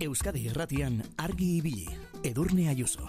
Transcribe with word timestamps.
Euskadi 0.00 0.46
Erratian 0.48 0.94
argi 1.20 1.58
ibili. 1.58 1.84
Edurne 2.24 2.70
Ayuso. 2.72 3.04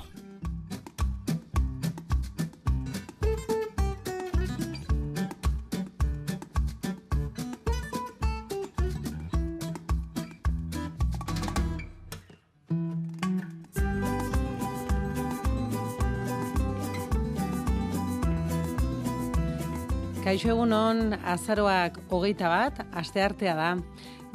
Kaixo 20.22 20.52
egunon, 20.52 21.16
azaroak 21.24 22.02
hogeita 22.12 22.52
bat, 22.52 22.84
asteartea 22.92 23.56
da. 23.56 23.74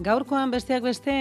Gaurkoan 0.01 0.51
besteak 0.53 0.89
beste, 0.89 1.13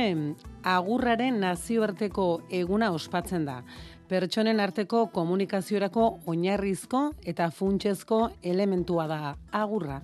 agurraren 0.66 1.38
nazioarteko 1.40 2.26
eguna 2.50 2.90
ospatzen 2.92 3.46
da. 3.46 3.62
Pertsonen 4.10 4.60
arteko 4.60 5.06
komunikaziorako 5.14 6.10
oinarrizko 6.30 7.12
eta 7.26 7.52
funtsezko 7.54 8.20
elementua 8.44 9.08
da 9.10 9.36
agurra. 9.52 10.02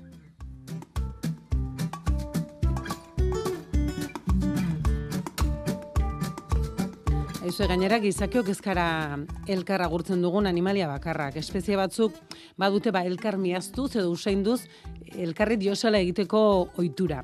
Eizu 7.41 7.65
gainera 7.65 7.98
gizakiok 7.99 8.51
ezkara 8.53 9.18
elkar 9.49 9.81
agurtzen 9.81 10.21
dugun 10.21 10.46
animalia 10.46 10.85
bakarrak. 10.87 11.40
Espezie 11.41 11.75
batzuk 11.75 12.13
badute 12.57 12.93
ba 12.93 13.01
elkar 13.03 13.37
miaztuz 13.41 13.96
edo 13.96 14.12
usainduz 14.13 14.62
elkarri 15.18 15.57
diosala 15.57 15.99
egiteko 16.05 16.41
ohitura. 16.77 17.23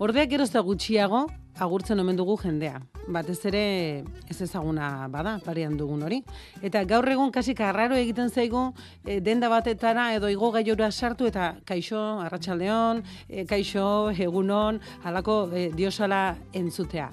Ordeak 0.00 0.30
geroz 0.30 0.50
da 0.52 0.60
gutxiago 0.64 1.26
agurtzen 1.58 2.00
omen 2.00 2.16
dugu 2.16 2.36
jendea. 2.40 2.80
Batez 3.08 3.38
ere 3.50 4.04
ez 4.30 4.38
ezaguna 4.40 5.08
bada, 5.08 5.38
parean 5.44 5.76
dugun 5.76 6.02
hori. 6.06 6.22
Eta 6.62 6.84
gaur 6.84 7.08
egun 7.08 7.32
kasi 7.32 7.54
karraro 7.54 7.96
egiten 7.98 8.30
zaigu 8.30 8.70
e, 9.04 9.20
denda 9.20 9.48
batetara 9.48 10.14
edo 10.14 10.28
igo 10.28 10.50
gaiora 10.54 10.90
sartu 10.90 11.26
eta 11.26 11.56
kaixo 11.66 12.00
arratsaldeon, 12.24 13.02
e, 13.28 13.44
kaixo 13.46 14.10
egunon, 14.10 14.80
halako 15.04 15.42
e, 15.52 15.70
diosala 15.76 16.36
entzutea. 16.52 17.10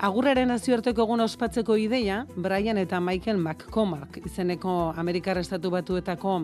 Agurraren 0.00 0.48
nazioarteko 0.48 1.04
egun 1.04 1.20
ospatzeko 1.20 1.74
ideia, 1.76 2.22
Brian 2.32 2.78
eta 2.80 3.02
Michael 3.04 3.36
McCormack 3.36 4.22
izeneko 4.24 4.94
Amerikar 4.96 5.36
Estatu 5.36 5.68
Batuetako 5.74 6.38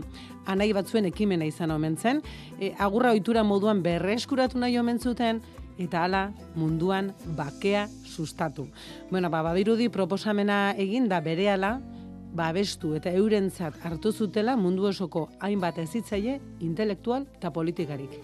anai 0.53 0.67
batzuen 0.77 1.09
ekimena 1.09 1.49
izan 1.49 1.73
omen 1.73 1.97
zen, 1.97 2.21
e, 2.61 2.75
agurra 2.77 3.15
ohitura 3.17 3.47
moduan 3.49 3.81
berreskuratu 3.83 4.61
nahi 4.61 4.77
omen 4.77 5.01
zuten, 5.01 5.41
eta 5.79 6.05
hala 6.05 6.33
munduan 6.55 7.13
bakea 7.37 7.89
sustatu. 8.05 8.69
Bueno, 9.11 9.31
ba, 9.31 9.43
badirudi 9.43 9.89
proposamena 9.89 10.75
egin 10.77 11.09
da 11.09 11.21
berehala, 11.21 11.81
babestu 12.37 12.95
eta 12.97 13.13
eurentzat 13.17 13.79
hartu 13.85 14.13
zutela 14.13 14.57
mundu 14.61 14.89
osoko 14.91 15.29
hainbat 15.41 15.79
ezitzaile 15.79 16.41
intelektual 16.61 17.27
eta 17.39 17.51
politikarik. 17.51 18.19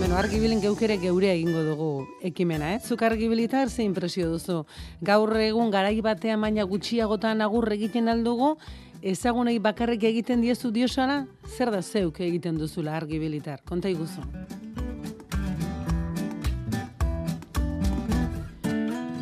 Bueno, 0.00 0.16
argibilin 0.16 0.62
geukere 0.62 0.96
geure 0.98 1.28
egingo 1.30 1.60
dugu 1.62 1.88
ekimena, 2.26 2.72
eh? 2.74 2.78
Zuk 2.80 3.02
argibilitar 3.06 3.68
ze 3.68 3.84
impresio 3.84 4.30
duzu. 4.30 4.64
Gaur 5.00 5.36
egun 5.38 5.70
garai 5.70 6.00
batean 6.00 6.40
baina 6.40 6.64
gutxiagotan 6.64 7.42
agur 7.44 7.68
egiten 7.72 8.08
aldugu, 8.08 8.56
ezagunei 9.02 9.58
bakarrik 9.58 10.04
egiten 10.04 10.40
diezu 10.40 10.70
diosana, 10.70 11.26
zer 11.46 11.70
da 11.70 11.82
zeuk 11.82 12.20
egiten 12.20 12.58
duzula 12.58 12.96
argibilitar? 12.96 13.62
Konta 13.64 13.88
iguzu. 13.88 14.24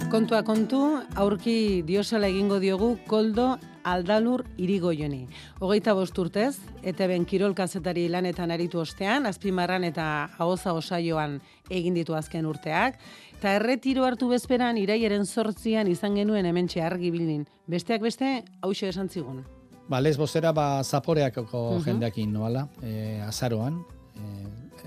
Kontua 0.09 0.41
kontu, 0.41 0.79
aurki 1.21 1.83
diosala 1.85 2.31
egingo 2.33 2.57
diogu 2.63 2.95
koldo 3.07 3.59
aldalur 3.85 4.45
irigoioni. 4.57 5.27
Hogeita 5.61 5.93
bost 5.97 6.17
urtez, 6.19 6.57
eta 6.83 7.07
ben 7.11 7.27
kirol 7.29 7.53
kazetari 7.55 8.07
lanetan 8.09 8.51
aritu 8.51 8.81
ostean, 8.81 9.29
azpimarran 9.29 9.85
eta 9.85 10.31
haoza 10.39 10.73
osaioan 10.73 11.39
egin 11.69 12.01
ditu 12.01 12.17
azken 12.17 12.49
urteak, 12.49 12.97
eta 13.37 13.55
erretiro 13.61 14.09
hartu 14.09 14.33
bezperan 14.33 14.81
iraieren 14.81 15.27
sortzian 15.27 15.93
izan 15.93 16.17
genuen 16.17 16.49
hementxe 16.49 16.83
argi 16.83 17.13
bilin. 17.13 17.47
Besteak 17.69 18.03
beste, 18.09 18.43
hause 18.63 18.89
esan 18.89 19.13
zigun. 19.13 19.45
Ba, 19.89 20.03
lesbozera 20.05 20.53
ba 20.53 20.85
zaporeako 20.85 21.49
uh 21.49 21.81
jendeakin 21.81 22.29
noala, 22.33 22.69
e, 22.85 23.23
azaroan, 23.25 23.81
e, 24.21 24.23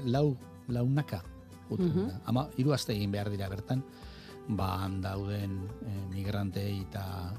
lau, 0.06 0.38
launaka. 0.70 1.24
Uh 1.70 1.80
-huh. 1.80 2.08
Ama, 2.26 2.50
hiru 2.58 2.74
aste 2.74 2.94
egin 2.94 3.12
behar 3.12 3.30
dira 3.30 3.50
bertan, 3.50 3.82
ba, 4.48 4.88
dauden 5.02 5.66
e, 5.82 5.92
migrantei 6.14 6.82
eta 6.82 7.34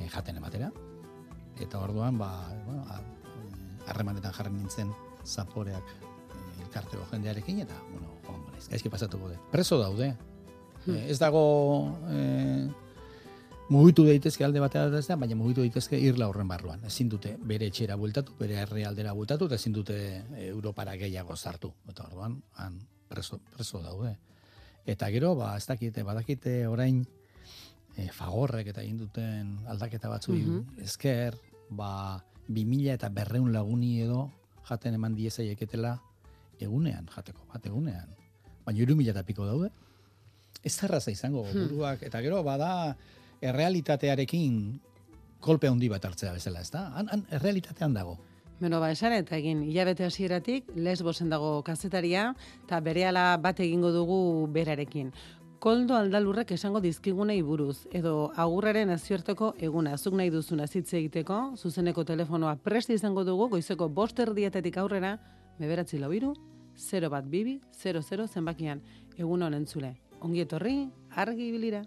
e, 0.00 0.08
jaten 0.08 0.36
ematera. 0.36 0.72
Eta 1.60 1.78
orduan, 1.78 2.18
ba, 2.18 2.50
bueno, 2.66 2.82
harremanetan 3.86 4.32
jarri 4.32 4.50
nintzen 4.50 4.90
zaporeak 5.24 5.84
e, 5.84 6.62
elkarteko 6.62 7.04
jendearekin, 7.12 7.60
eta, 7.60 7.74
bueno, 7.92 8.08
joan 8.26 8.40
gaizki 8.70 8.88
pasatuko 8.88 9.28
de. 9.28 9.38
Preso 9.52 9.78
daude. 9.78 10.16
Hmm. 10.86 10.96
E, 10.96 11.10
ez 11.10 11.18
dago 11.18 11.98
e, 12.10 12.68
mugitu 13.74 14.04
daitezke 14.06 14.44
alde 14.46 14.62
batea 14.62 14.86
da, 14.92 15.16
baina 15.20 15.36
mugitu 15.38 15.64
daitezke 15.64 15.98
irla 15.98 16.28
horren 16.30 16.48
barruan. 16.48 16.84
Ezin 16.86 17.10
dute 17.12 17.34
bere 17.50 17.68
etxera 17.72 17.96
bueltatu, 18.00 18.36
bere 18.38 18.60
herri 18.62 18.86
aldera 18.86 19.14
bueltatu, 19.16 19.48
eta 19.50 19.58
ezin 19.60 19.74
dute 19.74 19.96
Europara 20.46 20.94
gehiago 21.00 21.36
zartu. 21.36 21.72
Eta 21.90 22.06
orduan, 22.06 22.38
han 22.60 22.78
preso, 23.08 23.40
preso 23.56 23.82
daude. 23.82 24.14
Eta 24.86 25.08
gero, 25.10 25.34
ba, 25.38 25.54
ez 25.56 25.66
dakite, 25.66 26.04
badakite 26.04 26.56
orain 26.68 27.02
e, 27.96 28.08
fagorrek 28.12 28.68
eta 28.72 28.82
egin 28.84 28.98
duten 29.00 29.54
aldaketa 29.70 30.10
batzu 30.12 30.34
mm 30.34 30.84
esker, 30.84 31.38
ba, 31.70 32.20
bi 32.46 32.66
mila 32.68 32.94
eta 32.98 33.08
berreun 33.08 33.52
laguni 33.52 34.00
edo 34.04 34.28
jaten 34.68 34.98
eman 34.98 35.14
dieza 35.16 35.42
eketela 35.42 35.96
egunean, 36.60 37.08
jateko, 37.14 37.46
bat 37.52 37.66
egunean. 37.66 38.12
Baina 38.64 38.80
iru 38.80 38.96
mila 38.96 39.12
eta 39.14 39.24
piko 39.24 39.46
daude. 39.46 39.70
Ez 40.62 40.74
zarraza 40.76 41.12
izango, 41.12 41.44
hmm. 41.44 41.68
buruak, 41.68 42.02
eta 42.06 42.20
gero, 42.24 42.42
bada, 42.44 42.96
errealitatearekin 43.42 44.80
kolpe 45.44 45.68
handi 45.68 45.88
bat 45.92 46.04
hartzea 46.04 46.32
bezala, 46.32 46.60
ez 46.60 46.70
da? 46.72 46.88
Han, 46.96 47.10
han, 47.12 47.26
errealitatean 47.36 47.94
dago. 47.94 48.18
Beno, 48.60 48.78
ba, 48.80 48.90
esan 48.94 49.12
eta 49.16 49.36
egin, 49.36 49.64
hilabete 49.66 50.06
hasieratik 50.06 50.68
lesbosen 50.78 51.32
dago 51.32 51.56
kazetaria, 51.66 52.28
eta 52.64 52.78
berehala 52.80 53.34
bat 53.42 53.58
egingo 53.60 53.90
dugu 53.92 54.18
berarekin. 54.54 55.10
Koldo 55.64 55.96
aldalurrek 55.96 56.50
esango 56.54 56.80
dizkigunei 56.84 57.38
buruz, 57.42 57.86
edo 57.96 58.30
agurraren 58.36 58.90
nazioarteko 58.92 59.54
eguna, 59.64 59.96
zuk 59.96 60.14
nahi 60.18 60.30
duzuna 60.30 60.66
zitze 60.68 60.98
egiteko, 60.98 61.38
zuzeneko 61.56 62.04
telefonoa 62.04 62.56
presti 62.60 62.94
izango 62.98 63.24
dugu, 63.24 63.48
goizeko 63.56 63.88
boster 63.88 64.34
dietetik 64.36 64.76
aurrera, 64.78 65.16
beberatzi 65.58 65.98
lau 65.98 66.12
iru, 66.12 66.34
0 66.76 67.10
bat 67.10 67.26
bibi, 67.30 67.60
00 67.72 68.28
zenbakian, 68.28 68.82
egun 69.16 69.42
honen 69.42 69.66
zule. 69.66 69.94
Ongi 70.20 70.44
etorri, 70.44 70.76
argi 71.10 71.50
bilira. 71.52 71.84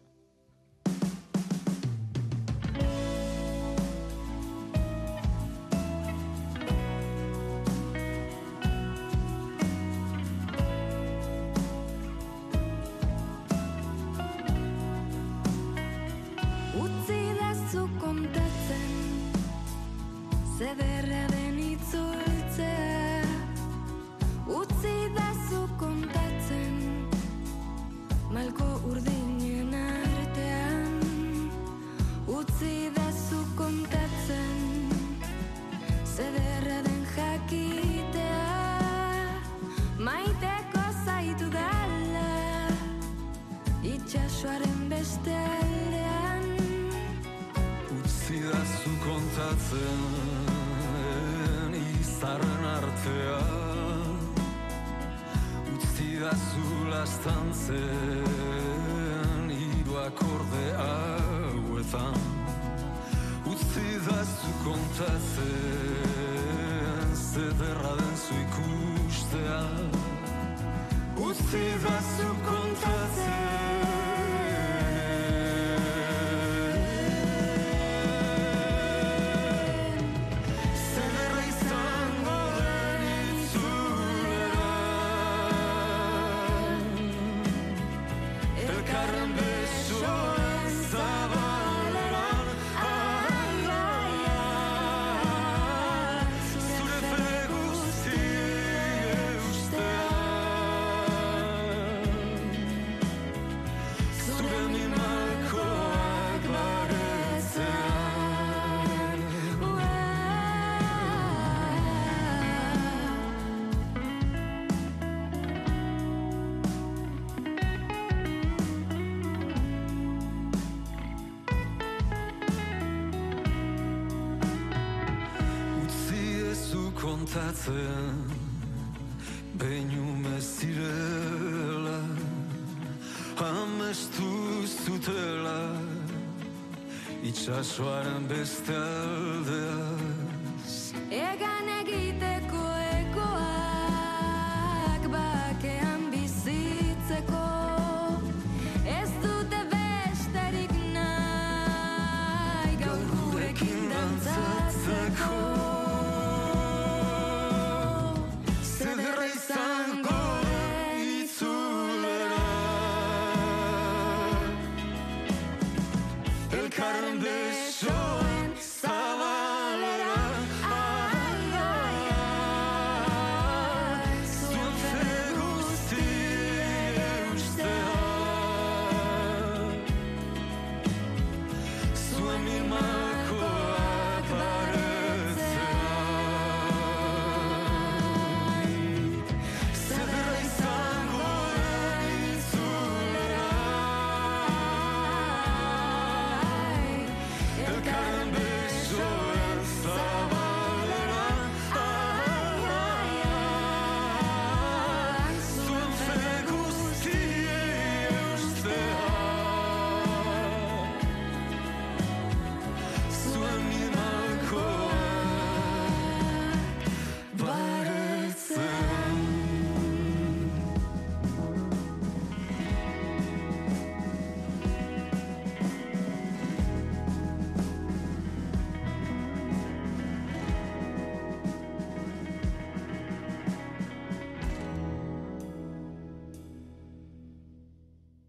Itxasoaren 137.77 138.25
beste 138.29 138.73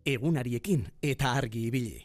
Egunariekin 0.09 0.87
eta 1.05 1.35
argi 1.37 1.67
ibili. 1.69 1.99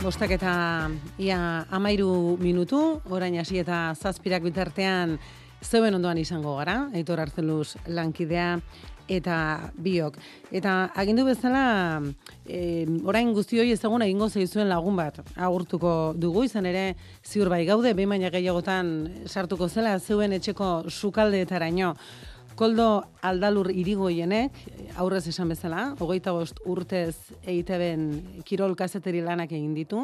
Bostak 0.00 0.32
eta 0.32 0.88
ia 1.20 1.66
amairu 1.68 2.38
minutu, 2.40 2.80
orain 3.12 3.36
hasi 3.36 3.60
eta 3.60 3.92
zazpirak 4.00 4.42
bitartean 4.48 5.18
zeuen 5.62 5.94
ondoan 5.94 6.18
izango 6.18 6.56
gara, 6.56 6.88
Aitor 6.94 7.20
Arzeluz 7.20 7.76
lankidea 7.86 8.58
eta 9.10 9.36
biok. 9.74 10.16
Eta 10.54 10.92
agindu 11.02 11.24
bezala, 11.26 12.00
e, 12.46 12.86
orain 13.04 13.32
guzti 13.34 13.58
hori 13.58 13.74
ezaguna 13.74 14.06
egingo 14.06 14.28
zaizuen 14.30 14.70
lagun 14.70 14.96
bat 14.96 15.18
agurtuko 15.34 16.14
dugu, 16.16 16.44
izan 16.46 16.68
ere 16.70 16.94
ziur 17.26 17.50
bai 17.50 17.64
gaude, 17.66 17.92
behin 17.98 18.14
baina 18.14 18.30
gehiagotan 18.30 18.92
sartuko 19.26 19.68
zela, 19.68 19.98
zeuen 19.98 20.32
etxeko 20.38 20.70
sukaldeetaraino. 20.88 21.94
Koldo 22.60 23.06
aldalur 23.24 23.70
irigoienek, 23.72 24.58
aurrez 25.00 25.22
esan 25.30 25.48
bezala, 25.48 25.94
hogeita 25.96 26.34
bost 26.36 26.58
urtez 26.68 27.14
eiteben 27.48 28.02
kirol 28.44 28.74
kazeteri 28.76 29.22
lanak 29.24 29.54
egin 29.56 29.70
ditu, 29.72 30.02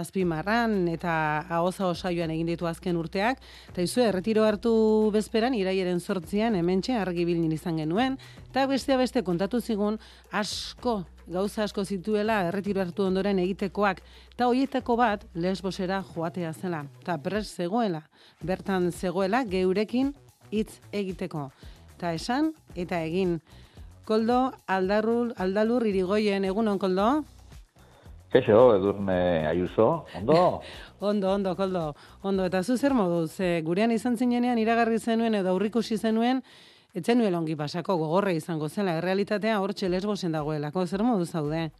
azpimarran 0.00 0.86
eta 0.88 1.12
ahoza 1.52 1.90
osaioan 1.90 2.30
egin 2.32 2.48
ditu 2.48 2.64
azken 2.70 2.96
urteak, 2.96 3.42
eta 3.68 3.84
izue, 3.84 4.06
erretiro 4.08 4.46
hartu 4.48 4.72
bezperan, 5.12 5.52
iraieren 5.58 6.00
sortzian, 6.00 6.56
hementxe 6.56 6.96
argi 6.96 7.26
bilin 7.28 7.52
izan 7.52 7.82
genuen, 7.82 8.16
eta 8.46 8.64
bestea 8.70 8.96
beste 8.96 9.20
kontatu 9.26 9.60
zigun 9.60 9.98
asko, 10.32 11.02
gauza 11.28 11.66
asko 11.66 11.84
zituela 11.84 12.38
erretiro 12.46 12.80
hartu 12.80 13.04
ondoren 13.10 13.42
egitekoak, 13.44 14.00
eta 14.32 14.48
hoietako 14.48 14.96
bat 15.02 15.28
lesbosera 15.34 16.00
joatea 16.14 16.54
zela, 16.54 16.86
eta 17.02 17.18
pres 17.20 17.44
zegoela, 17.52 18.06
bertan 18.40 18.88
zegoela 18.88 19.44
geurekin 19.44 20.14
hitz 20.50 20.80
egiteko. 20.92 21.50
Eta 22.00 22.14
esan, 22.16 22.46
eta 22.80 22.96
egin. 23.04 23.34
Koldo, 24.08 24.54
aldarrul, 24.72 25.34
aldalur 25.36 25.84
irigoien, 25.84 26.46
egunon, 26.48 26.78
Koldo? 26.80 27.08
Keixo, 28.32 28.60
edurne 28.72 29.44
Ayuso, 29.50 30.06
ondo? 30.16 30.62
Ondo, 31.10 31.34
ondo, 31.34 31.52
Koldo, 31.58 31.82
ondo. 32.22 32.46
Eta 32.48 32.62
zu 32.62 32.78
zer 32.78 32.94
moduz, 32.96 33.36
e, 33.44 33.60
gurean 33.66 33.92
izan 33.92 34.16
zinenean 34.16 34.56
iragarri 34.56 34.96
zenuen 34.96 35.36
edo 35.36 35.52
aurrikusi 35.52 35.98
zenuen, 35.98 36.40
etzen 36.96 37.20
nuen 37.20 37.36
ongi 37.36 37.58
pasako 37.60 37.98
gogorra 38.00 38.32
izango 38.32 38.70
zela, 38.70 38.96
errealitatea 38.96 39.60
hor 39.60 39.74
lesbosen 39.76 40.32
dagoelako, 40.32 40.86
zer 40.86 41.02
modu 41.02 41.26
zaude? 41.26 41.70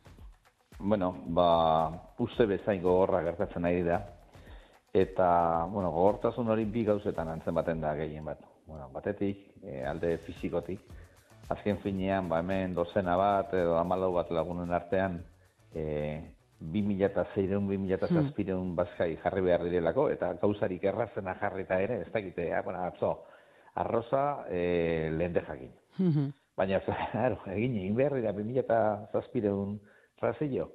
Bueno, 0.79 1.15
ba, 1.29 1.89
uste 2.19 2.45
bezain 2.45 2.83
gogorra 2.83 3.23
gertatzen 3.23 3.65
ari 3.65 3.83
da. 3.89 4.03
Eta, 4.93 5.65
bueno, 5.73 5.91
gogortasun 5.91 6.49
hori 6.49 6.67
bi 6.67 6.85
gauzetan 6.85 7.29
antzen 7.29 7.55
baten 7.55 7.81
da 7.81 7.95
gehien 7.95 8.25
bat. 8.25 8.45
Bueno, 8.67 8.91
batetik, 8.93 9.50
e, 9.62 9.85
alde 9.85 10.17
fizikotik. 10.26 10.83
Azken 11.50 11.81
finean, 11.83 12.29
ba, 12.31 12.40
hemen 12.45 12.75
dozena 12.75 13.17
bat, 13.19 13.55
edo 13.55 13.76
amalau 13.79 14.12
bat 14.14 14.31
lagunen 14.31 14.71
artean, 14.73 15.19
e, 15.75 15.85
2006 16.61 17.49
2007 17.49 18.75
bazkai 18.76 19.17
jarri 19.23 19.43
behar 19.43 19.64
direlako, 19.64 20.09
eta 20.12 20.35
gauzarik 20.43 20.85
errazena 20.85 21.35
jarrita 21.40 21.81
ere, 21.81 22.02
ez 22.02 22.12
dakite, 22.12 22.50
ja, 22.50 22.61
bueno, 22.62 22.85
atzo, 22.85 23.14
arroza 23.75 24.45
e, 24.49 25.11
lehen 25.17 25.35
jakin. 25.35 25.73
Baina, 26.57 26.81
claro, 27.12 27.40
egin 27.55 27.79
egin 27.81 27.97
behar 27.97 28.19
dira 28.19 28.33
2007 28.37 29.55
razillo, 30.21 30.69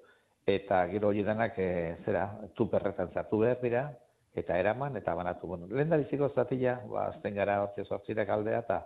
eta 0.45 0.87
gero 0.89 1.09
hori 1.13 1.23
denak, 1.23 1.59
e, 1.59 1.95
zera, 2.05 2.25
tuperretan 2.57 3.13
zartu 3.13 3.39
behar 3.45 3.61
dira, 3.61 3.85
eta 4.35 4.57
eraman 4.59 4.97
eta 4.99 5.15
banatu. 5.15 5.47
Bueno, 5.47 5.67
lehen 5.71 5.89
da 5.89 5.97
biziko 5.97 6.29
zatila, 6.29 6.79
ba, 6.91 7.07
azten 7.13 7.35
gara 7.35 7.61
hortze 7.63 7.85
sortzirak 7.85 8.29
aldea, 8.29 8.59
eta 8.65 8.81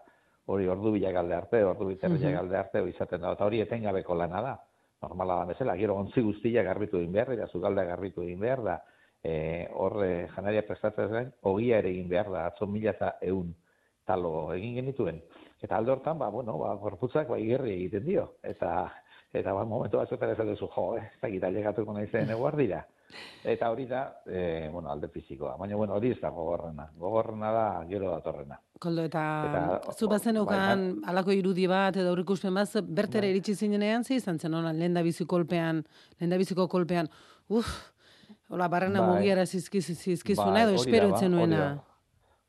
hori 0.49 0.67
ordu 0.67 0.93
bilak 0.95 1.15
alde 1.21 1.35
arte, 1.35 1.63
ordu 1.65 1.89
biterriak 1.89 2.37
alde 2.39 2.57
arte, 2.57 2.83
izaten 2.89 3.21
da, 3.21 3.33
eta 3.33 3.45
hori 3.45 3.61
etengabeko 3.65 4.15
lana 4.15 4.41
da. 4.45 4.55
Normala 5.01 5.39
da 5.41 5.51
bezala, 5.53 5.75
gero 5.79 5.95
ontzi 5.95 6.21
guztiak 6.21 6.65
garbitu 6.65 6.99
egin 6.99 7.13
behar, 7.15 7.35
da 7.37 7.47
zugaldea 7.47 7.87
garbitu 7.87 8.25
egin 8.25 8.39
behar 8.43 8.63
da, 8.65 8.77
e, 9.23 9.33
hor 9.71 10.03
e, 10.03 10.27
janaria 10.35 10.65
prestatzen 10.67 11.11
gain, 11.13 11.31
ogia 11.51 11.79
ere 11.79 11.91
egin 11.93 12.09
behar 12.11 12.31
da, 12.33 12.45
atzo 12.51 12.67
mila 12.67 12.91
eta 12.95 13.13
eun 13.21 13.53
talo 14.09 14.49
egin 14.55 14.79
genituen. 14.79 15.21
Eta 15.61 15.77
alde 15.77 15.93
hortan, 15.93 16.17
ba, 16.19 16.29
bueno, 16.33 16.57
ba, 16.59 16.73
gorputzak 16.81 17.29
ba, 17.29 17.39
igerri 17.39 17.75
egiten 17.75 18.05
dio. 18.05 18.25
Eta, 18.43 18.73
eta 19.33 19.53
ba, 19.55 19.65
momentu 19.67 20.01
batzuetan 20.01 20.33
ez 20.33 20.39
duzu, 20.39 20.69
jo, 20.75 20.85
eh, 20.97 21.05
ez 21.05 21.21
dakit 21.21 21.45
ailegatuko 21.45 21.95
naizen 21.95 22.33
eguardira. 22.35 22.83
Eta 23.43 23.69
hori 23.71 23.85
da, 23.87 24.21
e, 24.25 24.69
bueno, 24.71 24.91
alde 24.91 25.07
fizikoa. 25.09 25.55
Baina, 25.57 25.75
bueno, 25.75 25.95
hori 25.95 26.11
ez 26.11 26.19
da 26.21 26.29
gogorrena. 26.29 26.89
Gogorrena 26.97 27.51
da 27.51 27.65
gero 27.89 28.11
datorrena. 28.11 28.59
Koldo, 28.79 29.03
eta, 29.07 29.23
Eta, 29.49 29.93
zu 29.93 30.07
bazen 30.07 30.35
bai, 30.35 30.43
eukan 30.43 30.83
alako 31.07 31.33
irudi 31.35 31.67
bat 31.67 31.97
edo 31.99 32.13
aurreikuspen 32.13 32.53
bat, 32.55 32.69
ze 32.69 32.81
bertere 32.81 33.27
Bai. 33.27 33.31
iritsi 33.35 33.55
zinenean, 33.55 34.03
ze 34.03 34.15
izan 34.15 34.39
zen 34.39 34.53
ona, 34.53 34.71
lehen 34.73 34.93
da 34.93 35.03
kolpean, 35.27 35.83
lehen 36.19 36.37
biziko 36.37 36.67
kolpean, 36.67 37.09
uf, 37.49 37.67
hola, 38.49 38.67
barrena 38.67 39.01
Bai. 39.01 39.15
mugiara 39.15 39.45
zizkiz, 39.45 39.85
zizkizuna 39.97 40.51
Bai, 40.51 40.61
edo 40.61 40.71
hori 40.71 40.77
da, 40.77 40.83
espero 40.83 41.09
ba, 41.09 41.27
nuena. 41.27 41.83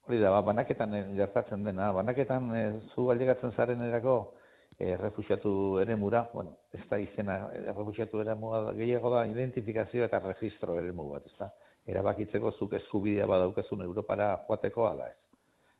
Hori 0.07 0.19
da, 0.19 0.31
ba, 0.31 0.41
banaketan 0.43 0.95
eh, 0.95 1.05
gertatzen 1.15 1.65
dena. 1.65 1.93
Banaketan 1.93 2.55
eh, 2.57 2.81
zu 2.95 3.11
ailegatzen 3.11 3.53
zaren 3.53 3.83
erako 3.83 4.35
eh, 4.81 4.97
refusiatu 4.97 5.79
eremura, 5.83 6.23
bueno, 6.33 6.57
ez 6.73 6.83
da 6.89 6.99
izena, 6.99 7.35
refusiatu 7.77 8.21
eremua 8.23 8.61
da, 8.65 8.73
gehiago 8.79 9.11
da 9.13 9.27
identifikazio 9.29 10.07
eta 10.07 10.19
registro 10.25 10.79
eremu 10.81 11.11
bat, 11.13 11.27
ez 11.29 11.37
da? 11.39 11.51
Erabakitzeko 11.91 12.53
zuk 12.59 12.73
eskubidea 12.79 13.27
badaukezun 13.29 13.83
Europara 13.85 14.31
joateko 14.49 14.87
ala 14.89 15.09
ez. 15.11 15.17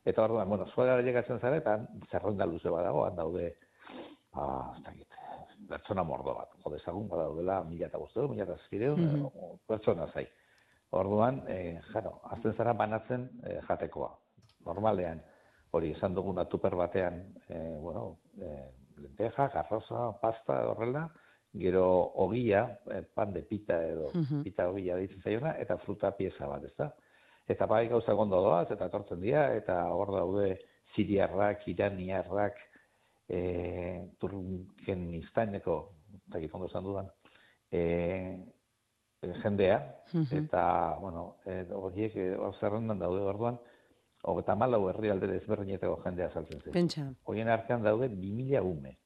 Eta 0.05 0.25
orduan, 0.25 0.49
bueno, 0.49 0.67
zuela 0.75 0.95
ailegatzen 0.97 1.41
zara 1.41 1.57
eta 1.61 1.79
zerrenda 2.11 2.47
luze 2.49 2.69
badago, 2.73 3.05
han 3.07 3.17
daude, 3.17 3.55
ba, 4.35 4.47
ez 4.77 4.85
dakit, 4.85 5.17
pertsona 5.69 6.03
mordo 6.05 6.35
bat, 6.35 6.53
jo 6.65 6.71
dezagun, 6.73 7.09
badaudela, 7.09 7.63
mila 7.65 7.87
eta 7.87 7.99
bosteun, 8.01 8.31
mila 8.33 8.45
eta 8.45 8.57
zazpireun, 8.57 9.01
Mhm. 9.01 9.27
eh, 9.27 9.57
pertsona 9.69 10.07
zai. 10.13 10.27
Orduan, 10.93 11.43
eh, 11.49 11.81
jaro, 11.93 12.21
azten 12.25 12.55
zara 12.57 12.73
banatzen 12.73 13.29
eh, 13.47 13.61
jatekoa. 13.69 14.11
Normalean, 14.67 15.21
hori 15.73 15.93
esan 15.93 16.15
duguna 16.15 16.45
tuper 16.45 16.75
batean, 16.75 17.23
eh, 17.49 17.77
bueno, 17.81 18.17
eh, 18.43 18.71
lenteja, 19.01 19.49
garroza, 19.49 20.13
pasta, 20.21 20.69
horrela, 20.69 21.09
gero 21.53 21.85
ogia, 22.23 22.79
eh, 22.91 23.03
pan 23.15 23.33
de 23.33 23.43
pita 23.43 23.83
edo 23.87 24.11
Mhm. 24.15 24.43
pita 24.45 24.69
ogia 24.71 24.97
ditzen 24.97 25.23
zaiona, 25.23 25.57
eta 25.59 25.77
fruta 25.79 26.13
pieza 26.17 26.47
bat, 26.47 26.65
ezta? 26.65 26.95
Eta 27.49 27.67
bai 27.67 27.89
gauza 27.89 28.13
gondo 28.13 28.41
doaz, 28.41 28.71
eta 28.71 28.87
etortzen 28.87 29.21
dira, 29.21 29.55
eta 29.57 29.83
hor 29.93 30.13
daude 30.13 30.61
siriarrak, 30.95 31.67
iraniarrak, 31.69 32.55
e, 33.29 34.07
turkmenistaneko, 34.19 35.77
eta 36.29 36.39
ondo 36.53 36.67
esan 36.67 36.85
dudan, 36.85 37.11
e, 37.71 38.39
jendea, 39.43 39.79
Mhm. 40.13 40.37
eta, 40.45 40.97
bueno, 41.01 41.37
e, 41.47 41.67
horiek 41.73 42.15
hor 42.39 42.55
zerrendan 42.61 42.99
daude 42.99 43.21
orduan, 43.23 43.59
hogeta 44.23 44.55
malau 44.57 44.83
herrialde 44.91 45.29
desberdinetako 45.31 46.01
jendea 46.05 46.31
saltzen 46.31 46.61
zen. 46.61 46.73
Pentsa, 46.73 47.07
Horien 47.25 47.49
artean 47.49 47.83
daude 47.83 48.09
2000 48.09 48.63
ume. 48.63 48.97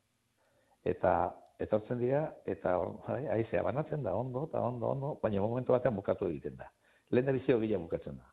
Eta 0.84 1.14
etortzen 1.58 1.98
dira, 1.98 2.24
eta 2.50 2.76
bai, 3.06 3.24
aizea 3.38 3.62
banatzen 3.62 4.02
da, 4.02 4.14
ondo, 4.14 4.46
eta 4.48 4.60
ondo, 4.60 4.90
ondo, 4.90 5.12
baina 5.22 5.42
momentu 5.42 5.72
batean 5.72 5.94
bukatu 5.96 6.28
egiten 6.28 6.56
da. 6.58 6.70
Lehen 7.10 7.26
da 7.26 7.34
bizio 7.36 7.60
gehiago 7.60 7.84
bukatzen 7.86 8.18
da. 8.18 8.30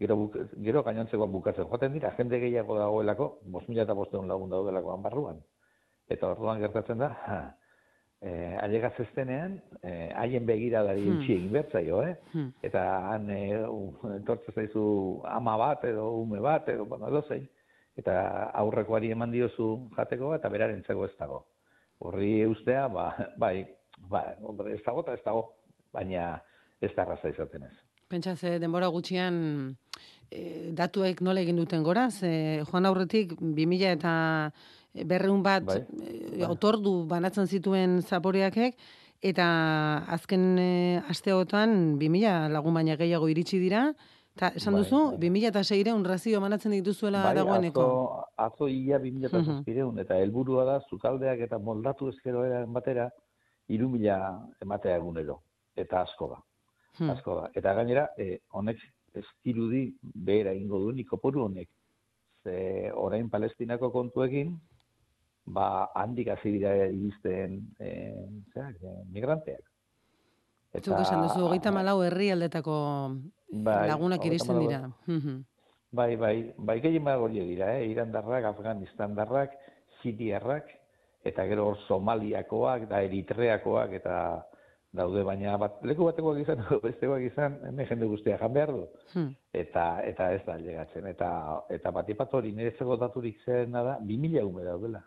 Gero, 0.00 0.16
buk, 0.18 0.38
gero 0.66 0.82
gainontzekoan 0.82 1.30
bukatzen 1.32 1.68
joaten 1.70 1.92
dira, 1.94 2.10
jende 2.16 2.40
gehiago 2.42 2.78
dagoelako, 2.78 3.28
bost 3.56 3.68
mila 3.68 3.84
eta 3.84 3.94
bosteun 3.94 4.26
lagun 4.28 4.50
daudelako 4.50 4.96
barruan. 5.04 5.42
Eta 6.10 6.32
orduan 6.32 6.60
gertatzen 6.60 6.98
da, 6.98 7.10
ha, 7.26 7.38
eh, 8.24 8.56
ailegaz 8.62 8.94
eztenean, 9.00 9.58
eh, 9.82 10.10
haien 10.16 10.46
begiradari 10.48 11.02
Hmm. 11.04 11.18
utzi 11.18 11.32
egin 11.34 11.52
behar 11.52 11.66
zaio, 11.72 12.02
eh? 12.02 12.14
Hmm. 12.32 12.52
Eta 12.62 12.84
han 13.10 13.28
eh, 13.30 13.68
u- 13.68 13.92
etortzen 14.16 14.54
zaizu 14.54 15.20
ama 15.28 15.56
bat 15.60 15.84
edo 15.84 16.10
ume 16.22 16.40
bat 16.40 16.68
edo 16.68 16.86
bueno, 16.86 17.08
edo 17.08 17.22
zein. 17.28 17.48
Eta 17.96 18.50
aurrekoari 18.54 19.10
eman 19.12 19.30
diozu 19.30 19.90
jateko 19.96 20.34
eta 20.34 20.48
berarentzako 20.48 21.04
ez 21.04 21.12
dago. 21.18 21.44
Horri 22.00 22.46
ustea, 22.46 22.88
ba, 22.88 23.10
bai, 23.38 23.66
ba, 24.10 24.24
hombre, 24.42 24.72
ez 24.74 24.82
dago 24.86 25.00
eta 25.04 25.14
ez 25.14 25.22
dago, 25.24 25.44
baina 25.92 26.40
ez 26.80 26.90
da 26.96 27.02
arraza 27.02 27.28
izaten 27.28 27.62
ez. 27.62 27.76
pentsa 28.08 28.36
ze 28.36 28.58
denbora 28.58 28.86
gutxian 28.88 29.76
e, 30.30 30.70
datuek 30.72 31.20
nola 31.20 31.40
egin 31.40 31.56
duten 31.56 31.82
gora, 31.82 32.10
ze 32.10 32.62
joan 32.70 32.86
aurretik 32.86 33.32
2000 33.40 33.92
eta 33.92 34.52
berreun 34.94 35.42
bat 35.42 35.64
Bai, 35.66 35.78
e, 35.82 36.38
bai. 36.38 36.50
otordu 36.50 37.04
banatzen 37.10 37.46
zituen 37.46 38.00
zaporeakek, 38.02 38.76
eta 39.22 39.46
azken 40.14 40.58
e, 40.58 41.02
asteotan 41.08 41.98
2000 41.98 42.48
lagun 42.52 42.74
baina 42.74 42.96
gehiago 42.96 43.28
iritsi 43.28 43.58
dira, 43.58 43.94
eta 44.36 44.52
esan 44.56 44.74
Bai, 44.74 44.82
duzu, 44.82 45.00
bai. 45.16 45.18
2000 45.30 45.48
eta 45.48 45.62
seireun 45.64 46.04
razio 46.04 46.40
banatzen 46.40 46.72
dituzuela 46.72 47.22
dagoeneko. 47.34 47.80
atzo, 47.82 48.26
atzo 48.36 48.68
ia 48.68 48.98
2000 48.98 49.64
Mhm. 49.64 49.98
eta 49.98 50.18
helburua 50.18 50.64
da 50.64 50.80
zukaldeak 50.90 51.40
eta 51.40 51.58
moldatu 51.58 52.08
ezkero 52.08 52.44
eran 52.44 52.72
batera, 52.72 53.10
iru 53.68 53.88
mila 53.88 54.42
ematea 54.60 54.96
egunero. 54.96 55.40
Eta 55.76 56.02
asko 56.02 56.28
da. 56.28 56.42
Hmm. 56.98 57.10
asko 57.10 57.34
da. 57.40 57.50
Eta 57.54 57.72
gainera, 57.74 58.10
eh, 58.18 58.38
honek 58.50 58.76
ez 59.14 59.24
dirudi 59.44 59.96
behera 60.02 60.52
ingo 60.54 60.78
duen 60.78 61.04
kopuru 61.04 61.44
honek. 61.46 61.68
Ze 62.44 62.92
orain 62.94 63.30
Palestinako 63.30 63.90
kontuekin, 63.90 64.60
ba 65.44 65.90
handik 65.94 66.28
hasi 66.32 66.56
dira 66.56 66.74
iristen 66.88 67.60
eh, 67.78 68.26
zeak, 68.54 68.80
eh, 68.82 69.00
migranteak. 69.12 69.64
Zuk 70.82 70.98
esan 70.98 71.22
duzu, 71.22 71.44
hogeita 71.46 71.70
malau 71.70 72.00
herrialdetako 72.02 72.76
Bai, 73.54 73.86
lagunak 73.86 74.24
iristen 74.26 74.58
dira. 74.58 74.80
Bai, 75.94 76.16
bai, 76.18 76.36
bai 76.58 76.80
gehien 76.82 77.04
bat 77.06 77.20
horiek 77.22 77.46
dira, 77.46 77.68
eh? 77.78 77.84
Irandarrak, 77.92 78.48
Afganistandarrak, 78.48 79.52
Siriarrak, 80.00 80.72
eta 81.22 81.44
gero 81.46 81.68
hor 81.70 81.78
Somaliakoak, 81.86 82.88
da 82.90 83.04
Eritreakoak, 83.06 83.94
eta 84.00 84.16
daude, 84.94 85.22
baina 85.26 85.54
bat, 85.60 85.78
leku 85.86 86.08
batekoak 86.08 86.40
izan, 86.42 86.64
bestekoak 86.84 87.28
izan, 87.28 87.60
hemen 87.68 87.86
jende 87.86 88.10
guztia 88.10 88.40
jan 88.40 88.54
behar 88.56 88.74
du. 88.74 88.84
Hmm. 89.14 89.30
Eta, 89.54 89.86
eta 90.02 90.32
ez 90.34 90.42
da 90.48 90.58
llegatzen. 90.58 91.06
Eta, 91.10 91.30
eta 91.78 91.94
batipat 91.94 92.34
hori 92.34 92.50
niretzeko 92.56 92.98
daturik 92.98 93.38
zerena 93.46 93.84
da, 93.86 93.98
2000 94.02 94.46
ume 94.50 94.66
daudela. 94.66 95.04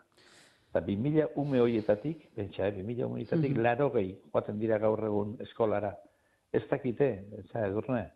Eta 0.68 0.80
2000 0.84 1.30
ume 1.40 1.60
horietatik, 1.60 2.28
pentsa, 2.36 2.66
eh, 2.68 2.72
2000 2.76 3.06
ume 3.06 3.14
horietatik, 3.14 3.52
Mhm. 3.56 3.62
laro 3.62 3.90
gehi, 3.90 4.18
joaten 4.32 4.58
dira 4.58 4.78
gaur 4.78 5.04
egun 5.04 5.36
eskolara. 5.40 5.94
Ez 6.52 6.62
dakite, 6.68 7.24
ez 7.38 7.46
edurne, 7.54 8.10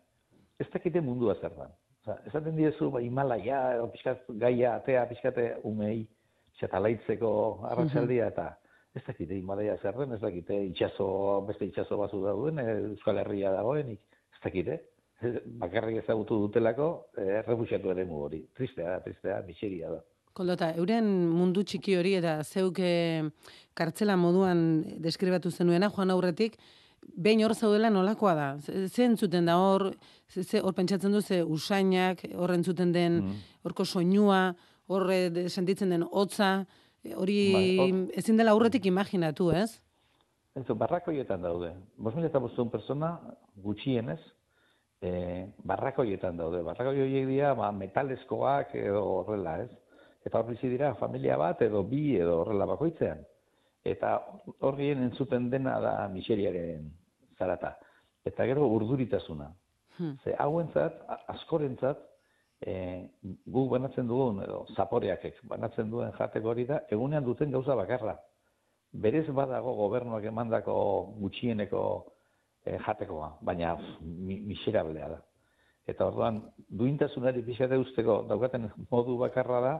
ez 0.59 0.67
dakite 0.73 1.01
mundua 1.01 1.35
zer 1.35 1.51
dan. 1.57 1.71
Osa, 2.01 2.19
esaten 2.27 2.55
diezu, 2.55 2.91
ba, 2.91 2.99
Himalaia, 3.01 3.75
edo 3.75 3.91
pixkat 3.91 4.25
gaia, 4.27 4.75
atea, 4.75 5.05
pixkate 5.09 5.57
umei, 5.63 6.07
pixkat 6.51 6.73
alaitzeko 6.73 7.65
arratsaldia 7.69 8.27
eta 8.27 8.57
ez 8.95 9.03
dakite 9.07 9.33
Himalaia 9.35 9.77
zer 9.81 9.95
den, 9.97 10.11
ez 10.13 10.21
dakite 10.21 10.53
itxaso, 10.65 11.45
beste 11.47 11.65
itxaso 11.65 11.97
bazu 11.97 12.21
dauden, 12.23 12.59
eh, 12.59 12.89
Euskal 12.91 13.17
Herria 13.17 13.51
dagoenik, 13.51 13.99
ez 14.33 14.41
dakite. 14.43 14.81
Bakarrik 15.63 16.03
ezagutu 16.03 16.37
dutelako, 16.47 17.07
eh, 17.17 17.41
refusiatu 17.47 17.91
ere 17.91 18.05
hori. 18.09 18.45
Tristea 18.53 18.89
da, 18.89 18.99
tristea, 19.03 19.41
miseria 19.47 19.89
da. 19.89 20.01
Koldota, 20.33 20.71
euren 20.81 21.05
mundu 21.29 21.61
txiki 21.63 21.93
hori 21.99 22.15
eta 22.17 22.39
zeuke 22.43 22.89
kartzela 23.77 24.15
moduan 24.17 24.81
deskribatu 25.03 25.51
zenuena, 25.53 25.91
joan 25.93 26.09
aurretik, 26.13 26.55
behin 27.03 27.43
hor 27.45 27.53
zaudela 27.53 27.91
nolakoa 27.93 28.33
da? 28.33 28.47
Ze 28.63 29.05
entzuten 29.05 29.45
da 29.45 29.57
hor, 29.61 29.91
ze, 30.33 30.61
hor 30.63 30.73
pentsatzen 30.73 31.13
du 31.13 31.21
ze 31.21 31.43
usainak, 31.43 32.23
hor 32.33 32.53
entzuten 32.55 32.91
den, 32.95 33.19
Mm. 33.27 33.35
horko 33.63 33.85
soinua, 33.85 34.55
hor 34.87 35.11
eh, 35.11 35.49
sentitzen 35.49 35.89
den 35.89 36.03
hotza, 36.11 36.65
eh, 37.03 37.13
hori 37.15 37.53
Bai, 37.53 37.77
hor- 37.77 38.09
ezin 38.17 38.37
dela 38.37 38.51
aurretik 38.51 38.85
imaginatu, 38.85 39.51
ez? 39.51 39.81
Ez, 40.55 40.65
barrakoietan 40.67 41.41
daude. 41.41 41.73
Bos 41.97 42.15
mila 42.15 42.27
eta 42.27 42.39
bostehun 42.39 42.69
persona 42.71 43.19
gutxienez, 43.55 44.19
e, 45.01 45.47
barrakoietan 45.63 46.37
daude. 46.37 46.61
Barrakoi 46.63 47.01
horiek 47.01 47.27
dira 47.27 47.53
ba, 47.53 47.71
metalezkoak 47.71 48.73
edo 48.75 49.01
horrela, 49.03 49.59
ez? 49.63 49.69
Eta 50.23 50.39
hor 50.39 50.49
bizi 50.53 50.69
dira 50.71 50.93
familia 50.95 51.37
bat 51.37 51.61
edo 51.61 51.83
bi 51.83 52.15
edo 52.15 52.39
horrela 52.41 52.67
bakoitzean. 52.69 53.23
Eta 53.83 54.15
horrien 54.63 55.03
entzuten 55.03 55.49
dena 55.51 55.79
da 55.83 55.93
miseriaren 56.11 56.87
zarata. 57.37 57.75
Eta 58.25 58.45
gero 58.47 58.69
urduritasuna. 58.71 59.49
Hmm. 59.97 60.15
Ze 60.23 60.35
hauentzat, 60.39 61.01
askorentzat, 61.35 61.99
e, 62.65 62.73
gu 63.45 63.65
banatzen 63.69 64.07
dugun, 64.07 64.39
edo 64.45 64.63
zaporeakek 64.75 65.41
banatzen 65.51 65.91
duen 65.91 66.13
jateko 66.17 66.53
hori 66.53 66.65
da, 66.69 66.79
egunean 66.95 67.25
duten 67.25 67.51
gauza 67.51 67.75
bakarra. 67.75 68.15
Berez 68.93 69.25
badago 69.33 69.73
gobernuak 69.75 70.25
emandako 70.29 70.75
gutxieneko 71.19 71.83
e, 72.63 72.77
jatekoa, 72.77 73.33
baina 73.41 73.75
pff, 73.79 74.01
mi, 74.01 74.39
miserablea 74.53 75.09
da. 75.15 75.19
Eta 75.89 76.07
orduan, 76.07 76.39
duintasunari 76.69 77.43
pixate 77.43 77.77
usteko 77.81 78.21
daukaten 78.29 78.69
modu 78.91 79.17
bakarra 79.19 79.59
da, 79.65 79.73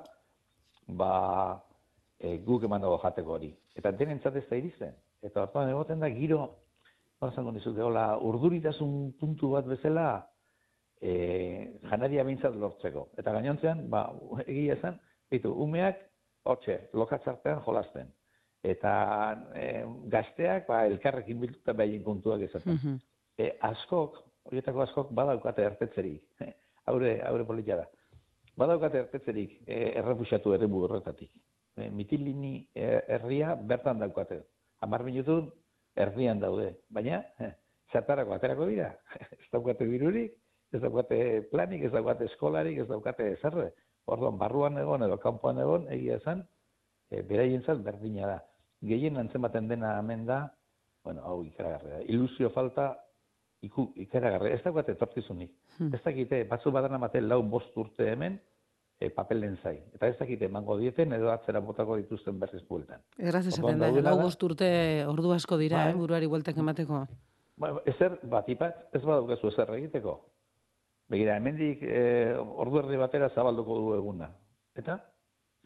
ba, 0.87 1.63
e, 2.19 2.37
guk 2.45 2.63
eman 2.67 2.81
dago 2.81 2.99
jateko 3.03 3.37
hori. 3.37 3.51
Eta 3.75 3.91
denentzat 3.91 4.35
ez 4.39 4.45
da 4.49 4.59
iristen. 4.59 4.93
Eta 5.23 5.45
orduan 5.47 5.71
egoten 5.71 6.03
da 6.03 6.09
giro, 6.11 6.43
nola 7.21 7.33
zango 7.35 7.51
nizuke, 7.55 7.81
hola, 7.81 8.17
urduritasun 8.19 9.13
puntu 9.19 9.53
bat 9.55 9.67
bezala, 9.69 10.07
e, 11.01 11.13
janaria 11.89 12.25
behintzat 12.27 12.55
lortzeko. 12.59 13.07
Eta 13.19 13.35
gainontzean, 13.35 13.87
ba, 13.91 14.07
egia 14.45 14.77
esan, 14.77 14.99
bitu, 15.31 15.53
umeak, 15.65 16.03
hortxe, 16.49 16.79
lokatzartean 16.99 17.63
jolasten. 17.65 18.11
Eta 18.63 18.93
e, 19.59 19.65
gazteak, 20.11 20.67
ba, 20.69 20.83
elkarrekin 20.87 21.41
biltuta 21.41 21.75
behaien 21.75 22.03
kontuak 22.03 22.45
ezaten. 22.47 22.77
Mhm. 22.79 23.01
E, 23.39 23.49
askok, 23.71 24.19
horietako 24.47 24.83
askok 24.85 25.11
badaukate 25.15 25.65
ertetzerik. 25.71 26.23
Haure, 26.83 27.13
haure 27.23 27.45
politia 27.47 27.77
da. 27.79 27.85
Badaukate 28.57 28.99
ertetzerik 29.01 29.55
e, 29.65 29.79
errefuxatu 29.99 30.53
ere 30.53 30.67
horretatik. 30.67 31.31
E, 31.75 31.89
mitilini 31.89 32.67
e, 32.75 33.01
herria 33.07 33.55
bertan 33.55 33.99
daukate. 33.99 34.43
Hamar 34.81 35.03
minutun 35.03 35.49
erdian 35.95 36.39
daude. 36.39 36.73
Baina, 36.89 37.23
eh, 37.39 37.53
zertarako 37.91 38.33
aterako 38.33 38.67
dira. 38.69 38.91
ez 39.39 39.47
daukate 39.51 39.85
birurik, 39.89 40.35
ez 40.73 40.81
daukate 40.81 41.17
planik, 41.51 41.83
ez 41.83 41.91
daukate 41.91 42.25
eskolarik, 42.25 42.77
ez 42.83 42.87
daukate 42.87 43.35
zerre. 43.41 43.71
Orduan, 44.05 44.37
barruan 44.37 44.77
egon 44.77 45.05
edo 45.05 45.17
kanpoan 45.17 45.61
egon, 45.63 45.87
egia 45.93 46.17
esan, 46.19 46.43
e, 47.09 47.21
beraientzat 47.21 47.81
berdina 47.85 48.27
da. 48.27 48.39
Gehien 48.83 49.17
antzematen 49.17 49.69
dena 49.69 49.97
hemen 49.99 50.25
da, 50.27 50.43
bueno, 51.05 51.23
hau 51.23 51.43
ikaragarria. 51.45 52.01
Ilusio 52.11 52.49
falta 52.51 52.91
iku, 53.63 53.87
ikaragarria. 53.95 54.57
Ez 54.57 54.63
daukate 54.63 54.93
etorkizunik. 54.97 55.53
Hmm. 55.77 55.93
Ez 55.95 56.01
dakite, 56.03 56.43
batzu 56.49 56.71
badana 56.71 56.99
mate 57.01 57.21
lau 57.21 57.41
bost 57.47 57.77
urte 57.79 58.09
hemen, 58.11 58.39
e, 58.99 59.09
papelen 59.09 59.57
zai. 59.63 59.77
Eta 59.95 60.07
ez 60.07 60.17
dakite 60.19 60.47
emango 60.49 60.77
dieten 60.79 61.13
edo 61.15 61.31
atzera 61.33 61.61
botako 61.63 61.97
dituzten 61.99 62.39
berriz 62.39 62.61
bueltan. 62.67 63.03
Erraz 63.17 63.45
esaten 63.51 63.81
da, 63.81 63.89
lau 64.05 64.17
bost 64.21 64.43
urte 64.43 64.69
ordu 65.09 65.33
asko 65.35 65.57
dira, 65.61 65.85
Bai. 65.85 65.93
eh, 65.93 65.97
buruari 65.99 66.29
bueltak 66.31 66.59
emateko. 66.63 67.05
Ba, 67.59 67.73
ezer, 67.89 68.19
batipat, 68.29 68.87
ez 68.95 69.01
badaukazu 69.03 69.51
ezer 69.51 69.73
egiteko. 69.77 70.19
Begira, 71.11 71.35
hemendik 71.37 71.83
e, 71.83 72.03
ordu 72.37 72.79
erdi 72.83 72.97
batera 72.97 73.29
zabalduko 73.29 73.77
du 73.79 73.91
eguna. 73.97 74.31
Eta, 74.79 74.97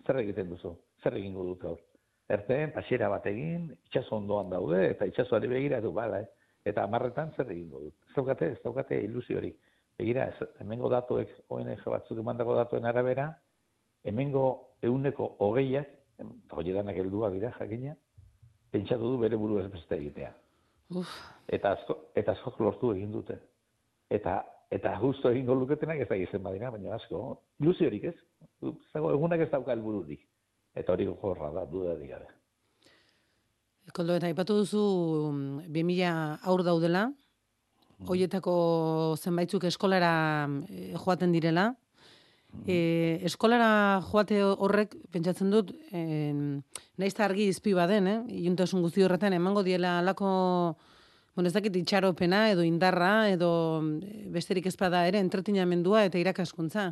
zer 0.05 0.23
egiten 0.23 0.49
duzu? 0.49 0.73
Zer 1.03 1.15
egingo 1.19 1.45
dut 1.47 1.61
gaur? 1.61 1.77
Erteen, 2.27 2.73
pasiera 2.75 3.07
bat 3.07 3.25
egin, 3.29 3.69
itxaso 3.87 4.17
ondoan 4.17 4.49
daude, 4.51 4.81
eta 4.89 5.07
itxasoari 5.07 5.47
begiratu, 5.47 5.93
bala, 5.95 6.25
eh? 6.25 6.27
Eta 6.67 6.83
amarretan 6.83 7.33
zer 7.35 7.51
egingo 7.53 7.81
dut? 7.85 7.95
Ez 8.09 8.15
daukate, 8.15 8.51
ez 8.55 8.61
daukate 8.63 8.99
ilusiorik. 9.05 9.57
Begira, 9.97 10.27
ez, 10.29 10.49
hemengo 10.61 10.89
datuek, 10.93 11.31
ONG 11.53 11.85
batzuk 11.85 12.19
emandako 12.21 12.57
datuen 12.57 12.85
arabera, 12.85 13.31
hemengo 14.05 14.43
euneko 14.85 15.31
hogeiak, 15.45 15.89
em, 16.21 16.33
eta 16.45 16.59
horiedanak 16.59 16.99
heldua 17.01 17.31
dira, 17.33 17.53
jakina, 17.57 17.95
pentsatu 18.71 19.13
du 19.13 19.17
bere 19.21 19.39
buru 19.39 19.61
beste 19.71 19.95
egitea 19.95 20.33
Uf, 20.95 21.09
eta 21.51 21.73
asko, 21.75 21.97
eta 22.15 22.31
askok 22.31 22.59
lortu 22.63 22.93
egin 22.93 23.11
dute. 23.11 23.35
Eta 24.09 24.39
eta 24.71 24.93
justo 25.01 25.31
egingo 25.31 25.55
luketenak 25.55 25.99
ez 26.03 26.07
da 26.07 26.15
izen 26.15 26.43
badira, 26.43 26.71
baina 26.71 26.95
asko. 26.95 27.41
Ilusiorik 27.59 28.07
ez? 28.11 28.15
Zago, 28.93 29.11
egunak 29.11 29.43
ez 29.43 29.49
dauka 29.51 29.73
helbururik. 29.75 30.23
Eta 30.75 30.93
hori 30.93 31.07
jorra 31.21 31.51
da, 31.55 31.65
duda 31.65 31.95
gabe. 31.95 32.36
Koldo, 33.95 34.17
eta 34.19 34.27
aipatu 34.27 34.57
duzu 34.61 34.83
mm, 35.31 35.67
2000 35.73 36.47
aur 36.51 36.63
daudela, 36.65 37.07
hoietako 38.05 38.53
zenbaitzuk 39.17 39.67
eskolara 39.69 40.13
eh, 40.69 40.93
joaten 40.95 41.33
direla. 41.33 41.71
E, 42.65 43.19
eskolara 43.27 44.01
joate 44.07 44.39
horrek, 44.41 44.95
pentsatzen 45.13 45.51
dut, 45.53 45.73
e, 45.93 46.01
eta 47.05 47.25
argi 47.27 47.49
izpi 47.51 47.73
baden, 47.77 48.07
eh? 48.07 48.19
Iuntasun 48.47 48.81
guzti 48.81 49.03
horretan, 49.05 49.35
emango 49.35 49.63
diela 49.67 49.97
alako, 49.99 50.29
bueno, 51.35 51.51
ez 51.51 51.53
dakit 51.53 51.75
itxaropena, 51.77 52.47
edo 52.53 52.63
indarra, 52.65 53.29
edo 53.29 53.51
eh, 54.01 54.25
besterik 54.33 54.69
ezpada 54.71 55.05
ere, 55.09 55.21
entretinamendua 55.21 56.05
eta 56.07 56.17
irakaskuntza. 56.21 56.89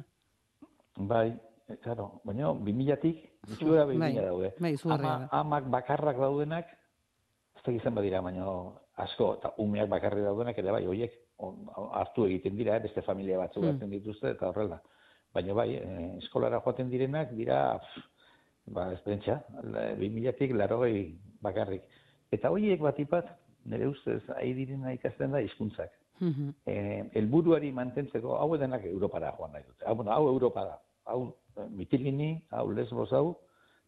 Bai, 0.97 1.31
e, 1.67 1.79
claro, 1.81 2.21
baina 2.27 2.51
2000-tik, 2.53 3.23
gutxura 3.49 3.87
2000 3.89 3.99
Bai, 4.03 4.13
daude. 4.19 4.53
bai, 4.59 4.75
Ama, 4.99 5.15
amak 5.31 5.71
bakarrak 5.71 6.19
daudenak, 6.21 6.69
da 7.65 7.71
izan 7.79 7.95
badira, 7.95 8.21
baina 8.21 8.45
asko, 8.97 9.33
eta 9.37 9.53
umeak 9.57 9.89
bakarri 9.89 10.21
daudenak 10.21 10.57
ere 10.57 10.71
bai, 10.71 10.85
horiek 10.87 11.13
hartu 11.93 12.25
egiten 12.25 12.55
dira, 12.55 12.75
eh, 12.77 12.79
beste 12.79 13.01
familia 13.01 13.37
batzuk 13.37 13.63
Hmm. 13.63 13.69
hartzen 13.73 13.89
dituzte, 13.89 14.29
eta 14.31 14.49
horrela. 14.49 14.81
Baina 15.33 15.53
bai, 15.53 15.75
eh, 15.75 16.17
eskolara 16.17 16.61
joaten 16.61 16.89
direnak 16.89 17.31
dira, 17.35 17.77
pff, 17.79 18.05
ba, 18.67 18.91
ez 18.93 19.01
pentsa, 19.01 19.43
2000-tik 19.99 20.51
larogei 20.55 21.15
bakarrik. 21.41 21.83
Eta 22.31 22.49
horiek 22.49 22.79
batipat, 22.81 23.25
nire 23.65 23.87
ustez, 23.87 24.21
ahi 24.37 24.53
direna 24.53 24.93
ikasten 24.93 25.31
da 25.31 25.39
hizkuntzak 25.41 25.91
Mhm. 26.21 26.49
eh, 26.65 27.03
helburuari 27.13 27.71
mantentzeko, 27.71 28.37
hau 28.37 28.57
denak 28.57 28.85
Europara 28.85 29.33
joan 29.37 29.51
nahi 29.51 29.63
dute. 29.67 29.85
Hau, 29.85 29.95
bueno, 29.95 30.11
hau 30.11 30.27
Europa 30.27 30.63
da. 30.63 30.79
Hau 31.05 31.35
Mitilini, 31.69 32.41
hau 32.51 32.71
Lesbos 32.71 33.11
hau, 33.13 33.37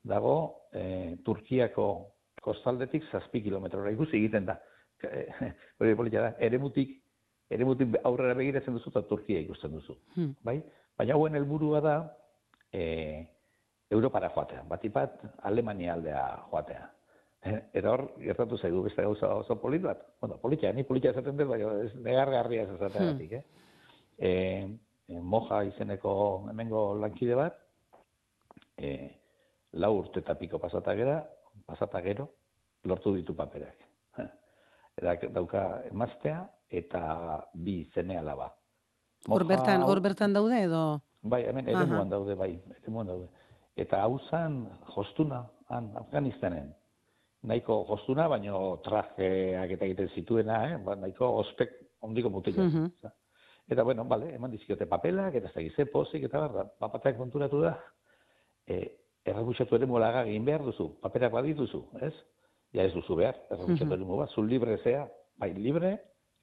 dago 0.03 0.55
eh, 0.73 1.17
Turkiako 1.23 2.07
kostaldetik 2.47 3.05
zazpi 3.11 3.43
kilometrora 3.45 3.91
ikusi 3.93 4.17
egiten 4.21 4.47
da. 4.49 4.57
Eh, 5.03 5.51
Hori 5.79 5.95
politia 5.99 6.23
da, 6.25 6.33
eremutik, 6.41 6.95
eremutik 7.53 7.99
aurrera 8.07 8.35
begiratzen 8.39 8.77
duzu 8.77 8.93
eta 8.93 9.03
Turkia 9.09 9.43
ikusten 9.43 9.75
duzu. 9.77 9.97
Hmm. 10.15 10.35
Bai? 10.43 10.59
Baina 10.97 11.15
hauen 11.17 11.37
helburua 11.37 11.81
da 11.85 11.97
eh, 12.73 13.25
Europara 13.91 14.31
joatea. 14.35 14.63
Batipat 14.67 15.21
Alemania 15.47 15.93
aldea 15.93 16.23
joatea. 16.51 16.87
Eh, 17.45 17.59
Eta 17.79 17.93
hor, 17.93 18.07
gertatu 18.19 18.57
zaigu 18.57 18.81
beste 18.87 19.05
gauza 19.05 19.29
oso 19.35 19.59
polit 19.61 19.83
bat. 19.85 20.01
Bueno, 20.21 20.39
politia, 20.41 20.73
ni 20.73 20.83
politia 20.83 21.13
esaten 21.13 21.37
dut, 21.37 21.47
baina 21.51 21.71
ez 21.85 21.93
negargarria 21.95 22.65
ez 22.65 22.73
esateagatik, 22.75 23.37
eh? 23.37 23.43
E, 24.17 24.31
e, 25.07 25.19
moja 25.21 25.61
izeneko 25.67 26.11
hemengo 26.49 26.81
lankide 26.97 27.37
bat, 27.37 27.59
e, 28.77 28.89
lau 29.77 29.93
urte 29.99 30.23
eta 30.23 30.35
piko 30.39 30.59
pasata 30.59 30.95
gera, 30.97 31.19
pasata 31.69 32.01
gero, 32.01 32.31
lortu 32.87 33.13
ditu 33.15 33.35
paperak. 33.35 33.77
Eta 34.97 35.17
dauka 35.35 35.63
emaztea 35.91 36.45
eta 36.69 37.03
bi 37.53 37.81
zene 37.93 38.17
alaba. 38.19 38.49
Hor 39.27 39.43
bertan, 39.47 39.83
hor 39.83 40.01
bertan 40.03 40.33
daude 40.35 40.63
edo... 40.67 40.81
Bai, 41.27 41.41
hemen 41.49 41.67
eremuan 41.67 42.09
daude, 42.11 42.35
bai, 42.39 42.53
eremuan 42.81 43.07
daude. 43.09 43.27
Eta 43.75 44.01
hau 44.03 44.19
zan 44.29 44.61
jostuna, 44.93 45.41
han, 45.69 45.89
Afganistanen. 45.99 46.69
Nahiko 47.47 47.81
jostuna, 47.89 48.27
baino 48.31 48.77
trajeak 48.85 49.73
eta 49.75 49.85
egiten 49.85 50.11
zituena, 50.15 50.61
eh? 50.69 50.77
ba, 50.83 50.95
nahiko 50.99 51.29
ospek 51.41 51.73
ondiko 52.05 52.31
mutila. 52.31 52.63
Mhm. 52.63 53.11
Eta, 53.67 53.83
bueno, 53.83 54.05
bale, 54.07 54.31
eman 54.35 54.53
dizkiote 54.53 54.87
papelak, 54.87 55.35
eta 55.35 55.49
ez 55.49 55.55
da 55.55 55.65
gize 55.65 55.85
pozik, 55.91 56.23
eta 56.29 56.45
barra, 56.45 56.63
papatak 56.79 57.17
konturatu 57.19 57.59
da, 57.65 57.73
e, 58.63 58.79
errebusatu 59.27 59.75
ere 59.75 59.89
molaga 59.89 60.23
egin 60.23 60.45
behar 60.47 60.63
duzu, 60.63 60.93
paperak 61.03 61.33
badituzu, 61.35 61.81
ez? 62.07 62.13
Ja 62.73 62.83
ez 62.83 62.93
duzu 62.93 63.15
behar, 63.15 63.35
errebusatu 63.49 63.85
Mhm. 63.85 63.93
ere 63.93 64.17
bat, 64.17 64.29
zu 64.29 64.43
libre 64.43 64.77
zea, 64.83 65.07
bai, 65.37 65.53
libre, 65.53 65.97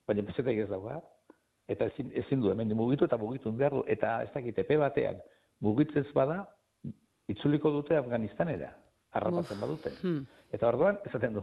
baina 0.07 0.23
pesetek 0.23 0.59
ez 0.59 0.69
dauka, 0.69 1.01
eta 1.69 1.87
ezin, 1.87 2.11
ezin 2.15 2.41
du 2.41 2.51
hemen 2.51 2.77
mugitu 2.77 3.05
eta 3.05 3.17
mugitu 3.17 3.53
behar 3.53 3.73
du, 3.73 3.85
eta 3.87 4.23
ez 4.23 4.31
dakit, 4.33 4.59
epe 4.59 4.77
batean, 4.77 5.21
mugitzez 5.61 6.07
bada, 6.15 6.49
itzuliko 7.29 7.71
dute 7.71 7.97
Afganistanera, 7.97 8.75
harrapatzen 9.13 9.61
badute. 9.61 9.91
Hmm. 10.03 10.27
Eta 10.53 10.69
orduan, 10.69 10.99
esaten 11.07 11.35
du, 11.35 11.43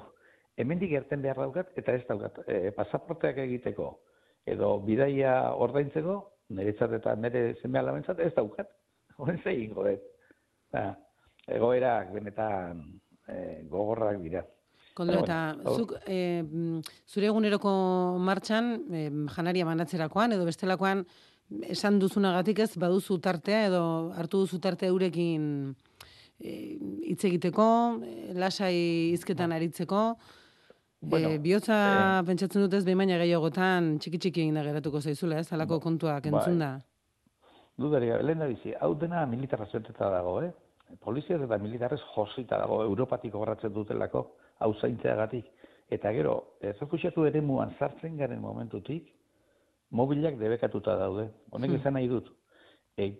hemendik 0.57 0.91
erten 0.91 1.21
behar 1.21 1.37
daukat, 1.37 1.71
eta 1.77 1.93
ez 1.93 2.05
daukat, 2.07 2.37
e, 2.47 2.71
pasaporteak 2.71 3.37
egiteko, 3.37 3.99
edo 4.45 4.79
bidaia 4.79 5.53
ordaintzeko, 5.55 6.17
niretzat 6.49 6.91
eta 6.91 7.15
nire 7.15 7.55
zeme 7.61 7.79
alabentzat, 7.79 8.19
ez 8.19 8.33
daukat. 8.35 8.67
Horren 9.17 9.37
ze 9.43 9.51
egingo 9.51 9.83
dut. 9.85 10.01
Egoerak 11.47 12.11
benetan 12.13 12.81
e, 13.27 13.63
gogorrak 13.69 14.19
dira. 14.21 14.43
Koldo, 14.93 15.21
eta 15.23 15.37
bueno, 15.55 15.75
zuk, 15.77 15.93
e, 16.05 16.43
zure 17.07 17.29
eguneroko 17.31 17.71
martxan, 18.19 18.73
e, 18.91 19.05
janaria 19.35 19.67
banatzerakoan, 19.69 20.35
edo 20.35 20.47
bestelakoan, 20.47 21.05
esan 21.71 21.99
duzunagatik 21.99 22.59
ez, 22.65 22.73
baduzu 22.79 23.19
tartea, 23.23 23.65
edo 23.69 23.83
hartu 24.17 24.43
duzu 24.43 24.59
tartea 24.63 24.91
eurekin 24.91 25.47
e, 26.39 26.53
hitz 27.13 27.23
egiteko, 27.29 27.65
e, 28.03 28.35
lasai 28.39 28.75
hizketan 29.15 29.55
aritzeko, 29.55 30.03
Bueno, 31.01 31.31
e, 31.33 31.39
bihotza 31.41 32.21
pentsatzen 32.27 32.61
dut 32.61 32.75
ez 32.77 32.83
behin 32.85 32.99
baina 33.01 33.15
gehiagotan 33.17 33.95
txiki-txiki 33.97 34.43
egin 34.43 34.59
da 34.59 34.61
geratuko 34.67 34.99
zaizula, 35.01 35.39
ez, 35.41 35.47
halako 35.49 35.79
kontuak 35.81 36.27
bai. 36.27 36.29
entzun 36.29 36.59
da. 36.61 36.75
Dudarik, 37.81 38.11
gabe, 38.13 38.27
lehen 38.27 38.43
da 38.43 38.49
bizi, 38.51 38.75
hau 38.77 38.93
dena 38.93 39.25
militarra 39.25 39.65
dago, 39.97 40.35
eh? 40.45 40.51
Poliziaz 40.99 41.41
eta 41.41 41.57
militarrez 41.57 41.99
josita 42.13 42.59
dago, 42.59 42.83
Europatik 42.83 43.33
horratzen 43.33 43.73
dutelako, 43.73 44.27
hau 44.61 44.73
zaintzeagatik. 44.79 45.45
Eta 45.91 46.11
gero, 46.15 46.35
errefusiatu 46.63 47.25
ere 47.27 47.41
muan 47.43 47.73
sartzen 47.79 48.15
garen 48.17 48.39
momentutik, 48.39 49.09
mobilak 49.91 50.37
debekatuta 50.39 50.95
daude. 50.95 51.27
Honek 51.51 51.73
izan 51.79 51.97
nahi 51.97 52.07
dut, 52.07 52.29
e, 52.97 53.11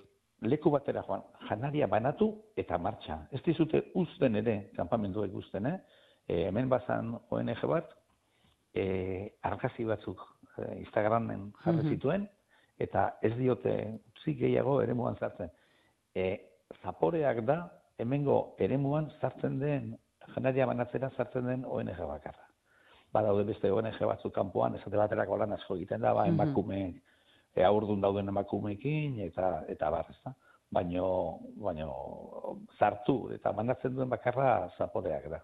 leku 0.48 0.72
batera 0.72 1.04
joan, 1.08 1.24
janaria 1.50 1.88
banatu 1.92 2.32
eta 2.58 2.78
martxa. 2.78 3.26
Ez 3.32 3.42
dizute 3.44 3.84
uzten 4.00 4.40
ere, 4.40 4.56
kanpamenduak 4.78 5.34
uzten, 5.36 5.68
eh? 5.68 5.80
E, 6.28 6.46
hemen 6.48 6.70
bazan 6.72 7.18
ONG 7.30 7.66
bat, 7.68 7.92
e, 8.74 8.86
argazki 9.44 9.84
batzuk 9.86 10.22
e, 10.58 10.78
Instagramen 10.80 11.52
jarri 11.66 11.84
Mhm. 11.84 11.90
zituen, 11.90 12.30
eta 12.80 13.18
ez 13.22 13.36
diote 13.38 14.00
utzi 14.08 14.34
gehiago 14.40 14.82
eremuan 14.82 15.18
sartzen. 15.20 15.52
E, 16.16 16.40
zaporeak 16.82 17.44
da, 17.46 17.60
hemengo 18.00 18.56
eremuan 18.60 19.12
sartzen 19.20 19.60
den, 19.60 19.98
janaria 20.36 20.66
banatzera 20.66 21.10
sartzen 21.18 21.46
den 21.46 21.66
ONG 21.66 21.98
bakarra. 21.98 22.48
Badaude 23.14 23.44
beste 23.44 23.72
ONG 23.72 24.00
batzuk 24.00 24.34
kanpoan, 24.34 24.76
esate 24.76 24.98
baterako 24.98 25.38
lan 25.38 25.54
asko 25.54 25.76
egiten 25.76 26.02
da, 26.02 26.14
ba, 26.14 26.26
Mhm. 26.26 26.40
emakumeek, 26.40 26.96
e, 27.56 27.64
aurdun 27.64 28.02
dauden 28.02 28.28
emakumeekin, 28.28 29.20
eta, 29.20 29.64
eta 29.68 29.90
bar, 29.92 30.06
ezta? 30.10 30.34
Baino, 30.72 31.40
baino, 31.60 32.58
sartu 32.80 33.32
eta 33.36 33.52
banatzen 33.52 33.96
duen 33.96 34.10
bakarra 34.10 34.70
zaporeak 34.78 35.30
da. 35.30 35.42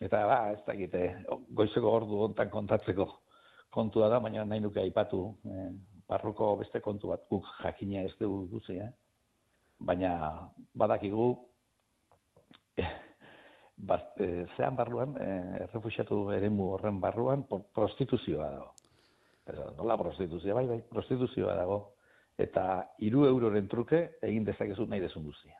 Eta 0.00 0.26
ba, 0.26 0.52
ez 0.52 0.60
dakite, 0.66 1.24
goizeko 1.50 1.90
ordu 1.90 2.20
hontan 2.26 2.50
kontatzeko 2.50 3.06
kontua 3.70 4.08
da, 4.08 4.18
baina 4.20 4.44
nahi 4.44 4.60
nuke 4.60 4.80
aipatu 4.80 5.36
eh, 5.46 5.70
barruko 6.08 6.56
beste 6.56 6.80
kontu 6.80 7.08
bat 7.08 7.20
guk 7.30 7.46
jakina 7.62 8.02
ez 8.02 8.12
dugu 8.20 8.44
ikusi, 8.48 8.78
eh? 8.78 8.90
baina 9.80 10.50
badakigu 10.74 11.38
eh, 13.80 13.86
bat, 13.86 14.12
eh, 14.20 14.46
zean 14.56 14.76
barruan, 14.76 15.16
eh, 15.20 15.64
errefuxiatu 15.64 16.30
eremu 16.32 16.72
horren 16.74 17.00
barruan 17.00 17.44
prostituzioa 17.48 18.50
dago. 18.50 18.72
Pero 19.44 19.72
nola 19.76 19.96
prostituzioa, 19.96 20.54
bai, 20.54 20.66
bai, 20.66 20.80
prostituzioa 20.88 21.54
dago. 21.54 21.94
Eta 22.38 22.88
hiru 22.98 23.26
euroren 23.26 23.68
truke 23.68 24.18
egin 24.22 24.44
dezakezu 24.44 24.86
nahi 24.86 25.00
dezun 25.00 25.24
guztia. 25.24 25.58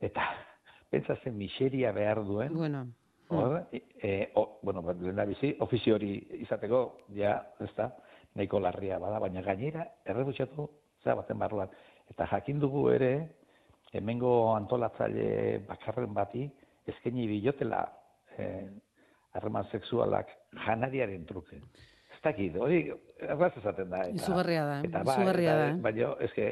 Eta 0.00 0.22
pentsa 0.90 1.16
zen 1.22 1.36
miseria 1.36 1.92
behar 1.92 2.24
duen, 2.24 2.54
Bueno, 2.54 2.86
Hor, 3.28 3.66
e, 3.72 4.30
o, 4.34 4.60
bueno, 4.62 4.84
lehen 4.86 5.28
bizi, 5.28 5.56
ofizio 5.58 5.96
hori 5.96 6.12
izateko, 6.44 6.98
ja, 7.16 7.40
ez 7.58 7.72
da, 7.74 7.88
nahiko 8.38 8.60
larria 8.60 9.00
bada, 9.02 9.18
baina 9.18 9.42
gainera, 9.42 9.82
errebutxatu, 10.04 10.68
zera 11.02 11.16
baten 11.16 11.40
barruan. 11.40 11.72
Eta 12.08 12.28
jakin 12.30 12.60
dugu 12.62 12.84
ere, 12.92 13.10
hemengo 13.92 14.54
antolatzaile 14.54 15.64
bakarren 15.66 16.14
bati, 16.14 16.46
eskaini 16.86 17.26
bilotela 17.30 17.84
eh, 18.38 18.68
harreman 19.34 19.66
sexualak 19.72 20.28
janariaren 20.66 21.24
truke. 21.26 21.56
Ez 22.16 22.20
dakit, 22.24 22.56
hori 22.56 22.86
erraz 23.20 23.52
esaten 23.58 23.90
da. 23.90 24.04
Eta, 24.08 24.14
Izugarria 24.22 24.64
da, 24.64 24.76
Eta 24.88 25.02
ba, 25.04 25.16
izugarria 25.18 25.50
eta, 25.52 25.58
da, 25.58 25.66
eh? 25.70 25.80
Baina, 25.84 26.12
eske, 26.24 26.46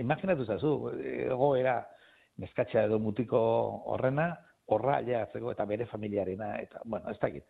imaginatu 0.00 0.44
zazu, 0.44 0.72
egoera, 1.30 1.78
neskatxa 2.38 2.82
edo 2.84 2.98
mutiko 3.00 3.38
horrena, 3.94 4.34
horra 4.68 4.98
ailegatzeko 4.98 5.52
eta 5.54 5.64
bere 5.64 5.86
familiarena, 5.86 6.56
eta, 6.60 6.80
bueno, 6.84 7.10
ez 7.10 7.18
dakit. 7.22 7.44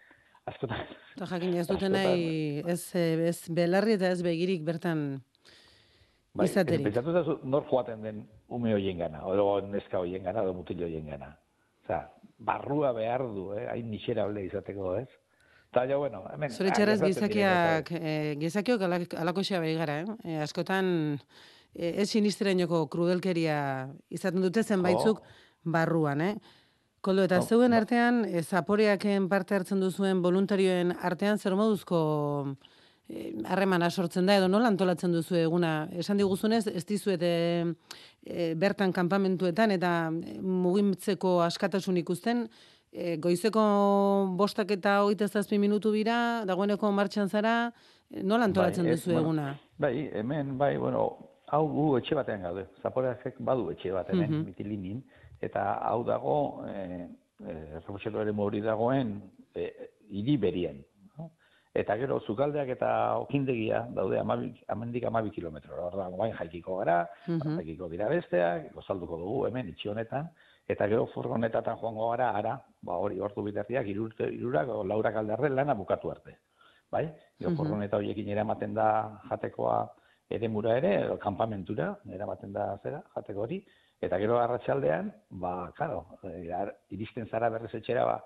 Askotan, 0.46 0.85
Eta 1.16 1.27
jakin 1.27 1.57
ez 1.59 1.66
dute 1.66 1.87
Askotan- 1.88 1.92
nahi, 1.96 2.62
ez, 2.70 2.94
eh, 2.94 3.29
ez 3.29 3.49
belarri 3.51 3.96
eta 3.96 4.12
ez 4.14 4.22
begirik 4.22 4.62
bertan 4.62 5.01
bai, 6.35 6.46
izaterik. 6.46 6.85
pentsatu 6.87 7.12
zazu, 7.12 7.38
nor 7.42 7.64
joaten 7.66 8.03
den 8.03 8.20
ume 8.49 8.72
hoien 8.77 8.99
gana, 8.99 9.25
edo 9.35 9.61
neska 9.66 9.99
hoien 9.99 10.22
gana, 10.22 10.42
edo 10.46 10.55
mutil 10.55 10.85
hoien 10.87 11.05
gana. 11.07 11.33
Osa, 11.83 11.99
barrua 12.38 12.92
behar 12.92 13.22
du, 13.22 13.53
eh, 13.57 13.66
hain 13.70 13.88
miserable 13.90 14.44
izateko, 14.44 14.96
ez? 15.01 15.09
Eta, 15.70 15.87
ja, 15.88 15.96
bueno, 15.96 16.22
hemen... 16.33 16.51
Zure 16.51 16.70
txarrez 16.70 17.01
gertatzen 17.01 17.29
diren 17.29 17.33
gizakiak, 17.33 17.90
eh, 18.01 18.37
gizakiok 18.40 18.83
alak, 18.83 19.40
bai 19.61 19.75
gara, 19.75 20.01
eh? 20.01 20.07
Eh, 20.25 20.38
askotan 20.42 21.18
eh, 21.75 21.94
ez 22.03 22.09
sinisterainoko 22.11 22.87
krudelkeria 22.88 23.88
izaten 24.09 24.40
dute 24.42 24.62
zenbaitzuk 24.62 25.20
barruan, 25.64 26.20
eh? 26.20 26.37
Koldo, 27.01 27.25
eta 27.25 27.38
Oh, 27.38 27.42
zeuen 27.46 27.70
ba- 27.70 27.79
artean, 27.79 28.25
zaporeaken 28.42 29.29
parte 29.29 29.55
hartzen 29.55 29.81
duzuen 29.81 30.22
voluntarioen 30.22 30.94
artean, 31.03 31.38
zer 31.38 31.55
moduzko 31.55 32.57
harremana 33.47 33.90
sortzen 33.90 34.27
da, 34.27 34.37
edo 34.37 34.49
nola 34.49 34.66
antolatzen 34.69 35.12
duzu 35.14 35.37
eguna? 35.38 35.88
Esan 35.95 36.19
diguzunez, 36.19 36.66
ez 36.66 36.85
dizuet 36.88 37.23
eh, 37.23 37.64
eh, 38.27 38.55
bertan 38.59 38.92
kanpamentuetan 38.92 39.71
eta 39.77 39.92
eh, 40.11 40.40
mugitzeko 40.42 41.40
askatasun 41.47 42.01
ikusten, 42.03 42.47
eh, 42.92 43.16
goizeko 43.23 43.62
bostak 44.37 44.75
eta 44.75 45.03
hogeita 45.05 45.29
zazpi 45.29 45.59
minutu 45.59 45.92
bira, 45.95 46.42
dagoeneko 46.49 46.90
martxan 46.92 47.29
zara, 47.29 47.73
eh, 48.11 48.23
nola 48.23 48.45
antolatzen 48.51 48.85
Bai, 48.85 48.97
duzu 48.97 49.12
bueno, 49.12 49.23
eguna? 49.23 49.47
Bai, 49.79 49.95
hemen, 50.12 50.57
bai, 50.59 50.77
bueno, 50.77 51.07
hau 51.47 51.62
gu 51.71 51.87
etxe 52.01 52.19
batean 52.19 52.42
gaude. 52.42 52.66
Zaporeak 52.83 53.38
badu 53.38 53.71
etxe 53.71 53.92
bat 53.95 54.11
hemen, 54.11 54.31
Mhm. 54.31 54.45
mitilinin, 54.51 55.05
eta 55.40 55.79
hau 55.87 56.03
dago, 56.05 56.64
e, 56.66 57.07
e, 57.47 57.81
hori 58.37 58.61
dagoen, 58.61 59.23
e, 59.55 59.73
hiri 60.11 60.37
berien. 60.37 60.85
Eta 61.76 61.96
gero, 62.00 62.20
zukaldeak 62.24 62.70
eta 62.72 62.88
okindegia 63.20 63.82
daude 63.92 64.18
amabi, 64.18 64.48
amendik 64.72 65.04
amabi 65.04 65.30
kilometro. 65.30 65.76
Hor 65.76 65.96
dago, 66.00 66.16
bain 66.16 66.32
jaikiko 66.38 66.78
gara, 66.78 67.02
Mhm. 67.26 67.56
jaikiko 67.58 67.88
dira 67.92 68.08
besteak, 68.08 68.72
gozalduko 68.72 69.18
dugu 69.18 69.46
hemen 69.46 69.68
itxi 69.68 69.88
honetan, 69.88 70.30
eta 70.66 70.88
gero 70.88 71.06
furgonetatan 71.12 71.76
joango 71.78 72.10
gara, 72.10 72.30
ara, 72.38 72.54
ba 72.82 72.96
hori 72.96 73.20
ordu 73.20 73.42
biderriak, 73.42 73.86
irurte, 73.86 74.24
irurak, 74.32 74.68
laurak 74.68 75.16
aldarre 75.16 75.50
lana 75.50 75.74
bukatu 75.74 76.10
arte. 76.10 76.38
Bai? 76.90 77.04
Gero 77.38 77.50
Mhm. 77.50 77.56
furgoneta 77.56 77.96
horiekin 77.98 78.28
eramaten 78.28 78.72
da 78.74 79.20
jatekoa 79.28 79.90
ere, 80.30 81.04
edo 81.04 81.18
kanpamentura, 81.18 81.98
eramaten 82.10 82.52
da 82.52 82.78
zera, 82.82 83.02
jateko 83.14 83.42
hori, 83.42 83.64
eta 84.00 84.18
gero 84.18 84.38
arratsaldean, 84.38 85.12
ba, 85.30 85.72
eh, 86.24 86.52
ar- 86.52 86.74
iristen 86.90 87.28
zara 87.28 87.48
berrez 87.50 87.74
etxera, 87.74 88.04
ba, 88.04 88.24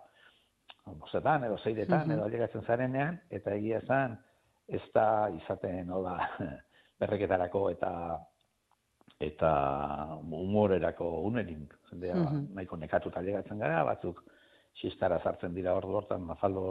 bostetan, 0.86 1.44
edo 1.44 1.58
zeiretan, 1.58 2.06
Mhm. 2.06 2.10
edo 2.12 2.24
ailegatzen 2.24 2.62
zarenean, 2.66 3.20
eta 3.30 3.54
egia 3.54 3.78
esan, 3.78 4.18
ez 4.68 4.82
da 4.94 5.28
izaten, 5.30 5.90
hola, 5.90 6.16
berreketarako 7.00 7.70
eta 7.70 8.20
eta 9.20 10.16
humorerako 10.22 11.20
unerin, 11.28 11.68
jendea 11.90 12.14
Mhm. 12.14 12.54
nahiko 12.54 12.76
nekatuta 12.76 13.20
ailegatzen 13.20 13.58
gara, 13.58 13.84
batzuk 13.84 14.22
xistara 14.80 15.18
sartzen 15.22 15.54
dira 15.54 15.74
ordu 15.74 15.92
hortan 15.98 16.26
nafaldo 16.26 16.62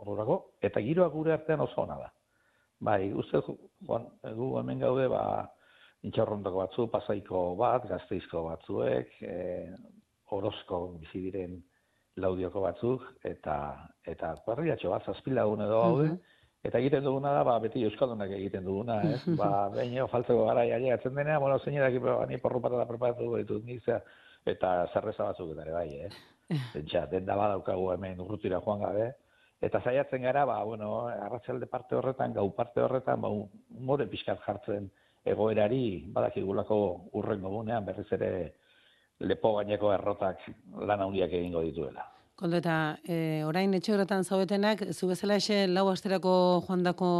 ordurako, 0.00 0.52
eta 0.62 0.80
giroa 0.80 1.08
gure 1.08 1.32
artean 1.32 1.60
oso 1.60 1.82
ona 1.82 1.96
da. 1.98 2.12
Bai, 2.80 3.12
uste, 3.12 3.42
Juan, 3.86 4.06
gu 4.22 4.58
hemen 4.58 4.78
gaude, 4.78 5.08
ba, 5.08 5.50
intxaurrondako 6.02 6.56
batzu, 6.58 6.86
pasaiko 6.88 7.56
bat, 7.56 7.84
gazteizko 7.88 8.44
batzuek, 8.44 9.10
e, 9.20 9.74
orozko 10.30 10.98
bizi 11.00 11.20
diren 11.20 11.62
laudioko 12.18 12.60
batzuk, 12.64 13.04
eta, 13.24 13.54
eta 14.06 14.34
barriatxo 14.46 14.90
bat, 14.90 15.06
zazpilagun 15.06 15.62
edo 15.64 15.80
gaude, 15.80 16.08
Mhm. 16.08 16.18
eta 16.64 16.78
egiten 16.78 17.04
duguna 17.04 17.32
da, 17.32 17.44
ba, 17.44 17.58
beti 17.62 17.84
euskaldunak 17.86 18.30
egiten 18.30 18.64
duguna, 18.64 19.00
ez? 19.02 19.20
ba, 19.38 19.68
behin 19.74 20.08
faltzeko 20.08 20.46
gara 20.46 20.60
ailegatzen 20.66 21.14
denean, 21.14 21.40
bueno, 21.40 21.58
zeinerak, 21.58 22.00
ba, 22.02 22.26
ni 22.26 22.36
porru 22.38 22.60
patata 22.60 22.86
preparatu 22.86 23.36
ditut, 23.36 23.64
nik 23.64 23.82
zea, 23.84 24.00
eta 24.46 24.88
zerreza 24.92 25.24
batzuk 25.30 25.52
eta 25.52 25.62
ere 25.62 25.72
bai, 25.72 25.88
eh? 26.06 26.10
Pentsa, 26.74 27.06
denda 27.06 27.36
badaukagu 27.36 27.92
hemen 27.92 28.20
urrutira 28.20 28.60
joan 28.60 28.80
gabe, 28.80 29.12
eta 29.60 29.80
saiatzen 29.80 30.22
gara, 30.22 30.44
ba, 30.46 30.62
bueno, 30.64 31.06
arratsalde 31.08 31.66
parte 31.66 31.96
horretan, 31.96 32.32
gau 32.32 32.50
parte 32.54 32.80
horretan, 32.80 33.20
ba, 33.20 33.28
umore 33.28 34.06
pixkat 34.06 34.40
jartzen 34.46 34.90
egoerari, 35.24 36.06
badakigulako 36.14 37.10
urrengo 37.12 37.50
gunean 37.50 37.84
berriz 37.84 38.06
ere 38.12 38.54
lepo 39.20 39.56
gaineko 39.56 39.92
errotak 39.92 40.44
lan 40.86 41.02
handiak 41.02 41.32
egingo 41.32 41.62
dituela. 41.66 42.04
Koldo, 42.38 42.60
eta 42.60 42.98
e, 43.02 43.42
orain 43.42 43.72
etxe 43.74 43.92
horretan 43.94 44.22
zaudetenak, 44.22 44.84
zu 44.94 45.08
bezala 45.10 45.40
ese 45.40 45.66
lau 45.66 45.88
asterako 45.90 46.62
joandako 46.68 47.10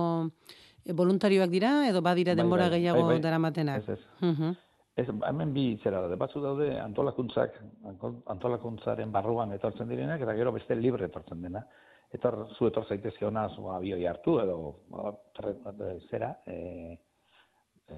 e, 0.85 0.93
voluntarioak 0.93 1.51
dira, 1.51 1.73
edo 1.89 2.03
badira 2.07 2.37
Bai, 2.37 2.43
denbora 2.43 2.69
bai, 2.69 2.79
gehiago 2.79 3.03
bai, 3.03 3.17
bai. 3.17 3.25
daramatenak? 3.25 3.83
Ez, 3.83 3.99
ez. 3.99 4.07
Mhm. 4.23 4.55
Ez, 4.99 5.07
hemen 5.29 5.53
bi 5.55 5.65
zera 5.83 6.01
daude, 6.03 6.17
batzu 6.19 6.41
daude 6.43 6.73
antolakuntzak, 6.83 7.59
antolakuntzaren 8.35 9.13
barruan 9.15 9.53
etortzen 9.55 9.91
direnak, 9.91 10.23
eta 10.23 10.35
gero 10.35 10.51
beste 10.55 10.75
libre 10.75 11.07
etortzen 11.07 11.43
dena. 11.43 11.63
Etor, 12.15 12.49
zu 12.57 12.67
etor 12.67 12.87
zaitezke 12.89 13.27
hona, 13.29 13.45
zu 13.55 13.69
abioi 13.71 14.07
hartu, 14.11 14.39
edo, 14.43 14.57
ba, 14.91 15.13
eh, 15.45 15.99
zera, 16.11 16.33
e, 16.47 16.97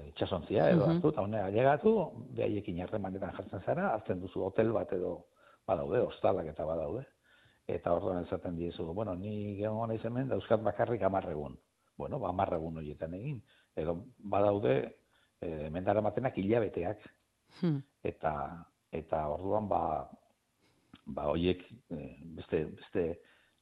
itxasontzia, 0.07 0.69
edo 0.71 0.85
Mhm. 0.87 0.95
hartu, 0.95 1.09
eta 1.09 1.21
honea 1.21 1.49
llegatu, 1.49 2.11
behaiekin 2.35 2.81
harremanetan 2.81 3.33
jartzen 3.35 3.61
zara, 3.65 3.93
hartzen 3.93 4.19
duzu 4.21 4.43
hotel 4.43 4.71
bat 4.71 4.91
edo 4.93 5.25
badaude, 5.67 5.99
hostalak 5.99 6.47
eta 6.47 6.65
badaude. 6.65 7.05
Eta 7.67 7.93
orduan 7.93 8.23
esaten 8.25 8.55
diezu, 8.57 8.93
bueno, 8.93 9.15
ni 9.15 9.55
geho 9.57 9.85
naiz 9.87 10.03
hemen, 10.05 10.27
dauzkat 10.27 10.61
bakarrik 10.63 11.01
amarregun. 11.03 11.57
Bueno, 11.97 12.19
ba, 12.19 12.29
amarregun 12.29 12.77
horietan 12.77 13.13
egin. 13.13 13.41
Edo 13.75 14.05
badaude, 14.17 14.95
e, 15.41 15.69
mendara 15.69 16.01
matenak 16.01 16.37
hilabeteak, 16.37 16.97
Hmm. 17.61 17.83
eta 18.03 18.65
eta 18.91 19.27
orduan 19.29 19.67
ba 19.67 20.09
ba 21.05 21.23
hoiek 21.27 21.61
eh, 21.89 22.17
beste 22.23 22.65
beste 22.65 23.19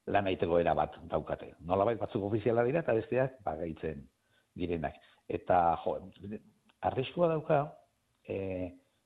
lan 0.07 0.27
egiteko 0.27 0.59
era 0.59 0.73
bat 0.73 0.95
daukate. 1.09 1.55
Nolabait 1.61 1.99
batzuk 1.99 2.23
ofiziala 2.23 2.63
dira 2.63 2.79
eta 2.81 2.93
besteak 2.93 3.43
ba 3.43 3.55
gaitzen 3.55 4.07
direnak. 4.55 4.95
Eta, 5.29 5.59
jo, 5.83 5.97
arriskua 6.89 7.29
dauka, 7.29 7.59
e, 8.27 8.37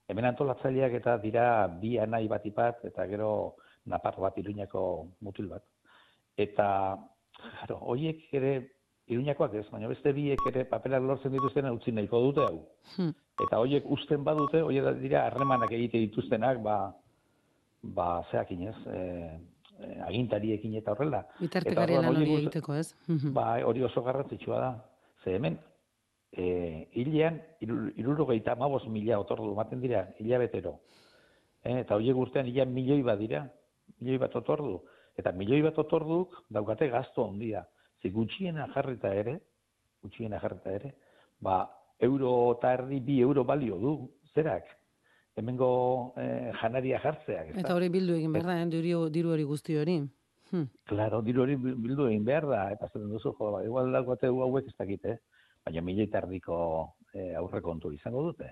hemen 0.07 0.29
antolatzaileak 0.29 0.95
eta 1.01 1.17
dira 1.23 1.45
bi 1.81 1.97
anai 1.99 2.27
bat 2.31 2.45
ipat, 2.47 2.85
eta 2.89 3.07
gero 3.11 3.31
napar 3.91 4.19
bat 4.23 4.37
iruñako 4.39 4.83
mutil 5.21 5.49
bat. 5.51 5.65
Eta, 6.39 6.67
claro, 7.39 7.79
hoiek 7.93 8.23
ere, 8.39 8.53
iruñakoak 9.11 9.57
ez, 9.59 9.65
baina 9.71 9.89
beste 9.91 10.13
biek 10.15 10.39
ere 10.51 10.63
paperak 10.69 11.03
lortzen 11.03 11.33
dituzten 11.35 11.67
utzi 11.73 11.91
nahiko 11.91 12.21
dute 12.29 12.45
hau. 12.45 12.61
Hmm. 12.95 13.11
Eta 13.43 13.59
hoiek 13.59 13.89
usten 13.91 14.23
badute, 14.23 14.61
hoiek 14.63 15.01
dira 15.01 15.25
harremanak 15.27 15.73
egite 15.75 15.99
dituztenak, 16.05 16.61
ba, 16.63 16.77
ba, 17.83 18.07
zeakin 18.31 18.67
ez, 18.69 18.77
e, 18.87 19.01
e, 19.81 19.91
agintariekin 20.07 20.79
eta 20.79 20.95
horrela. 20.95 21.23
Bitartekari 21.41 21.99
lan 21.99 22.09
hori 22.13 22.31
egiteko, 22.39 22.79
ez? 22.79 22.93
Ba, 23.35 23.57
hori 23.67 23.83
oso 23.83 24.05
garrantzitsua 24.05 24.59
da. 24.63 24.73
Ze 25.23 25.35
hemen, 25.35 25.57
e, 26.33 26.89
hilean, 26.93 27.39
irurogeita 27.61 28.53
amabos 28.53 28.87
mila 28.89 29.19
otordu 29.21 29.51
ematen 29.53 29.81
dira, 29.81 30.07
hilabetero. 30.19 30.79
E, 31.63 31.79
eta 31.83 31.95
horiek 31.95 32.17
urtean 32.17 32.49
hilean 32.49 32.73
milioi 32.73 33.01
bat 33.05 33.19
dira, 33.21 33.45
milioi 33.99 34.19
bat 34.25 34.35
otordu. 34.35 34.79
Eta 35.17 35.31
milioi 35.31 35.61
bat 35.61 35.77
otorduk 35.77 36.39
daukate 36.49 36.89
gasto 36.89 37.27
handia. 37.29 37.63
Ze 38.01 38.09
gutxiena 38.09 38.67
jarrita 38.73 39.13
ere, 39.15 39.37
gutxiena 40.01 40.39
jarrita 40.41 40.73
ere, 40.73 40.95
ba, 41.39 41.63
euro 42.03 42.55
eta 42.57 42.73
erdi 42.79 42.99
bi 42.99 43.19
euro 43.21 43.45
balio 43.45 43.77
du, 43.79 43.93
zerak. 44.33 44.65
Hemengo 45.37 46.13
eh, 46.17 46.51
janaria 46.61 46.99
jartzeak. 47.01 47.55
Eta 47.57 47.73
hori 47.73 47.87
bildu 47.89 48.17
egin 48.17 48.33
behar 48.33 48.49
da, 48.49 48.57
eh, 48.61 48.67
diru, 48.69 49.07
diru 49.09 49.31
hori 49.33 49.45
guzti 49.49 49.77
hori. 49.77 50.01
Hmm. 50.51 50.67
Claro, 50.85 51.21
diru 51.25 51.41
hori 51.45 51.55
bil- 51.57 51.77
bildu 51.81 52.09
egin 52.09 52.25
behar 52.25 52.45
da, 52.49 52.65
eta 52.73 52.89
zaten 52.91 53.09
duzu, 53.09 53.31
jo, 53.39 53.53
igual 53.65 53.89
dagoate 53.91 54.29
hauek 54.29 54.67
ez 54.69 54.75
dakite, 54.77 55.17
baina 55.65 55.81
milioi 55.81 56.07
eta 56.09 56.21
erdiko 56.23 56.57
e, 57.13 57.33
aurrekontu 57.39 57.91
izango 57.95 58.23
dute. 58.29 58.49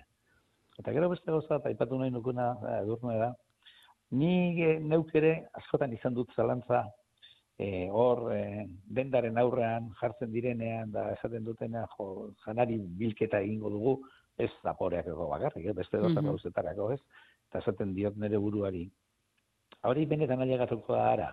Eta 0.79 0.93
gero 0.95 1.09
beste 1.11 1.31
gauza, 1.31 1.59
aipatu 1.65 1.99
nahi 1.99 2.11
nukuna, 2.13 2.53
edurne 2.81 3.17
da, 3.19 3.33
ni 4.17 4.61
e, 4.63 4.77
neuk 4.79 5.13
ere 5.15 5.33
askotan 5.59 5.93
izan 5.93 6.15
dut 6.15 6.31
zalantza, 6.35 6.85
e, 7.59 7.89
hor 7.91 8.31
e, 8.33 8.65
dendaren 8.87 9.37
aurrean 9.37 9.91
jartzen 9.99 10.31
direnean, 10.31 10.91
da 10.91 11.09
esaten 11.17 11.43
dutena, 11.45 11.85
jo, 11.97 12.31
janari 12.45 12.79
bilketa 12.79 13.41
egingo 13.43 13.69
dugu, 13.69 13.99
ez 14.41 14.49
zaporeak 14.63 15.07
ego 15.11 15.27
bakarrik, 15.29 15.65
eh, 15.67 15.73
beste 15.77 15.97
dozer 15.99 16.21
Mhm. 16.23 16.31
gauzetarako, 16.31 16.91
ez? 16.93 16.99
Eta 17.49 17.59
esaten 17.59 17.93
diot 17.93 18.15
nire 18.17 18.37
buruari, 18.37 18.89
hori 19.83 20.05
benetan 20.05 20.41
ailegatuko 20.41 20.93
da 20.95 21.11
ara, 21.11 21.29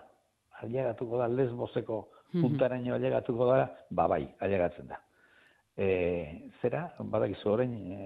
ailegatuko 0.63 1.19
da 1.19 1.29
lesboseko 1.29 2.09
Mhm. 2.35 2.43
puntaraino 2.43 2.95
ailegatuko 2.95 3.47
da, 3.47 3.71
ba 3.91 4.07
bai, 4.09 4.25
ailegatzen 4.41 4.89
da. 4.89 4.99
E, 5.79 6.51
zera, 6.61 6.89
badakizu 6.99 7.53
orain, 7.53 7.75
e, 7.93 7.99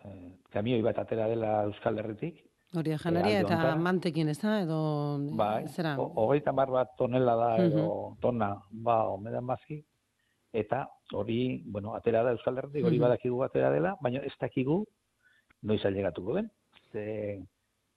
e, 0.00 0.10
kamioi 0.52 0.80
bat 0.82 0.98
atera 1.02 1.26
dela 1.28 1.58
Euskal 1.68 1.98
Herritik, 2.00 2.38
Hori 2.76 2.90
da 2.90 2.96
janaria 2.98 3.38
alde 3.40 3.46
eta 3.46 3.56
honetan- 3.58 3.82
mantekin, 3.84 4.28
ez 4.32 4.38
da? 4.40 4.54
Edo, 4.62 4.78
bai, 5.38 5.68
zera, 5.68 5.94
ho- 6.00 6.12
hogeita 6.24 6.52
mar 6.52 6.70
bat 6.72 6.96
tonela 6.98 7.34
da 7.36 7.50
edo 7.62 8.16
tona, 8.20 8.48
ba, 8.70 8.96
omedan 9.12 9.46
bazi, 9.46 9.78
eta 10.52 10.86
hori, 11.12 11.62
bueno, 11.66 11.94
atera 11.94 12.22
da 12.24 12.32
Euskal 12.32 12.58
Herritik, 12.58 12.84
hori 12.84 12.96
Mhm. 12.96 13.02
badakigu 13.04 13.42
atera 13.44 13.70
dela, 13.70 13.96
baina 14.00 14.20
ez 14.24 14.32
dakigu 14.40 14.84
noiz 15.62 15.84
ailegatuko 15.84 16.34
den. 16.34 16.50
Ze, 16.92 17.42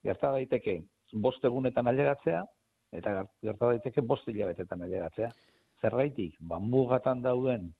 gerta 0.04 0.30
daiteke, 0.32 0.82
bost 1.12 1.44
egunetan 1.44 1.88
ailegatzea, 1.88 2.44
eta 2.92 3.10
ger- 3.10 3.30
gerta 3.42 3.66
daiteke 3.66 4.00
bost 4.02 4.28
hilabetetan 4.28 4.82
ailegatzea. 4.82 5.30
Zerraitik, 5.80 6.36
ba, 6.40 6.58
mugatan 6.58 7.22
dauden 7.22 7.72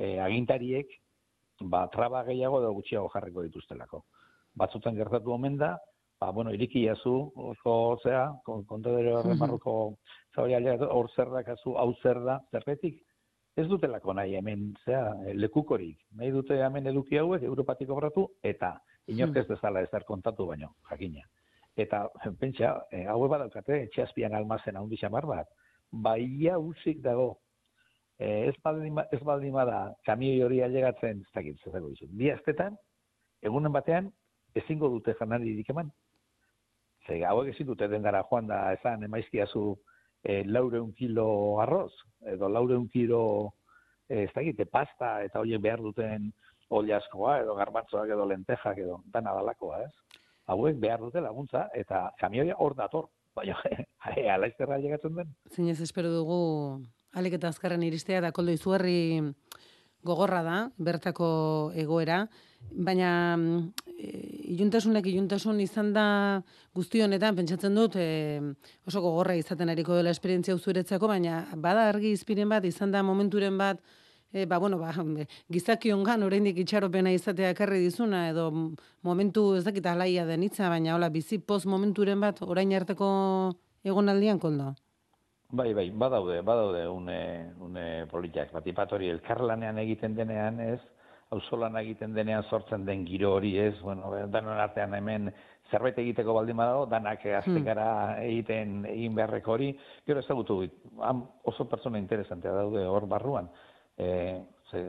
e, 0.00 0.16
agintariek, 0.24 0.88
ba, 1.68 1.82
traba 1.92 2.22
gehiago 2.24 2.62
edo 2.62 2.72
gutxiago 2.72 3.10
jarriko 3.12 3.42
dituztelako. 3.44 4.04
Batzutan 4.56 4.96
gertatu 4.96 5.34
omen 5.36 5.58
da, 5.60 5.74
ba, 6.20 6.30
bueno, 6.32 6.52
iriki 6.56 6.86
jazu, 6.86 7.12
oso, 7.36 7.74
zea, 8.02 8.30
kon- 8.44 8.64
kontadero 8.64 9.18
horren 9.18 9.36
Mhm. 9.36 9.40
barruko 9.44 9.74
hor 10.90 11.10
zer 11.14 11.28
dakazu, 11.30 11.76
hau 11.76 11.94
zer 12.02 12.20
da, 12.24 12.40
zerretik, 12.50 13.02
ez 13.56 13.66
dutelako 13.68 14.14
nahi 14.14 14.36
hemen, 14.36 14.74
zea, 14.84 15.04
eh, 15.26 15.34
lekukorik. 15.34 15.98
Nahi 16.16 16.30
dute 16.30 16.56
hemen 16.62 16.86
eduki 16.86 17.18
hauek, 17.18 17.42
Europatik 17.42 17.88
kobratu, 17.88 18.28
eta 18.42 18.80
inork 19.06 19.36
ez 19.36 19.48
dezala 19.48 19.82
ezer 19.82 20.04
kontatu 20.04 20.46
baino, 20.46 20.74
jakina. 20.88 21.20
Eta, 21.76 22.08
pentsa, 22.38 22.86
eh, 22.90 23.06
hauek 23.06 23.30
badaukate, 23.30 23.82
etxeazpian 23.82 24.34
almazen 24.34 24.76
handi 24.76 24.96
xamar 24.96 25.26
bat, 25.26 25.48
baia 25.92 26.58
usik 26.58 27.00
dago. 27.02 27.38
Eh, 28.20 28.48
ez 28.50 28.54
baldin, 28.62 28.94
ba- 28.94 29.06
ez 29.10 29.20
baldin 29.24 29.52
bada, 29.56 29.94
kamioi 30.04 30.42
hori 30.44 30.58
ailegatzen, 30.60 31.22
ez 31.24 31.32
dakit, 31.34 31.56
ez 31.66 31.72
dago 31.72 31.88
dizut. 31.88 32.10
Bi 32.12 32.28
astetan, 32.30 32.74
egunen 33.40 33.72
batean, 33.72 34.10
ezingo 34.54 34.90
dute 34.92 35.14
janaririk 35.16 35.70
eman. 35.72 35.88
Ze, 37.06 37.22
hauek 37.24 37.48
ezin 37.54 37.66
dute 37.70 37.88
dendara 37.88 38.20
joan 38.28 38.46
da, 38.50 38.58
esan, 38.76 39.06
emaizkiazu, 39.08 39.62
e, 40.22 40.42
laureun 40.44 40.92
kilo 40.92 41.26
arroz, 41.64 41.92
edo 42.34 42.48
laureun 42.52 42.88
kilo, 42.92 43.22
e, 44.08 44.26
ez 44.26 44.32
dakit, 44.34 44.60
pasta, 44.68 45.22
eta 45.24 45.40
horiek 45.40 45.62
behar 45.64 45.80
duten 45.80 46.28
oliaskoa, 46.68 47.38
edo 47.40 47.54
garbatzoak, 47.56 48.12
edo 48.12 48.26
lentejak, 48.28 48.78
edo 48.84 49.00
dana 49.06 49.32
dalakoa, 49.40 49.80
ez? 49.86 50.20
Hauek 50.50 50.76
behar 50.82 51.00
dute 51.00 51.24
laguntza, 51.24 51.70
eta 51.72 52.10
kamioia 52.20 52.54
hor 52.58 52.76
dator. 52.76 53.08
Baina, 53.34 53.56
ala 54.34 54.48
izterra 54.50 54.76
llegatzen 54.78 55.14
den. 55.14 55.28
zinez 55.54 55.80
espero 55.80 56.10
dugu 56.12 56.84
alik 57.12 57.38
eta 57.38 57.50
azkarren 57.50 57.82
iristea 57.82 58.20
eta 58.20 58.32
koldo 58.32 58.52
izugarri 58.54 59.20
gogorra 60.02 60.42
da, 60.42 60.58
bertako 60.78 61.28
egoera, 61.76 62.22
baina 62.72 63.10
e, 63.86 64.10
iluntasunek 64.54 65.06
iluntasun 65.12 65.60
izan 65.60 65.92
da 65.92 66.04
guzti 66.76 67.02
honetan, 67.04 67.36
pentsatzen 67.36 67.76
dut 67.76 67.96
e, 68.00 68.40
oso 68.88 69.02
gogorra 69.04 69.36
izaten 69.36 69.68
ariko 69.68 69.96
dela 69.98 70.12
esperientzia 70.14 70.56
zuretzako, 70.56 71.10
baina 71.10 71.44
bada 71.56 71.88
argi 71.92 72.14
izpiren 72.16 72.48
bat, 72.48 72.64
izan 72.64 72.94
da 72.94 73.02
momenturen 73.04 73.58
bat, 73.60 73.82
e, 74.32 74.46
ba, 74.46 74.58
bueno, 74.58 74.78
ba, 74.80 74.94
gizakiongan 75.52 76.24
oraindik 76.24 76.62
itxaropena 76.64 77.12
izatea 77.12 77.52
ekarri 77.52 77.82
dizuna, 77.84 78.28
edo 78.30 78.50
momentu 79.02 79.50
ez 79.58 79.64
dakit 79.68 79.86
alaia 79.86 80.24
den 80.24 80.48
hitza, 80.48 80.70
baina 80.72 80.96
hola, 80.96 81.10
bizi 81.12 81.38
post 81.38 81.68
momenturen 81.68 82.20
bat, 82.20 82.40
orain 82.46 82.72
arteko 82.72 83.10
egonaldian 83.84 84.40
koldo. 84.40 84.74
Bai, 85.52 85.72
bai, 85.74 85.90
badaude, 85.90 86.42
badaude 86.46 86.84
une, 86.86 87.52
une 87.66 88.06
politak. 88.06 88.52
Batipat 88.54 88.92
hori 88.94 89.08
elkarlanean 89.10 89.80
egiten 89.82 90.14
denean 90.14 90.60
ez, 90.62 90.78
auzolan 91.34 91.74
egiten 91.80 92.14
denean 92.14 92.44
sortzen 92.46 92.84
den 92.86 93.02
giro 93.06 93.32
hori 93.34 93.56
ez, 93.58 93.74
bueno, 93.82 94.12
danon 94.30 94.60
artean 94.62 94.94
hemen 94.94 95.32
zerbait 95.70 95.98
egiteko 95.98 96.36
baldin 96.38 96.58
badago, 96.58 96.86
danak 96.90 97.26
azten 97.40 97.66
gara 97.66 97.88
egiten 98.22 98.84
egin 98.92 99.18
beharreko 99.18 99.56
hori, 99.56 99.72
gero 100.06 100.22
ezagutu 100.22 100.60
dit, 100.62 100.78
han 101.02 101.24
oso 101.42 101.66
pertsona 101.70 101.98
interesantea 101.98 102.54
daude 102.54 102.86
hor 102.86 103.08
barruan. 103.10 103.50
E, 103.98 104.08
ze, 104.70 104.86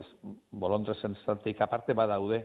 bolontresen 0.50 1.18
zatik 1.26 1.60
aparte 1.66 1.94
badaude, 1.94 2.44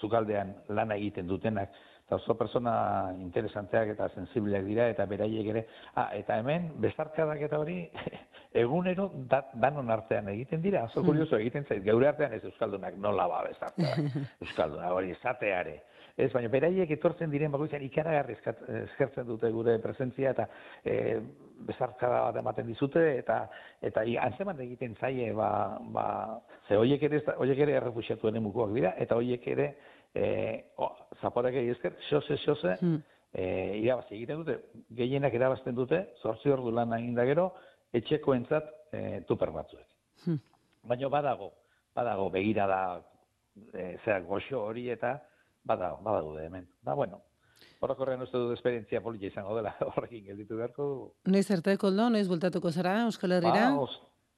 zukaldean 0.00 0.52
lana 0.68 1.00
egiten 1.00 1.28
dutenak, 1.28 1.72
eta 2.06 2.16
oso 2.16 2.36
persona 2.36 3.14
interesanteak 3.18 3.94
eta 3.94 4.08
sensibleak 4.14 4.64
dira, 4.64 4.88
eta 4.92 5.06
beraiek 5.08 5.46
ere, 5.54 5.66
ah, 5.96 6.10
eta 6.16 6.36
hemen, 6.38 6.72
bezarkadak 6.82 7.40
eta 7.48 7.58
hori, 7.58 7.78
egunero 8.64 9.08
da, 9.30 9.40
danon 9.54 9.90
artean 9.90 10.28
egiten 10.34 10.62
dira, 10.62 10.84
oso 10.84 11.02
kurioso 11.02 11.40
egiten 11.40 11.64
zait, 11.64 11.82
geure 11.84 12.08
artean 12.08 12.36
ez 12.36 12.44
Euskaldunak 12.44 13.00
nola 13.00 13.26
ba 13.30 13.42
bezarka, 13.48 13.96
Euskalduna, 14.44 14.92
hori 14.92 15.16
zateare. 15.22 15.80
Ez, 16.14 16.28
baina 16.30 16.46
beraiek 16.46 16.92
etortzen 16.94 17.32
diren 17.32 17.50
bakoitzan 17.50 17.82
ikaragarri 17.82 18.36
eskertzen 18.84 19.26
dute 19.26 19.48
gure 19.50 19.80
presentzia 19.82 20.30
eta 20.30 20.44
e, 20.86 21.16
bezarkada 21.66 22.20
bat 22.28 22.36
ematen 22.38 22.68
dizute 22.68 23.02
eta 23.18 23.40
eta 23.82 24.04
i- 24.06 24.14
antzeman 24.22 24.60
egiten 24.62 24.94
zaie 25.00 25.32
ba, 25.34 25.48
ba 25.90 26.06
ze 26.68 26.78
hoiek 26.78 27.02
ere 27.02 27.18
hoiek 27.34 27.64
ere 27.66 27.74
errefuxiatuen 27.80 28.38
emukoak 28.38 28.76
dira 28.76 28.94
eta 29.02 29.18
hoiek 29.18 29.48
ere 29.56 29.66
e, 30.14 30.26
o, 30.76 30.92
zaporak 31.24 31.54
esker 31.64 31.96
xose 32.10 32.36
xose 32.44 32.76
Hmm. 32.80 33.00
e, 33.32 33.78
irabazi 33.82 34.14
egiten 34.14 34.42
dute 34.44 34.58
gehienak 34.94 35.34
irabazten 35.34 35.74
dute 35.74 36.04
zortzi 36.22 36.52
ordu 36.52 36.70
lan 36.70 36.92
egin 37.00 37.14
da 37.16 37.24
gero 37.26 37.48
etxekoentzat 37.92 38.70
e, 38.92 39.20
tuper 39.28 39.50
batzuek 39.50 39.86
Hmm. 40.26 40.38
baina 40.84 41.08
badago, 41.08 41.52
badago 41.96 42.30
begirada 42.30 43.00
e, 43.72 43.96
zera 44.04 44.20
goxo 44.20 44.60
hori 44.68 44.88
eta 44.90 45.16
badago, 45.64 45.98
badaude 46.04 46.44
hemen. 46.46 46.66
Da, 46.82 46.94
bueno, 46.94 47.20
orokorrean 47.80 48.22
uste 48.22 48.36
dut 48.38 48.52
esperientzia 48.56 49.00
polita 49.00 49.26
izango 49.26 49.54
dela 49.56 49.74
horrekin 49.94 50.24
gelditu 50.26 50.56
beharko 50.58 50.86
dugu. 50.88 51.06
Noiz 51.32 51.50
arte 51.50 51.76
koldo, 51.80 52.10
noiz 52.10 52.28
bultatuko 52.28 52.70
zara 52.72 52.98
Euskal 53.06 53.32
Herrira? 53.38 53.70
Ba, 53.70 53.80
os, 53.80 53.94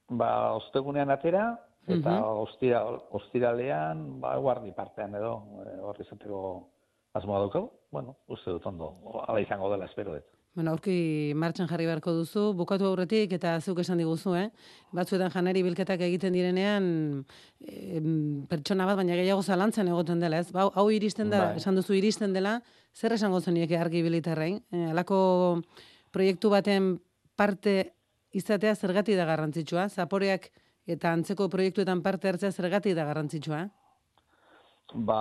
ba, 0.08 0.30
ostegunean 0.60 1.10
atera, 1.10 1.46
eta 1.88 2.14
ostira, 2.44 2.82
ostiralean, 3.18 4.20
ba, 4.20 4.36
guardi 4.42 4.72
partean 4.74 5.14
edo, 5.18 5.32
horri 5.88 6.06
izateko 6.06 6.40
asmoa 7.16 7.42
daukagu. 7.44 7.70
Bueno, 7.92 8.16
uste 8.28 8.50
dut 8.52 8.66
ondo, 8.68 8.90
hala 9.26 9.40
izango 9.40 9.70
dela, 9.72 9.86
espero 9.88 10.14
dut. 10.16 10.26
Bueno, 10.56 10.72
aurki 10.72 11.34
martxan 11.36 11.68
jarri 11.68 11.84
beharko 11.84 12.14
duzu, 12.16 12.46
bukatu 12.56 12.86
aurretik 12.88 13.34
eta 13.36 13.58
zuk 13.60 13.82
esan 13.82 14.00
diguzu, 14.00 14.32
eh? 14.40 14.46
Batzuetan 14.96 15.28
janari 15.34 15.60
bilketak 15.66 16.00
egiten 16.06 16.32
direnean 16.32 16.86
em, 17.60 18.06
pertsona 18.48 18.86
bat, 18.88 18.96
baina 18.96 19.18
gehiago 19.20 19.44
zalantzan 19.44 19.90
egoten 19.92 20.22
dela, 20.24 20.40
ez? 20.40 20.48
Ba, 20.56 20.64
hau 20.72 20.86
iristen 20.90 21.28
da, 21.28 21.50
Bai. 21.50 21.60
esan 21.60 21.76
duzu 21.76 21.92
iristen 21.98 22.32
dela, 22.32 22.54
zer 22.96 23.12
esango 23.18 23.42
zenieke 23.44 23.76
argi 23.76 24.00
bilitarrei? 24.06 24.54
Eh, 24.72 24.86
alako 24.94 25.18
proiektu 26.16 26.48
baten 26.48 26.94
parte 27.36 27.76
izatea 28.32 28.72
zergati 28.74 29.12
da 29.16 29.28
garrantzitsua? 29.28 29.90
Zaporeak 29.92 30.48
eta 30.88 31.12
antzeko 31.12 31.50
proiektuetan 31.52 32.00
parte 32.00 32.32
hartzea 32.32 32.52
zergati 32.52 32.96
da 32.96 33.04
garrantzitsua? 33.04 33.66
Ba, 34.94 35.20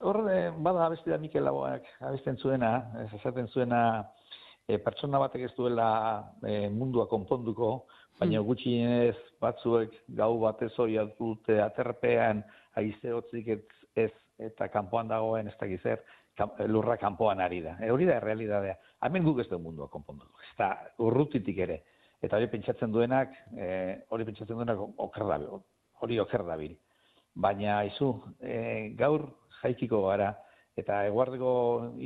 hor, 0.00 0.30
eh, 0.30 0.50
bada 0.56 0.86
abesti 0.86 1.10
da 1.10 1.18
Mikel 1.18 1.44
Laboak 1.44 1.86
abesten 2.00 2.36
zuena, 2.38 2.72
ez 3.04 3.12
esaten 3.18 3.48
zuena, 3.48 3.80
e, 4.68 4.78
pertsona 4.84 5.18
batek 5.22 5.48
ez 5.48 5.54
duela 5.56 5.88
e, 6.44 6.68
mundua 6.68 7.08
konponduko, 7.08 7.86
baina 8.18 8.40
gutxienez 8.44 9.16
batzuek 9.40 9.94
gau 10.18 10.32
batez 10.42 10.72
hori 10.78 10.98
dute 11.18 11.60
aterpean 11.62 12.42
haize 12.76 13.12
hotzik 13.14 13.48
ez, 13.54 13.60
ez 13.96 14.10
eta 14.50 14.68
kanpoan 14.70 15.08
dagoen 15.08 15.48
ez 15.48 15.54
dakiz 15.60 15.80
zer, 15.82 16.02
kam- 16.36 16.54
lurra 16.66 16.96
kanpoan 16.98 17.40
ari 17.40 17.62
da. 17.64 17.76
E, 17.80 17.90
hori 17.90 18.06
da 18.06 18.20
realitatea. 18.22 18.76
Hemen 19.06 19.24
guk 19.24 19.40
ez 19.42 19.48
du 19.50 19.58
mundua 19.62 19.88
konponduko. 19.88 20.38
Ez 20.44 20.54
da 20.58 20.72
urrutitik 21.02 21.58
ere. 21.66 21.80
Eta 22.22 22.36
hori 22.36 22.50
pentsatzen 22.50 22.92
duenak, 22.92 23.34
e, 23.56 24.04
hori 24.10 24.26
pentsatzen 24.26 24.58
duenak 24.58 24.78
oker 24.98 25.26
dabil. 25.26 25.58
Hori 26.02 26.18
oker 26.22 26.44
dabil. 26.46 26.76
Baina 27.38 27.78
aizu, 27.84 28.12
e, 28.42 28.94
gaur 28.98 29.28
jaikiko 29.62 30.02
gara, 30.06 30.32
eta 30.78 31.04
eguardeko 31.08 31.52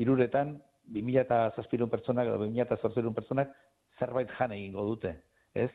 iruretan, 0.05 0.57
2000 0.93 1.21
eta 1.23 1.39
zazpirun 1.57 1.91
pertsonak 1.91 2.29
edo 2.29 2.39
2000 2.43 2.65
eta 2.65 2.79
zortzerun 2.83 3.15
pertsonak 3.15 3.53
zerbait 3.99 4.31
jan 4.39 4.53
egingo 4.57 4.85
dute, 4.89 5.15
ez? 5.55 5.71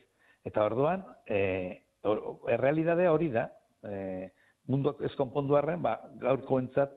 Eta 0.45 0.65
orduan, 0.65 1.03
e, 1.27 1.39
or, 2.03 2.23
errealidadea 2.51 3.13
hori 3.13 3.29
da, 3.33 3.47
e, 3.83 4.29
munduak 4.67 5.01
ez 5.07 5.13
konpondu 5.15 5.55
arren, 5.55 5.81
ba, 5.83 5.95
gaurko 6.21 6.59
entzat, 6.59 6.95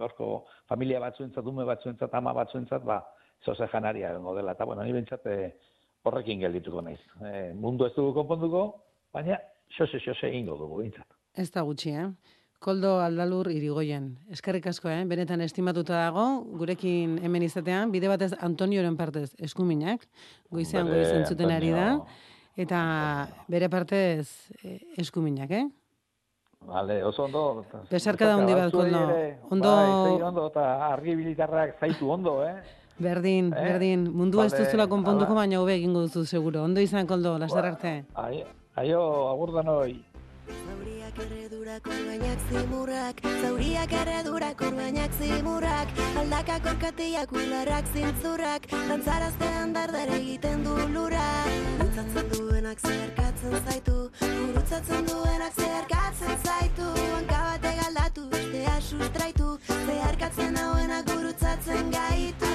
gaurko 0.00 0.30
familia 0.70 1.00
batzuentzat, 1.02 1.46
ume 1.46 1.66
batzuentzat, 1.68 2.14
ama 2.18 2.34
batzuentzat, 2.36 2.84
ba, 2.86 3.00
zoze 3.44 3.68
janaria 3.72 4.12
egongo 4.12 4.36
dela. 4.38 4.56
Eta, 4.56 4.66
bueno, 4.66 4.84
ni 4.86 4.94
bentsat 4.94 5.26
e, 5.30 5.38
horrekin 6.08 6.42
geldituko 6.42 6.82
naiz. 6.82 7.00
E, 7.20 7.52
mundu 7.58 7.86
ez 7.86 7.94
dugu 7.96 8.14
konponduko, 8.18 8.64
baina 9.14 9.38
xose 9.76 10.00
xose 10.02 10.30
egingo 10.30 10.58
dugu 10.58 10.82
bentsat. 10.82 11.18
Ez 11.38 11.50
da 11.54 11.62
gutxi, 11.66 11.94
eh? 11.96 12.08
Koldo 12.62 13.00
Aldalur 13.02 13.48
irigoien. 13.50 14.04
Eskerrik 14.30 14.68
asko, 14.70 14.86
eh? 14.92 15.00
Benetan 15.10 15.40
estimatuta 15.42 15.96
dago, 16.04 16.24
gurekin 16.60 17.16
hemen 17.26 17.42
izatean, 17.42 17.90
bide 17.90 18.06
batez 18.12 18.30
Antonioren 18.38 18.94
partez 18.96 19.32
eskuminak, 19.42 20.04
goizean 20.54 20.86
goiz 20.86 21.08
entzuten 21.10 21.50
ari 21.50 21.72
da, 21.74 21.88
eta 22.54 22.82
bere 23.50 23.68
partez 23.72 24.28
eh, 24.62 24.78
eskuminak, 25.02 25.50
eh? 25.58 25.64
Vale, 26.62 27.00
oso 27.02 27.24
ondo. 27.26 27.64
Besarkada 27.90 28.36
handi 28.38 28.54
bat, 28.54 28.68
Batzuei 28.70 28.92
Koldo. 28.92 29.10
ere, 29.10 29.38
Ondo- 29.50 29.74
Bai, 29.74 30.22
ondo, 30.28 30.46
eta 30.52 30.68
argi 30.92 31.16
bilitarrak 31.18 31.74
zaitu 31.82 32.12
ondo, 32.14 32.36
eh? 32.46 32.54
Berdin, 33.02 33.50
Eh? 33.50 33.64
berdin, 33.72 34.06
mundu 34.14 34.38
ez 34.44 34.52
Vale, 34.52 34.64
duzula 34.68 34.86
konponduko, 34.86 35.34
baina 35.34 35.58
hobe 35.58 35.74
egingo 35.74 36.02
duzu 36.06 36.22
seguro. 36.24 36.62
Ondo 36.62 36.80
izan, 36.80 37.08
Koldo, 37.10 37.34
laster 37.42 37.64
arte. 37.64 38.04
Ai, 38.14 38.44
aio, 38.76 39.02
agur 39.34 39.50
danoi. 39.58 40.04
Zauriak 40.66 41.18
erredurak 41.24 41.86
orgainak 41.86 42.38
zimurrak. 42.50 43.20
Zauriak 43.42 43.92
erredurak 44.00 44.62
orgainak 44.68 45.16
zimurrak. 45.20 45.88
Aldakak 46.22 46.68
orkatiak 46.72 47.32
ularrak 47.32 47.88
zintzurrak 47.94 48.68
Dantzaraztean 48.72 49.74
dardar 49.76 50.12
egiten 50.16 50.64
du 50.64 50.76
lura 50.94 51.26
Gurutzatzen 51.78 52.30
duenak 52.34 52.84
zeharkatzen 52.86 53.58
zaitu. 53.66 53.96
Gurutzatzen 54.20 55.10
duenak 55.10 55.60
zeharkatzen 55.64 56.38
zaitu. 56.46 56.88
Hanka 57.16 57.42
batek 57.48 57.84
aldatu, 57.88 58.28
bestea 58.36 58.78
sustraitu. 58.80 59.58
Zeharkatzen 59.68 60.56
hauenak 60.64 61.12
gurutzatzen 61.12 61.94
gaitu 61.98 62.52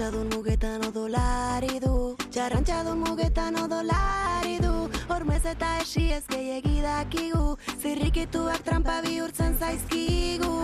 Txarrantxadun 0.00 0.30
mugetan 0.32 0.84
odolari 0.86 1.74
du 1.82 2.16
Txarrantxadun 2.32 3.02
mugetan 3.04 3.58
odolari 3.60 4.54
du 4.64 4.88
Hormez 5.12 5.42
eta 5.50 5.74
esi 5.82 6.06
ez 6.16 6.22
gehiagi 6.30 6.80
dakigu 6.80 7.58
Zirrikituak 7.82 8.64
trampa 8.64 8.94
bihurtzen 9.04 9.58
zaizkigu 9.60 10.54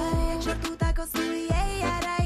sortutako 0.41 1.05
zubiei 1.13 1.85
araiki 1.85 2.26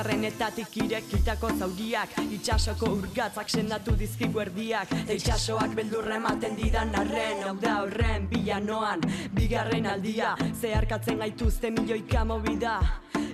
Orbaintzarrenetatik 0.00 0.76
irekitako 0.80 1.48
zauriak 1.60 2.14
Itxasoko 2.32 2.88
urgatzak 2.94 3.50
sendatu 3.52 3.92
dizkigu 4.00 4.40
erdiak. 4.40 4.94
Eta 4.96 5.16
itxasoak 5.18 5.74
beldurra 5.76 6.16
ematen 6.16 6.56
didan 6.56 6.94
arren 7.02 7.44
Hau 7.44 7.54
da 7.60 7.76
horren 7.82 8.24
bilanoan. 8.32 9.04
Bigarren 9.36 9.92
aldia 9.92 10.32
Zeharkatzen 10.54 11.20
gaituzte 11.20 11.74
milioika 11.76 12.24
mobida 12.24 12.78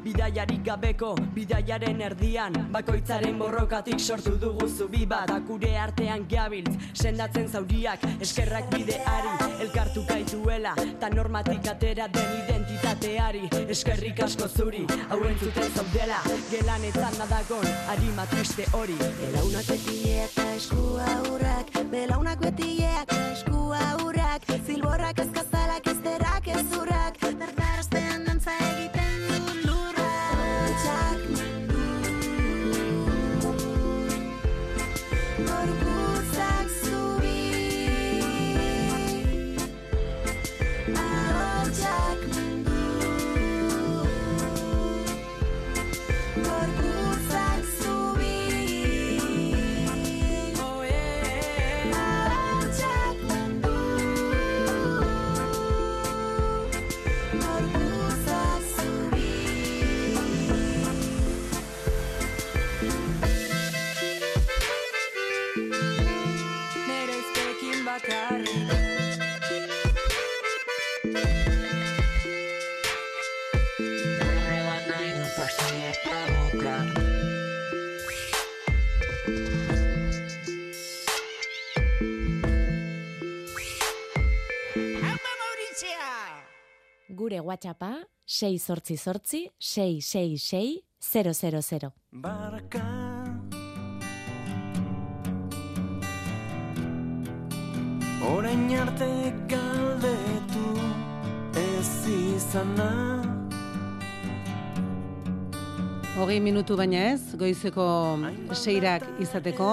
Bidaiarik 0.06 0.60
gabeko, 0.62 1.08
bidaiaren 1.34 1.98
erdian 2.06 2.54
Bakoitzaren 2.70 3.38
borrokatik 3.40 3.98
sortu 3.98 4.36
dugu 4.38 4.68
zubi 4.68 5.02
bat. 5.10 5.32
Akure 5.34 5.72
artean 5.82 6.22
gabiltz, 6.30 6.76
sendatzen 6.94 7.48
zauriak 7.50 8.04
Eskerrak 8.22 8.70
bideari, 8.70 9.32
elkartu 9.64 10.04
gaituela 10.06 10.76
Ta 11.00 11.10
normatik 11.10 11.66
atera 11.72 12.06
den 12.06 12.36
identitateari. 12.44 13.42
Eskerrik 13.66 14.22
asko 14.28 14.46
zuri, 14.46 14.84
hau 15.10 15.18
entzuten 15.26 15.74
zaudela 15.74 16.22
Gelanetan 16.52 17.18
nadagon, 17.18 17.66
harima 17.90 18.30
triste 18.30 18.70
hori. 18.78 19.00
Belaunak 19.18 19.72
betileak 19.72 20.30
eta 20.30 20.46
eskua 20.54 21.10
urrak 21.32 21.74
Belaunak 21.90 22.46
betileak 22.46 23.10
eta 23.10 23.26
eskua 23.32 23.82
urrak 24.06 24.46
Zilborrak 24.66 25.26
ezkazalak 25.26 25.95
Gure 87.26 87.40
WhatsAppa 87.40 87.88
6 88.24 88.60
sortzi 88.62 88.96
sortzi 88.96 89.38
666 89.58 90.84
000. 91.02 91.90
Barka 92.12 92.82
Orain 98.28 98.62
arte 98.78 99.08
galdetu 99.50 100.68
ez 101.64 101.90
izana 102.14 102.92
Hogei 106.14 106.38
minutu 106.38 106.78
baina 106.78 107.10
ez, 107.10 107.34
goizeko 107.34 107.90
seirak 108.54 109.02
izateko. 109.18 109.72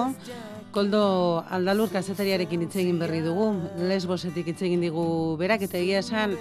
Koldo 0.74 1.06
aldalur 1.54 1.94
kazetariarekin 1.94 2.66
hitz 2.66 2.76
egin 2.82 2.98
berri 2.98 3.22
dugu, 3.22 3.52
lesbosetik 3.78 4.56
hitz 4.56 4.62
egin 4.66 4.82
digu 4.82 5.38
berak, 5.38 5.70
eta 5.70 5.78
egia 5.78 6.02
esan 6.02 6.34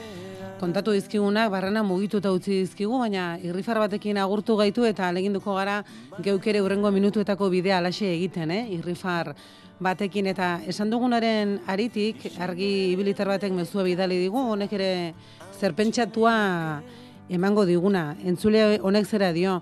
kontatu 0.63 0.93
dizkigunak 0.95 1.51
barrena 1.51 1.83
mugituta 1.83 2.31
utzi 2.31 2.61
dizkigu, 2.61 2.95
baina 3.03 3.35
irrifar 3.43 3.81
batekin 3.83 4.21
agurtu 4.23 4.55
gaitu 4.61 4.85
eta 4.87 5.09
aleginduko 5.11 5.57
gara 5.57 5.81
geukere 6.23 6.61
urrengo 6.63 6.93
minutuetako 6.95 7.49
bidea 7.51 7.81
alaxe 7.83 8.07
egiten, 8.13 8.53
eh? 8.55 8.63
irrifar 8.77 9.33
batekin 9.83 10.29
eta 10.31 10.53
esan 10.71 10.93
dugunaren 10.93 11.57
aritik 11.67 12.29
argi 12.39 12.93
ibilitar 12.93 13.27
batek 13.33 13.57
mezua 13.57 13.83
bidali 13.83 14.21
digu, 14.23 14.39
honek 14.53 14.77
ere 14.79 14.91
zerpentsatua 15.59 16.35
emango 17.29 17.65
diguna. 17.67 18.13
Entzule 18.23 18.79
honek 18.79 19.09
zera 19.11 19.33
dio, 19.35 19.57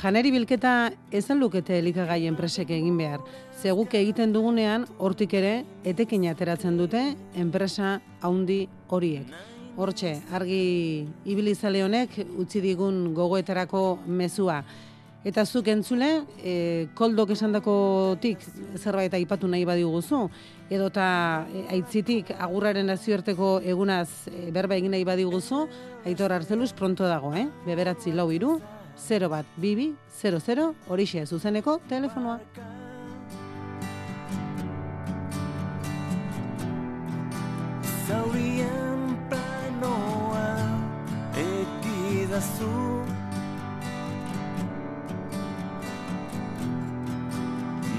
janeri 0.00 0.32
bilketa 0.32 0.72
ezen 1.12 1.42
lukete 1.42 1.76
elikagai 1.82 2.22
enpresek 2.30 2.72
egin 2.78 2.96
behar. 2.96 3.20
Ze 3.60 3.76
guk 3.76 3.92
egiten 4.00 4.32
dugunean, 4.32 4.88
hortik 4.96 5.36
ere, 5.36 5.66
etekin 5.84 6.24
ateratzen 6.32 6.80
dute 6.80 7.04
enpresa 7.44 7.98
haundi 8.24 8.62
horiek. 8.88 9.36
Hortxe, 9.76 10.14
argi 10.32 11.04
ibilizale 11.28 11.82
honek 11.84 12.14
utzi 12.40 12.62
digun 12.64 13.10
gogoetarako 13.14 13.98
mezua. 14.08 14.62
Eta 15.26 15.42
zuk 15.44 15.66
entzule, 15.68 16.08
e, 16.38 16.86
koldok 16.96 17.32
esandakotik 17.34 18.44
zerbait 18.78 19.12
aipatu 19.18 19.50
nahi 19.50 19.66
badiguzu, 19.68 20.20
edota 20.70 21.08
e, 21.50 21.64
aitzitik 21.76 22.30
agurraren 22.38 22.86
nazioarteko 22.88 23.50
egunaz 23.74 24.30
e, 24.30 24.46
berba 24.54 24.78
egin 24.78 24.94
nahi 24.94 25.04
badiguzu, 25.04 25.66
aitor 26.06 26.32
arzeluz 26.32 26.70
pronto 26.78 27.04
dago, 27.10 27.34
eh? 27.34 27.44
Beberatzi 27.66 28.14
lau 28.14 28.30
iru, 28.32 28.60
0 28.96 29.28
bat, 29.28 29.44
bibi, 29.60 29.90
00, 30.22 30.70
horixe 30.88 31.26
zuzeneko 31.26 31.80
telefonoa. 31.90 32.38
Zaurien 38.06 39.15
planoa 39.86 40.46
egidazu 41.36 43.04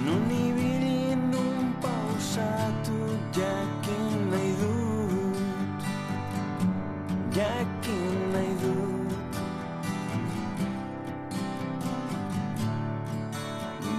Nun 0.05 0.31
ibili 0.31 1.15
nun 1.15 1.73
pausatu 1.83 2.97
jakin 3.37 4.31
nahi 4.31 4.51
dut. 4.61 5.81
Jakin 7.35 8.15
nahi 8.33 8.53
dut. 8.61 9.11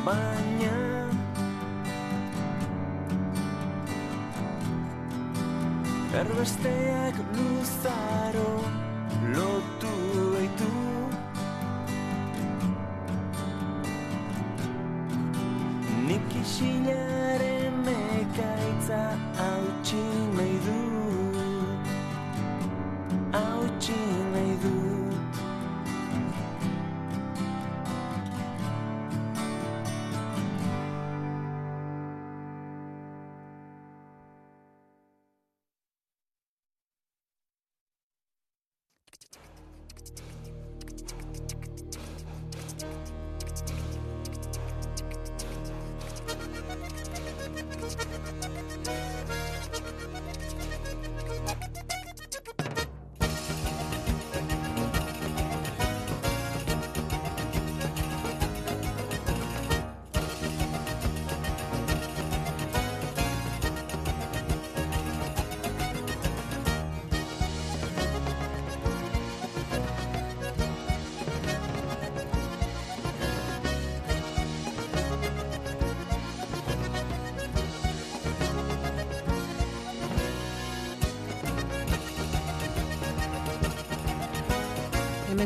Baina 0.05 0.88
Erbesteak 6.19 7.15
luzaro 7.37 8.53
lotu 9.35 9.78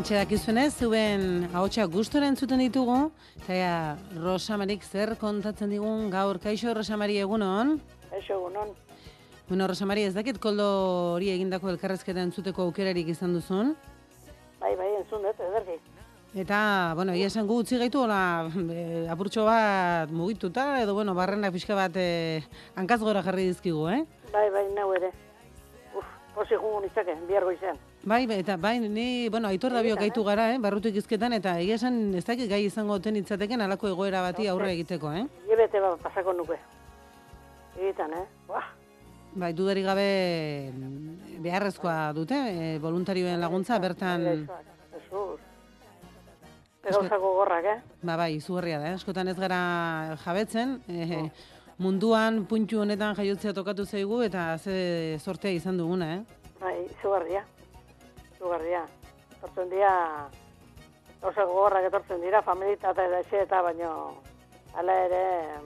Hemen 0.02 0.08
txedakizunez, 0.18 0.72
zuen 0.82 1.44
ahotsa 1.54 1.84
gustora 1.86 2.26
entzuten 2.26 2.58
ditugu, 2.58 3.12
eta 3.38 3.54
ja, 3.54 3.74
Rosamarik 4.18 4.82
zer 4.82 5.12
kontatzen 5.20 5.70
digun 5.70 6.08
gaur, 6.10 6.40
kaixo 6.42 6.72
Rosamari 6.74 7.20
egunon? 7.22 7.76
Eixo 8.10 8.34
egunon. 8.34 8.72
Bueno, 9.46 9.68
Rosamari, 9.70 10.02
ez 10.08 10.16
dakit 10.16 10.40
koldo 10.42 10.66
hori 11.12 11.28
egindako 11.30 11.70
elkarrezketa 11.70 12.18
entzuteko 12.26 12.66
aukerarik 12.66 13.12
izan 13.14 13.36
duzun? 13.38 13.76
Bai, 14.58 14.72
bai, 14.80 14.88
entzun 15.04 15.22
dut, 15.22 15.44
ederki. 15.52 15.78
Eta, 16.34 16.58
bueno, 16.98 17.14
ia 17.14 17.30
esan 17.30 17.46
gu 17.46 17.60
utzi 17.62 17.78
gaitu, 17.78 18.02
hola, 18.02 18.50
e, 18.74 19.06
apurtxo 19.14 19.46
bat 19.46 20.10
mugituta, 20.10 20.80
edo, 20.82 20.98
bueno, 20.98 21.14
barrenak 21.14 21.54
pixka 21.54 21.78
bat 21.78 21.94
e, 21.94 22.42
hankaz 22.74 22.98
gora 23.06 23.22
jarri 23.22 23.46
dizkigu, 23.52 23.86
eh? 23.94 24.02
Bai, 24.34 24.48
bai, 24.50 24.66
neu 24.74 24.90
ere. 24.98 25.14
Uf, 25.94 26.12
posi 26.34 26.58
jungo 26.58 26.82
nitzake, 26.88 27.20
bihar 27.30 27.46
goizean. 27.46 27.78
Bai, 28.04 28.26
eta 28.34 28.56
bai, 28.56 28.80
ni, 28.80 29.28
bueno, 29.28 29.46
aitor 29.46 29.72
da 29.72 29.82
biok 29.82 30.00
gaitu 30.00 30.24
gara, 30.26 30.48
eh, 30.54 30.58
barrutik 30.58 30.96
izketan, 30.98 31.36
eta 31.38 31.54
egia 31.62 31.76
esan 31.78 32.14
ez 32.18 32.24
dakit 32.26 32.50
gai 32.50 32.64
izango 32.66 32.98
ten 32.98 33.16
itzateken 33.16 33.62
alako 33.62 33.92
egoera 33.92 34.22
bati 34.22 34.48
aurre 34.50 34.72
egiteko, 34.72 35.12
eh? 35.14 35.22
Hilabete 35.46 35.80
bat 35.80 36.02
pasako 36.02 36.34
nuke. 36.34 36.58
Egitan, 37.78 38.12
eh? 38.18 38.26
Buah, 38.48 38.66
Bai, 39.32 39.54
dudarik 39.56 39.86
gabe 39.86 40.72
mm, 40.74 41.38
beharrezkoa 41.40 42.12
dute, 42.12 42.36
e, 42.36 42.66
voluntarioen 42.82 43.40
laguntza, 43.40 43.78
bertan, 43.80 44.26
Jesus. 44.92 45.40
Pegauzako 46.82 47.32
gorrak, 47.38 47.64
eh? 47.70 47.78
ba 48.02 48.18
bai, 48.18 48.34
izugarria 48.34 48.82
da, 48.82 48.90
eh? 48.90 48.98
askotan 48.98 49.30
ez 49.30 49.38
gara 49.38 50.18
jabetzen, 50.24 50.80
e, 50.90 51.22
munduan 51.78 52.42
puntu 52.50 52.82
honetan 52.82 53.14
jaiotzea 53.16 53.54
tokatu 53.56 53.86
zaigu, 53.86 54.20
eta 54.26 54.58
ze 54.58 55.18
sortea 55.22 55.54
izan 55.54 55.78
duguna, 55.78 56.16
eh? 56.16 56.48
Bai, 56.60 56.76
izugarria. 56.90 57.46
Izugarria. 58.42 58.82
Tortzen 59.38 59.68
dira, 59.70 59.90
gauzako 61.22 61.52
gorrak 61.54 61.84
etortzen 61.86 62.22
dira, 62.24 62.40
familita 62.42 62.90
eta 62.90 63.04
edaxe 63.06 63.44
eta 63.44 63.60
baino, 63.62 63.90
hala 64.74 64.96
ere, 65.04 65.20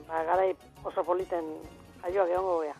ba, 0.05 0.21
garai 0.27 0.51
oso 0.85 1.01
politen 1.07 1.47
jaioak 2.03 2.29
egongo 2.35 2.59
gea. 2.67 2.75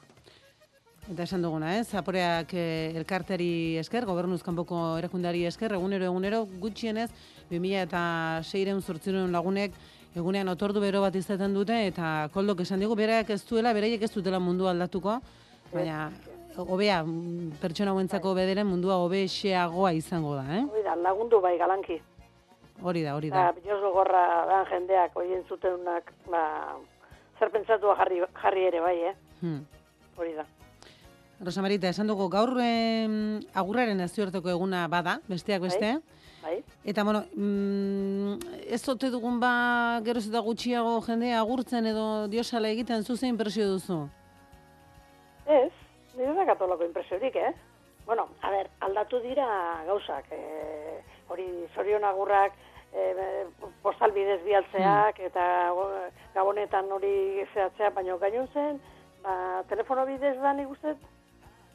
Eta 1.07 1.23
esan 1.23 1.41
duguna, 1.41 1.73
ez? 1.79 1.87
Zaporeak 1.89 2.53
eh, 2.53 2.93
elkarteri 2.99 3.49
esker, 3.81 4.05
gobernuz 4.05 4.43
kanpoko 4.45 4.99
erakundari 5.01 5.47
esker, 5.49 5.73
egunero 5.79 6.11
egunero 6.11 6.45
gutxienez 6.61 7.09
2000 7.49 7.81
eta 7.87 8.05
seireun 8.43 8.83
zortzireun 8.85 9.33
lagunek 9.33 9.73
egunean 10.13 10.53
otordu 10.53 10.83
bero 10.83 11.01
bat 11.01 11.17
izaten 11.17 11.57
dute 11.57 11.87
eta 11.89 12.29
koldok 12.37 12.61
esan 12.67 12.85
digu 12.85 12.93
berak 12.93 13.33
ez 13.33 13.41
duela, 13.49 13.73
beraiek 13.73 14.05
ez 14.05 14.13
dutela 14.13 14.37
mundu 14.37 14.69
aldatuko, 14.69 15.17
baina 15.73 16.11
hobea 16.57 17.03
mm, 17.03 17.57
pertsona 17.61 17.91
hauentzako 17.91 18.33
bederen 18.37 18.67
mundua 18.67 18.97
hobexeagoa 19.03 19.93
izango 19.93 20.35
da, 20.35 20.45
eh? 20.57 20.63
Hori 20.65 20.83
da, 20.83 20.95
lagundu 20.95 21.41
bai 21.41 21.57
galanki. 21.57 22.01
Hori 22.81 23.03
da, 23.03 23.15
hori 23.15 23.29
da. 23.29 23.47
Ba, 23.51 23.61
Josu 23.65 23.93
gorra 23.93 24.23
dan 24.49 24.67
jendeak, 24.71 25.15
oien 25.17 25.43
zutenunak, 25.49 26.11
ba, 26.29 26.43
zer 27.39 27.49
pentsatua 27.53 27.95
jarri, 27.97 28.21
jarri 28.41 28.67
ere 28.69 28.81
bai, 28.81 28.97
eh? 29.11 29.15
Hmm. 29.41 29.63
Hori 30.17 30.35
da. 30.37 30.45
Rosamarita, 31.45 31.89
esan 31.93 32.09
dugu 32.09 32.29
gaur 32.33 32.55
em, 32.61 33.39
agurraren 33.53 33.99
nazioarteko 34.01 34.49
eguna 34.49 34.87
bada, 34.89 35.19
besteak 35.29 35.61
beste. 35.61 35.97
Bai, 35.97 36.17
Eta, 36.87 37.03
bueno, 37.03 37.25
mm, 37.35 38.37
ez 38.71 38.81
ote 38.87 39.09
dugun 39.11 39.39
ba, 39.41 39.99
geroz 40.05 40.27
eta 40.29 40.39
gutxiago 40.39 41.01
jendea 41.03 41.41
agurtzen 41.41 41.89
edo 41.89 42.27
diosala 42.31 42.69
egiten 42.71 43.03
zuzen 43.03 43.33
impresio 43.33 43.67
duzu. 43.73 44.07
ez, 45.47 45.73
nire 46.17 46.33
da 46.33 46.45
katolako 46.45 46.83
impresiorik, 46.85 47.35
ez? 47.35 47.55
Bueno, 48.05 48.27
a 48.41 48.49
ber, 48.51 48.69
aldatu 48.81 49.19
dira 49.19 49.47
gauzak, 49.85 50.25
e, 50.31 51.01
hori 51.27 51.45
zorion 51.75 52.03
agurrak, 52.07 52.53
e, 52.93 53.45
postal 53.83 54.11
bidez 54.15 54.39
bialtzeak, 54.45 55.19
eta 55.19 55.69
go- 55.75 55.91
gabonetan 56.33 56.91
hori 56.91 57.43
zehatzea, 57.53 57.89
baino 57.91 58.17
gainun 58.17 58.47
zen, 58.53 58.79
ba, 59.23 59.63
telefono 59.69 60.05
bidez 60.05 60.37
da 60.41 60.53
nik 60.53 60.69
uste, 60.71 60.95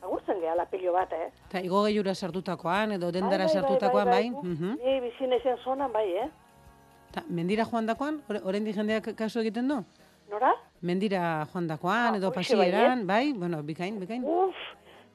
agurtzen 0.02 0.40
gehala 0.40 0.64
pilo 0.66 0.92
bat, 0.96 1.12
eh? 1.12 1.28
Eta 1.50 1.60
igo 1.60 1.84
gehiura 1.84 2.14
sartutakoan 2.14 2.92
edo 2.96 3.12
dendara 3.12 3.44
Bai, 3.44 3.46
bai, 3.46 3.54
bai, 3.54 3.60
sartutakoan, 3.60 4.04
bai. 4.08 4.30
bai, 4.30 4.42
bai. 4.42 4.50
Mhm. 4.50 4.78
Ni 4.82 5.00
bizi 5.00 5.56
zonan, 5.64 5.92
bai, 5.92 6.08
eh? 6.16 6.30
Ta, 7.12 7.22
mendira 7.28 7.64
joan 7.68 7.86
dakoan, 7.86 8.22
oraindik 8.42 8.74
jendeak 8.74 9.14
kasu 9.14 9.40
egiten 9.40 9.68
du? 9.68 9.84
Nora? 10.32 10.52
Mendira 10.80 11.46
joan 11.52 11.66
dakoan, 11.68 12.14
Ah, 12.14 12.16
edo 12.16 12.32
pasieran, 12.32 13.06
bai, 13.06 13.32
bueno, 13.36 13.62
bikain, 13.62 13.98
bikain. 14.00 14.24
Uf, 14.24 14.56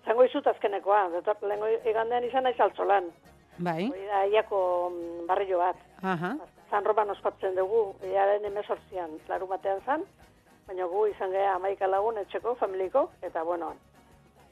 zango 0.06 0.24
izut 0.24 0.46
azkenekoa, 0.48 1.08
eta 1.20 1.34
lehenko 1.42 1.68
igandean 1.90 2.24
izan 2.28 2.44
naiz 2.46 2.60
altzolan. 2.62 3.10
Bai, 3.58 3.88
Hori 3.90 4.06
da, 4.06 4.20
iako 4.30 4.60
mm, 4.94 5.26
barrio 5.28 5.58
bat. 5.58 5.76
aha, 6.04 6.36
San 6.70 6.86
Roman 6.86 7.10
ospatzen 7.10 7.56
dugu, 7.56 7.96
iaren 8.06 8.46
emesortzian, 8.46 9.18
laru 9.30 9.48
batean 9.48 9.82
zan, 9.86 10.04
baina 10.68 10.86
gu 10.86 11.06
izan 11.08 11.32
geha 11.32 11.56
amaika 11.56 11.88
lagun 11.88 12.18
etxeko, 12.22 12.54
familiko, 12.60 13.10
eta 13.24 13.42
bueno, 13.44 13.74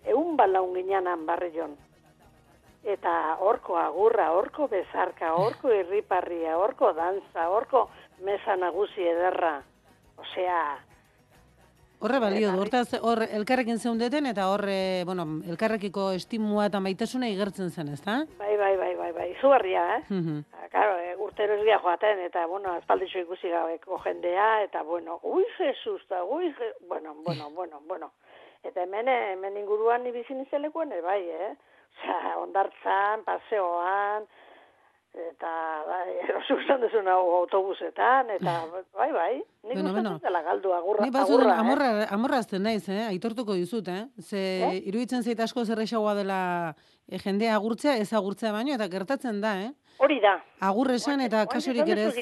egun 0.06 0.36
bat 0.38 0.50
lagun 0.50 0.74
ginean 0.76 1.26
barrion. 1.28 1.76
Eta 2.84 3.38
horko 3.42 3.78
agurra, 3.78 4.32
horko 4.32 4.68
bezarka, 4.70 5.34
horko 5.36 5.70
irriparria, 5.74 6.58
horko 6.58 6.94
dantza, 6.94 7.50
horko 7.50 7.90
mesa 8.24 8.56
nagusi 8.56 9.02
ederra. 9.02 9.62
Osea, 10.18 10.60
Horre 12.06 12.20
balio 12.20 12.52
du, 12.52 12.60
hortaz, 12.62 13.00
hor 13.02 13.24
elkarrekin 13.24 13.80
zeundeten 13.80 14.28
eta 14.30 14.50
horre, 14.52 15.04
bueno, 15.08 15.24
elkarrekiko 15.50 16.10
estimua 16.14 16.68
eta 16.70 16.82
maitasuna 16.84 17.30
igertzen 17.32 17.72
zen, 17.72 17.94
ezta? 17.96 18.18
bai, 18.38 18.58
bai, 18.60 18.76
bai, 18.78 18.92
bai, 19.00 19.12
bai, 19.16 19.30
izugarria, 19.32 19.86
eh? 19.96 20.02
Mhm. 20.10 20.44
Ah, 20.54 20.68
Claro, 20.76 20.98
e, 21.00 21.16
urtero 21.24 21.56
ez 21.56 21.80
joaten, 21.82 22.20
eta, 22.20 22.46
bueno, 22.48 22.74
aspalditxo 22.74 23.20
ikusi 23.20 23.50
gabeko 23.50 23.98
jendea, 24.04 24.64
eta, 24.64 24.84
bueno, 24.84 25.20
ui, 25.24 25.46
Jesus, 25.58 26.02
eta, 26.04 26.24
ui, 26.26 26.52
Je... 26.54 26.74
bueno, 26.88 27.16
bueno, 27.24 27.50
bueno, 27.52 27.82
bueno. 27.88 28.12
Eta 28.62 28.84
hemen, 28.84 29.08
eh, 29.08 29.34
hemen 29.34 29.58
inguruan 29.58 30.04
ni 30.04 30.12
bizi 30.12 30.34
nizelekuan, 30.34 30.92
bai, 31.02 31.22
eh? 31.30 31.56
Osea, 31.96 32.38
ondartzan, 32.38 33.24
paseoan, 33.24 34.28
eta, 35.16 35.52
bai, 35.88 36.16
erosu 36.30 36.58
izan 36.64 36.82
duzuna 36.84 37.16
autobusetan, 37.20 38.32
eta, 38.38 38.56
bai, 39.00 39.12
bai, 39.16 39.34
nik 39.64 39.74
Bueno, 39.80 39.94
bueno, 39.94 40.18
dela 40.24 40.42
galdu 40.46 40.74
agurra, 40.74 41.06
Ni 41.06 41.12
batzutan 41.12 41.50
agurra, 41.52 41.60
amorra, 41.64 42.08
amorrazten 42.18 42.64
naiz, 42.64 42.84
eh? 42.90 43.04
aitortuko 43.08 43.56
dizut, 43.56 43.88
eh? 43.88 44.06
Ze 44.22 44.44
Eh? 44.66 44.82
iruditzen 44.90 45.24
zait 45.24 45.40
asko 45.40 45.66
zerrexagoa 45.66 46.16
dela 46.16 46.40
eh, 47.08 47.20
jendea 47.20 47.56
agurtzea, 47.56 47.98
ez 47.98 48.12
agurtzea 48.14 48.52
baino, 48.52 48.74
eta 48.76 48.88
gertatzen 48.92 49.42
da, 49.42 49.56
eh? 49.62 49.72
eh? 49.72 49.96
Hori 49.98 50.20
da. 50.20 50.36
Agur 50.60 50.92
esan 50.92 51.22
eta 51.22 51.46
kasurik 51.48 51.88
ere 51.88 52.10
ez. 52.10 52.16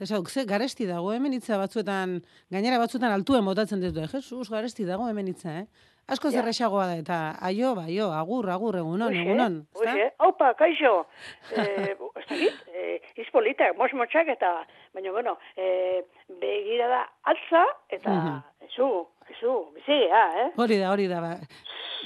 Eta 0.00 0.06
esauk, 0.08 0.30
ze 0.32 0.46
garesti 0.48 0.86
dago 0.88 1.10
hemen 1.12 1.34
hitza 1.36 1.58
batzuetan, 1.60 2.22
gainera 2.48 2.78
batzuetan 2.80 3.12
altuen 3.12 3.44
botatzen 3.44 3.82
ditu, 3.82 4.00
eh? 4.00 4.08
Jesus, 4.08 4.46
garesti 4.48 4.86
dago 4.88 5.04
hemen 5.10 5.26
hitza, 5.28 5.58
eh? 5.60 5.66
Asko 6.08 6.30
Ja. 6.32 6.40
zerrexagoa 6.40 6.86
da, 6.88 6.94
eta 6.96 7.18
aio, 7.44 7.74
ba, 7.76 7.84
aio, 7.84 8.06
agur, 8.16 8.48
agur, 8.50 8.76
egunon, 8.80 9.10
Hoxe, 9.12 9.20
egunon. 9.20 9.58
ezta? 9.74 9.78
hoxe. 9.92 10.06
Aupa, 10.18 10.54
kaixo. 10.56 11.04
Eh, 11.52 11.92
ez 12.16 12.26
dakit, 12.30 12.64
eh, 12.72 12.96
izpolita, 13.20 13.68
mosmotxak 13.76 14.32
eta, 14.32 14.54
baina, 14.96 15.12
bueno, 15.12 15.36
eh, 15.54 16.00
begira 16.40 16.88
da 16.88 17.02
altza 17.22 17.66
eta, 17.90 18.10
Mhm. 18.10 18.42
ezu, 18.70 18.88
ezu, 19.36 19.54
bizigea, 19.76 20.24
eh? 20.46 20.50
Hori 20.56 20.78
da, 20.78 20.90
hori 20.96 21.06
da, 21.08 21.20
ba. 21.20 21.36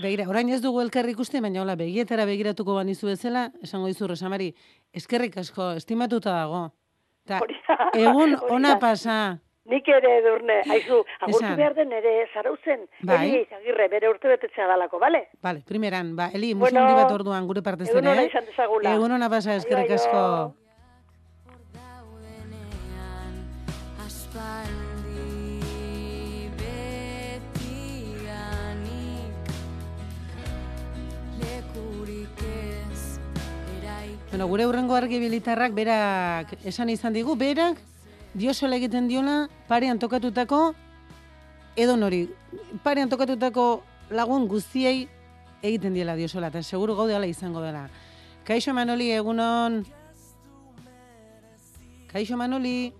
Begira, 0.03 0.27
orain 0.29 0.49
ez 0.51 0.61
dugu 0.61 0.81
elkarri 0.83 1.13
ikusten, 1.15 1.41
baina 1.47 1.63
hola, 1.63 1.77
begietara 1.77 2.27
begiratuko 2.27 2.75
banizu 2.75 3.07
bezala, 3.07 3.53
esango 3.63 3.87
dizu 3.87 4.09
Rosamari, 4.09 4.53
eskerrik 4.93 5.39
asko, 5.39 5.71
estimatuta 5.79 6.33
dago. 6.43 6.73
Ta, 7.25 7.41
egun 7.97 8.37
ona 8.51 8.79
pasa. 8.81 9.39
Nik 9.65 9.87
ere 9.89 10.11
edurne, 10.19 10.59
haizu, 10.69 10.99
agurtu 11.25 11.55
behar 11.57 11.73
den 11.79 11.93
ere 11.97 12.11
zarautzen, 12.35 12.83
Bai. 13.01 13.23
Eli 13.31 13.39
Izagirre, 13.47 13.87
bere 13.89 14.11
urte 14.11 14.29
betetzea 14.29 14.67
dalako, 14.69 14.99
bale? 15.01 15.23
Vale, 15.41 15.63
primeran, 15.65 16.11
ba, 16.19 16.27
Eli, 16.37 16.53
Bueno, 16.53 16.67
musu 16.67 16.83
handi 16.83 16.99
bat 17.01 17.15
orduan 17.15 17.49
gure 17.49 17.63
partez 17.65 17.89
egun 17.89 18.05
ere, 18.05 18.13
ona 18.13 18.27
eh? 18.27 18.29
izan 18.29 18.45
dezagula. 18.51 18.93
Egun 18.93 19.17
ona 19.17 19.31
pasa, 19.33 19.57
eskerrik 19.57 19.97
asko. 19.97 20.21
Bueno, 34.35 34.49
gure 34.49 34.67
urrengo 34.67 34.97
argibilitarrak 34.97 35.75
berak 35.79 36.57
esan 36.67 36.89
izan 36.91 37.13
digu, 37.15 37.37
berak 37.39 37.77
diosola 38.35 38.75
egiten 38.75 39.07
diola 39.07 39.45
parean 39.69 40.01
tokatutako 40.03 40.75
edo 41.79 41.95
nori, 41.95 42.25
parean 42.83 43.07
tokatutako 43.09 43.85
lagun 44.11 44.49
guztiei 44.51 45.07
egiten 45.63 45.95
diela 45.95 46.17
diosola, 46.19 46.49
eta 46.51 46.65
seguru 46.67 46.97
gaude 46.99 47.15
hala 47.15 47.29
izango 47.31 47.63
dela. 47.63 47.85
Kaixo 48.43 48.75
Manoli, 48.75 49.13
egunon... 49.15 49.85
Kaixo 52.11 52.35
Manoli, 52.37 52.91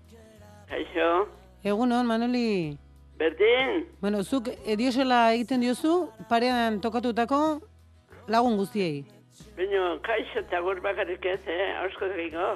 Kaixo, 0.69 1.09
egunon 1.63 2.07
Manoli. 2.07 2.77
berdin, 3.19 3.83
Bueno, 3.99 4.23
zuk 4.23 4.47
e, 4.55 4.77
diosola 4.77 5.33
egiten 5.33 5.67
diozu 5.67 6.07
parean 6.29 6.79
tokatutako 6.79 7.59
lagun 8.29 8.55
guztiei. 8.55 9.03
Baina 9.57 9.83
kaixo 10.05 10.39
eta 10.41 10.61
gur 10.61 10.81
bakarrik 10.81 11.25
ez, 11.25 11.41
eh, 11.47 11.73
ausko 11.83 12.07
dago. 12.11 12.47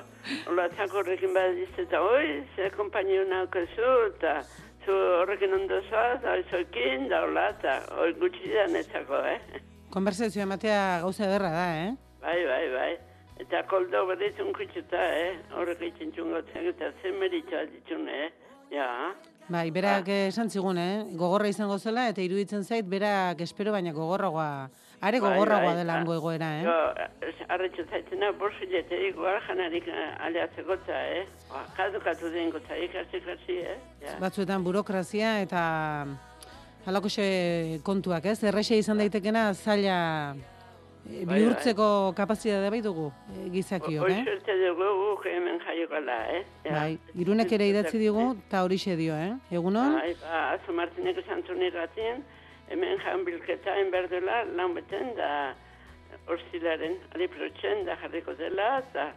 Ola 0.52 0.68
zakorrekin 0.76 1.34
bat 1.34 1.80
eta 1.86 2.02
oi, 2.02 2.44
ze 2.56 2.70
kompainio 2.76 3.24
naukezu, 3.30 3.92
eta 4.16 4.42
zu 4.86 4.96
horrekin 5.22 5.54
ondo 5.54 5.82
zoaz, 5.90 6.24
aizokin, 6.34 7.08
da 7.10 7.24
hola, 7.26 7.50
eta 7.56 7.80
hoi 7.98 8.14
gutxi 8.22 8.54
da 8.54 8.68
netzako, 8.68 9.24
eh. 9.34 9.62
Konversazio 9.94 10.44
ematea 10.44 11.00
gauza 11.02 11.26
ederra 11.26 11.52
da, 11.52 11.66
eh? 11.86 11.96
Bai, 12.22 12.40
bai, 12.46 12.66
bai. 12.76 12.92
Eta 13.40 13.64
koldo 13.72 14.06
berditzen 14.10 14.54
kutsuta, 14.54 15.02
eh, 15.16 15.34
horrek 15.56 15.82
itzen 15.92 16.12
txungotzen, 16.16 16.72
eta 16.74 16.92
zen 17.02 17.20
meritua 17.20 17.66
ditune, 17.72 18.24
eh. 18.28 18.32
Ja, 18.70 19.16
Bai, 19.50 19.72
berak 19.74 20.06
esan 20.14 20.52
zigun, 20.54 20.78
eh? 20.78 21.06
Gogorra 21.18 21.50
izango 21.50 21.80
zela 21.80 22.04
eta 22.12 22.22
iruditzen 22.22 22.62
zait 22.62 22.86
berak 22.86 23.40
espero 23.42 23.72
baina 23.74 23.90
gogorragoa, 23.96 24.70
are 25.02 25.20
Bai, 25.20 25.30
gogorragoa 25.30 25.74
bai, 25.74 25.78
dela 25.78 25.94
ba. 25.94 26.00
hango 26.00 26.14
egoera, 26.16 26.50
eh? 26.60 26.64
Jo, 26.64 27.34
arretxo 27.56 27.86
zaitena, 27.90 28.32
borsileterik, 28.40 29.16
guarjanarik 29.16 29.88
aleatzeko 30.28 30.76
eta, 30.76 31.04
eh? 31.16 31.26
Ba, 31.50 31.64
Kadukatu 31.78 32.32
den 32.34 32.52
gota, 32.52 32.76
ikasi, 32.76 33.18
ikasi, 33.24 33.58
eh? 33.64 33.78
Ja. 34.04 34.18
Batzuetan 34.20 34.64
burokrazia 34.64 35.40
eta 35.42 35.62
halakoxe 36.86 37.80
kontuak, 37.84 38.26
ez? 38.26 38.42
Errexe 38.44 38.78
izan 38.80 39.00
daitekena 39.00 39.54
zaila 39.54 39.98
eh, 40.36 41.24
Bai, 41.26 41.40
bihurtzeko 41.40 42.14
kapazitatea 42.18 42.72
bai 42.74 42.82
dugu 42.84 43.10
eh, 43.36 43.48
gizakiok, 43.54 44.04
Hoi 44.04 44.18
eh? 44.18 44.24
suerte 44.26 44.58
dugu 44.66 44.90
guk 45.00 45.26
hemen 45.32 45.60
jaiokala, 45.64 46.20
eh? 46.36 46.44
Ja. 46.66 46.74
Bai, 46.76 47.00
irunek 47.16 47.56
ere 47.56 47.70
idatzi 47.72 48.02
digu 48.02 48.34
eta 48.48 48.66
horixe 48.68 48.96
dio, 49.00 49.16
eh? 49.16 49.32
Egunon? 49.52 49.96
Bai, 50.00 50.14
ba, 50.24 50.44
Azo 50.58 50.76
Martinek 50.76 51.24
esan 51.24 51.44
hemen 52.70 53.02
jan 53.04 53.26
bilketa 53.26 53.76
enberdela 53.82 54.44
lan 54.56 54.76
beten 54.78 55.16
da 55.18 55.32
ostilaren, 56.30 56.98
aliprotzen 57.16 57.86
da 57.88 57.98
jarriko 58.02 58.36
dela, 58.38 58.70
eta 58.84 59.10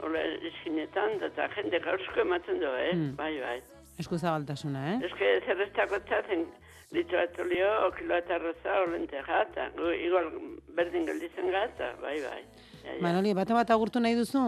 hola 0.00 0.22
eskinetan, 0.50 1.18
da 1.20 1.28
eta 1.30 1.48
jende 1.56 1.80
gauzko 1.84 2.24
ematen 2.24 2.62
du, 2.62 2.70
eh? 2.70 2.90
Hmm. 2.94 3.12
Bai, 3.18 3.34
bai. 3.42 3.58
Eskuzabaltasuna, 4.00 4.86
eh? 4.94 4.98
Ez 5.06 5.12
que 5.18 5.30
zerreztako 5.46 6.00
txaten, 6.08 6.46
litro 6.96 7.20
atolio, 7.20 7.68
o 7.86 7.90
kilo 7.98 8.16
eta 8.16 8.38
roza, 8.40 8.80
olente 8.86 9.22
gata, 9.26 9.68
gu 9.76 9.92
igual 10.06 10.30
berdin 10.76 11.06
gelditzen 11.10 11.50
gata, 11.52 11.92
bai, 12.02 12.16
bai. 12.24 12.42
Ja, 12.82 12.94
ja. 12.94 13.00
Manoli, 13.04 13.34
bata 13.36 13.58
bat 13.58 13.70
agurtu 13.74 14.02
nahi 14.02 14.16
duzu? 14.18 14.44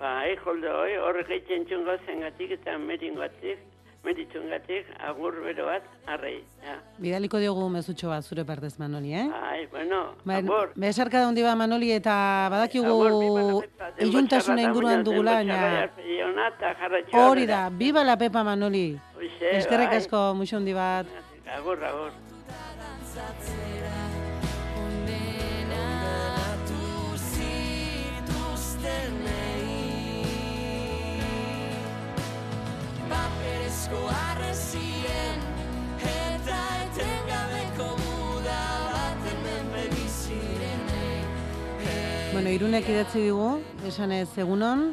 Bai, 0.00 0.36
joldo, 0.44 0.76
horrek 1.06 1.32
egiten 1.38 1.66
txungo 1.68 1.96
zengatik 2.06 2.54
eta 2.58 2.76
meringoatik, 2.80 3.64
meritxungatik 4.04 4.86
agur 5.08 5.34
bero 5.44 5.66
bat 5.66 5.82
arrei. 6.08 6.40
Ja. 6.64 6.76
Bidaliko 6.98 7.38
diogu 7.42 7.68
mezutxo 7.68 8.08
bat 8.08 8.24
zure 8.24 8.44
partez 8.48 8.78
Manoli, 8.80 9.12
eh? 9.12 9.28
Ai, 9.50 9.66
bueno, 9.72 10.14
ba, 10.24 10.36
agur. 10.40 10.72
Bezarka 10.74 11.20
da 11.20 11.28
hundi 11.28 11.42
ba 11.44 11.54
Manoli 11.56 11.92
eta 11.92 12.48
badakigu 12.50 13.62
iluntasuna 14.00 14.62
inguruan 14.62 15.04
dugula, 15.04 15.42
ja. 15.44 15.88
Hori 17.26 17.46
da, 17.46 17.68
biba 17.70 18.04
la 18.04 18.16
pepa 18.16 18.42
Manoli. 18.44 18.98
Uxe, 19.20 19.56
Eskerrek 19.58 19.92
asko, 20.00 20.34
muxo 20.34 20.56
hundi 20.56 20.72
bat. 20.74 21.06
Agur, 21.58 21.78
agur. 21.84 22.10
Zatzera, 23.10 24.00
ondena 24.78 25.86
zituzten 27.26 29.19
asko 33.80 34.00
arreziren 34.12 35.38
Eta 36.04 36.56
etengabeko 36.84 37.86
muda 38.02 38.58
baten 38.92 39.38
menpe 39.46 39.84
bizirenei 39.94 41.22
Bueno, 42.34 42.52
irunek 42.52 42.90
idatzi 42.92 43.24
digu, 43.24 43.48
esan 43.88 44.12
ez 44.12 44.28
egunon, 44.38 44.84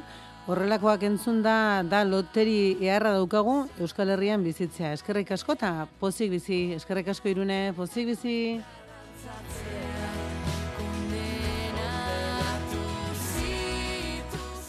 horrelakoak 0.47 1.03
entzun 1.03 1.43
da, 1.43 1.83
da 1.83 2.05
loteri 2.07 2.77
eharra 2.79 3.11
daukagu 3.17 3.59
Euskal 3.83 4.15
Herrian 4.15 4.43
bizitzea. 4.47 4.95
Eskerrik 4.95 5.35
asko 5.35 5.57
eta 5.59 5.71
pozik 5.99 6.31
bizi, 6.33 6.63
eskerrik 6.79 7.11
asko 7.11 7.29
irune, 7.29 7.73
pozik 7.77 8.07
bizi. 8.15 8.37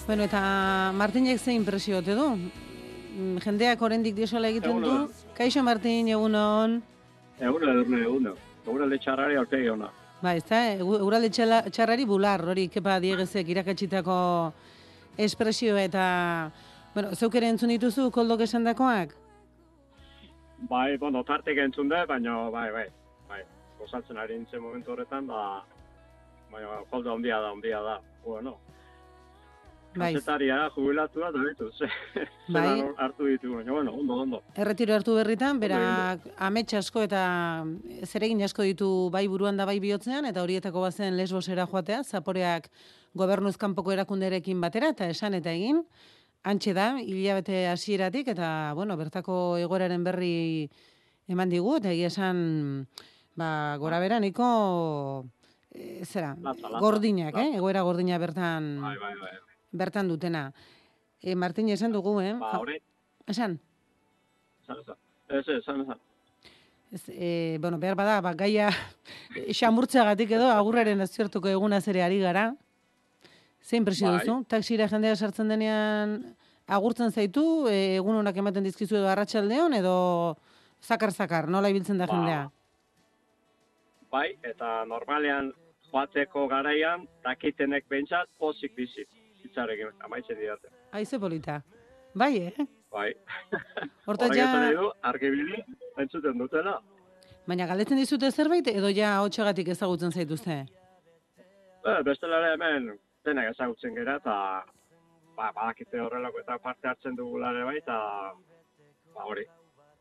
Bueno, 0.08 0.24
eta 0.24 0.40
Martinek 0.96 1.38
ze 1.38 1.54
impresio 1.54 2.02
ote 2.02 2.18
du? 2.18 2.32
Jendeak 3.18 3.80
oraindik 3.82 4.14
diosola 4.14 4.48
egiten 4.52 4.80
du. 4.82 4.92
Kaixo 5.34 5.62
Martin, 5.66 6.06
egunon. 6.14 6.76
Egun 7.40 7.64
edurne, 7.72 8.02
egun 8.06 8.26
Egun 8.68 8.82
alde 8.84 8.98
txarrari 9.02 9.36
aurpegi 9.40 9.68
ona. 9.72 9.88
Ba, 10.22 10.34
ez 10.36 10.44
da, 10.46 10.60
txala- 11.30 11.64
txarrari 11.70 12.04
bular, 12.06 12.42
hori, 12.44 12.68
kepa 12.68 12.98
diegezek 13.00 13.48
irakatsitako 13.48 14.18
espresio 15.16 15.76
eta, 15.78 16.50
bueno, 16.94 17.14
zeuk 17.14 17.34
ere 17.34 17.48
entzun 17.48 17.70
dituzu 17.74 18.10
koldok 18.14 18.40
esan 18.46 18.64
dakoak? 18.64 19.14
Bai, 20.68 20.96
bueno, 20.98 21.22
tartek 21.24 21.58
entzun 21.58 21.88
da, 21.88 22.04
baina, 22.06 22.50
bai, 22.50 22.70
bai, 22.72 22.86
bai. 23.28 23.42
Gozatzen 23.78 24.18
ari 24.18 24.38
nintzen 24.38 24.60
momentu 24.62 24.92
horretan, 24.92 25.26
ba, 25.26 25.62
baina, 26.52 26.82
koldo 26.90 27.14
handia 27.14 27.40
da, 27.40 27.50
handia 27.54 27.80
da. 27.82 28.00
Bueno, 28.24 28.56
Bai, 29.96 30.12
kazetaria, 30.14 30.68
jubilatua, 30.74 31.30
da 31.32 31.40
ze, 31.72 31.88
Bai. 32.48 32.82
hartu 32.98 33.24
ditu, 33.26 33.54
baina, 33.56 33.72
bueno, 33.72 33.92
ondo, 33.94 34.14
ondo. 34.14 34.42
erretiro 34.54 34.94
hartu 34.94 35.14
berritan, 35.16 35.58
berak 35.60 36.20
amets 36.36 36.74
asko 36.74 37.02
eta 37.02 37.64
zeregin 38.04 38.42
asko 38.42 38.62
ditu 38.62 39.08
bai 39.10 39.26
buruan 39.28 39.56
da 39.56 39.64
bai 39.64 39.80
bihotzean, 39.80 40.24
eta 40.26 40.42
horietako 40.42 40.80
bazen 40.82 41.16
lesbosera 41.16 41.66
joatea, 41.66 42.04
zaporeak 42.04 42.68
gobernuz 43.14 43.56
kanpoko 43.56 43.92
erakunderekin 43.92 44.60
batera, 44.60 44.90
eta 44.90 45.08
esan 45.08 45.34
eta 45.34 45.50
egin, 45.52 45.82
antxe 46.44 46.74
da, 46.74 47.00
hilabete 47.00 47.66
hasieratik 47.68 48.28
eta, 48.28 48.72
bueno, 48.74 48.96
bertako 48.96 49.56
egoeraren 49.58 50.04
berri 50.04 50.68
eman 51.28 51.48
digu, 51.48 51.76
eta 51.80 51.90
egia 51.90 52.06
esan, 52.12 52.86
ba, 53.36 53.76
gora 53.80 53.98
bera 54.00 54.20
niko, 54.20 55.26
e, 55.74 56.04
zera, 56.04 56.36
Latza, 56.40 56.68
latza. 56.68 56.78
gordinak, 56.80 57.34
eh? 57.36 57.50
egoera 57.56 57.82
gordina 57.82 58.18
bertan, 58.18 58.80
Bai, 58.80 58.96
bai, 58.98 59.14
bai. 59.20 59.36
Bertan 59.72 60.08
dutena. 60.08 60.52
E, 61.20 61.34
Martin, 61.34 61.68
esan 61.68 61.92
dugu, 61.92 62.20
eh? 62.20 62.34
Ba, 62.38 62.58
hori, 62.58 62.78
Esan? 63.26 63.58
zan, 64.66 64.84
zan. 64.84 64.96
Ez, 65.28 65.64
zan, 65.64 65.84
zan. 65.86 65.98
Ez, 66.90 67.02
e, 67.08 67.58
bueno, 67.60 67.78
behar 67.78 67.96
bada, 67.96 68.20
ba, 68.24 68.32
gaia 68.34 68.70
xamurtzeagatik 69.60 70.30
edo 70.38 70.48
agurraren 70.52 71.00
aziertuko 71.04 71.48
egunaz 71.48 71.86
ere 71.88 72.02
ari 72.02 72.20
gara. 72.20 72.54
Ze 73.60 73.76
impresio 73.76 74.08
Bai. 74.08 74.20
duzu? 74.20 74.44
Taxira 74.48 74.88
jendea 74.88 75.16
sartzen 75.16 75.48
denean 75.48 76.22
agurtzen 76.66 77.12
zaitu, 77.12 77.66
e, 77.68 77.96
egun 77.96 78.20
honak 78.20 78.36
ematen 78.36 78.64
dizkizu 78.64 78.96
edo 78.96 79.08
arratsaldeon 79.08 79.74
edo 79.74 79.94
zakar-zakar, 80.80 81.48
nola 81.48 81.68
ibiltzen 81.68 81.98
da 81.98 82.06
Ba, 82.06 82.14
jendea? 82.14 82.42
Bai, 84.12 84.28
eta 84.42 84.84
normalean 84.88 85.52
joateko 85.90 86.46
garaian, 86.48 87.04
dakitenek 87.24 87.88
behintzat, 87.88 88.28
pozik 88.38 88.74
bizi. 88.76 89.04
Hitzarekin, 89.48 89.90
amaitzen 90.04 90.38
didate. 90.38 90.70
Aize 90.92 91.18
polita. 91.18 91.62
Bai, 92.14 92.34
eh? 92.50 92.66
Bai. 92.92 93.10
Horrek 94.06 94.36
ja, 94.36 94.48
argibili, 95.02 95.60
entzuten 95.96 96.38
dutela. 96.38 96.78
baina 97.48 97.66
galdetzen 97.66 97.96
dizute 97.96 98.28
zerbait 98.30 98.66
edo 98.68 98.90
ja 98.92 99.14
hotxegatik 99.24 99.68
ezagutzen 99.72 100.12
zaituzte? 100.12 100.56
Eh, 101.88 102.00
bestela 102.04 102.42
ere 102.42 102.50
hemen 102.56 102.90
denak 103.24 103.54
ezagutzen 103.54 103.94
gera 103.96 104.18
eta 104.20 104.34
ba, 105.36 105.46
badakite 105.56 106.00
horrelako 106.04 106.42
eta 106.42 106.58
parte 106.58 106.90
hartzen 106.90 107.16
dugula 107.16 107.54
ere 107.54 107.64
bai 107.64 107.76
eta 107.78 107.96
ba 109.14 109.24
hori. 109.24 109.46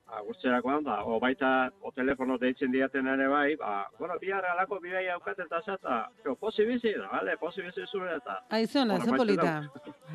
Ba, 0.07 0.21
gurtzerakoan, 0.23 0.85
da, 0.85 1.01
o 1.03 1.17
baita 1.19 1.69
o 1.83 1.91
telefono 1.91 2.37
deitzen 2.39 2.71
diaten 2.71 3.07
ere 3.11 3.25
bai, 3.27 3.55
ba, 3.59 3.89
bueno, 3.99 4.15
bihar 4.21 4.45
alako 4.53 4.77
bidai 4.79 5.09
aukat 5.11 5.39
eta 5.43 5.59
zata, 5.65 5.97
jo, 6.23 6.35
posi 6.39 6.63
bizi, 6.63 6.93
da, 6.95 7.09
vale, 7.11 7.33
posi 7.41 7.61
bizi 7.61 7.83
zure 7.91 8.13
eta... 8.15 8.37
Aize 8.55 8.79
ona, 8.85 8.95
Bueno, 9.01 9.17
polita. 9.19 9.55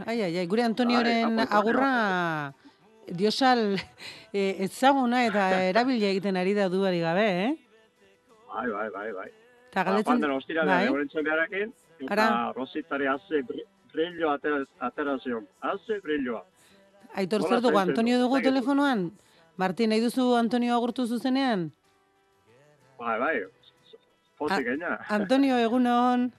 Ai, 0.06 0.22
ai, 0.22 0.38
ai, 0.38 0.46
gure 0.48 0.62
Antonioren 0.64 1.38
aportu 1.44 1.58
agurra 1.58 2.54
diosal 3.06 3.60
eh, 4.32 4.56
ezaguna 4.64 5.26
eta 5.26 5.44
erabilia 5.68 6.08
egiten 6.14 6.38
ari 6.40 6.54
da 6.56 6.70
duari 6.72 7.00
gabe, 7.04 7.26
eh? 7.42 7.50
Bai, 8.48 8.70
bai, 8.70 8.88
bai, 8.96 9.10
bai. 9.12 9.28
Eta 9.68 9.82
Ba, 9.84 9.90
galetzen... 9.90 10.20
den 10.24 10.30
ostira 10.30 10.64
bai. 10.64 10.86
da, 10.88 11.22
beharekin, 11.28 11.74
eta 12.08 12.52
rositari 12.56 13.06
haze 13.12 13.42
bri- 13.44 13.66
brillo 13.92 14.30
atera, 14.32 14.64
atera 14.80 15.18
zion, 15.18 15.44
haze 15.60 16.00
brilloa. 16.00 16.40
Aitor 17.12 17.44
zer 17.44 17.60
dugu, 17.60 17.76
Antonio 17.78 18.16
du? 18.16 18.24
dugu 18.24 18.40
telefonoan? 18.40 19.10
Martin, 19.56 19.90
nahi 19.90 20.00
duzu 20.00 20.34
Antonio 20.34 20.74
agurtu 20.76 21.06
zuzenean? 21.06 21.70
Bai, 22.98 23.18
bai, 23.20 23.36
pozik 24.38 24.64
gaina. 24.66 24.98
Antonio, 25.08 25.56
egunon. 25.58 26.30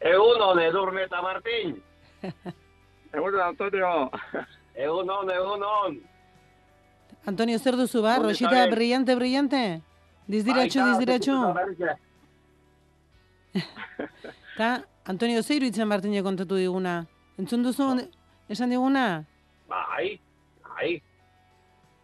Egunon, 0.00 0.58
Edurne 0.58 1.04
eta 1.06 1.22
Martin. 1.22 1.76
Egun 3.14 3.40
Antonio. 3.40 4.10
Egunon, 4.74 5.30
egunon. 5.30 6.00
Antonio, 7.26 7.58
zer 7.58 7.76
duzu 7.76 8.02
ba? 8.02 8.16
Rosita, 8.18 8.66
brillante, 8.70 9.14
brillante? 9.14 9.82
Dizdiratxu, 10.26 10.80
dizdiratxu. 10.88 11.36
Ta, 14.56 14.82
Antonio, 15.04 15.42
ze 15.42 15.56
iruditzen 15.56 15.88
Martine 15.88 16.22
kontatu 16.22 16.56
diguna? 16.56 17.06
Entzun 17.38 17.62
duzu, 17.62 18.08
esan 18.48 18.70
diguna? 18.70 19.24
Bai, 19.68 20.18
bai. 20.66 21.02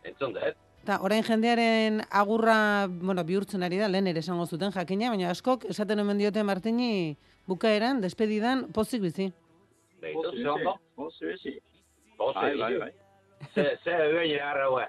Entzun 0.09 0.35
dut. 0.35 0.57
Ta, 0.89 0.99
orain 1.05 1.23
jendearen 1.27 2.01
agurra, 2.11 2.87
bueno, 2.89 3.25
bihurtzen 3.29 3.63
ari 3.67 3.77
da, 3.79 3.89
lehen 3.93 4.07
ere 4.09 4.21
esango 4.25 4.47
zuten 4.47 4.73
jakina, 4.73 5.11
baina 5.13 5.31
askok 5.35 5.67
esaten 5.69 6.01
omen 6.01 6.19
diote 6.19 6.43
Martini 6.49 7.17
bukaeran, 7.47 8.01
despedidan, 8.01 8.69
pozik 8.73 9.03
bizi. 9.03 9.27
Deitu, 10.01 10.31
ze 10.33 10.49
ondo? 10.49 10.77
Pozi 10.97 11.27
bizi. 11.27 11.53
Pozi 12.17 12.39
Bai, 12.39 12.53
bizi. 12.53 12.63
bai, 12.63 12.79
bai. 12.79 12.93
Ze, 13.55 13.65
ze 13.85 13.97
behin 14.15 14.39
garra 14.39 14.69
hue. 14.71 14.87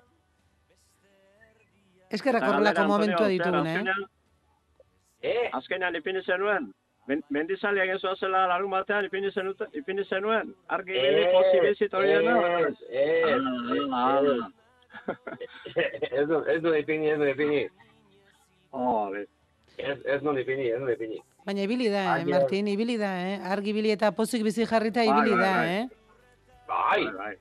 Eskerrak 2.09 2.41
Eta 2.43 2.51
horrelako 2.55 2.85
momentua 2.89 3.27
dituguna, 3.29 3.73
eh? 3.75 3.83
Eh? 5.21 5.49
Azkenean 5.53 5.95
ipini 5.99 6.21
zenuen. 6.23 6.71
Men- 7.07 7.23
Mendizalea 7.29 7.83
egin 7.83 7.99
zela 8.19 8.45
larun 8.47 8.71
batean 8.71 9.05
ipini 9.05 9.31
zenuen. 10.05 10.55
Argi 10.67 10.93
bili 10.93 11.23
Ez, 11.25 11.33
pozi 11.33 11.59
bizi 11.67 11.85
eta 11.85 11.97
hori 11.97 12.07
dena. 12.07 12.59
ez, 12.59 12.75
ez, 12.89 13.41
Ah, 13.91 14.21
ez. 14.23 14.39
Ez 16.11 16.27
du, 16.27 16.39
ez 16.47 16.61
du 16.61 16.73
ipini, 16.77 17.09
ez 17.13 17.17
du 17.19 17.27
ipini. 17.29 17.63
Oh. 18.71 19.09
Ez, 19.77 19.97
ez 20.05 20.21
du 20.21 20.33
ipini, 20.37 20.69
ez 20.69 20.79
du 20.81 20.89
ipini. 20.93 21.21
Baina 21.45 21.63
ibili 21.65 21.87
da, 21.89 22.01
eh, 22.19 22.23
Bai, 22.25 22.31
Martin, 22.33 22.67
ibili 22.67 22.97
da, 22.99 23.11
eh? 23.29 23.39
Argi 23.51 23.71
ibili 23.71 23.91
eta 23.95 24.11
pozik 24.11 24.43
bizi 24.43 24.65
jarrita 24.67 24.99
Bai, 25.05 25.09
ibili 25.09 25.35
bai, 25.35 25.43
da, 25.43 25.53
bai. 25.55 25.75
eh? 25.75 25.87
Bai, 26.67 27.03
bai. 27.17 27.35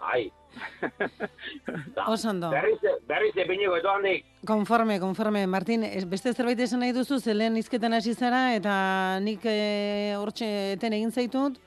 Bai. 0.00 0.32
Oso 2.08 2.30
ondo. 2.30 2.48
Berriz, 2.50 2.78
berriz 3.06 3.34
ipiniko 3.36 3.76
eto 3.76 3.90
handik. 3.92 4.24
Konforme, 4.46 4.98
konforme. 5.00 5.42
Martin, 5.46 5.82
ez- 5.84 6.06
beste 6.08 6.32
zerbait 6.32 6.58
esan 6.64 6.80
nahi 6.80 6.92
duzu, 6.96 7.18
ze 7.20 7.34
lehen 7.34 7.56
izketan 7.60 7.92
hasi 7.92 8.14
zara, 8.14 8.54
eta 8.56 9.18
nik 9.20 9.44
eh, 9.44 10.14
hortxe 10.16 10.48
eten 10.76 10.92
egin 10.96 11.10
zaitut. 11.12 11.58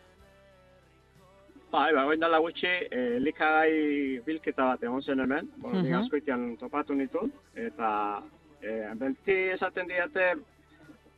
Bai, 1.72 1.94
bai, 1.96 2.18
dela 2.20 2.40
gutxi, 2.44 2.68
eh, 2.92 3.18
likagai 3.24 4.20
bilketa 4.26 4.66
bat 4.74 4.82
egon 4.84 5.02
zen 5.02 5.20
hemen, 5.24 5.48
bueno, 5.58 5.80
Mhm. 5.84 5.94
askoitian 6.02 6.58
topatu 6.58 6.94
nitu, 6.94 7.30
eta 7.56 8.22
eh, 8.64 8.92
benti 8.96 9.32
esaten 9.56 9.88
diate, 9.88 10.36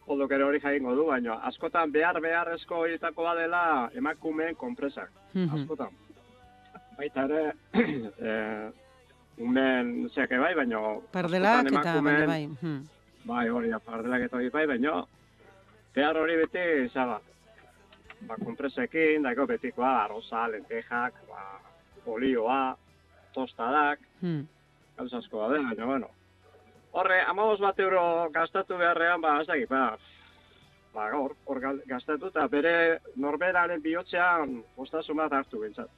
jodok 0.08 0.32
ere 0.32 0.44
hori 0.44 0.60
jaingo 0.60 0.94
du, 0.96 1.06
baina 1.08 1.34
askotan 1.50 1.92
behar 1.92 2.22
beharrezko 2.22 2.76
horietako 2.76 3.24
badela 3.24 3.90
emakumeen 3.96 4.56
konpresak, 4.56 5.10
Mhm. 5.34 5.56
askotan. 5.56 5.90
Baita 6.98 7.24
ere, 7.26 7.54
eh, 8.22 8.70
umen 9.40 10.10
zeke 10.14 10.38
bai, 10.38 10.54
baina 10.56 10.78
Pardelak 11.12 11.66
eta 11.66 12.02
baina 12.02 12.26
bai. 12.28 12.46
hm. 12.62 12.82
Bai, 13.26 13.50
hori 13.50 13.70
da, 13.70 13.80
pardelak 13.80 14.22
eta 14.22 14.38
hori 14.38 14.50
bai, 14.50 14.68
baina 14.68 15.04
behar 15.96 16.16
hori 16.18 16.36
beti, 16.38 16.90
zaba, 16.94 17.20
ba, 18.28 18.36
kompresekin, 18.44 19.24
dago 19.24 19.46
betikoa, 19.48 20.04
arroza, 20.06 20.48
lentejak, 20.48 21.14
ba, 21.30 21.44
olioa, 22.06 22.76
tostadak, 23.34 24.00
Hmm. 24.22 24.46
gauza 24.98 25.18
asko 25.18 25.40
da, 25.50 25.62
baina, 25.62 25.86
bueno. 25.86 26.10
Horre, 26.94 27.22
amabos 27.28 27.60
bat 27.60 27.80
euro 27.80 28.30
gastatu 28.32 28.78
beharrean, 28.78 29.22
ba, 29.22 29.40
ez 29.42 29.48
dakit, 29.48 29.70
ba, 29.70 29.98
ba, 30.94 31.08
hor, 31.18 31.36
hor 31.46 31.60
gastatu, 31.88 32.28
eta 32.28 32.48
bere 32.48 33.00
norberaren 33.16 33.82
bihotzean 33.82 34.64
postasun 34.76 35.18
bat 35.18 35.34
hartu 35.34 35.60
bintzat. 35.62 35.90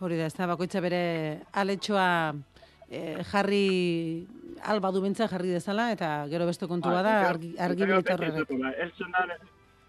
Hori 0.00 0.16
da, 0.18 0.26
ez 0.26 0.34
da, 0.34 0.46
bakoitza 0.46 0.80
bere 0.80 1.40
aletxoa 1.52 2.34
eh, 2.90 3.22
jarri 3.32 4.26
alba 4.62 4.90
du 4.92 5.00
bentsa 5.02 5.26
jarri 5.28 5.50
dezala, 5.50 5.90
eta 5.92 6.26
gero 6.30 6.46
beste 6.46 6.66
kontua 6.70 7.02
da, 7.02 7.28
argi, 7.28 7.54
argi 7.58 7.84
bilitarrerek. 7.84 8.50
Eltzen 8.78 9.10
da, 9.10 9.26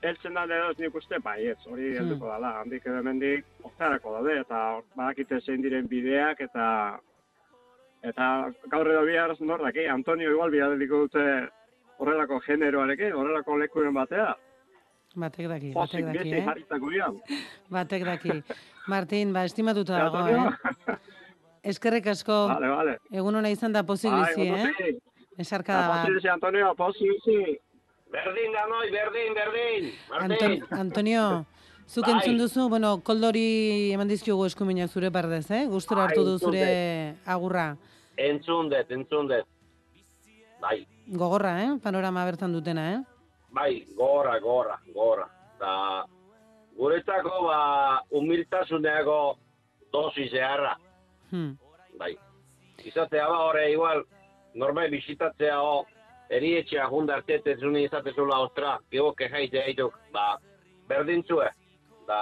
eltzen 0.06 0.34
da 0.34 0.44
edo 0.46 0.72
nik 0.78 0.96
uste, 0.96 1.20
bai, 1.24 1.48
ez, 1.48 1.58
hori 1.66 1.90
Hmm. 1.92 1.98
helduko 1.98 2.28
dala. 2.28 2.54
Handik 2.62 2.86
edo 2.86 2.98
hemendik 3.00 3.46
hortarako 3.64 4.14
daude, 4.14 4.40
eta 4.42 4.62
badakite 4.96 5.40
zein 5.42 5.62
diren 5.62 5.88
bideak, 5.88 6.42
eta 6.42 7.00
eta 8.04 8.52
gaur 8.70 8.88
edo 8.88 9.02
bihar 9.06 9.36
nor 9.42 9.62
daki, 9.64 9.88
Antonio 9.90 10.30
igual 10.32 10.52
bidadeliko 10.52 11.00
dute 11.08 11.24
horrelako 11.98 12.40
generoarekin, 12.46 13.14
horrelako 13.14 13.58
lekuren 13.58 13.94
batea. 13.94 14.36
Batek 15.16 15.48
daki, 15.48 15.72
batek 15.74 16.06
daki, 16.06 16.34
eh? 16.36 16.46
Batek 17.76 18.04
daki. 18.06 18.44
Martin, 18.88 19.32
ba, 19.34 19.46
estimatuta 19.46 19.98
dago, 19.98 20.28
eh? 20.28 20.96
Eskerrik 21.64 22.08
asko. 22.08 22.48
Vale, 22.54 22.68
vale. 22.70 22.98
Egun 23.12 23.36
hona 23.40 23.50
izan 23.50 23.72
da 23.74 23.82
pozik 23.84 24.12
Bai, 24.12 24.34
bizi, 24.36 24.50
eh? 24.50 24.92
Esarkada. 25.40 26.04
Pozik, 26.06 26.30
Antonio, 26.32 26.76
pozik 26.76 27.10
bizi. 27.16 27.58
Berdin 28.16 28.54
da 28.56 28.64
noi, 28.72 28.86
berdin, 28.94 29.34
berdin. 29.36 29.90
Anton, 30.20 30.56
Antonio, 30.72 31.24
zuk 31.88 32.06
Bai. 32.06 32.14
entzun 32.16 32.38
duzu, 32.40 32.68
bueno, 32.72 32.94
koldori 33.04 33.92
eman 33.96 34.08
dizkiogu 34.08 34.46
eskuminak 34.48 34.90
zure 34.90 35.12
pardez, 35.12 35.50
eh? 35.52 35.66
Gustura 35.68 36.06
Bai, 36.06 36.08
hartu 36.10 36.24
du 36.24 36.38
entzun 36.38 36.54
zure 36.54 36.70
agurra. 37.26 37.66
Entzun 38.16 38.72
dut, 38.72 38.94
entzun 38.96 39.28
dut. 39.34 39.52
Bai, 40.62 40.86
Gogorra, 41.08 41.58
eh? 41.66 41.74
Panorama 41.84 42.24
bertan 42.26 42.56
dutena, 42.56 42.94
eh? 42.94 43.04
bai, 43.56 43.86
gora, 43.96 44.40
gora, 44.40 44.80
gora. 44.94 45.28
Da, 45.60 46.06
guretzako, 46.76 47.46
ba, 47.48 47.60
humiltasuneako 48.12 49.20
dosi 49.94 50.28
zeharra. 50.30 50.76
Hmm. 51.32 51.56
Bai. 52.00 52.14
Izatea 52.84 53.30
ba, 53.32 53.40
hori, 53.48 53.72
igual, 53.72 54.04
normal 54.54 54.92
bisitatzea, 54.92 55.62
ho, 55.62 55.86
erietxea 56.30 56.88
jundartet 56.90 57.48
zuni 57.60 57.86
izatezula 57.86 58.40
ostra, 58.48 58.78
gego 58.92 59.14
kejaite 59.14 59.62
haituk, 59.62 59.98
ba, 60.14 60.38
berdintzue. 60.90 61.50
Da, 62.08 62.22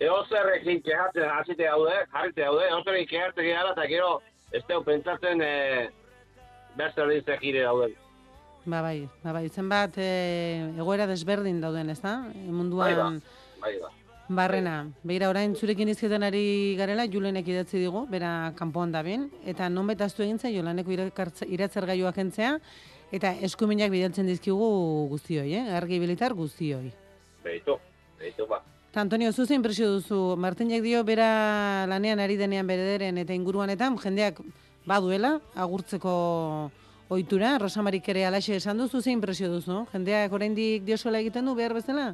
eo 0.00 0.22
zerrekin 0.28 0.80
kejatzen 0.84 1.28
hasite 1.30 1.68
haude, 1.68 1.96
jarrite 2.12 2.44
haude, 2.44 2.68
eo 2.68 2.80
zerrekin 2.84 3.10
kejatzen 3.10 3.48
gehala, 3.50 3.74
eta 3.76 3.88
gero, 3.90 4.14
ez 4.52 4.62
teu 4.68 4.80
pentsatzen, 4.84 5.42
e, 5.42 5.90
beste 6.78 7.04
erdizek 7.04 7.42
gire 7.42 7.66
dauden. 7.66 7.98
Ba, 8.64 8.80
bai, 8.80 9.08
ba, 9.22 9.34
bai, 9.36 9.48
zenbat 9.50 9.98
eh, 10.00 10.64
egoera 10.80 11.06
desberdin 11.10 11.60
dauden, 11.60 11.92
ez 11.92 12.00
da? 12.00 12.16
Munduan... 12.48 12.88
Bai 12.88 12.96
ba, 12.96 13.66
bai 13.66 13.76
ba. 13.82 13.92
Barrena, 14.24 14.86
begira 15.04 15.28
orain 15.28 15.52
zurekin 15.52 15.90
izketan 15.92 16.22
ari 16.24 16.76
garela, 16.78 17.04
Julenek 17.04 17.48
idatzi 17.52 17.76
digu, 17.76 18.06
bera 18.08 18.54
kanpoan 18.56 18.92
da 18.94 19.02
ben, 19.04 19.26
eta 19.44 19.68
non 19.68 19.84
betaztu 19.86 20.24
egin 20.24 20.38
zen, 20.38 20.54
Jolaneko 20.54 20.94
iratzar 21.44 21.84
gaioak 21.90 22.16
eta 23.12 23.32
eskuminak 23.46 23.90
bidaltzen 23.90 24.26
dizkigu 24.26 25.08
guztioi, 25.10 25.52
eh? 25.54 25.64
argi 25.76 25.98
bilitar 25.98 26.34
guztioi. 26.34 26.92
Beitu, 27.44 27.78
beitu 28.18 28.46
ba. 28.46 28.62
Ta 28.94 29.00
Antonio, 29.00 29.32
zu 29.32 29.44
zein 29.44 29.58
impresio 29.58 29.88
duzu, 29.90 30.36
Martinek 30.38 30.82
dio 30.82 31.02
bera 31.04 31.84
lanean 31.90 32.20
ari 32.22 32.36
denean 32.38 32.66
berederen 32.66 33.18
eta 33.18 33.34
inguruanetan, 33.34 33.98
jendeak 33.98 34.38
baduela, 34.86 35.40
agurtzeko 35.54 36.12
ohitura, 37.10 37.56
Rosamarik 37.58 38.08
ere 38.08 38.22
alaxe 38.28 38.54
esan 38.56 38.78
duzu, 38.78 39.00
zein 39.02 39.18
impresio 39.18 39.50
duzu? 39.50 39.80
Jendeak 39.92 40.32
oraindik 40.32 40.86
diosola 40.86 41.18
egiten 41.18 41.50
du 41.50 41.56
behar 41.58 41.74
bezala? 41.74 42.12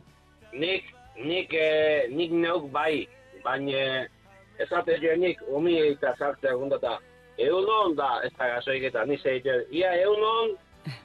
Nik, 0.52 0.88
nik, 1.20 1.52
eh, 1.52 2.08
nik 2.08 2.32
neuk 2.32 2.70
bai, 2.72 3.06
baina 3.44 4.06
esate 4.60 4.96
jo 5.02 5.12
nik 5.16 5.40
umi 5.48 5.76
eta 5.92 6.14
sartzea 6.16 6.56
gundata. 6.56 6.98
Eunon 7.40 7.94
da, 7.96 8.08
ez 8.24 8.32
da 8.38 8.48
gazoik 8.54 8.88
eta 8.90 9.04
ni 9.04 9.16
zeite, 9.20 9.62
ia 9.70 9.92
eunon, 10.00 10.56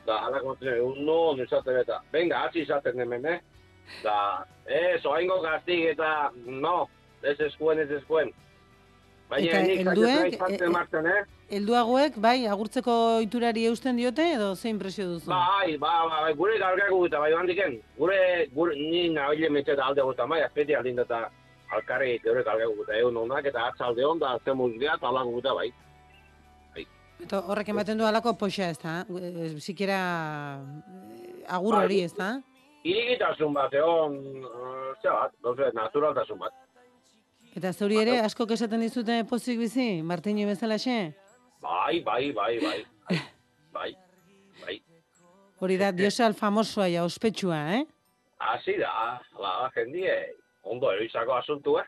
da, 0.05 0.17
alako 0.28 0.55
eunon 0.61 1.41
esaten 1.43 1.80
eta, 1.82 2.01
venga, 2.13 2.45
hasi 2.45 2.63
izaten 2.65 2.99
hemen, 2.99 3.26
eh? 3.26 3.39
Da, 4.03 4.45
ez, 4.65 5.03
oaingo 5.05 5.41
gaztik 5.43 5.86
eta, 5.91 6.32
no, 6.45 6.88
ez 7.23 7.38
eskuen, 7.49 7.80
ez 7.80 7.91
eskuen. 7.99 8.34
Baina 9.30 9.51
Eta 9.51 9.61
nik 9.65 9.80
helduek, 9.82 10.36
zaitzen 10.38 10.67
e- 10.67 10.69
e- 10.69 10.73
martzen, 10.73 11.07
eh? 11.09 11.21
Helduagoek, 11.55 12.17
bai, 12.21 12.47
agurtzeko 12.49 12.93
ohiturari 13.19 13.67
eusten 13.69 13.97
diote, 14.01 14.23
edo 14.34 14.53
zein 14.55 14.76
impresio 14.76 15.05
duzu? 15.11 15.30
Bai, 15.30 15.78
ba, 15.82 15.93
ba, 16.09 16.21
bai, 16.26 16.34
gure 16.38 16.57
galgagu 16.61 17.03
eta 17.05 17.21
bai 17.21 17.32
handiken, 17.38 17.80
gure, 17.97 18.19
gure, 18.53 18.76
ni 18.76 19.09
nabile 19.13 19.51
metxe 19.53 19.76
da 19.78 19.91
alde 19.91 20.05
gota, 20.05 20.26
bai, 20.30 20.41
azpeti 20.45 20.78
aldin 20.78 21.03
eta 21.05 21.28
alkarri 21.78 22.17
gure 22.23 22.43
galgagu 22.47 22.86
eta 22.86 22.97
egun 22.97 23.17
onak, 23.26 23.45
eta 23.51 23.67
atzalde 23.69 24.05
hon 24.05 24.21
da, 24.21 24.38
zen 24.45 24.57
muzgia, 24.57 24.97
eta 24.97 25.09
alako 25.11 25.38
guta, 25.38 25.53
bai. 25.53 25.69
Eta 27.24 27.39
horrek 27.49 27.70
ematen 27.72 27.97
du 27.97 28.05
alako 28.05 28.36
poxa, 28.38 28.70
ez 28.74 28.80
da? 28.82 28.99
Eh, 29.07 29.55
Sikiera 29.63 29.99
eh, 30.59 31.45
agur 31.47 31.78
Bai. 31.78 31.86
hori, 31.86 32.01
ez 32.03 32.13
da? 32.18 32.36
Irigitasun 32.86 33.53
bat, 33.55 33.74
egon, 33.74 34.18
uh, 34.45 34.91
ze 35.01 35.09
bat, 35.09 35.32
doze, 35.41 35.72
naturaltasun 35.74 36.38
bat. 36.43 36.53
Eta 37.57 37.72
zeuri 37.74 37.97
ere, 38.01 38.20
asko 38.22 38.45
esaten 38.53 38.84
dizute 38.84 39.24
pozik 39.30 39.57
bizi, 39.57 40.03
Martini 40.03 40.45
bezalaxe? 40.45 41.16
Bai, 41.63 42.03
bai, 42.05 42.32
bai, 42.36 42.59
bai, 42.61 42.78
bai, 43.07 43.20
bai, 43.74 43.89
bai. 44.61 44.76
Hori 45.63 45.80
da, 45.82 45.89
diosal 45.95 46.36
famosoa 46.38 46.89
ja, 46.91 47.07
ospetsua, 47.07 47.61
eh? 47.80 47.82
Hasi 48.38 48.78
da, 48.78 49.16
la, 49.41 49.55
jendie, 49.74 50.13
ondo 50.61 50.91
eroizako 50.91 51.39
asuntu, 51.39 51.80
eh? 51.80 51.88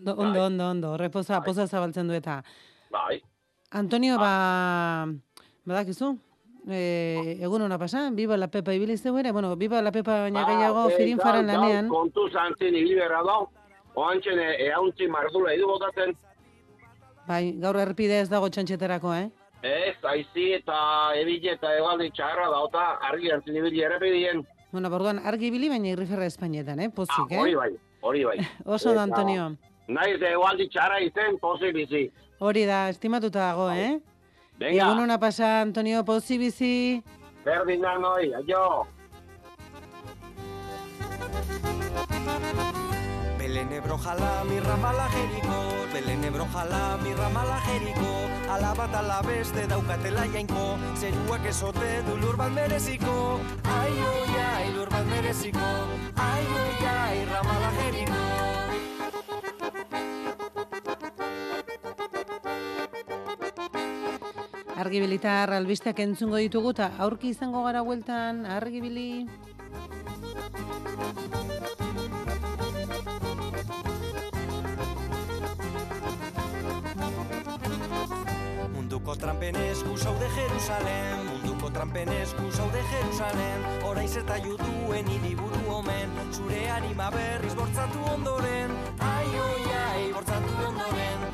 Ondo, 0.00 0.16
ondo, 0.16 0.44
ondo, 0.48 0.70
ondo, 0.72 0.92
horrek 0.96 1.12
poza, 1.12 1.38
poza 1.44 1.68
zabaltzen 1.68 2.08
du 2.08 2.16
eta. 2.16 2.40
Bai, 2.90 3.20
Antonio, 3.76 4.16
ba, 4.16 5.06
badakizu, 5.68 6.14
e, 6.66 7.36
egun 7.44 7.66
hona 7.66 7.76
pasa, 7.78 8.08
Biba 8.10 8.38
la 8.40 8.48
Pepa 8.48 8.72
ibili 8.72 8.96
zeu 8.96 9.18
ere, 9.20 9.32
bueno, 9.32 9.54
Biba 9.56 9.82
la 9.82 9.92
Pepa 9.92 10.22
baina 10.22 10.46
gehiago 10.48 10.86
Ba, 10.88 10.94
firin 10.96 11.18
eh, 11.18 11.22
faran 11.22 11.46
lanean. 11.46 11.90
Kontu 11.92 12.24
zantzin 12.32 12.74
ibilberra 12.74 13.20
da, 13.26 13.36
oantxen 14.00 14.40
eauntzi 14.70 15.10
mardula 15.12 15.52
idu 15.52 15.68
botatzen, 15.68 16.16
Bai, 17.26 17.56
gaur 17.58 17.76
errepide 17.82 18.20
ez 18.22 18.28
dago 18.30 18.48
txantxetarako, 18.54 19.12
eh? 19.18 19.28
Ez, 19.66 19.96
aizi 20.06 20.52
eta 20.54 20.76
ebile 21.18 21.56
eta 21.56 21.72
egaldi 21.74 22.12
txarra 22.14 22.46
da, 22.52 22.60
eta 22.68 22.84
argi 23.10 23.32
antzin 23.34 23.56
ibili 23.58 23.82
errepidien. 23.82 24.44
Bueno, 24.70 24.90
borduan, 24.92 25.18
argi 25.18 25.50
ibili, 25.50 25.68
baina 25.68 25.90
irriferra 25.90 26.28
Espainetan, 26.30 26.80
eh? 26.80 26.88
Pozik, 26.94 27.32
eh? 27.32 27.40
Hori 27.42 27.56
bai, 27.58 27.72
hori 28.00 28.22
bai. 28.28 28.36
Oso 28.76 28.94
da, 28.94 29.02
Antonio. 29.02 29.50
Naiz 29.88 30.20
egaldi 30.22 30.68
txarra 30.70 31.02
izen, 31.02 31.36
posi 31.42 31.72
bizi. 31.74 32.06
Hori 32.38 32.66
da, 32.68 32.88
estimatuta 32.90 33.38
dago, 33.40 33.70
eh? 33.72 33.96
Venga. 34.60 34.84
Egun 34.84 35.00
hona 35.04 35.16
pasa, 35.18 35.60
Antonio, 35.62 36.02
pozi 36.04 36.36
bizi. 36.38 37.02
Berdin 37.44 37.80
da 37.80 37.96
noi, 37.98 38.32
aio. 38.34 38.86
Belén 43.38 43.72
Ebro 43.72 43.96
jala 43.96 44.44
mi 44.44 44.60
ramala 44.60 45.08
jeriko, 45.14 45.60
Belén 45.94 46.24
Ebro 46.24 46.46
jala 46.52 46.98
mi 47.02 47.14
ramala 47.14 47.56
jeriko, 47.64 48.12
ala 48.52 48.74
bat 48.74 48.94
ala 48.94 49.22
beste 49.22 49.66
daukatela 49.70 50.26
jainko, 50.34 50.66
zeruak 50.94 51.46
esote 51.46 52.02
du 52.04 52.18
lur 52.20 52.36
bat 52.36 52.52
mereziko, 52.52 53.40
ai 53.64 53.92
oi 54.12 54.40
ai 54.44 54.70
lur 54.76 54.90
bat 54.90 55.06
mereziko, 55.08 55.74
ai 56.16 56.44
oi 56.44 56.86
ai 56.92 57.24
ramala 57.32 57.72
jeriko. 57.80 58.25
Argibilitar 64.86 65.50
albisteak 65.50 65.98
entzungo 66.04 66.38
ditugu 66.38 66.70
eta 66.70 66.86
aurki 67.02 67.32
izango 67.34 67.64
gara 67.64 67.80
bueltan, 67.82 68.44
argibili. 68.46 69.26
Munduko 78.76 79.16
trampen 79.18 79.58
esku 79.64 79.96
zaude 79.98 80.30
Jerusalem, 80.36 81.26
munduko 81.32 81.72
trampen 81.74 82.12
esku 82.20 82.46
zaude 82.52 82.84
Jerusalem, 82.92 83.66
orain 83.90 84.08
zeta 84.08 84.38
juduen 84.46 85.10
hiriburu 85.16 85.64
omen, 85.80 86.14
zure 86.30 86.62
anima 86.78 87.10
berriz 87.10 87.56
bortzatu 87.58 88.06
ondoren, 88.14 88.78
ai 89.02 89.26
oi 89.48 89.64
ai 89.82 90.12
bortzatu 90.14 90.60
ondoren, 90.70 91.25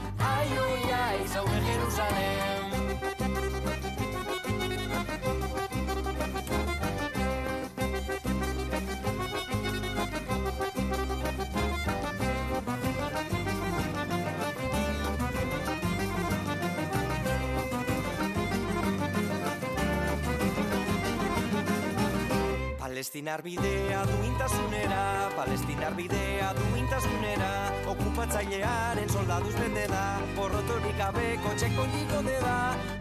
Palestinar 23.03 23.43
bidea 23.43 24.05
duintasunera, 24.07 25.29
Palestinar 25.35 25.91
bidea 25.97 26.53
duintasunera, 26.55 27.49
okupatzen 27.91 28.47
Hiltzailearen 28.47 29.09
soldaduz 29.11 29.55
bende 29.57 29.89
da 29.91 30.03
Porrotorik 30.37 30.95
gabeko 31.01 31.51
txekpointiko 31.59 32.21
te 32.29 32.37
da 32.45 32.55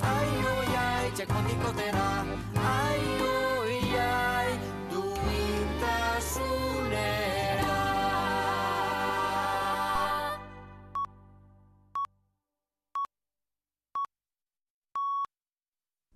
Ai, 0.10 0.32
oi, 0.56 0.74
ai, 0.82 1.12
txekpointiko 1.20 1.74
te 1.78 1.86
da 1.93 2.26
Ai, 2.72 3.04
oi, 3.28 3.78
ai, 4.08 4.58
duintasunera 4.89 6.18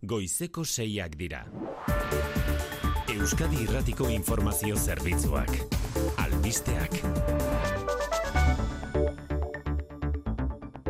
Goizeko 0.01 0.65
seiak 0.65 1.21
dira. 1.21 1.45
Euskadi 3.15 3.61
Irratiko 3.63 4.09
Informazio 4.11 4.75
Zerbitzuak. 4.75 5.51
Albisteak. 6.19 6.99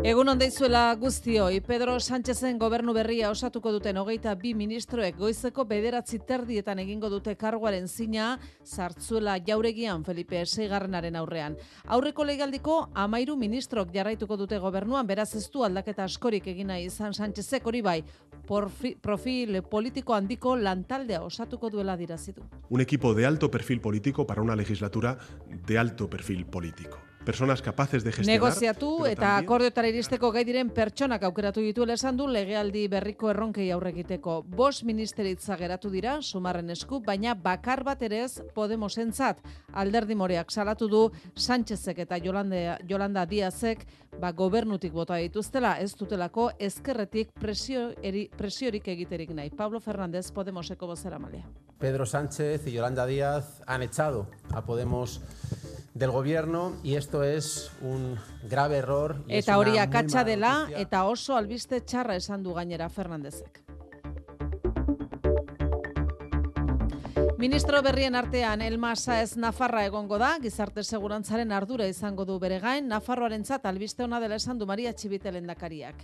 Egun 0.06 0.30
ondeizuela 0.30 0.92
guztioi, 1.02 1.64
Pedro 1.66 1.96
Sánchezen 1.98 2.60
gobernu 2.62 2.94
berria 2.94 3.32
osatuko 3.34 3.72
duten 3.74 3.98
hogeita 3.98 4.36
bi 4.38 4.52
ministroek 4.54 5.16
goizeko 5.18 5.64
bederatzi 5.66 6.20
terdietan 6.30 6.78
egingo 6.84 7.10
dute 7.10 7.34
karguaren 7.42 7.88
zina 7.88 8.28
zartzuela 8.62 9.40
jauregian 9.48 10.04
Felipe 10.06 10.44
Seigarrenaren 10.46 11.18
aurrean. 11.18 11.56
Aurreko 11.90 12.22
legaldiko 12.30 12.76
amairu 12.94 13.34
ministrok 13.36 13.90
jarraituko 13.96 14.38
dute 14.38 14.60
gobernuan, 14.62 15.08
beraz 15.10 15.32
ez 15.34 15.48
du 15.50 15.66
aldaketa 15.66 16.06
askorik 16.06 16.52
egina 16.54 16.78
izan 16.78 17.18
Sánchezek 17.18 17.66
hori 17.66 17.82
bai, 17.82 18.04
porfi, 18.48 18.96
profil 19.02 19.62
politiko 19.70 20.16
handiko 20.16 20.56
lantaldea 20.56 21.22
osatuko 21.24 21.70
duela 21.70 21.98
dirazidu. 21.98 22.43
Un 22.70 22.82
equipo 22.82 23.14
de 23.14 23.26
alto 23.26 23.52
perfil 23.52 23.82
político 23.82 24.26
para 24.26 24.41
una 24.41 24.56
legislatura 24.56 25.18
de 25.68 25.78
alto 25.78 26.10
perfil 26.10 26.46
político. 26.46 27.05
Personas 27.26 27.62
capaces 27.62 28.04
de 28.04 28.12
gestionar. 28.12 28.40
Negoziatu 28.40 29.06
eta 29.06 29.22
también- 29.22 29.46
akordiotara 29.46 29.88
iristeko 29.90 30.32
gai 30.32 30.44
diren 30.46 30.70
pertsonak 30.70 31.24
aukeratu 31.24 31.60
dituela 31.60 31.94
esan 31.94 32.16
du 32.18 32.28
legealdi 32.28 32.88
berriko 32.88 33.30
erronkei 33.32 33.72
aurre 33.72 33.90
egiteko. 33.90 34.44
Bos 34.44 34.84
ministeritza 34.84 35.58
geratu 35.58 35.90
dira, 35.90 36.22
sumarren 36.22 36.70
esku, 36.70 37.00
baina 37.02 37.34
bakar 37.34 37.84
bat 37.84 38.02
ere 38.02 38.24
ez 38.24 38.42
Podemosentzat. 38.54 39.42
Alderdi 39.74 40.16
moreak 40.16 40.52
salatu 40.52 40.88
du 40.88 41.12
Sánchezek 41.36 42.00
eta 42.00 42.18
Yolanda, 42.18 42.78
Yolanda 42.88 43.26
Diazek 43.26 43.88
ba, 44.20 44.32
gobernutik 44.32 44.94
bota 44.94 45.16
dituztela 45.16 45.80
ez 45.80 45.96
dutelako 45.96 46.52
ezkerretik 46.60 47.32
presio, 47.34 47.90
eri, 48.04 48.30
presiorik 48.38 48.88
egiterik 48.88 49.32
nahi. 49.32 49.50
Pablo 49.50 49.80
Fernández 49.80 50.32
Podemoseko 50.32 50.88
bozera 50.88 51.20
malea. 51.20 51.50
Pedro 51.80 52.06
Sánchez 52.06 52.68
y 52.68 52.72
Yolanda 52.72 53.06
Díaz 53.06 53.62
han 53.66 53.82
echado 53.82 54.28
a 54.54 54.64
Podemos 54.64 55.22
del 55.96 56.12
gobierno 56.12 56.74
y 56.84 56.96
esto 56.96 57.24
es 57.24 57.72
un 57.82 58.20
grave 58.43 58.78
error. 58.78 59.24
y 59.28 59.38
Eta 59.38 59.58
hori 59.58 59.78
akatsa 59.78 60.24
dela 60.24 60.68
eta 60.76 61.06
oso 61.06 61.38
albiste 61.38 61.80
txarra 61.82 62.18
esan 62.18 62.43
du 62.43 62.54
gainera 62.54 62.89
Fernandezek. 62.89 63.64
Ministro 67.38 67.82
berrien 67.82 68.16
artean 68.16 68.62
Elma 68.62 68.96
Saez 68.96 69.38
Nafarra 69.38 69.86
egongo 69.86 70.18
da, 70.18 70.38
gizarte 70.41 70.84
segurantzaren 70.84 71.52
ardura 71.52 71.88
izango 71.88 72.26
du 72.26 72.39
bere 72.39 72.60
gain, 72.60 72.88
Nafarroarentzat 72.88 73.66
albiste 73.66 74.04
ona 74.04 74.20
dela 74.20 74.36
esan 74.36 74.60
du 74.60 74.66
Maria 74.66 74.93
Txibite 74.93 75.32
lehendakariak. 75.32 75.96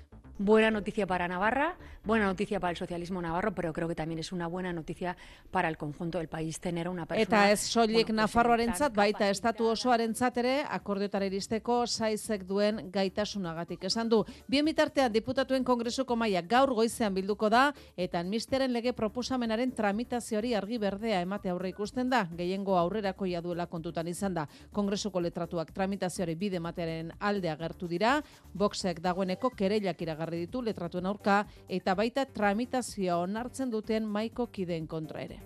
Buena 0.41 0.71
noticia 0.71 1.05
para 1.05 1.27
Navarra, 1.27 1.75
buena 2.03 2.25
noticia 2.25 2.59
para 2.59 2.71
el 2.71 2.77
socialismo 2.77 3.21
navarro, 3.21 3.53
pero 3.53 3.71
creo 3.73 3.87
que 3.87 3.93
también 3.93 4.17
es 4.17 4.31
una 4.31 4.47
buena 4.47 4.73
noticia 4.73 5.15
para 5.51 5.69
el 5.69 5.77
conjunto 5.77 6.17
del 6.17 6.29
país 6.29 6.59
tener 6.59 6.89
una 6.89 7.05
persona... 7.05 7.21
Eta 7.21 7.51
ez 7.51 7.59
soilik 7.59 8.07
bueno, 8.07 8.23
Nafarroarentzat, 8.23 8.95
baita 8.95 9.29
estatu 9.29 9.67
osoarentzat 9.69 10.39
ere 10.41 10.53
akordiotara 10.65 11.27
iristeko 11.29 11.85
saizek 11.85 12.47
duen 12.49 12.89
gaitasunagatik. 12.91 13.83
Esan 13.85 14.09
du, 14.09 14.23
bien 14.47 14.65
bitartean 14.65 15.13
diputatuen 15.13 15.63
kongresuko 15.63 16.17
maila 16.17 16.41
gaur 16.41 16.73
goizean 16.73 17.13
bilduko 17.13 17.51
da 17.53 17.67
eta 17.95 18.19
amnistiaren 18.25 18.73
lege 18.73 18.95
proposamenaren 18.97 19.75
tramitazioari 19.77 20.55
argi 20.57 20.81
berdea 20.81 21.21
emate 21.21 21.53
aurre 21.53 21.69
ikusten 21.69 22.09
da, 22.09 22.23
gehiengo 22.33 22.79
aurrerakoia 22.79 23.43
duela 23.45 23.67
kontutan 23.67 24.09
izan 24.09 24.33
da. 24.33 24.47
Kongresuko 24.73 25.21
letratuak 25.21 25.69
tramitazioari 25.69 26.33
bide 26.33 26.57
ematearen 26.57 27.13
alde 27.19 27.53
agertu 27.53 27.85
dira, 27.87 28.17
Voxek 28.57 29.05
dagoeneko 29.05 29.53
kereilak 29.53 30.01
iragarri 30.01 30.30
ditu 30.37 30.61
letratuen 30.61 31.05
aurka 31.05 31.45
eta 31.67 31.95
baita 31.95 32.25
tramitazioa 32.25 33.17
onartzen 33.25 33.71
duten 33.71 34.05
maiko 34.05 34.47
kideen 34.47 34.87
kontra 34.87 35.21
ere. 35.21 35.39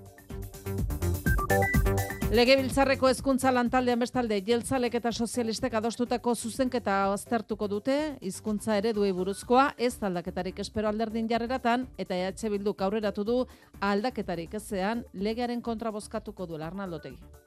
Legebiltzarreko 2.35 3.07
hezkuntza 3.07 3.51
lantaldean 3.53 4.01
bestalde 4.01 4.39
jeltzalek 4.43 4.97
eta 4.97 5.11
sozialistek 5.13 5.77
adostutako 5.77 6.33
zuzenketa 6.35 6.95
aztertuko 7.13 7.69
dute 7.71 7.95
hizkuntza 8.19 8.75
ereduei 8.81 9.11
buruzkoa 9.15 9.69
ez 9.77 9.93
aldaketarik 10.03 10.59
espero 10.65 10.89
alderdin 10.89 11.29
jarreratan 11.29 11.87
eta 11.97 12.17
EH 12.17 12.49
Bilduk 12.51 12.81
aurreratu 12.81 13.23
du 13.23 13.39
aldaketarik 13.79 14.59
ezean 14.59 15.05
legearen 15.13 15.61
kontra 15.61 15.93
bozkatuko 15.95 16.49
duela 16.49 16.67
Arnaldotegi. 16.73 17.44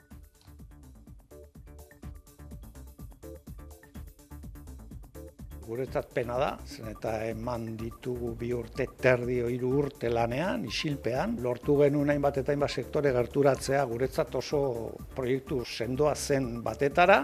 Guretzat 5.68 6.14
pena 6.16 6.38
da, 6.40 6.46
zen 6.64 6.86
eta 6.94 7.10
eman 7.28 7.74
ditugu 7.76 8.30
bi 8.40 8.54
urte 8.56 8.86
terdio 9.02 9.50
hiru 9.52 9.74
urte 9.82 10.08
lanean, 10.08 10.62
isilpean, 10.64 11.34
lortu 11.44 11.74
genuen 11.82 12.08
hainbat 12.14 12.38
eta 12.40 12.54
hainbat 12.54 12.72
sektore 12.72 13.12
gerturatzea 13.12 13.82
guretzat 13.90 14.38
oso 14.40 14.60
proiektu 15.16 15.60
sendoa 15.68 16.14
zen 16.16 16.62
batetara, 16.64 17.18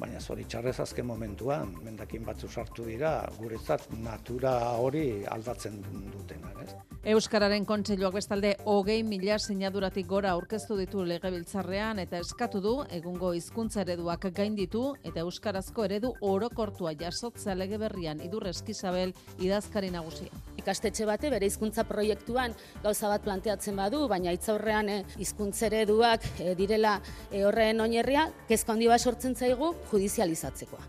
baina 0.00 0.20
zoritxarrez 0.20 0.78
azken 0.80 1.06
momentuan, 1.06 1.74
mendakin 1.84 2.24
batzu 2.24 2.48
sartu 2.48 2.86
dira, 2.88 3.12
guretzat 3.38 3.90
natura 4.00 4.54
hori 4.80 5.04
aldatzen 5.28 5.82
dutenak, 6.14 6.64
ez? 6.64 6.74
Euskararen 7.10 7.64
kontseiluak 7.64 8.12
bestalde 8.18 8.50
hogei 8.68 8.98
mila 9.08 9.38
sinaduratik 9.40 10.04
gora 10.06 10.34
aurkeztu 10.36 10.76
ditu 10.76 11.00
legebiltzarrean 11.08 11.98
eta 12.02 12.18
eskatu 12.20 12.60
du 12.60 12.74
egungo 12.92 13.30
hizkuntza 13.32 13.80
ereduak 13.86 14.26
gainditu 14.36 14.82
eta 15.08 15.22
euskarazko 15.24 15.86
eredu 15.86 16.10
orokortua 16.20 16.92
jasotzea 17.00 17.54
lege 17.56 17.78
berrian 17.80 18.20
idur 18.20 18.44
eskizabel 18.52 19.14
idazkari 19.40 19.88
nagusia. 19.94 20.28
Ikastetxe 20.60 21.06
bate 21.08 21.30
bere 21.32 21.48
hizkuntza 21.48 21.86
proiektuan 21.88 22.52
gauza 22.82 23.08
bat 23.08 23.24
planteatzen 23.24 23.80
badu, 23.80 24.02
baina 24.08 24.36
hitzaurrean 24.36 24.92
eh, 24.92 25.00
hizkuntza 25.16 25.70
ereduak 25.70 26.26
eh, 26.36 26.52
direla 26.58 26.98
eh, 27.30 27.46
horren 27.48 27.80
oinarria, 27.80 28.26
kezka 28.50 28.76
handi 28.76 28.92
bat 28.92 29.00
sortzen 29.00 29.32
zaigu 29.34 29.72
judizializatzekoa. 29.92 30.84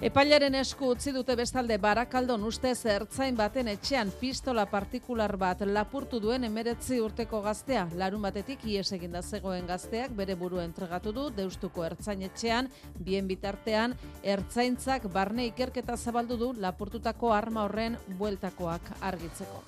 Epailaren 0.00 0.54
esku 0.56 0.94
utzi 0.94 1.12
dute 1.12 1.34
bestalde 1.36 1.76
barakaldon 1.76 2.46
ustez 2.48 2.86
ertzain 2.88 3.36
baten 3.36 3.68
etxean 3.68 4.08
pistola 4.16 4.64
partikular 4.64 5.34
bat 5.36 5.60
lapurtu 5.68 6.16
duen 6.24 6.48
emeretzi 6.48 7.02
urteko 7.04 7.42
gaztea. 7.44 7.82
Larun 8.00 8.24
batetik 8.24 8.64
ies 8.64 8.86
eginda 8.96 9.20
zegoen 9.20 9.68
gazteak 9.68 10.16
bere 10.16 10.38
buru 10.40 10.64
entregatu 10.64 11.12
du 11.12 11.28
deustuko 11.36 11.84
ertzain 11.84 12.24
etxean, 12.30 12.72
bien 12.96 13.28
bitartean 13.28 13.92
ertzaintzak 14.24 15.04
barne 15.12 15.50
ikerketa 15.52 15.98
zabaldu 16.00 16.40
du 16.40 16.52
lapurtutako 16.56 17.34
arma 17.36 17.68
horren 17.68 18.00
bueltakoak 18.16 18.94
argitzeko. 19.02 19.64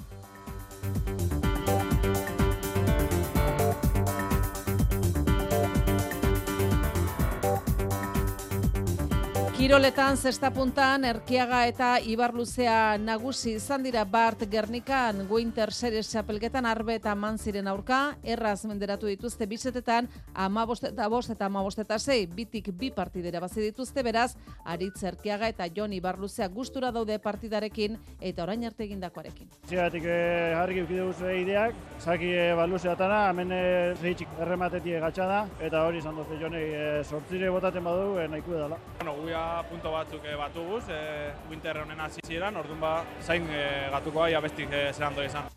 Kiroletan 9.63 10.17
zesta 10.19 10.49
puntan 10.51 11.05
Erkiaga 11.07 11.61
eta 11.71 11.89
Ibarluzea 12.03 12.97
nagusi 12.99 13.53
izan 13.61 13.85
dira 13.87 14.03
Bart 14.03 14.41
Gernikan. 14.51 15.21
Winter 15.31 15.71
Series 15.71 16.09
txapelketan 16.11 16.67
arbe 16.67 16.97
eta 16.99 17.13
manziren 17.15 17.71
aurka, 17.71 18.17
erraz 18.27 18.65
menderatu 18.67 19.07
dituzte 19.07 19.47
bisetetan, 19.47 20.09
ama 20.35 20.65
eta 20.67 21.07
bost 21.09 21.31
eta 21.31 21.47
ama 21.47 21.63
eta 21.79 21.99
sei, 22.01 22.27
bitik 22.27 22.73
bi 22.75 22.91
partidera 22.91 23.39
bazi 23.39 23.61
dituzte 23.61 24.03
beraz, 24.03 24.35
Aritz 24.65 25.01
Erkiaga 25.05 25.47
eta 25.47 25.69
Jon 25.73 25.93
Ibarluzea 25.93 26.49
gustura 26.49 26.91
daude 26.91 27.21
partidarekin 27.21 27.97
eta 28.21 28.43
orain 28.43 28.65
arte 28.65 28.83
egindakoarekin. 28.83 29.47
Zigatik 29.69 30.03
eh, 30.03 30.57
harri 30.59 30.81
geuki 30.81 30.99
dugu 30.99 31.31
ideak, 31.39 31.73
zaki 32.01 32.35
eh, 32.35 32.53
baluzeatana, 32.59 33.29
hemen 33.31 33.53
eh, 33.53 33.95
zehitxik 33.95 34.29
errematetie 34.41 34.99
gatsa 34.99 35.31
da, 35.31 35.47
eta 35.61 35.87
hori 35.87 36.03
izan 36.03 36.19
dute 36.19 36.43
jonei 36.43 36.67
eh, 36.75 37.05
sortzire 37.05 37.49
botaten 37.49 37.85
badu 37.85 38.19
eh, 38.19 38.27
nahiko 38.27 38.59
dela. 38.59 38.83
Bueno, 38.99 39.17
guia 39.23 39.52
punto 39.69 39.93
batzuk 39.93 40.25
eh, 40.29 40.37
batuguz, 40.39 40.85
eh, 40.93 41.33
winter 41.51 41.83
honen 41.83 42.01
hasi 42.01 42.25
ziren, 42.27 42.57
orduan 42.57 42.81
ba, 42.81 42.95
zain 43.23 43.49
eh, 43.51 43.89
gatuko 43.93 44.25
gai 44.25 44.35
abestik 44.39 44.73
eh, 44.73 44.89
zerando 44.93 45.25
izan. 45.25 45.49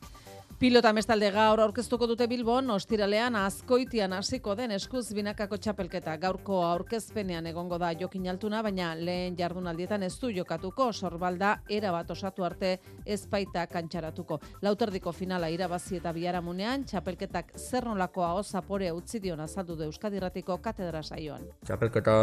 Pilota 0.56 0.94
mestalde 0.96 1.28
gaur 1.36 1.60
aurkeztuko 1.60 2.08
dute 2.08 2.30
Bilbon, 2.32 2.70
ostiralean 2.72 3.36
azkoitian 3.36 4.14
hasiko 4.16 4.54
den 4.56 4.72
eskuz 4.72 5.10
binakako 5.14 5.58
txapelketa. 5.60 6.14
Gaurko 6.22 6.62
aurkezpenean 6.64 7.50
egongo 7.52 7.76
da 7.82 7.90
jokin 8.00 8.30
altuna, 8.32 8.62
baina 8.64 8.94
lehen 8.96 9.36
jardunaldietan 9.36 10.06
ez 10.08 10.14
du 10.22 10.30
jokatuko, 10.32 10.88
sorbalda 10.94 11.58
era 11.68 11.92
bat 11.92 12.14
osatu 12.16 12.46
arte 12.48 12.70
ezpaita 13.06 13.66
kantxaratuko. 13.68 14.40
Lauterdiko 14.64 15.12
finala 15.12 15.50
irabazi 15.52 16.00
eta 16.00 16.14
biharamunean, 16.16 16.88
txapelketak 16.88 17.52
zer 17.60 17.90
nolakoa 17.92 18.32
osapore 18.40 18.94
utzi 18.96 19.20
dion 19.20 19.44
azaldu 19.44 19.76
du 19.76 19.90
Euskadirratiko 19.90 20.62
katedra 20.64 21.04
saioan. 21.04 21.44
Txapelketa 21.68 22.16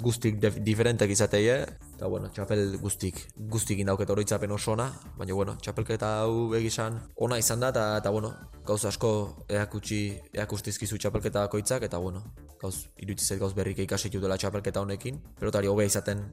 guztik 0.00 0.38
dif- 0.38 0.62
diferentek 0.62 1.10
izateie, 1.10 1.64
Eta, 1.94 2.08
bueno, 2.10 2.28
txapel 2.34 2.76
guztik, 2.82 3.20
guztik 3.50 3.78
indauket 3.78 4.10
oroitzapen 4.10 4.50
oso 4.50 4.72
ona, 4.72 4.88
baina, 5.18 5.34
bueno, 5.38 5.54
txapelketa 5.62 6.08
hau 6.24 6.48
begizan 6.50 6.98
ona 7.22 7.38
izan 7.38 7.62
da, 7.62 7.70
eta, 7.70 7.84
eta 8.00 8.10
bueno, 8.10 8.32
gauz 8.66 8.82
asko 8.90 9.10
eakutsi, 9.48 10.00
eakustizkizu 10.34 10.98
txapelketa 10.98 11.46
bakoitzak, 11.46 11.86
eta, 11.86 12.00
bueno, 12.02 12.24
gauz, 12.60 12.88
iruditzez 12.98 13.38
gauz 13.38 13.52
berrik 13.54 13.84
ikasitu 13.86 14.22
dela 14.24 14.38
txapelketa 14.40 14.82
honekin, 14.82 15.22
pelotari 15.38 15.70
hobea 15.70 15.92
izaten 15.92 16.26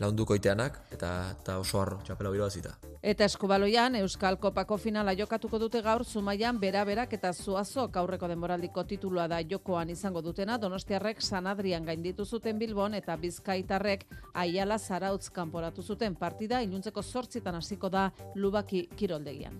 launduko 0.00 0.36
iteanak, 0.38 0.78
eta, 0.94 1.10
eta 1.34 1.58
oso 1.58 1.80
harro 1.80 1.98
txapela 2.04 2.30
biro 2.30 2.44
bazita. 2.46 2.74
Eta 3.02 3.24
eskubaloian, 3.24 3.96
Euskal 4.02 4.38
Kopako 4.38 4.78
finala 4.78 5.14
jokatuko 5.18 5.58
dute 5.58 5.82
gaur 5.82 6.04
Zumaian 6.04 6.58
bera-berak 6.60 7.12
eta 7.18 7.32
Zuazok 7.32 7.96
aurreko 7.96 8.28
denboraldiko 8.28 8.84
titulua 8.84 9.28
da 9.28 9.40
jokoan 9.42 9.90
izango 9.90 10.22
dutena, 10.22 10.58
Donostiarrek 10.58 11.22
San 11.22 11.46
Adrian 11.46 11.84
gainditu 11.84 12.24
zuten 12.24 12.58
Bilbon 12.58 12.94
eta 12.94 13.16
Bizkaitarrek 13.16 14.06
Aiala 14.34 14.78
Zarautz 14.78 15.30
kanporatu 15.30 15.82
zuten 15.82 16.14
partida 16.14 16.62
iluntzeko 16.62 17.02
zortzitan 17.02 17.54
hasiko 17.54 17.88
da 17.88 18.10
Lubaki 18.34 18.88
kiroldegian. 18.96 19.58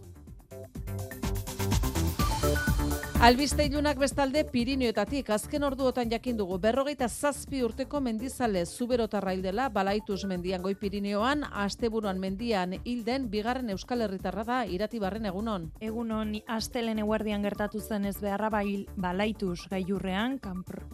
Albiste 3.18 3.64
ilunak 3.66 3.98
bestalde 3.98 4.44
Pirinioetatik 4.46 5.26
azken 5.34 5.64
orduotan 5.66 6.06
jakin 6.06 6.36
dugu 6.38 6.54
berrogeita 6.62 7.08
zazpi 7.08 7.64
urteko 7.66 7.98
mendizale 7.98 8.60
zuberotarra 8.62 9.32
hildela 9.34 9.64
balaituz 9.74 10.20
mendian 10.30 10.62
goi 10.62 10.76
Pirineoan, 10.78 11.42
asteburuan 11.50 12.20
mendian 12.22 12.76
hilden 12.84 13.26
bigarren 13.28 13.72
Euskal 13.74 14.04
Herritarra 14.06 14.44
da 14.46 14.58
irati 14.70 15.00
barren 15.02 15.26
egunon. 15.26 15.64
Egunon, 15.82 16.36
astelen 16.46 17.00
eguerdian 17.02 17.42
gertatu 17.42 17.80
zen 17.80 18.06
ez 18.06 18.14
beharra 18.20 18.52
bail, 18.54 18.86
balaituz 18.94 19.66
gailurrean, 19.66 20.38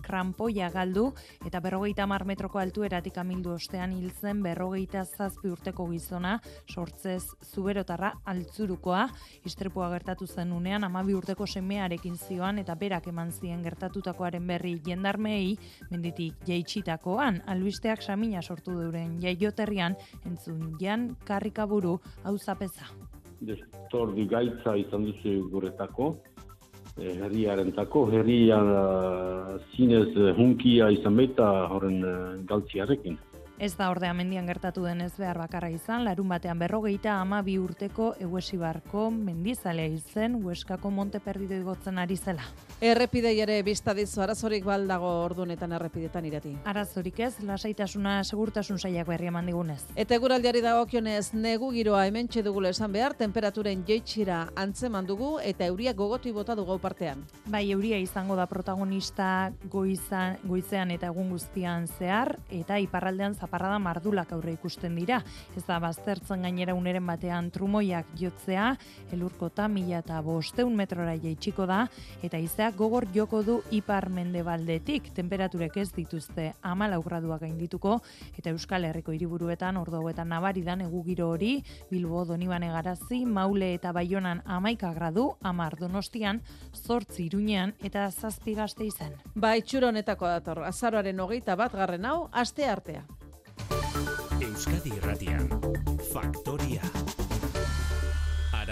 krampoia 0.00 0.70
galdu, 0.72 1.10
eta 1.44 1.60
berrogeita 1.60 2.08
mar 2.08 2.24
metroko 2.24 2.58
altueratik 2.58 3.20
amildu 3.20 3.52
ostean 3.58 3.92
hil 3.92 4.08
zen 4.22 4.40
berrogeita 4.42 5.04
zazpi 5.04 5.52
urteko 5.52 5.90
gizona, 5.92 6.38
sortzez 6.72 7.36
zuberotarra 7.52 8.14
altzurukoa, 8.24 9.10
istrepua 9.44 9.92
gertatu 9.92 10.26
zen 10.26 10.56
unean, 10.56 10.88
amabi 10.88 11.12
urteko 11.12 11.44
semearekin 11.44 12.13
zioan 12.16 12.58
eta 12.58 12.74
berak 12.74 13.06
eman 13.10 13.30
zien 13.32 13.62
gertatutakoaren 13.62 14.46
berri 14.46 14.74
jendarmei 14.86 15.56
menditik 15.90 16.34
jaitsitakoan, 16.46 17.42
albisteak 17.46 18.02
samina 18.02 18.42
sortu 18.42 18.72
duren 18.72 19.18
jaioterrian, 19.22 19.96
entzun 20.26 20.76
jan 20.80 21.16
karrikaburu 21.24 21.98
hau 22.24 22.38
zapeza. 22.38 22.86
destordi 23.44 24.24
gaitza 24.26 24.76
izan 24.76 25.04
duzu 25.04 25.48
guretako, 25.52 26.14
eh, 26.96 27.12
herriarentako, 27.20 28.06
herria 28.12 28.58
eh, 28.78 29.58
zinez 29.76 30.08
eh, 30.16 30.32
hunkia 30.38 30.90
izan 30.90 31.16
baita 31.16 31.50
horren 31.68 32.00
galtziarekin. 32.48 33.18
Ez 33.56 33.76
da 33.78 33.86
ordea 33.92 34.10
mendian 34.18 34.48
gertatu 34.50 34.82
denez 34.82 35.12
behar 35.14 35.38
bakarra 35.38 35.68
izan, 35.70 36.02
larun 36.02 36.26
batean 36.28 36.58
berrogeita 36.58 37.12
ama 37.20 37.38
bi 37.46 37.54
urteko 37.62 38.08
eguesibarko 38.18 39.04
mendizalea 39.14 39.92
izen, 39.94 40.40
Hueskako 40.42 40.90
Monte 40.90 41.20
Perdido 41.22 41.54
igotzen 41.54 42.00
ari 42.02 42.16
zela. 42.16 42.42
Errepidei 42.82 43.36
ere 43.44 43.60
biztadizu 43.62 44.24
arazorik 44.24 44.66
baldago 44.66 45.06
ordunetan 45.22 45.72
errepidetan 45.78 46.26
irati. 46.26 46.56
Arazorik 46.66 47.20
ez, 47.22 47.36
lasaitasuna 47.46 48.16
segurtasun 48.24 48.80
saiak 48.82 49.06
berri 49.06 49.30
eman 49.30 49.46
digunez. 49.46 49.84
Eta 49.94 50.18
eguraldiari 50.18 50.60
dagokionez 50.64 51.30
negu 51.38 51.70
giroa 51.72 52.08
hemen 52.08 52.26
dugula 52.34 52.74
esan 52.74 52.90
behar, 52.92 53.14
temperaturen 53.14 53.84
jeitsira 53.86 54.48
antzeman 54.56 55.06
dugu 55.06 55.38
eta 55.38 55.66
euria 55.66 55.92
gogoti 55.92 56.32
bota 56.32 56.56
dugu 56.56 56.80
partean. 56.80 57.24
Bai, 57.46 57.70
euria 57.70 57.98
izango 57.98 58.34
da 58.34 58.46
protagonista 58.46 59.52
goizan, 59.70 60.38
goizean 60.42 60.90
eta 60.90 61.06
egun 61.06 61.30
guztian 61.30 61.86
zehar, 61.86 62.40
eta 62.50 62.80
iparraldean 62.80 63.34
zaparrada 63.44 63.78
mardulak 63.78 64.32
aurre 64.32 64.54
ikusten 64.56 64.96
dira. 64.96 65.20
Ez 65.56 65.64
da 65.68 65.78
baztertzen 65.82 66.44
gainera 66.46 66.74
uneren 66.74 67.04
batean 67.06 67.50
trumoiak 67.54 68.14
jotzea, 68.18 68.72
elurkota 69.12 69.68
mila 69.68 70.00
eta 70.00 70.20
bosteun 70.24 70.74
metrora 70.76 71.14
jaitsiko 71.20 71.66
da, 71.68 71.84
eta 72.24 72.40
izeak 72.40 72.76
gogor 72.78 73.06
joko 73.14 73.42
du 73.46 73.58
ipar 73.74 74.08
mendebaldetik. 74.12 75.10
Temperaturek 75.14 75.76
ez 75.82 75.90
dituzte 75.94 76.52
amalau 76.62 77.02
graduak 77.04 77.44
gaindituko, 77.44 77.98
eta 78.38 78.54
Euskal 78.54 78.88
Herriko 78.88 79.12
hiriburuetan 79.14 79.76
ordu 79.80 80.00
hauetan 80.00 80.30
nabaridan 80.32 80.84
egu 80.86 81.04
giro 81.06 81.30
hori, 81.34 81.58
Bilbo, 81.90 82.24
Donibane 82.24 82.70
Garazi, 82.72 83.24
Maule 83.26 83.74
eta 83.74 83.92
Baionan 83.92 84.42
amaika 84.44 84.92
gradu, 84.96 85.30
amar 85.42 85.76
donostian, 85.80 86.40
zortzi 86.74 87.28
iruñean 87.28 87.74
eta 87.84 88.08
zazpi 88.10 88.54
gazte 88.54 88.88
izan. 88.88 89.18
Ba, 89.34 89.54
itxuro 89.60 89.90
honetako 89.92 90.30
dator, 90.30 90.64
azaroaren 90.68 91.20
hogeita 91.20 91.58
bat 91.58 91.74
garren 91.74 92.08
hau, 92.08 92.28
aste 92.32 92.66
artea. 92.68 93.04
Euskadi 94.44 94.92
Irratian. 95.00 95.48
Faktoria. 96.12 96.43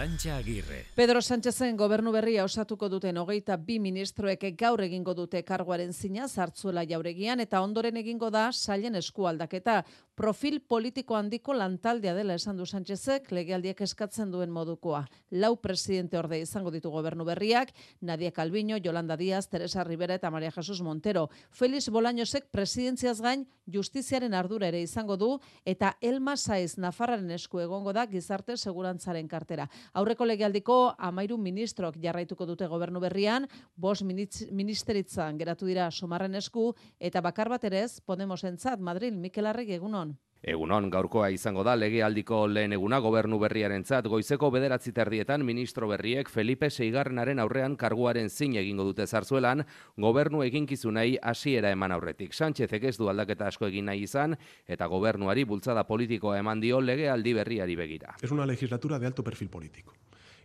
Arantxa 0.03 0.37
Agirre. 0.37 0.87
Pedro 0.97 1.23
Sánchezen 1.23 1.77
gobernu 1.79 2.11
berria 2.11 2.43
osatuko 2.43 2.89
duten 2.91 3.21
hogeita 3.23 3.55
bi 3.55 3.77
ministroek 3.79 4.49
gaur 4.59 4.81
egingo 4.83 5.15
dute 5.15 5.45
karguaren 5.47 5.93
zina 5.95 6.27
zartzuela 6.27 6.83
jauregian 6.83 7.39
eta 7.39 7.61
ondoren 7.63 7.97
egingo 8.01 8.31
da 8.35 8.49
sailen 8.51 8.99
eskualdaketa. 8.99 9.85
Profil 10.19 10.59
politiko 10.61 11.15
handiko 11.17 11.55
lantaldea 11.55 12.13
dela 12.15 12.35
esan 12.35 12.59
du 12.59 12.67
Sánchezek 12.67 13.31
legealdiek 13.33 13.81
eskatzen 13.81 14.33
duen 14.33 14.51
modukoa. 14.51 15.05
Lau 15.31 15.55
presidente 15.57 16.19
orde 16.19 16.41
izango 16.43 16.71
ditu 16.75 16.91
gobernu 16.91 17.25
berriak, 17.25 17.71
Nadia 18.01 18.33
Calviño, 18.33 18.77
Yolanda 18.83 19.17
Díaz, 19.17 19.49
Teresa 19.49 19.85
Rivera 19.85 20.19
eta 20.19 20.31
Maria 20.31 20.51
Jesus 20.51 20.83
Montero. 20.83 21.31
Felix 21.51 21.89
Bolañosek 21.89 22.51
presidentziaz 22.51 23.21
gain 23.23 23.47
justiziaren 23.73 24.35
ardura 24.35 24.67
ere 24.67 24.83
izango 24.83 25.17
du 25.17 25.39
eta 25.65 25.97
Elma 26.01 26.37
Saiz 26.37 26.77
Nafarraren 26.77 27.31
esku 27.31 27.61
egongo 27.61 27.93
da 27.93 28.07
gizarte 28.07 28.57
segurantzaren 28.57 29.29
kartera. 29.29 29.71
Aurreko 29.93 30.25
legealdiko 30.25 30.75
amairu 30.97 31.37
ministrok 31.37 31.99
jarraituko 32.01 32.47
dute 32.49 32.67
gobernu 32.69 33.01
berrian, 33.01 33.45
bos 33.77 33.99
ministeritzan 34.03 35.37
geratu 35.37 35.69
dira 35.69 35.91
somarren 35.91 36.35
esku, 36.41 36.71
eta 36.99 37.21
bakar 37.21 37.51
bat 37.53 37.65
ere 37.69 37.83
ez, 37.85 38.01
Podemosentzat, 38.01 38.81
Madrid, 38.81 39.13
Mikel 39.13 39.51
Arregi 39.51 39.77
egunon. 39.77 40.15
Egunon, 40.43 40.89
gaurkoa 40.91 41.29
izango 41.31 41.63
da 41.63 41.77
legealdiko 41.79 42.49
lehen 42.51 42.73
eguna 42.75 42.99
gobernu 42.99 43.37
berriarentzat 43.39 44.09
goizeko 44.11 44.49
bederatzi 44.51 44.91
terdietan 44.93 45.45
ministro 45.47 45.87
berriek 45.87 46.27
Felipe 46.35 46.67
Seigarrenaren 46.67 47.39
aurrean 47.39 47.77
karguaren 47.79 48.27
zin 48.27 48.57
egingo 48.59 48.83
dute 48.89 49.07
zarzuelan, 49.07 49.63
gobernu 49.97 50.43
eginkizunei 50.43 51.15
hasiera 51.23 51.71
eman 51.71 51.95
aurretik. 51.95 52.35
Sánchezek 52.35 52.91
ez 52.91 52.97
du 52.99 53.07
aldaketa 53.09 53.47
asko 53.47 53.71
egin 53.71 53.87
nahi 53.87 54.03
izan, 54.09 54.35
eta 54.67 54.91
gobernuari 54.91 55.45
bultzada 55.47 55.87
politikoa 55.87 56.41
eman 56.43 56.61
dio 56.61 56.81
legealdi 56.83 57.39
berriari 57.39 57.79
begira. 57.79 58.17
Es 58.21 58.33
una 58.33 58.45
legislatura 58.45 58.99
de 58.99 59.07
alto 59.07 59.23
perfil 59.23 59.49
político 59.49 59.95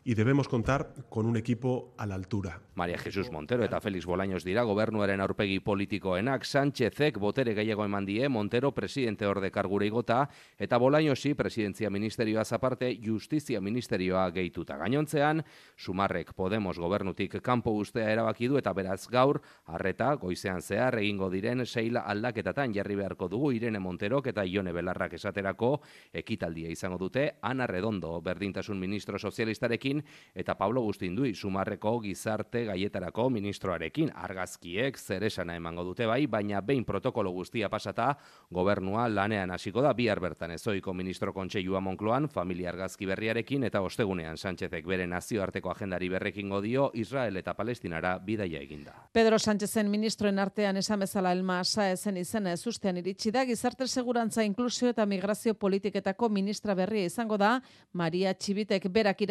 y 0.07 0.15
debemos 0.15 0.47
contar 0.47 0.93
con 1.09 1.25
un 1.25 1.35
equipo 1.35 1.93
a 1.97 2.05
la 2.05 2.15
altura. 2.15 2.61
Maria 2.75 2.97
Jesus 2.97 3.29
Montero 3.29 3.65
eta 3.65 3.81
Felix 3.81 4.05
Bolaños 4.05 4.45
dira 4.45 4.63
gobernuaren 4.63 5.19
aurpegi 5.19 5.59
politikoenak. 5.59 6.45
Sánchezek 6.45 7.17
botere 7.19 7.51
gehiago 7.57 7.83
eman 7.83 8.05
die 8.05 8.29
Montero 8.29 8.71
presidente 8.71 9.27
orde 9.27 9.51
kargure 9.51 9.85
igota 9.85 10.29
eta 10.57 10.77
Bolañosi 10.77 11.33
presidentzia 11.33 11.89
ministerioa 11.89 12.45
aparte 12.49 12.93
justizia 13.03 13.59
ministerioa 13.59 14.31
gehituta. 14.31 14.77
Gainontzean 14.77 15.43
Sumarrek 15.75 16.31
Podemos 16.33 16.79
gobernutik 16.79 17.41
kanpo 17.41 17.71
ustea 17.71 18.07
erabaki 18.09 18.47
du 18.47 18.57
eta 18.57 18.71
beraz 18.71 19.09
gaur 19.09 19.41
harreta 19.65 20.13
goizean 20.15 20.61
zehar 20.61 20.99
egingo 20.99 21.29
diren 21.29 21.65
seila 21.65 22.05
aldaketatan 22.07 22.71
jarri 22.73 22.95
beharko 22.95 23.27
dugu 23.27 23.51
Irene 23.51 23.79
Monterok 23.79 24.27
eta 24.27 24.45
Ione 24.45 24.71
Belarrak 24.71 25.19
esaterako 25.19 25.81
ekitaldia 26.13 26.69
izango 26.69 26.97
dute. 26.97 27.33
Ana 27.41 27.67
Redondo 27.67 28.21
berdintasun 28.21 28.79
ministro 28.79 29.19
sozialistarekin 29.19 29.96
eta 30.35 30.55
Pablo 30.57 30.81
Gustindui 30.81 31.33
Sumarreko 31.35 31.99
gizarte 32.01 32.65
gaietarako 32.65 33.29
ministroarekin 33.29 34.11
argazkiek 34.15 34.97
zeresana 34.97 35.55
emango 35.55 35.83
dute 35.83 36.05
bai, 36.05 36.25
baina 36.27 36.61
behin 36.61 36.85
protokolo 36.85 37.31
guztia 37.31 37.69
pasata 37.69 38.13
gobernua 38.51 39.07
lanean 39.09 39.51
hasiko 39.51 39.81
da 39.81 39.93
bihar 39.93 40.19
bertan 40.19 40.51
ezoiko 40.51 40.93
ministro 40.93 41.33
kontseilua 41.33 41.81
Monkloan 41.81 42.27
familia 42.29 42.69
argazki 42.69 43.05
berriarekin 43.05 43.63
eta 43.67 43.81
ostegunean 43.81 44.37
Sánchezek 44.37 44.85
bere 44.87 45.07
nazioarteko 45.07 45.71
agendari 45.71 46.09
berrekingo 46.09 46.61
dio 46.61 46.91
Israel 46.93 47.37
eta 47.37 47.53
Palestinara 47.53 48.17
bidaia 48.19 48.61
eginda. 48.61 48.93
Pedro 49.13 49.39
Sánchezen 49.39 49.89
ministroen 49.89 50.39
artean 50.39 50.77
esan 50.77 50.99
bezala 50.99 51.31
Elma 51.35 51.63
Saezen 51.63 52.17
izena 52.17 52.51
ez 52.53 52.65
ustean 52.67 52.97
iritsi 52.97 53.31
da 53.31 53.45
gizarte 53.45 53.87
segurantza 53.87 54.43
inklusio 54.43 54.89
eta 54.89 55.05
migrazio 55.05 55.53
politiketako 55.53 56.29
ministra 56.29 56.75
berria 56.75 57.05
izango 57.05 57.37
da 57.37 57.57
Maria 57.93 58.33
Txibitek 58.33 58.89
berak 58.93 59.21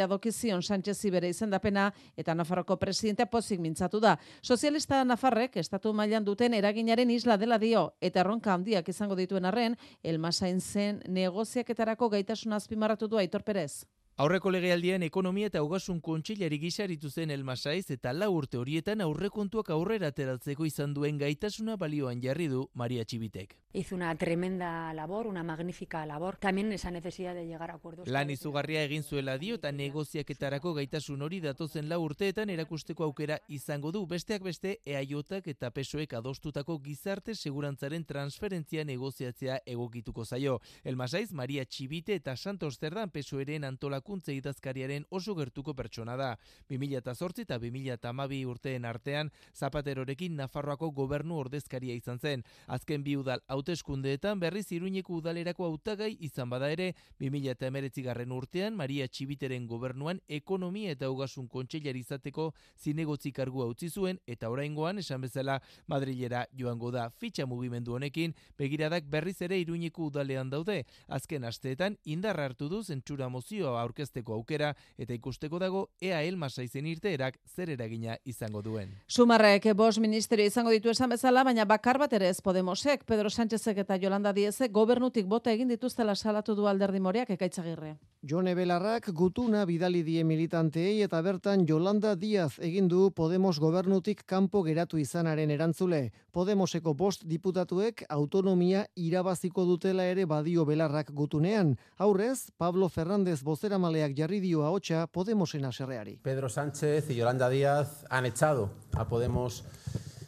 iradokizion 0.57 0.63
Sánchezi 0.63 1.11
bere 1.11 1.29
izendapena 1.29 1.93
eta 2.17 2.35
Nafarroko 2.35 2.77
presidentea 2.77 3.27
pozik 3.27 3.61
mintzatu 3.61 4.01
da. 4.01 4.17
Sozialista 4.43 5.05
Nafarrek 5.05 5.57
estatu 5.57 5.93
mailan 5.93 6.25
duten 6.25 6.55
eraginaren 6.55 7.11
isla 7.11 7.37
dela 7.37 7.59
dio 7.59 7.95
eta 8.01 8.21
erronka 8.21 8.55
handiak 8.55 8.89
izango 8.89 9.15
dituen 9.15 9.45
arren 9.45 9.77
Elma 10.03 10.33
Saezen 10.33 11.03
negoziaketarako 11.09 12.09
gaitasuna 12.09 12.57
azpimarratu 12.57 13.09
du 13.09 13.17
Aitor 13.19 13.43
Perez. 13.43 13.87
Aurreko 14.17 14.49
legealdian 14.49 15.03
ekonomia 15.05 15.51
eta 15.51 15.61
ogasun 15.61 15.99
kontseilari 16.01 16.57
gisaritu 16.63 17.11
zen 17.11 17.35
elmasaiz 17.35 17.91
eta 17.93 18.15
lau 18.17 18.31
urte 18.33 18.57
horietan 18.57 19.05
aurrekontuak 19.05 19.69
aurrera 19.75 20.09
ateratzeko 20.09 20.65
izan 20.65 20.95
duen 20.97 21.19
gaitasuna 21.21 21.77
balioan 21.77 22.23
jarri 22.25 22.49
du 22.49 22.63
Maria 22.73 23.05
Txibitek. 23.05 23.53
Hizo 23.77 23.95
una 23.95 24.15
tremenda 24.17 24.95
labor, 24.95 25.27
una 25.27 25.43
magnífica 25.43 26.07
labor. 26.07 26.39
También 26.39 26.73
esa 26.73 26.91
necesidad 26.91 27.35
de 27.35 27.45
llegar 27.47 27.71
a 27.71 27.75
acuerdos. 27.75 28.09
Lan 28.09 28.31
izugarria 28.31 28.83
egin 28.85 29.03
zuela 29.03 29.37
dio 29.37 29.59
eta 29.61 29.71
negoziaketarako 29.71 30.73
gaitasun 30.79 31.21
hori 31.21 31.43
datozen 31.45 31.91
lau 31.91 32.01
urteetan 32.01 32.49
erakusteko 32.49 33.05
aukera 33.05 33.39
izango 33.49 33.93
du. 33.93 34.07
Besteak 34.07 34.43
beste, 34.43 34.79
eaiotak 34.87 35.49
eta 35.53 35.71
pesoek 35.77 36.15
adostutako 36.17 36.79
gizarte 36.81 37.35
segurantzaren 37.35 38.07
transferentzia 38.07 38.87
negoziatzea 38.89 39.59
egokituko 39.67 40.25
zaio. 40.25 40.63
Elmasaiz, 40.85 41.33
Maria 41.33 41.67
Txibite 41.67 42.15
eta 42.15 42.35
Santos 42.35 42.79
Zerdan 42.79 43.11
pesoeren 43.11 43.69
antolakuntze 44.07 44.35
idazkariaren 44.35 45.05
oso 45.11 45.35
gertuko 45.35 45.75
pertsona 45.75 46.17
da. 46.17 46.37
2008 46.71 47.43
eta 47.43 47.59
2008 47.59 48.47
urteen 48.47 48.85
artean, 48.85 49.31
Zapaterorekin 49.55 50.37
Nafarroako 50.37 50.91
gobernu 50.91 51.39
ordezkaria 51.39 51.95
izan 51.95 52.19
zen. 52.19 52.43
Azken 52.67 53.03
bi 53.03 53.17
udal 53.17 53.41
hauteskundeetan 53.49 54.41
berriz 54.41 54.71
Iruñeko 54.73 55.17
udalerako 55.19 55.65
hautagai 55.67 56.17
izan 56.21 56.51
bada 56.51 56.71
ere 56.71 56.95
2019 57.19 58.03
garren 58.03 58.33
urtean 58.33 58.77
Maria 58.77 59.09
Txibiteren 59.09 59.67
gobernuan 59.67 60.21
ekonomia 60.29 60.93
eta 60.93 61.11
ogasun 61.11 61.49
kontseilari 61.49 62.01
izateko 62.01 62.53
zinegotzi 62.79 63.33
kargua 63.33 63.67
utzi 63.67 63.91
zuen 63.91 64.19
eta 64.27 64.51
oraingoan 64.51 64.99
esan 64.99 65.21
bezala 65.21 65.61
Madrilera 65.87 66.47
joango 66.53 66.91
da 66.91 67.11
fitxa 67.11 67.47
mugimendu 67.47 67.95
honekin 67.95 68.35
begiradak 68.59 69.05
berriz 69.11 69.41
ere 69.43 69.59
Iruñeko 69.59 70.07
udalean 70.07 70.51
daude. 70.51 70.85
Azken 71.09 71.45
asteetan 71.45 71.97
indarra 72.05 72.45
hartu 72.45 72.69
du 72.69 72.83
zentsura 72.83 73.29
mozioa 73.29 73.83
aurkezteko 73.97 74.35
aukera 74.35 74.75
eta 74.99 75.15
ikusteko 75.15 75.59
dago 75.59 75.89
ea 76.01 76.21
elmasa 76.23 76.63
izen 76.63 76.87
irteerak 76.87 77.39
zer 77.55 77.71
eragina 77.71 78.17
izango 78.25 78.63
duen. 78.63 78.93
Sumarrek 79.09 79.73
bos 79.75 79.99
ministerio 79.99 80.47
izango 80.47 80.71
ditu 80.71 80.91
esan 80.91 81.11
bezala, 81.11 81.45
baina 81.45 81.65
bakar 81.65 81.99
bat 81.99 82.13
ere 82.13 82.29
ez 82.29 82.41
Podemosek, 82.41 83.05
Pedro 83.05 83.31
Sánchezek 83.31 83.79
eta 83.79 83.97
Yolanda 83.97 84.33
Diezek 84.33 84.73
gobernutik 84.73 85.27
bota 85.27 85.53
egin 85.53 85.69
dituztela 85.69 86.15
salatu 86.15 86.55
du 86.55 86.67
alderdi 86.67 87.01
moreak 87.01 87.31
ekaitzagirre. 87.31 87.97
Jone 88.27 88.55
Belarrak 88.55 89.13
gutuna 89.15 89.65
bidali 89.65 90.03
die 90.03 90.25
militanteei 90.25 91.03
eta 91.05 91.21
bertan 91.23 91.65
Yolanda 91.69 92.17
Diaz 92.17 92.59
egin 92.59 92.89
du 92.89 93.11
Podemos 93.15 93.61
gobernutik 93.61 94.25
kanpo 94.27 94.63
geratu 94.67 94.99
izanaren 94.99 95.51
erantzule. 95.51 96.11
Podemoseko 96.33 96.95
bost 96.95 97.23
diputatuek 97.25 98.03
autonomia 98.09 98.87
irabaziko 98.97 99.65
dutela 99.65 100.05
ere 100.05 100.25
badio 100.27 100.65
Belarrak 100.67 101.13
gutunean. 101.13 101.77
Aurrez, 101.99 102.51
Pablo 102.59 102.89
Fernández 102.89 103.43
bozeramaleak 103.87 104.17
jarri 104.17 104.41
dio 104.41 104.65
ahotsa 104.65 105.07
Podemosen 105.07 105.65
aserreari. 105.65 106.19
Pedro 106.23 106.49
Sánchez 106.49 107.11
y 107.11 107.15
Yolanda 107.15 107.49
Díaz 107.49 108.05
han 108.11 108.27
echado 108.27 108.71
a 108.95 109.07
Podemos 109.07 109.65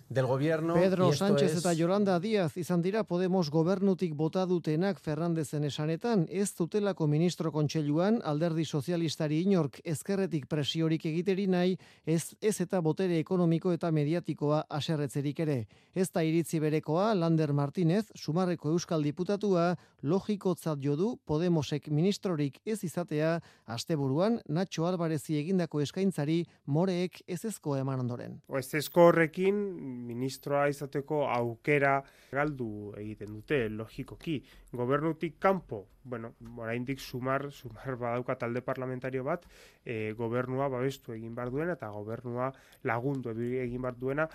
del 0.09 0.27
gobierno. 0.27 0.75
Pedro 0.75 1.07
y 1.09 1.11
esto 1.11 1.27
Sánchez 1.27 1.53
es- 1.53 1.59
eta 1.59 1.73
Yolanda 1.75 2.19
Díaz 2.19 2.57
izan 2.57 2.81
dira 2.83 3.05
Podemos 3.05 3.51
gobernutik 3.51 4.15
bota 4.15 4.47
dutenak 4.47 4.99
Fernandezen 5.01 5.65
esanetan, 5.65 6.27
ez 6.31 6.55
dutelako 6.57 7.07
ministro 7.07 7.53
kontseiluan 7.53 8.21
alderdi 8.25 8.65
sozialistari 8.65 9.43
inork 9.43 9.81
ezkerretik 9.85 10.47
presiorik 10.47 11.05
egiteri 11.07 11.47
nahi, 11.47 11.79
ez, 12.07 12.35
ez 12.41 12.61
eta 12.61 12.81
botere 12.81 13.19
ekonomiko 13.19 13.73
eta 13.73 13.91
mediatikoa 13.91 14.65
aserretzerik 14.69 15.41
ere. 15.41 15.67
Ez 15.95 16.11
da 16.11 16.23
iritzi 16.23 16.59
berekoa 16.61 17.15
Lander 17.15 17.53
Martínez, 17.53 18.07
sumarreko 18.15 18.71
euskal 18.71 19.03
diputatua, 19.03 19.77
logikotzat 20.03 20.79
jo 20.83 20.97
du 20.97 21.17
Podemosek 21.27 21.89
ministrorik 21.89 22.61
ez 22.65 22.83
izatea, 22.85 23.41
asteburuan 23.67 24.41
Nacho 24.49 24.87
Alvarezi 24.87 25.37
egindako 25.39 25.81
eskaintzari 25.81 26.45
moreek 26.67 27.23
ezezkoa 27.27 27.81
eman 27.81 28.01
ondoren. 28.01 28.41
Ezezko 28.49 29.09
horrekin 29.09 29.98
ministroa 30.07 30.67
izateko 30.73 31.25
aukera 31.33 31.99
galdu 32.33 32.69
egiten 33.01 33.33
dute, 33.39 33.61
logikoki. 33.69 34.39
Gobernutik 34.73 35.39
kanpo, 35.39 35.87
bueno, 36.05 36.35
oraindik 36.57 37.01
sumar, 37.01 37.51
sumar 37.53 37.97
badauka 37.97 38.39
talde 38.39 38.63
parlamentario 38.63 39.25
bat, 39.25 39.47
e, 39.85 40.13
gobernua 40.19 40.69
babestu 40.69 41.17
egin 41.17 41.35
bar 41.35 41.51
duena 41.51 41.79
eta 41.79 41.91
gobernua 41.95 42.53
lagundu 42.85 43.35
egin 43.41 43.83
bar 43.83 43.97
duena. 43.97 44.29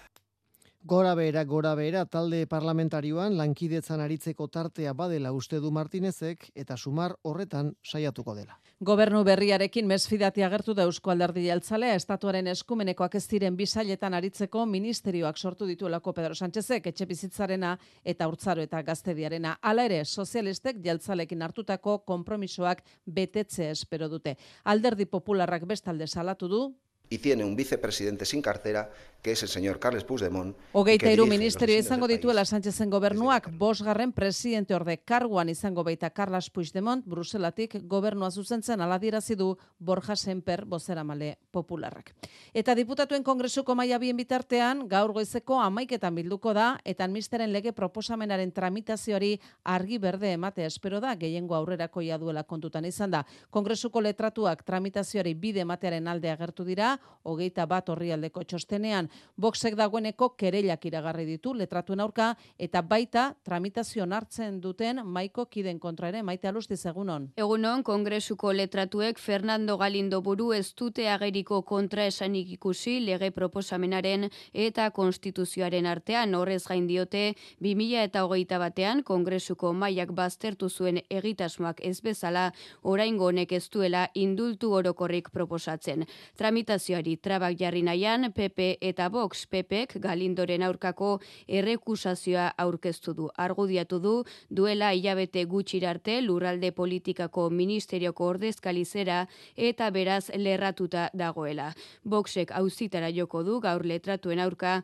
Gora 0.85 1.15
behera, 1.15 1.45
gora 1.45 1.75
behera, 1.79 2.01
talde 2.11 2.41
parlamentarioan 2.51 3.37
lankidetzan 3.39 4.01
aritzeko 4.03 4.49
tartea 4.51 4.91
badela 4.91 5.31
uste 5.31 5.61
du 5.63 5.71
Martinezek 5.71 6.49
eta 6.59 6.75
sumar 6.75 7.15
horretan 7.23 7.69
saiatuko 7.87 8.35
dela. 8.35 8.57
Gobernu 8.83 9.21
berriarekin 9.23 9.87
mesfidati 9.87 10.43
agertu 10.43 10.75
da 10.75 10.83
Eusko 10.83 11.13
Alderdi 11.15 11.45
Jeltzalea 11.45 11.95
estatuaren 11.95 12.51
eskumenekoak 12.51 13.15
ez 13.15 13.23
diren 13.31 13.55
bisailetan 13.55 14.19
aritzeko 14.19 14.65
ministerioak 14.65 15.39
sortu 15.39 15.71
dituelako 15.71 16.11
Pedro 16.19 16.35
Sánchezek 16.35 16.91
etxe 16.91 17.07
bizitzarena 17.07 17.77
eta 18.03 18.27
urtzaro 18.27 18.61
eta 18.67 18.83
gaztediarena. 18.83 19.59
Hala 19.61 19.87
ere, 19.87 20.03
sozialistek 20.03 20.83
jeltzalekin 20.83 21.47
hartutako 21.47 22.01
konpromisoak 22.03 22.83
betetze 23.05 23.71
espero 23.71 24.11
dute. 24.11 24.35
Alderdi 24.65 25.05
popularrak 25.05 25.63
bestalde 25.63 26.07
salatu 26.07 26.51
du, 26.51 26.65
y 27.13 27.19
tiene 27.19 27.45
un 27.45 27.55
vicepresidente 27.55 28.25
sin 28.25 28.41
cartera, 28.41 28.89
que 29.23 29.31
es 29.31 29.41
el 29.41 29.47
señor 29.47 29.79
Carles 29.79 30.03
Puigdemont. 30.03 30.55
Hogeita 30.73 31.09
hiru 31.09 31.25
ministerio 31.25 31.77
izango 31.79 32.09
dituela 32.11 32.43
Sánchezen 32.43 32.89
gobernuak, 32.91 33.47
bosgarren 33.57 34.11
presidente 34.11 34.75
orde 34.75 34.97
karguan 34.99 35.47
izango 35.47 35.83
baita 35.83 36.09
Carles 36.09 36.49
Puigdemont, 36.51 37.05
Bruselatik 37.07 37.77
gobernua 37.87 38.29
zuzentzen 38.31 38.81
aladierazi 38.83 39.35
du 39.39 39.55
Borja 39.79 40.17
Semper 40.17 40.65
bozeramale 40.65 41.37
popularrak. 41.51 42.11
Eta 42.53 42.75
diputatuen 42.75 43.23
kongresuko 43.23 43.75
maila 43.75 43.97
bien 43.97 44.17
bitartean, 44.19 44.89
gaur 44.91 45.13
goizeko 45.15 45.61
amaiketan 45.61 46.15
bilduko 46.19 46.53
da, 46.53 46.77
eta 46.83 47.05
administeren 47.07 47.53
lege 47.53 47.71
proposamenaren 47.71 48.51
tramitazioari 48.51 49.39
argi 49.63 50.01
berde 50.03 50.33
emate 50.33 50.65
espero 50.65 50.99
da, 50.99 51.15
gehiengo 51.15 51.55
aurrerako 51.55 52.01
duela 52.19 52.43
kontutan 52.43 52.83
izan 52.83 53.11
da. 53.11 53.23
Kongresuko 53.49 54.01
letratuak 54.01 54.63
tramitazioari 54.63 55.33
bide 55.33 55.61
ematearen 55.61 56.09
alde 56.09 56.29
agertu 56.29 56.65
dira, 56.65 56.99
hogeita 57.23 57.65
bat 57.65 57.87
horrialdeko 57.87 58.43
txostenean, 58.43 59.12
Boxek 59.35 59.73
dagoeneko 59.75 60.35
kereilak 60.37 60.85
iragarri 60.85 61.25
ditu 61.25 61.55
letratuen 61.57 61.99
aurka 61.99 62.35
eta 62.59 62.81
baita 62.81 63.33
tramitazio 63.43 64.05
hartzen 64.13 64.59
duten 64.61 65.01
maiko 65.05 65.45
kiden 65.45 65.79
kontra 65.79 66.09
ere 66.09 66.21
maite 66.23 66.47
alusti 66.47 66.75
egunon. 66.89 67.31
Egunon, 67.35 67.83
kongresuko 67.83 68.53
letratuek 68.53 69.17
Fernando 69.17 69.77
Galindo 69.77 70.21
buru 70.21 70.51
ez 70.53 70.73
dute 70.75 71.09
ageriko 71.09 71.63
kontra 71.63 72.05
esanik 72.05 72.51
ikusi 72.51 72.99
lege 72.99 73.31
proposamenaren 73.31 74.29
eta 74.53 74.89
konstituzioaren 74.91 75.85
artean 75.85 76.35
horrez 76.35 76.63
gain 76.67 76.87
diote 76.87 77.35
2000 77.59 78.03
eta 78.03 78.23
hogeita 78.25 78.59
batean 78.59 79.03
kongresuko 79.03 79.73
maiak 79.73 80.11
baztertu 80.13 80.69
zuen 80.69 81.01
egitasmoak 81.09 81.81
ez 81.81 82.01
bezala 82.01 82.51
oraingo 82.83 83.25
honek 83.31 83.51
ez 83.51 83.69
duela 83.69 84.09
indultu 84.13 84.71
orokorrik 84.73 85.29
proposatzen. 85.31 86.05
Tramitazioari 86.37 87.17
trabak 87.17 87.57
jarri 87.59 87.81
nahian 87.81 88.31
PP 88.31 88.77
eta 88.81 89.02
Vox 89.09 89.45
PPek 89.47 89.97
Galindoren 89.99 90.63
aurkako 90.63 91.19
errekusazioa 91.47 92.53
aurkeztu 92.57 93.13
du. 93.13 93.29
Argudiatu 93.37 93.99
du 93.99 94.13
duela 94.49 94.93
hilabete 94.93 95.45
gutxira 95.45 95.89
arte 95.89 96.21
lurralde 96.21 96.71
politikako 96.71 97.49
ministerioko 97.49 98.27
ordezkalizera 98.33 99.27
eta 99.55 99.89
beraz 99.91 100.29
lerratuta 100.35 101.09
dagoela. 101.13 101.73
Voxek 102.03 102.51
auzitara 102.51 103.09
joko 103.11 103.43
du 103.43 103.59
gaur 103.59 103.85
letratuen 103.85 104.39
aurka 104.39 104.81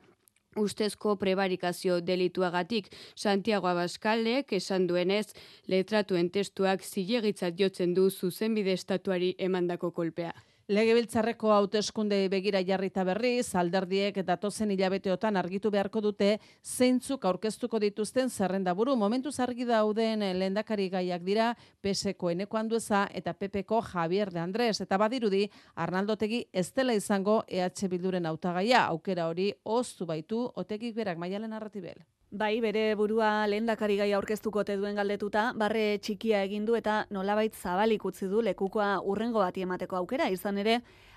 ustezko 0.57 1.15
prebarikazio 1.15 1.99
delituagatik 2.01 2.89
Santiago 3.15 3.67
Abascaldek 3.67 4.53
esan 4.59 4.87
duenez 4.87 5.27
letratuen 5.67 6.29
testuak 6.29 6.83
zilegitzat 6.83 7.57
jotzen 7.59 7.93
du 7.93 8.09
zuzenbide 8.09 8.73
estatuari 8.73 9.35
emandako 9.37 9.91
kolpea. 9.91 10.33
Legebiltzarreko 10.69 11.49
hauteskunde 11.49 12.17
begira 12.29 12.59
jarrita 12.61 13.01
berriz, 13.01 13.55
alderdiek 13.57 14.19
datozen 14.21 14.69
hilabeteotan 14.69 15.39
argitu 15.41 15.71
beharko 15.73 16.03
dute 16.05 16.27
zeintzuk 16.61 17.25
aurkeztuko 17.25 17.79
dituzten 17.81 18.29
zerrendaburu. 18.29 18.93
Momentuz 18.95 19.33
argi 19.41 19.65
dauden 19.65 20.21
lehendakari 20.21 20.85
gaiak 20.93 21.25
dira 21.25 21.47
PSeko 21.81 22.29
eneko 22.35 22.61
handueza 22.61 23.07
eta 23.17 23.33
PPko 23.33 23.81
Javier 23.81 24.29
de 24.29 24.43
Andrés. 24.43 24.77
Eta 24.85 25.01
badirudi, 25.01 25.47
Arnaldotegi 25.73 26.43
ez 26.53 26.67
dela 26.77 26.93
izango 26.93 27.41
EH 27.47 27.89
Bilduren 27.89 28.29
hautagaia 28.29 28.85
aukera 28.93 29.25
hori 29.33 29.49
oztu 29.65 30.05
baitu 30.05 30.45
otekik 30.53 30.93
berak 31.01 31.17
maialen 31.17 31.57
arratibel. 31.57 31.97
Bai, 32.29 32.59
bere 32.61 32.93
burua 32.93 33.47
lehendakari 33.49 33.95
gai 33.97 34.11
aurkeztuko 34.13 34.61
te 34.61 34.75
duen 34.77 34.93
galdetuta, 34.99 35.47
barre 35.57 35.97
txikia 35.97 36.43
egin 36.45 36.65
du 36.67 36.75
eta 36.77 37.07
nolabait 37.09 37.55
zabalik 37.57 38.03
utzi 38.05 38.27
du 38.29 38.43
lekukoa 38.45 38.99
urrengo 39.01 39.41
bati 39.41 39.63
emateko 39.65 39.97
aukera, 39.97 40.27
izan 40.29 40.59
ere, 40.61 40.75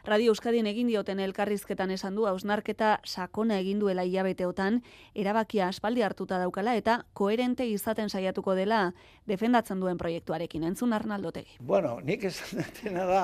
Radio 0.08 0.32
Euskadin 0.32 0.66
egin 0.66 0.88
dioten 0.88 1.20
elkarrizketan 1.20 1.92
esan 1.94 2.16
du 2.16 2.24
hausnarketa 2.26 2.94
sakona 3.04 3.58
egin 3.60 3.78
duela 3.78 4.02
hilabeteotan, 4.08 4.80
erabakia 5.14 5.68
aspaldi 5.68 6.02
hartuta 6.02 6.40
daukala 6.40 6.74
eta 6.80 6.96
koherente 7.12 7.66
izaten 7.68 8.08
saiatuko 8.08 8.56
dela 8.56 8.94
defendatzen 9.28 9.84
duen 9.84 10.00
proiektuarekin. 10.00 10.64
Entzun 10.64 10.96
Arnaldotegi. 10.96 11.60
Bueno, 11.60 12.00
nik 12.00 12.24
esan 12.24 12.64
dena 12.80 13.04
da, 13.06 13.22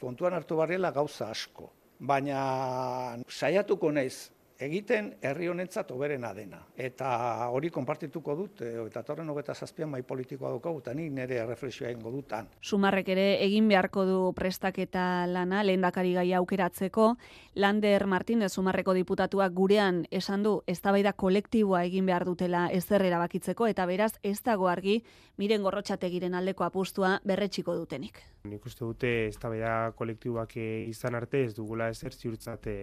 kontuan 0.00 0.32
hartu 0.32 0.56
barriela 0.56 0.90
gauza 0.96 1.28
asko. 1.30 1.74
Baina 2.00 3.18
saiatuko 3.28 3.92
naiz 3.92 4.30
egiten 4.58 5.12
herri 5.22 5.46
honentzat 5.48 5.90
oberena 5.94 6.32
dena. 6.34 6.58
Eta 6.76 7.48
hori 7.54 7.70
konpartituko 7.70 8.34
dut, 8.36 8.62
e, 8.66 8.72
eta 8.86 9.04
torren 9.06 9.30
hogeta 9.30 9.54
zazpian 9.54 9.90
mai 9.90 10.02
politikoa 10.02 10.50
daukagu, 10.50 10.82
eta 10.82 10.94
nik 10.98 11.12
nire 11.14 11.44
reflexioa 11.46 11.92
ingo 11.94 12.10
dutan. 12.10 12.48
Sumarrek 12.60 13.08
ere 13.14 13.26
egin 13.44 13.68
beharko 13.70 14.04
du 14.08 14.18
prestaketa 14.36 15.26
lana, 15.30 15.62
lehendakari 15.62 16.14
gai 16.16 16.32
aukeratzeko, 16.40 17.12
Lander 17.54 18.06
Martinez 18.06 18.52
Sumarreko 18.52 18.94
diputatuak 18.94 19.54
gurean 19.54 20.04
esan 20.10 20.42
du 20.42 20.58
eztabaida 20.66 21.12
kolektiboa 21.12 21.84
egin 21.86 22.06
behar 22.06 22.26
dutela 22.26 22.66
ezer 22.74 23.02
erabakitzeko, 23.06 23.66
eta 23.66 23.86
beraz 23.86 24.12
ez 24.22 24.40
dago 24.42 24.68
argi 24.68 25.02
miren 25.38 25.62
gorrotxategiren 25.62 26.34
aldeko 26.34 26.66
apustua 26.66 27.18
berretxiko 27.24 27.74
dutenik. 27.78 28.20
Nik 28.48 28.64
uste 28.66 28.84
dute 28.84 29.10
eztabaida 29.28 29.92
kolektiboak 29.98 30.56
izan 30.58 31.14
arte 31.18 31.44
ez 31.44 31.54
dugula 31.54 31.88
ezer 31.90 32.14
ziurtzat 32.14 32.66
e, 32.70 32.76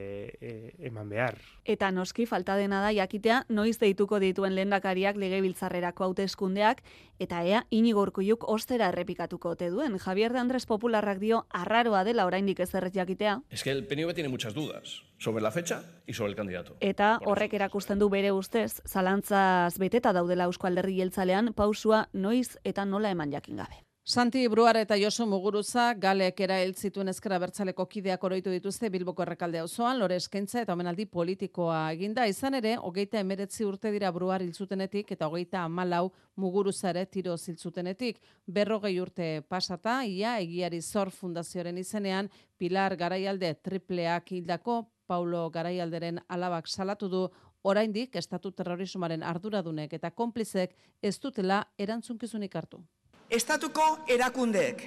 eman 0.87 1.09
behar. 1.09 1.39
Eta 1.65 1.89
noski 1.91 2.27
falta 2.29 2.55
dena 2.55 2.79
da 2.83 2.91
jakitea 2.93 3.39
noiz 3.49 3.79
deituko 3.81 4.19
dituen 4.21 4.53
lehendakariak 4.53 5.17
legebiltzarrerako 5.17 6.05
hauteskundeak 6.05 6.83
eta 7.19 7.41
ea 7.43 7.63
Inigo 7.73 8.03
Urkulluk 8.05 8.45
ostera 8.53 8.91
errepikatuko 8.93 9.55
ote 9.55 9.71
duen. 9.73 9.97
Javier 9.97 10.33
de 10.33 10.39
Andrés 10.39 10.67
Popularrak 10.69 11.17
dio 11.19 11.45
arraroa 11.49 12.03
dela 12.03 12.27
oraindik 12.29 12.59
ez 12.59 12.69
erret 12.75 12.93
jakitea. 12.93 13.39
Es 13.49 13.63
que 13.63 13.71
el 13.71 13.85
PNV 13.87 14.13
tiene 14.13 14.29
muchas 14.29 14.53
dudas 14.53 15.01
sobre 15.17 15.41
la 15.41 15.51
fecha 15.51 15.81
y 16.05 16.13
sobre 16.13 16.29
el 16.29 16.35
candidato. 16.35 16.77
Eta 16.81 17.19
horrek 17.25 17.53
erakusten 17.53 17.97
du 17.99 18.09
bere 18.09 18.31
ustez, 18.31 18.83
zalantzaz 18.85 19.79
beteta 19.79 20.13
daudela 20.13 20.45
Eusko 20.45 20.67
Alderri 20.67 20.97
Jeltzalean 20.97 21.53
pausua 21.53 22.09
noiz 22.13 22.59
eta 22.63 22.85
nola 22.85 23.09
eman 23.09 23.31
jakin 23.31 23.57
gabe. 23.57 23.81
Santi 24.07 24.47
Bruar 24.47 24.77
eta 24.77 24.93
Josu 25.01 25.25
Muguruza 25.25 25.95
galek 25.97 26.41
era 26.45 26.59
zituen 26.77 27.09
ezkera 27.09 27.39
bertzaleko 27.41 27.87
kideak 27.89 28.23
oroitu 28.23 28.51
dituzte 28.53 28.91
Bilboko 28.93 29.23
errekalde 29.23 29.63
osoan, 29.65 29.97
lore 29.97 30.19
eskaintza 30.21 30.59
eta 30.61 30.73
omenaldi 30.73 31.07
politikoa 31.09 31.79
eginda. 31.95 32.27
Izan 32.29 32.53
ere, 32.53 32.75
hogeita 32.77 33.17
emeretzi 33.17 33.65
urte 33.65 33.89
dira 33.89 34.11
Bruar 34.13 34.43
hiltzutenetik 34.45 35.09
eta 35.15 35.25
hogeita 35.25 35.63
amalau 35.63 36.11
Muguruza 36.35 36.91
ere 36.91 37.07
tiro 37.07 37.33
ziltzutenetik. 37.35 38.19
Berrogei 38.45 38.99
urte 39.01 39.41
pasata, 39.49 40.03
ia 40.05 40.37
egiari 40.37 40.83
zor 40.83 41.09
fundazioaren 41.09 41.79
izenean, 41.81 42.29
Pilar 42.59 42.95
Garaialde 42.95 43.55
tripleak 43.55 44.31
hildako, 44.31 44.83
Paulo 45.07 45.49
Garaialderen 45.49 46.19
alabak 46.27 46.67
salatu 46.67 47.09
du 47.09 47.23
oraindik 47.63 48.21
estatu 48.21 48.51
terrorismoaren 48.51 49.23
arduradunek 49.23 49.97
eta 49.97 50.11
konplizek 50.11 50.77
ez 51.01 51.17
dutela 51.17 51.63
erantzunkizunik 51.79 52.55
hartu. 52.55 52.83
Estatuko 53.29 54.05
erakundeek, 54.07 54.81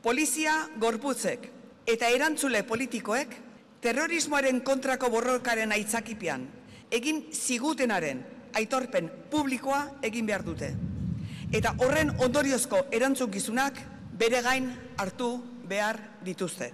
polizia 0.00 0.54
gorputzek 0.80 1.44
eta 1.84 2.08
erantzule 2.08 2.62
politikoek 2.64 3.34
terrorismoaren 3.84 4.62
kontrako 4.64 5.10
borrokaren 5.12 5.74
aitzakipian 5.76 6.46
egin 6.90 7.20
zigutenaren 7.32 8.24
aitorpen 8.56 9.10
publikoa 9.30 9.82
egin 10.02 10.26
behar 10.26 10.44
dute. 10.44 10.72
Eta 11.52 11.74
horren 11.84 12.14
ondoriozko 12.24 12.86
erantzunkizunak 12.90 13.76
bere 14.16 14.40
gain 14.40 14.72
hartu 14.96 15.34
behar 15.68 16.00
dituzte. 16.24 16.72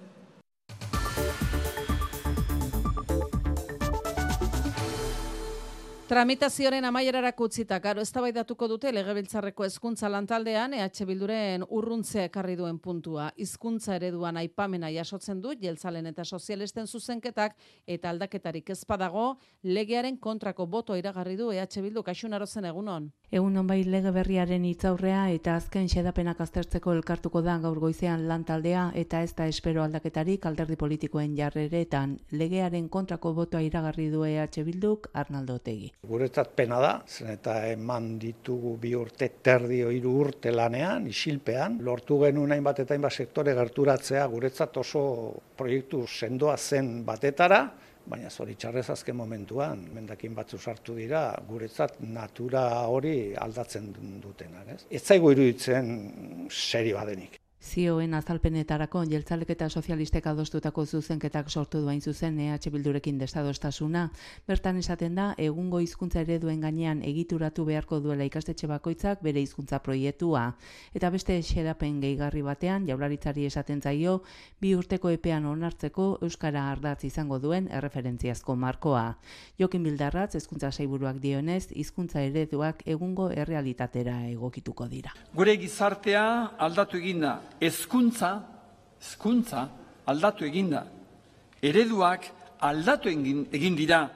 Tramitazioaren 6.08 6.86
amaierarako 6.88 7.44
utzita, 7.50 7.76
garo 7.84 8.00
eztabaidatuko 8.00 8.64
dute 8.70 8.88
legebiltzarreko 8.96 9.66
hezkuntza 9.66 10.08
lantaldean 10.08 10.72
EH 10.72 11.04
Bilduren 11.04 11.66
urruntzea 11.68 12.22
ekarri 12.30 12.54
duen 12.56 12.78
puntua. 12.80 13.26
Hizkuntza 13.36 13.98
ereduan 13.98 14.38
aipamena 14.40 14.88
jasotzen 14.94 15.42
du 15.44 15.52
jeltzalen 15.60 16.08
eta 16.08 16.24
sozialisten 16.24 16.86
zuzenketak 16.86 17.58
eta 17.86 18.08
aldaketarik 18.08 18.72
ezpadago 18.72 19.26
legearen 19.62 20.16
kontrako 20.16 20.64
boto 20.66 20.96
iragarri 20.96 21.36
du 21.36 21.50
EH 21.52 21.82
Bildu 21.84 22.02
kaixunarozen 22.02 22.70
egunon. 22.70 23.10
Egun 23.30 23.60
bai 23.68 23.82
lege 23.84 24.10
berriaren 24.16 24.64
hitzaurrea 24.64 25.28
eta 25.34 25.58
azken 25.60 25.92
xedapenak 25.92 26.40
aztertzeko 26.40 26.96
elkartuko 26.96 27.42
da 27.42 27.58
gaur 27.58 27.82
goizean 27.84 28.24
lantaldea 28.32 28.92
eta 28.94 29.20
ez 29.20 29.34
da 29.34 29.46
espero 29.46 29.84
aldaketarik 29.84 30.46
alderdi 30.46 30.80
politikoen 30.80 31.36
jarreretan 31.36 32.16
legearen 32.32 32.88
kontrako 32.88 33.34
botoa 33.34 33.60
iragarri 33.60 34.08
du 34.08 34.24
EH 34.24 34.64
Bilduk 34.64 35.12
Arnaldo 35.12 35.60
Otegi. 35.60 35.92
Guretzat 36.06 36.52
pena 36.54 36.76
da, 36.78 36.90
zen 37.10 37.32
eta 37.32 37.56
eman 37.72 38.12
ditugu 38.22 38.76
bi 38.78 38.92
urte 38.94 39.26
terdio 39.42 39.88
hiru 39.90 40.12
urte 40.20 40.52
lanean, 40.54 41.08
isilpean, 41.10 41.80
lortu 41.82 42.20
genuen 42.20 42.54
hainbat 42.54 42.84
eta 42.84 42.94
hainbat 42.94 43.16
sektore 43.24 43.54
gerturatzea 43.58 44.26
guretzat 44.30 44.78
oso 44.78 45.02
proiektu 45.58 46.04
sendoa 46.06 46.54
zen 46.56 47.02
batetara, 47.08 47.58
baina 48.06 48.30
zori 48.30 48.54
txarrez 48.54 48.86
azken 48.94 49.18
momentuan, 49.18 49.82
mendakin 49.96 50.38
batzu 50.38 50.62
sartu 50.62 50.94
dira, 50.94 51.24
guretzat 51.50 51.98
natura 52.00 52.64
hori 52.86 53.34
aldatzen 53.34 53.90
dutenak. 54.22 54.70
Ez, 54.76 54.80
ez 54.88 55.02
zaigu 55.02 55.34
iruditzen 55.34 56.48
serio 56.48 57.02
badenik. 57.02 57.40
Zioen 57.68 58.14
azalpenetarako 58.16 59.02
jeltzalek 59.10 59.50
eta 59.52 59.66
sozialistek 59.68 60.26
adostutako 60.30 60.86
zuzenketak 60.86 61.50
sortu 61.50 61.82
duain 61.84 62.00
zuzen 62.00 62.38
EH 62.40 62.70
Bildurekin 62.72 63.18
desadostasuna. 63.20 64.06
Bertan 64.48 64.78
esaten 64.80 65.18
da, 65.18 65.26
egungo 65.36 65.80
hizkuntza 65.84 66.22
ereduen 66.22 66.62
gainean 66.64 67.02
egituratu 67.04 67.66
beharko 67.68 67.98
duela 68.00 68.24
ikastetxe 68.24 68.70
bakoitzak 68.70 69.20
bere 69.22 69.42
hizkuntza 69.44 69.82
proiektua. 69.84 70.54
Eta 70.94 71.10
beste 71.12 71.36
xedapen 71.42 72.00
gehigarri 72.00 72.42
batean, 72.46 72.86
jaularitzari 72.88 73.44
esaten 73.50 73.82
zaio, 73.82 74.22
bi 74.60 74.72
urteko 74.74 75.12
epean 75.12 75.44
onartzeko 75.46 76.08
Euskara 76.22 76.64
ardatz 76.70 77.04
izango 77.04 77.38
duen 77.38 77.68
erreferentziazko 77.68 78.56
markoa. 78.56 79.18
Jokin 79.60 79.84
bildarratz, 79.84 80.34
hezkuntza 80.40 80.72
saiburuak 80.72 81.20
dionez, 81.20 81.68
hizkuntza 81.76 82.24
ereduak 82.24 82.80
egungo 82.86 83.28
errealitatera 83.30 84.22
egokituko 84.32 84.88
dira. 84.88 85.12
Gure 85.36 85.58
gizartea 85.60 86.24
aldatu 86.68 86.96
eginda, 86.96 87.36
hezkuntza, 87.60 88.32
hezkuntza 89.00 89.68
aldatu 90.06 90.46
eginda. 90.48 90.86
Ereduak 91.62 92.30
aldatu 92.60 93.10
egin, 93.10 93.46
egin 93.52 93.76
dira. 93.76 94.06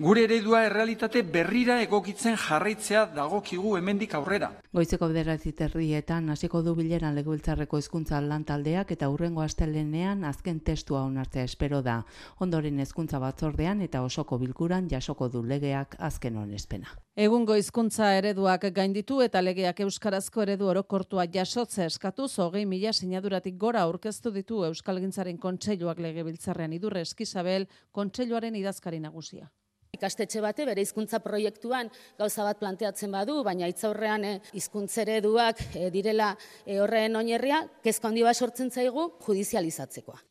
Gure 0.00 0.22
eredua 0.24 0.62
errealitate 0.64 1.20
berrira 1.28 1.74
egokitzen 1.84 2.36
jarraitzea 2.40 3.02
dagokigu 3.12 3.74
hemendik 3.76 4.14
aurrera. 4.16 4.48
Goizeko 4.72 5.10
bederatzi 5.10 5.52
terrietan 5.58 6.30
hasiko 6.32 6.62
du 6.64 6.72
bileran 6.78 7.18
legobiltzarreko 7.18 7.76
hezkuntza 7.76 8.22
lan 8.24 8.46
taldeak 8.48 8.94
eta 8.96 9.10
hurrengo 9.12 9.44
astelenean 9.44 10.24
azken 10.24 10.62
testua 10.64 11.02
onartzea 11.04 11.44
espero 11.44 11.82
da. 11.82 11.98
Ondoren 12.38 12.80
hezkuntza 12.80 13.20
batzordean 13.20 13.84
eta 13.84 14.00
osoko 14.06 14.38
bilkuran 14.38 14.88
jasoko 14.88 15.28
du 15.28 15.44
legeak 15.44 15.98
azken 15.98 16.40
onespena. 16.46 16.96
Egungo 17.20 17.52
hizkuntza 17.58 18.06
ereduak 18.16 18.62
gainditu 18.72 19.18
eta 19.20 19.42
legeak 19.42 19.82
euskarazko 19.84 20.40
eredu 20.40 20.70
orokortua 20.72 21.26
jasotzea 21.34 21.88
eskatuz 21.90 22.30
hogei 22.40 22.62
mila 22.70 22.94
sinaduratik 22.96 23.58
gora 23.60 23.82
aurkeztu 23.88 24.32
ditu 24.32 24.62
Euskalgintzaren 24.70 25.36
kontseiluak 25.42 26.00
legebiltzarrean 26.00 26.72
idurre 26.72 27.02
eskizabel 27.04 27.66
kontseiluaren 27.92 28.56
idazkari 28.62 29.02
nagusia. 29.04 29.50
Ikastetxe 29.98 30.40
bate 30.40 30.64
bere 30.64 30.80
hizkuntza 30.80 31.20
proiektuan 31.20 31.92
gauza 32.16 32.46
bat 32.46 32.62
planteatzen 32.62 33.12
badu, 33.12 33.42
baina 33.44 33.68
hitzaurrean 33.68 34.24
eh, 34.24 34.34
hizkuntzereduak 34.56 35.60
eh, 35.74 35.90
direla 35.92 36.32
eh, 36.64 36.80
horren 36.80 37.20
oinerria, 37.20 37.66
kezko 37.84 38.08
handi 38.08 38.24
bat 38.24 38.40
sortzen 38.40 38.72
zaigu 38.72 39.10
judizializatzekoa. 39.26 40.22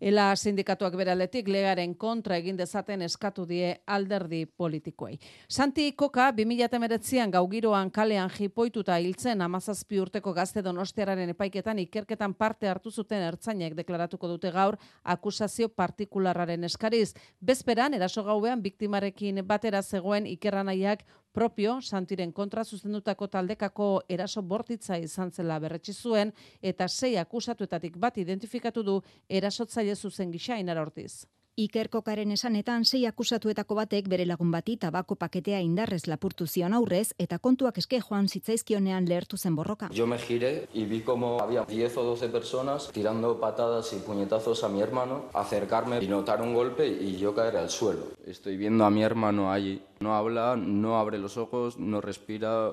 Ela 0.00 0.34
sindikatuak 0.36 0.96
beraletik 0.96 1.48
legaren 1.48 1.94
kontra 1.94 2.36
egin 2.36 2.56
dezaten 2.56 3.02
eskatu 3.02 3.46
die 3.46 3.74
alderdi 3.86 4.44
politikoei. 4.46 5.18
Santi 5.48 5.92
Koka 5.92 6.30
2019an 6.32 7.32
gaugiroan 7.32 7.90
kalean 7.90 8.30
jipoituta 8.30 8.96
hiltzen 8.98 9.42
amazazpi 9.42 10.00
urteko 10.00 10.32
gazte 10.34 10.62
donostiararen 10.62 11.30
epaiketan 11.34 11.78
ikerketan 11.78 12.34
parte 12.34 12.68
hartu 12.68 12.90
zuten 12.90 13.22
ertzainek 13.22 13.76
deklaratuko 13.76 14.28
dute 14.28 14.50
gaur 14.50 14.76
akusazio 15.02 15.68
partikularraren 15.68 16.64
eskariz. 16.64 17.14
Bezperan, 17.40 17.94
eraso 17.94 18.24
gauean 18.24 18.62
biktimarekin 18.62 19.44
batera 19.46 19.82
zegoen 19.82 20.26
ikerranaiak 20.26 21.04
propio 21.34 21.80
Santiren 21.82 22.32
kontra 22.32 22.64
zuzendutako 22.64 23.26
taldekako 23.26 23.88
eraso 24.08 24.42
bortitza 24.42 24.96
izan 25.02 25.32
zela 25.34 25.58
berretsi 25.58 25.92
zuen 25.92 26.30
eta 26.62 26.88
sei 26.88 27.16
akusatuetatik 27.18 27.96
bat 27.98 28.18
identifikatu 28.22 28.82
du 28.86 29.00
erasotzaile 29.28 29.96
zuzen 29.96 30.30
gisa 30.30 30.60
inara 30.62 30.86
hortiz. 30.86 31.26
Iker 31.56 31.86
Kokaren 31.86 32.32
esanetan 32.34 32.82
sei 32.82 33.04
akusatuetako 33.06 33.76
batek 33.78 34.08
bere 34.10 34.24
lagun 34.26 34.50
bati 34.50 34.74
tabako 34.84 35.14
paketea 35.14 35.60
indarrez 35.62 36.00
lapurtu 36.10 36.48
zion 36.50 36.74
aurrez 36.74 37.12
eta 37.24 37.38
kontuak 37.38 37.78
eske 37.78 38.00
joan 38.02 38.26
zitzaizkionean 38.26 39.06
lehertu 39.06 39.38
zen 39.38 39.54
borroka. 39.54 39.88
Yo 39.94 40.08
me 40.08 40.18
giré 40.18 40.66
y 40.74 40.84
vi 40.84 41.02
como 41.02 41.38
había 41.40 41.62
10 41.64 41.96
o 41.98 42.02
12 42.02 42.28
personas 42.30 42.90
tirando 42.92 43.38
patadas 43.38 43.92
y 43.92 44.00
puñetazos 44.00 44.64
a 44.64 44.68
mi 44.68 44.80
hermano, 44.80 45.26
acercarme 45.32 46.02
y 46.02 46.08
notar 46.08 46.42
un 46.42 46.54
golpe 46.54 46.88
y 46.88 47.18
yo 47.18 47.36
caer 47.36 47.56
al 47.56 47.70
suelo. 47.70 48.08
Estoy 48.26 48.56
viendo 48.56 48.84
a 48.84 48.90
mi 48.90 49.04
hermano 49.04 49.52
allí. 49.52 49.80
No 50.00 50.16
habla, 50.16 50.56
no 50.56 50.98
abre 50.98 51.18
los 51.18 51.36
ojos, 51.36 51.78
no 51.78 52.00
respira 52.00 52.72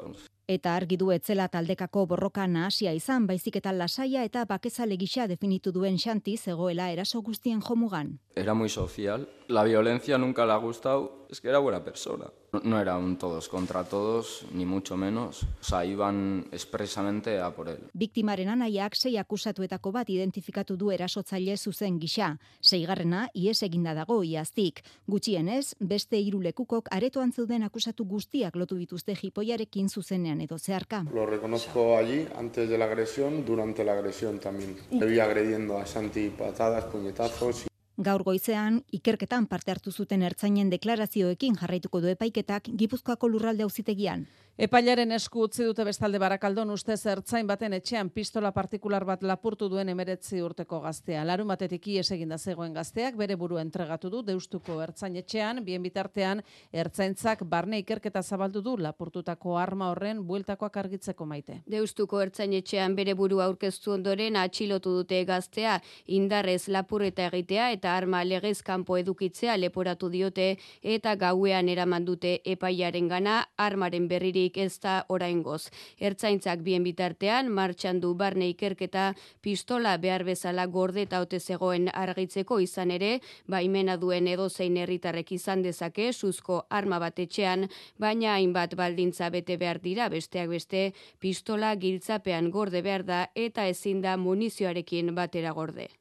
eta 0.53 0.75
argi 0.75 0.97
du 0.97 1.11
etzela 1.11 1.47
taldekako 1.47 2.05
borroka 2.05 2.47
nahasia 2.47 2.93
izan, 2.93 3.27
baizik 3.27 3.55
eta 3.61 3.71
lasaia 3.71 4.23
eta 4.27 4.45
bakezale 4.45 4.97
gisa 4.97 5.27
definitu 5.27 5.71
duen 5.71 5.97
xanti 5.97 6.37
zegoela 6.37 6.89
eraso 6.91 7.21
guztien 7.21 7.61
jomugan. 7.61 8.19
Era 8.35 8.53
muy 8.53 8.69
social, 8.69 9.27
la 9.47 9.63
violencia 9.63 10.17
nunca 10.17 10.45
le 10.45 10.53
ha 10.53 10.57
gustado, 10.57 11.20
es 11.31 11.39
que 11.39 11.47
era 11.47 11.59
buena 11.59 11.83
persona. 11.83 12.25
No 12.63 12.79
era 12.79 12.97
un 12.97 13.17
todos 13.17 13.47
contra 13.47 13.85
todos, 13.85 14.45
ni 14.51 14.65
mucho 14.65 14.97
menos. 14.97 15.43
O 15.43 15.63
sea, 15.63 15.85
iban 15.85 16.45
expresamente 16.51 17.39
a 17.39 17.55
por 17.55 17.69
él. 17.69 17.79
Biktimaren 17.93 18.49
anaiak 18.49 18.97
sei 18.99 19.15
akusatuetako 19.17 19.93
bat 19.95 20.09
identifikatu 20.11 20.75
du 20.75 20.91
erasotzaile 20.91 21.55
zuzen 21.57 21.99
gisa. 21.99 22.33
Seigarrena, 22.59 23.29
ies 23.33 23.63
eginda 23.63 23.93
dago 23.95 24.19
iaztik. 24.23 24.83
Gutxienez, 25.07 25.75
beste 25.79 26.19
hiru 26.19 26.41
lekukok 26.41 26.91
aretoan 26.91 27.31
zeuden 27.31 27.63
akusatu 27.63 28.03
guztiak 28.03 28.59
lotu 28.59 28.75
dituzte 28.75 29.15
jipoiarekin 29.15 29.87
zuzenean 29.89 30.41
edo 30.41 30.59
zeharka. 30.59 31.05
Lo 31.13 31.25
reconozco 31.25 31.95
allí, 31.97 32.27
antes 32.35 32.67
de 32.69 32.77
la 32.77 32.85
agresión, 32.85 33.45
durante 33.45 33.85
la 33.85 33.93
agresión 33.93 34.39
también. 34.39 34.75
Le 34.91 35.05
vi 35.05 35.19
agrediendo 35.19 35.77
a 35.77 35.85
Santi 35.85 36.29
patadas, 36.29 36.83
puñetazos... 36.85 37.70
Gaur 38.01 38.23
goizean, 38.25 38.79
ikerketan 38.97 39.45
parte 39.45 39.69
hartu 39.71 39.91
zuten 39.91 40.23
ertzainen 40.25 40.71
deklarazioekin 40.73 41.57
jarraituko 41.59 41.99
du 42.01 42.09
epaiketak 42.09 42.69
Gipuzkoako 42.79 43.27
lurralde 43.29 43.67
auzitegian. 43.67 44.23
Epailaren 44.61 45.09
esku 45.15 45.47
utzi 45.47 45.63
dute 45.65 45.81
bestalde 45.81 46.19
barakaldon 46.21 46.69
uste 46.69 46.93
zertzain 46.93 47.47
baten 47.49 47.73
etxean 47.73 48.11
pistola 48.13 48.51
partikular 48.53 49.01
bat 49.09 49.23
lapurtu 49.25 49.65
duen 49.71 49.89
emeretzi 49.89 50.37
urteko 50.45 50.77
gaztea. 50.83 51.23
Larun 51.25 51.47
batetik 51.49 51.87
ies 51.89 52.11
eginda 52.13 52.37
zegoen 52.37 52.75
gazteak 52.75 53.17
bere 53.17 53.33
buru 53.41 53.57
entregatu 53.57 54.11
du 54.13 54.21
deustuko 54.27 54.75
ertzain 54.85 55.15
etxean, 55.17 55.63
bien 55.65 55.81
bitartean 55.81 56.43
ertzaintzak 56.83 57.41
barne 57.49 57.79
ikerketa 57.81 58.21
zabaldu 58.21 58.61
du 58.61 58.75
lapurtutako 58.77 59.55
arma 59.57 59.87
horren 59.95 60.21
bueltakoak 60.27 60.77
argitzeko 60.83 61.25
maite. 61.25 61.57
Deustuko 61.65 62.21
ertzain 62.21 62.53
etxean 62.53 62.93
bere 62.93 63.17
buru 63.17 63.41
aurkeztu 63.41 63.95
ondoren 63.95 64.37
atxilotu 64.43 64.93
dute 64.99 65.23
gaztea, 65.25 65.79
indarrez 66.05 66.67
lapurreta 66.67 67.31
egitea 67.31 67.71
eta 67.79 67.95
arma 67.97 68.21
legez 68.29 68.59
kanpo 68.61 69.01
edukitzea 69.01 69.57
leporatu 69.57 70.13
diote 70.13 70.51
eta 70.83 71.17
gauean 71.25 71.73
eraman 71.77 72.05
dute 72.05 72.37
epailaren 72.45 73.09
gana 73.09 73.41
armaren 73.57 74.07
berriri 74.07 74.50
besterik 74.51 74.57
ez 74.57 74.79
da 74.81 75.05
oraingoz. 75.09 75.69
Ertzaintzak 75.99 76.61
bien 76.63 76.83
bitartean 76.83 77.49
martxan 77.49 77.99
du 78.01 78.13
barne 78.15 78.49
ikerketa 78.49 79.13
pistola 79.41 79.97
behar 79.97 80.23
bezala 80.23 80.65
gorde 80.67 81.03
eta 81.03 81.21
ote 81.21 81.39
zegoen 81.39 81.89
argitzeko 81.93 82.59
izan 82.59 82.91
ere, 82.91 83.21
baimena 83.47 83.97
duen 83.97 84.27
edozein 84.27 84.77
herritarrek 84.77 85.31
izan 85.31 85.61
dezake 85.61 86.11
suzko 86.13 86.65
arma 86.69 86.99
bat 86.99 87.19
etxean, 87.19 87.69
baina 87.97 88.35
hainbat 88.35 88.75
baldintza 88.75 89.29
bete 89.29 89.57
behar 89.57 89.79
dira 89.81 90.09
besteak 90.09 90.49
beste 90.49 90.93
pistola 91.19 91.75
giltzapean 91.75 92.51
gorde 92.51 92.81
behar 92.81 93.03
da 93.03 93.29
eta 93.35 93.67
ezin 93.67 94.01
da 94.01 94.17
munizioarekin 94.17 95.15
batera 95.15 95.51
gorde. 95.51 96.00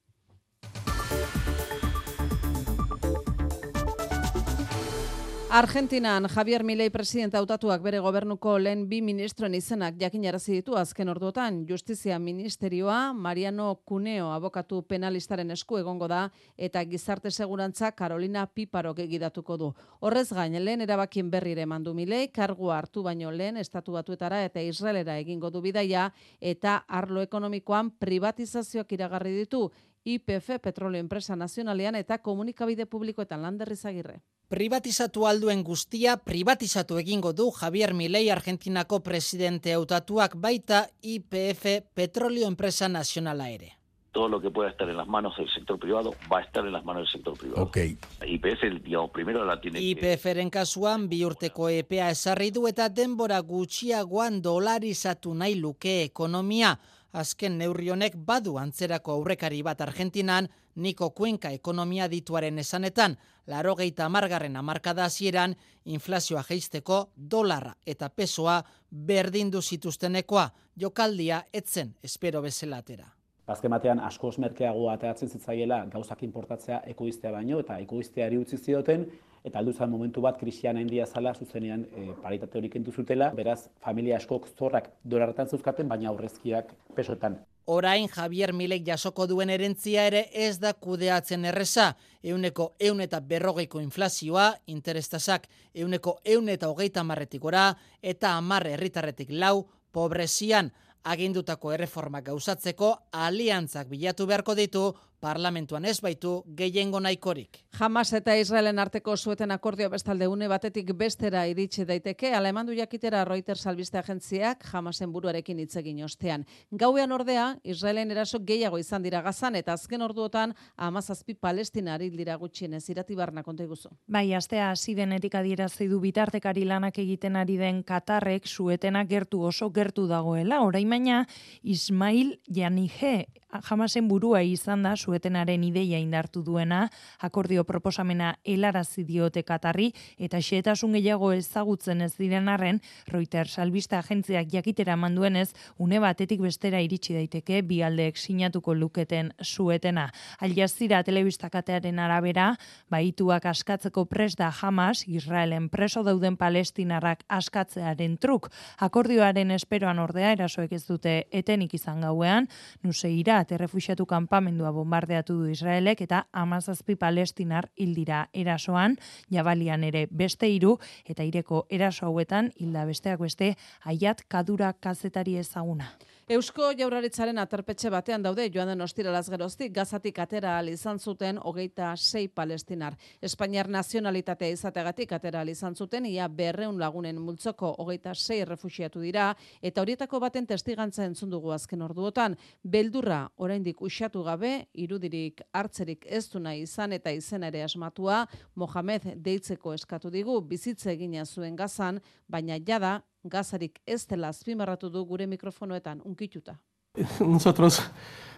Argentinan 5.52 6.28
Javier 6.28 6.62
Milei 6.62 6.92
presidente 6.94 7.36
hautatuak 7.36 7.82
bere 7.82 7.98
gobernuko 7.98 8.52
lehen 8.62 8.84
bi 8.86 9.00
ministroen 9.02 9.56
izenak 9.58 9.96
jakinarazi 9.98 10.52
ditu 10.60 10.76
azken 10.78 11.08
orduotan 11.10 11.64
Justizia 11.66 12.20
Ministerioa 12.22 13.12
Mariano 13.12 13.80
Cuneo 13.84 14.28
abokatu 14.30 14.78
penalistaren 14.86 15.50
esku 15.50 15.80
egongo 15.80 16.06
da 16.06 16.20
eta 16.56 16.84
gizarte 16.84 17.32
segurantza 17.32 17.90
Carolina 17.90 18.46
Piparok 18.46 19.02
egidatuko 19.08 19.56
du. 19.56 19.72
Horrez 19.98 20.28
gain 20.30 20.54
lehen 20.64 20.86
erabakien 20.86 21.32
berri 21.34 21.56
ere 21.58 21.66
mandu 21.66 21.94
Milei 21.98 22.28
kargu 22.28 22.70
hartu 22.70 23.02
baino 23.02 23.32
lehen 23.32 23.56
estatu 23.56 23.98
batuetara 23.98 24.44
eta 24.44 24.62
Israelera 24.62 25.18
egingo 25.18 25.50
du 25.50 25.60
bidaia 25.60 26.12
eta 26.40 26.84
arlo 26.86 27.26
ekonomikoan 27.26 27.90
privatizazioak 27.98 28.92
iragarri 28.92 29.34
ditu 29.42 29.66
IPF 30.04 30.58
Petroleo 30.62 31.00
Enpresa 31.00 31.36
Nazionalean 31.36 31.94
eta 31.94 32.18
Komunikabide 32.18 32.86
Publikoetan 32.86 33.42
landerrizagirre. 33.42 34.20
Privatizatu 34.50 35.26
alduen 35.30 35.62
guztia 35.62 36.16
privatizatu 36.16 36.96
egingo 36.98 37.32
du 37.32 37.50
Javier 37.54 37.92
Milei 37.94 38.30
Argentinako 38.30 38.98
presidente 39.00 39.74
hautatuak 39.74 40.34
baita 40.34 40.88
IPF 41.02 41.92
Petroleo 41.94 42.48
Enpresa 42.48 42.88
Nacionala 42.88 43.50
ere. 43.50 43.76
Todo 44.12 44.28
lo 44.28 44.40
que 44.40 44.50
pueda 44.50 44.70
estar 44.70 44.88
en 44.88 44.96
las 44.96 45.06
manos 45.06 45.36
del 45.36 45.48
sector 45.50 45.78
privado 45.78 46.16
va 46.32 46.38
a 46.38 46.42
estar 46.42 46.66
en 46.66 46.72
las 46.72 46.84
manos 46.84 47.02
del 47.02 47.12
sector 47.12 47.38
privado. 47.38 47.62
Okay. 47.62 47.96
IPF, 48.26 48.82
digamos, 48.82 49.10
primero 49.12 49.44
la 49.44 49.60
tiene 49.60 49.80
IPFren 49.80 50.50
kasuan 50.50 51.08
bi 51.08 51.24
urteko 51.24 51.68
EPA 51.68 52.10
esarri 52.10 52.50
du 52.50 52.66
eta 52.66 52.88
denbora 52.88 53.38
gutxiagoan 53.38 54.42
dolarizatu 54.42 55.34
nahi 55.34 55.54
luke 55.54 56.02
ekonomia. 56.02 56.74
Azken 57.12 57.56
neurri 57.58 57.88
honek 57.90 58.14
badu 58.14 58.56
antzerako 58.58 59.12
aurrekari 59.12 59.62
bat 59.66 59.80
Argentinan, 59.80 60.46
Niko 60.76 61.10
Kuenka 61.10 61.50
ekonomia 61.50 62.06
dituaren 62.08 62.58
esanetan, 62.62 63.16
laro 63.46 63.74
geita 63.74 64.04
amargarren 64.06 64.56
amarkada 64.56 65.04
hasieran 65.04 65.56
inflazioa 65.84 66.44
geisteko 66.46 67.00
dolarra 67.16 67.74
eta 67.86 68.08
pesoa 68.08 68.60
berdindu 68.90 69.62
zituztenekoa, 69.62 70.50
jokaldia 70.76 71.42
etzen 71.52 71.96
espero 72.02 72.42
bezelatera. 72.42 73.10
Azken 73.50 73.70
batean 73.74 73.98
asko 73.98 74.30
merkeago 74.38 74.88
ateratzen 74.92 75.28
zitzaiela 75.28 75.84
gauzak 75.90 76.22
importatzea 76.22 76.82
ekoiztea 76.92 77.32
baino 77.32 77.58
eta 77.58 77.78
ekoizteari 77.82 78.38
utzi 78.38 78.56
zioten 78.56 79.08
eta 79.44 79.58
aldu 79.58 79.72
zen 79.72 79.90
momentu 79.90 80.20
bat 80.20 80.38
krisian 80.38 80.76
handia 80.76 81.06
zala 81.06 81.32
zuzenean 81.34 81.86
e, 81.96 82.10
paritate 82.22 82.58
hori 82.58 82.68
kentu 82.68 82.92
zutela, 82.92 83.30
beraz 83.36 83.68
familia 83.84 84.16
askok 84.16 84.48
zorrak 84.58 84.90
dolarretan 85.04 85.48
zuzkaten, 85.48 85.88
baina 85.88 86.10
aurrezkiak 86.10 86.74
pesoetan. 86.96 87.38
Orain 87.70 88.08
Javier 88.08 88.52
Milek 88.52 88.82
jasoko 88.86 89.26
duen 89.30 89.50
erentzia 89.50 90.06
ere 90.08 90.24
ez 90.34 90.58
da 90.58 90.72
kudeatzen 90.72 91.44
erreza. 91.44 91.92
Euneko 92.22 92.72
eun 92.80 93.00
eta 93.04 93.20
berrogeiko 93.20 93.80
inflazioa, 93.80 94.48
interestazak 94.66 95.46
euneko 95.74 96.18
eun 96.24 96.48
eta 96.48 96.68
hogeita 96.68 97.04
marretikora 97.04 97.68
eta 98.02 98.34
amarre 98.36 98.74
herritarretik 98.74 99.30
lau 99.30 99.68
pobrezian 99.92 100.72
agindutako 101.04 101.72
erreformak 101.72 102.26
gauzatzeko 102.26 102.90
aliantzak 103.12 103.88
bilatu 103.88 104.26
beharko 104.28 104.54
ditu 104.54 104.82
parlamentuan 105.20 105.84
ez 105.84 106.00
baitu 106.00 106.42
gehiengo 106.56 107.00
nahikorik. 107.00 107.60
Hamas 107.78 108.12
eta 108.16 108.34
Israelen 108.36 108.78
arteko 108.78 109.16
zueten 109.16 109.50
akordio 109.50 109.90
bestalde 109.90 110.28
une 110.28 110.48
batetik 110.48 110.92
bestera 110.96 111.46
iritsi 111.46 111.84
daiteke, 111.84 112.32
ala 112.34 112.48
eman 112.48 112.66
du 112.66 112.74
jakitera 112.76 113.24
Reuters 113.24 113.66
albiste 113.66 113.98
agentziak 113.98 114.64
Hamasen 114.72 115.12
buruarekin 115.12 115.58
hitz 115.58 115.76
egin 115.76 116.02
ostean. 116.04 116.46
Gauean 116.70 117.12
ordea, 117.12 117.56
Israelen 117.64 118.10
eraso 118.10 118.40
gehiago 118.44 118.78
izan 118.78 119.02
dira 119.02 119.22
gazan 119.22 119.56
eta 119.56 119.72
azken 119.72 120.02
orduotan 120.02 120.54
amazazpi 120.76 121.34
palestinari 121.34 122.10
dira 122.10 122.36
gutxienez 122.36 122.82
irati 122.88 123.14
barna 123.14 123.42
konta 123.42 123.64
iguzu. 123.64 123.90
Bai, 124.06 124.32
astea 124.34 124.70
hasi 124.70 124.94
denetik 124.94 125.34
adierazi 125.34 125.88
du 125.88 126.00
bitartekari 126.00 126.64
lanak 126.64 126.98
egiten 126.98 127.36
ari 127.36 127.56
den 127.60 127.82
Katarrek 127.84 128.46
suetena 128.46 129.04
gertu 129.04 129.42
oso 129.44 129.70
gertu 129.70 130.06
dagoela, 130.08 130.62
orain 130.62 130.88
baina 130.90 131.26
Ismail 131.62 132.38
Janije 132.48 133.26
Hamasen 133.50 134.06
burua 134.08 134.42
izan 134.46 134.84
da 134.86 134.92
suetenaren 135.10 135.64
ideia 135.66 135.98
indartu 135.98 136.42
duena, 136.46 136.88
akordio 137.18 137.64
proposamena 137.66 138.36
helarazi 138.44 139.04
diote 139.04 139.42
Katarri 139.42 139.90
eta 140.18 140.38
xehetasun 140.38 140.94
gehiago 140.94 141.32
ezagutzen 141.34 142.04
ez 142.06 142.12
diren 142.18 142.48
arren, 142.48 142.80
Reuters 143.10 143.58
albista 143.58 143.98
agentziak 143.98 144.50
jakitera 144.52 144.96
manduenez, 144.96 145.50
une 145.78 145.98
batetik 146.00 146.40
bestera 146.44 146.80
iritsi 146.80 147.16
daiteke 147.16 147.62
bi 147.66 147.80
aldeek 147.82 148.16
sinatuko 148.16 148.74
luketen 148.74 149.32
suetena. 149.42 150.10
Al 150.38 150.54
Jazeera 150.54 151.02
telebistakatearen 151.02 151.98
arabera, 151.98 152.52
baituak 152.90 153.46
askatzeko 153.50 154.06
pres 154.06 154.36
da 154.38 154.52
Hamas, 154.60 155.02
Israelen 155.08 155.68
preso 155.72 156.04
dauden 156.06 156.36
palestinarrak 156.36 157.24
askatzearen 157.28 158.16
truk. 158.20 158.50
Akordioaren 158.78 159.50
esperoan 159.56 159.98
ordea 159.98 160.32
erasoek 160.36 160.72
ez 160.76 160.84
dute 160.86 161.16
etenik 161.30 161.74
izan 161.74 162.04
gauean, 162.06 162.46
nuseira 162.84 163.40
bat 163.40 163.54
errefuxiatu 163.56 164.04
kanpamendua 164.06 164.70
bombardeatu 165.00 165.34
du 165.40 165.48
Israelek 165.48 166.02
eta 166.04 166.26
amazazpi 166.32 166.94
palestinar 166.94 167.70
hildira 167.76 168.28
erasoan, 168.34 168.98
jabalian 169.32 169.84
ere 169.84 170.06
beste 170.10 170.46
hiru 170.46 170.76
eta 171.08 171.24
ireko 171.24 171.64
eraso 171.70 172.06
hauetan 172.06 172.52
hilda 172.60 172.84
besteak 172.84 173.20
beste 173.20 173.54
aiat 173.84 174.20
kadura 174.28 174.74
kazetari 174.74 175.38
ezaguna. 175.40 175.88
Eusko 176.30 176.68
jauraritzaren 176.78 177.40
aterpetxe 177.42 177.90
batean 177.90 178.22
daude 178.22 178.44
joan 178.54 178.68
den 178.70 178.84
ostiralaz 178.84 179.24
geroztik 179.32 179.72
gazatik 179.74 180.20
atera 180.22 180.52
al 180.60 180.68
izan 180.70 181.00
zuten 181.02 181.40
hogeita 181.42 181.88
sei 181.96 182.28
palestinar. 182.28 182.94
Espainiar 183.20 183.66
nazionalitatea 183.66 184.54
izategatik 184.54 185.10
atera 185.18 185.40
al 185.40 185.50
izan 185.50 185.74
zuten 185.74 186.06
ia 186.06 186.28
berreun 186.28 186.78
lagunen 186.78 187.18
multzoko 187.18 187.72
hogeita 187.82 188.14
sei 188.14 188.44
refusiatu 188.44 189.02
dira 189.02 189.32
eta 189.60 189.82
horietako 189.82 190.20
baten 190.22 190.46
testigantza 190.46 191.02
entzun 191.04 191.34
dugu 191.34 191.50
azken 191.50 191.82
orduotan. 191.82 192.38
Beldurra 192.62 193.24
oraindik 193.34 193.82
usatu 193.82 194.22
gabe 194.22 194.68
irudirik 194.72 195.42
hartzerik 195.50 196.06
ez 196.06 196.28
du 196.30 196.38
nahi 196.38 196.62
izan 196.62 196.92
eta 196.92 197.10
izen 197.10 197.42
ere 197.42 197.64
asmatua 197.66 198.28
Mohamed 198.54 199.16
deitzeko 199.16 199.74
eskatu 199.74 200.14
digu 200.14 200.40
bizitze 200.40 200.92
egina 200.92 201.26
zuen 201.26 201.56
gazan, 201.56 201.98
baina 202.28 202.62
jada 202.62 203.00
gazarik 203.24 203.80
ez 203.86 204.06
dela 204.06 204.28
azpimarratu 204.28 204.90
du 204.90 205.04
gure 205.04 205.26
mikrofonoetan 205.26 206.02
unkituta. 206.04 206.58
Nosotros 207.20 207.82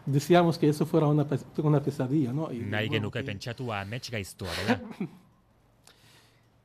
decíamos 0.06 0.58
que 0.58 0.68
eso 0.68 0.86
fuera 0.86 1.06
una, 1.06 1.26
una 1.62 1.82
pesadilla, 1.82 2.32
¿no? 2.32 2.52
Y, 2.52 2.58
Nahi 2.58 2.88
bueno, 2.88 2.92
genuke 2.92 3.20
que... 3.20 3.24
pentsatu 3.24 3.72
amets 3.72 4.10
gaiztua 4.10 4.50
dela. 4.60 4.80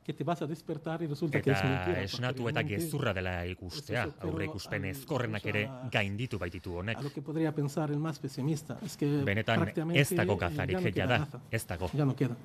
que 0.08 0.14
te 0.14 0.24
vas 0.24 0.40
a 0.40 0.46
despertar 0.46 1.02
y 1.02 1.06
resulta 1.06 1.42
que 1.42 1.50
es 1.50 1.62
mentira. 1.62 1.92
Eta 1.92 2.00
esnatu 2.00 2.48
eta 2.48 2.62
gezurra 2.64 3.12
dela 3.12 3.44
ikustea, 3.44 4.06
aurre 4.24 4.46
ikuspen 4.46 4.86
ezkorrenak 4.88 5.44
ere 5.52 5.66
gainditu 5.92 6.38
baititu 6.40 6.78
honek. 6.80 6.96
A 6.96 7.02
lo 7.04 7.12
que 7.12 7.20
podría 7.20 7.52
pensar 7.52 7.90
el 7.90 7.98
más 7.98 8.18
pesimista, 8.18 8.78
es 8.82 8.96
que 8.96 9.04
Benetan 9.04 9.68
ez 9.92 10.08
dago 10.16 10.38
gazarik, 10.38 10.80
ja 10.96 11.06
da, 11.06 11.18
ez 11.50 11.66
dago. 11.66 11.90
Ya 11.92 12.06
no 12.08 12.16
queda. 12.16 12.40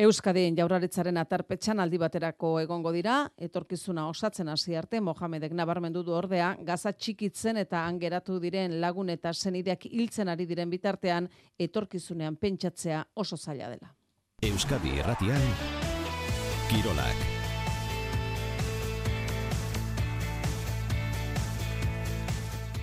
Euskadin 0.00 0.54
jaurlaritzaren 0.56 1.18
atarpetxan 1.20 1.80
aldi 1.82 1.98
baterako 2.00 2.54
egongo 2.62 2.88
dira, 2.94 3.26
etorkizuna 3.36 4.06
osatzen 4.08 4.48
hasi 4.48 4.72
arte 4.74 5.02
Mohamedek 5.04 5.52
nabarmendu 5.52 6.00
du 6.02 6.14
ordea, 6.16 6.54
gaza 6.64 6.94
txikitzen 6.96 7.60
eta 7.60 7.82
angeratu 7.84 8.38
diren 8.40 8.78
lagun 8.80 9.12
eta 9.12 9.34
senideak 9.34 9.84
hiltzen 9.90 10.32
ari 10.32 10.46
diren 10.48 10.70
bitartean, 10.72 11.28
etorkizunean 11.58 12.40
pentsatzea 12.40 13.02
oso 13.14 13.36
zaila 13.36 13.68
dela. 13.68 13.92
Euskadi 14.42 14.96
erratian, 14.96 15.44
Kirolak. 16.72 17.28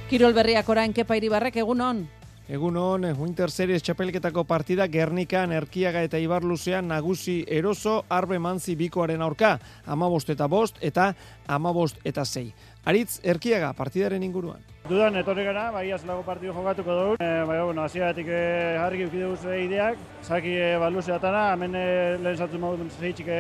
Kirol 0.10 0.38
berriak 0.38 0.70
orain 0.70 0.94
kepa 0.94 1.18
iribarrek 1.18 1.58
egun 1.58 1.82
on. 1.82 2.08
Egun 2.50 2.78
hon, 2.82 3.04
Winter 3.14 3.52
Series 3.54 3.84
txapelketako 3.86 4.42
partida 4.50 4.88
Gernikan, 4.90 5.52
Erkiaga 5.54 6.02
eta 6.02 6.18
Ibarluzean 6.18 6.88
nagusi 6.90 7.44
eroso 7.46 8.00
arbe 8.10 8.40
manzi 8.42 8.74
bikoaren 8.74 9.22
aurka, 9.22 9.52
amabost 9.86 10.32
eta 10.34 10.48
bost 10.50 10.80
eta 10.82 11.12
amabost 11.46 12.00
eta 12.10 12.24
zei. 12.26 12.48
Aritz, 12.90 13.20
Erkiaga, 13.22 13.70
partidaren 13.78 14.26
inguruan. 14.26 14.66
Dudan, 14.90 15.20
etorri 15.22 15.46
gara, 15.46 15.68
bai 15.76 15.92
azlago 15.94 16.26
partidu 16.26 16.56
jokatuko 16.58 16.98
dugu. 16.98 17.20
E, 17.22 17.30
bai, 17.46 17.60
bueno, 17.62 17.86
aziagatik 17.86 18.34
e, 18.34 18.42
harri 18.82 19.04
gipide 19.04 19.30
duzu 19.30 19.54
ideak. 19.68 20.02
Zaki 20.26 20.58
e, 20.58 20.74
baluzeatana, 20.82 21.52
hemen 21.54 21.78
e, 21.78 21.86
lehen 22.18 22.42
zatu 22.42 22.58
modu 22.58 22.90
zeitzik 22.98 23.30
e, 23.30 23.40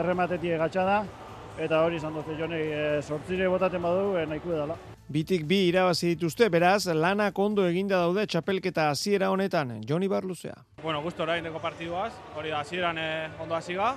errematetie 0.00 0.56
gatxada. 0.64 1.02
Eta 1.60 1.84
hori 1.84 2.00
izan 2.00 2.16
doze 2.16 2.40
jonei, 2.40 2.64
e, 2.72 2.82
sortzire 3.02 3.52
botaten 3.52 3.84
badu, 3.84 4.14
e, 4.16 4.24
nahiko 4.32 4.56
edala. 4.56 4.80
Bitik 5.04 5.42
bi 5.44 5.66
irabazi 5.68 6.14
dituzte, 6.14 6.46
beraz, 6.48 6.86
lana 6.88 7.26
kondo 7.36 7.66
eginda 7.68 7.98
daude 8.00 8.24
txapelketa 8.24 8.86
hasiera 8.88 9.28
honetan, 9.28 9.74
Joni 9.84 10.08
Barluzea. 10.08 10.54
Bueno, 10.80 11.02
gusto 11.04 11.26
orain 11.26 11.44
deko 11.44 11.60
partiduaz, 11.60 12.12
hori 12.34 12.48
da 12.54 12.62
hasieran 12.64 12.98
eh, 12.98 13.28
ondo 13.44 13.54
hasiga, 13.54 13.92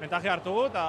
mentaje 0.00 0.32
hartu 0.32 0.56
gu 0.56 0.64
eta 0.70 0.84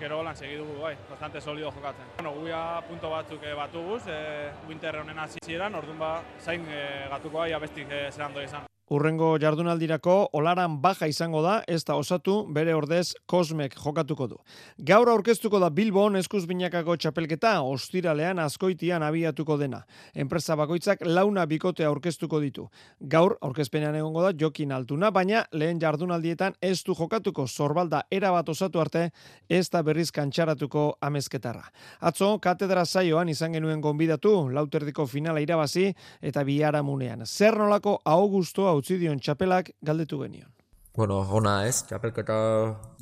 gero 0.00 0.22
lan 0.24 0.36
segidu 0.36 0.64
bai, 0.80 0.94
bastante 1.10 1.42
solido 1.44 1.70
jokatzen. 1.76 2.14
Bueno, 2.16 2.32
guia 2.40 2.80
punto 2.88 3.10
batzuk 3.12 3.44
eh, 3.44 3.52
batu 3.54 3.84
guz, 3.84 4.02
eh, 4.08 4.50
winter 4.68 5.02
honen 5.02 5.20
hasieran, 5.20 5.74
orduan 5.74 5.98
ba, 6.00 6.14
zain 6.40 6.64
eh, 6.64 7.04
gatuko 7.12 7.44
bai, 7.44 7.52
abestik 7.52 7.92
eh, 7.92 8.08
zerando 8.10 8.40
izan. 8.40 8.64
Urrengo 8.92 9.38
jardunaldirako 9.40 10.14
olaran 10.36 10.74
baja 10.82 11.06
izango 11.08 11.40
da, 11.40 11.54
ez 11.66 11.86
da 11.88 11.94
osatu 11.96 12.34
bere 12.52 12.74
ordez 12.76 13.14
Kosmek 13.26 13.78
jokatuko 13.80 14.26
du. 14.28 14.36
Gaur 14.76 15.08
aurkeztuko 15.08 15.56
da 15.62 15.70
Bilbon 15.72 16.18
eskuz 16.20 16.42
binakako 16.44 16.98
txapelketa, 17.00 17.54
ostiralean 17.64 18.42
askoitian 18.44 19.02
abiatuko 19.02 19.56
dena. 19.56 19.80
Enpresa 20.12 20.56
bakoitzak 20.60 21.06
launa 21.08 21.46
bikote 21.48 21.86
aurkeztuko 21.88 22.42
ditu. 22.42 22.66
Gaur 23.00 23.38
aurkezpenean 23.40 23.96
egongo 23.96 24.26
da 24.26 24.34
jokin 24.36 24.76
altuna, 24.76 25.08
baina 25.10 25.46
lehen 25.52 25.80
jardunaldietan 25.80 26.58
ez 26.60 26.82
du 26.84 26.92
jokatuko 26.98 27.46
zorbalda 27.48 28.02
erabat 28.12 28.52
osatu 28.52 28.84
arte, 28.84 29.06
ez 29.48 29.64
da 29.72 29.82
berriz 29.82 30.10
kantxaratuko 30.12 30.98
amezketarra. 31.00 31.64
Atzo, 32.04 32.34
katedra 32.38 32.84
saioan 32.84 33.32
izan 33.32 33.56
genuen 33.56 33.80
gonbidatu, 33.80 34.50
lauterdiko 34.52 35.08
finala 35.08 35.40
irabazi 35.40 35.88
eta 36.20 36.44
biharamunean. 36.44 37.24
Zer 37.24 37.56
nolako 37.56 37.96
augustoa 38.04 38.73
utzi 38.78 38.98
dion 38.98 39.20
txapelak 39.20 39.70
galdetu 39.82 40.20
genion. 40.22 40.50
Bueno, 40.94 41.18
ona 41.34 41.64
ez, 41.66 41.82
txapelketa 41.88 42.34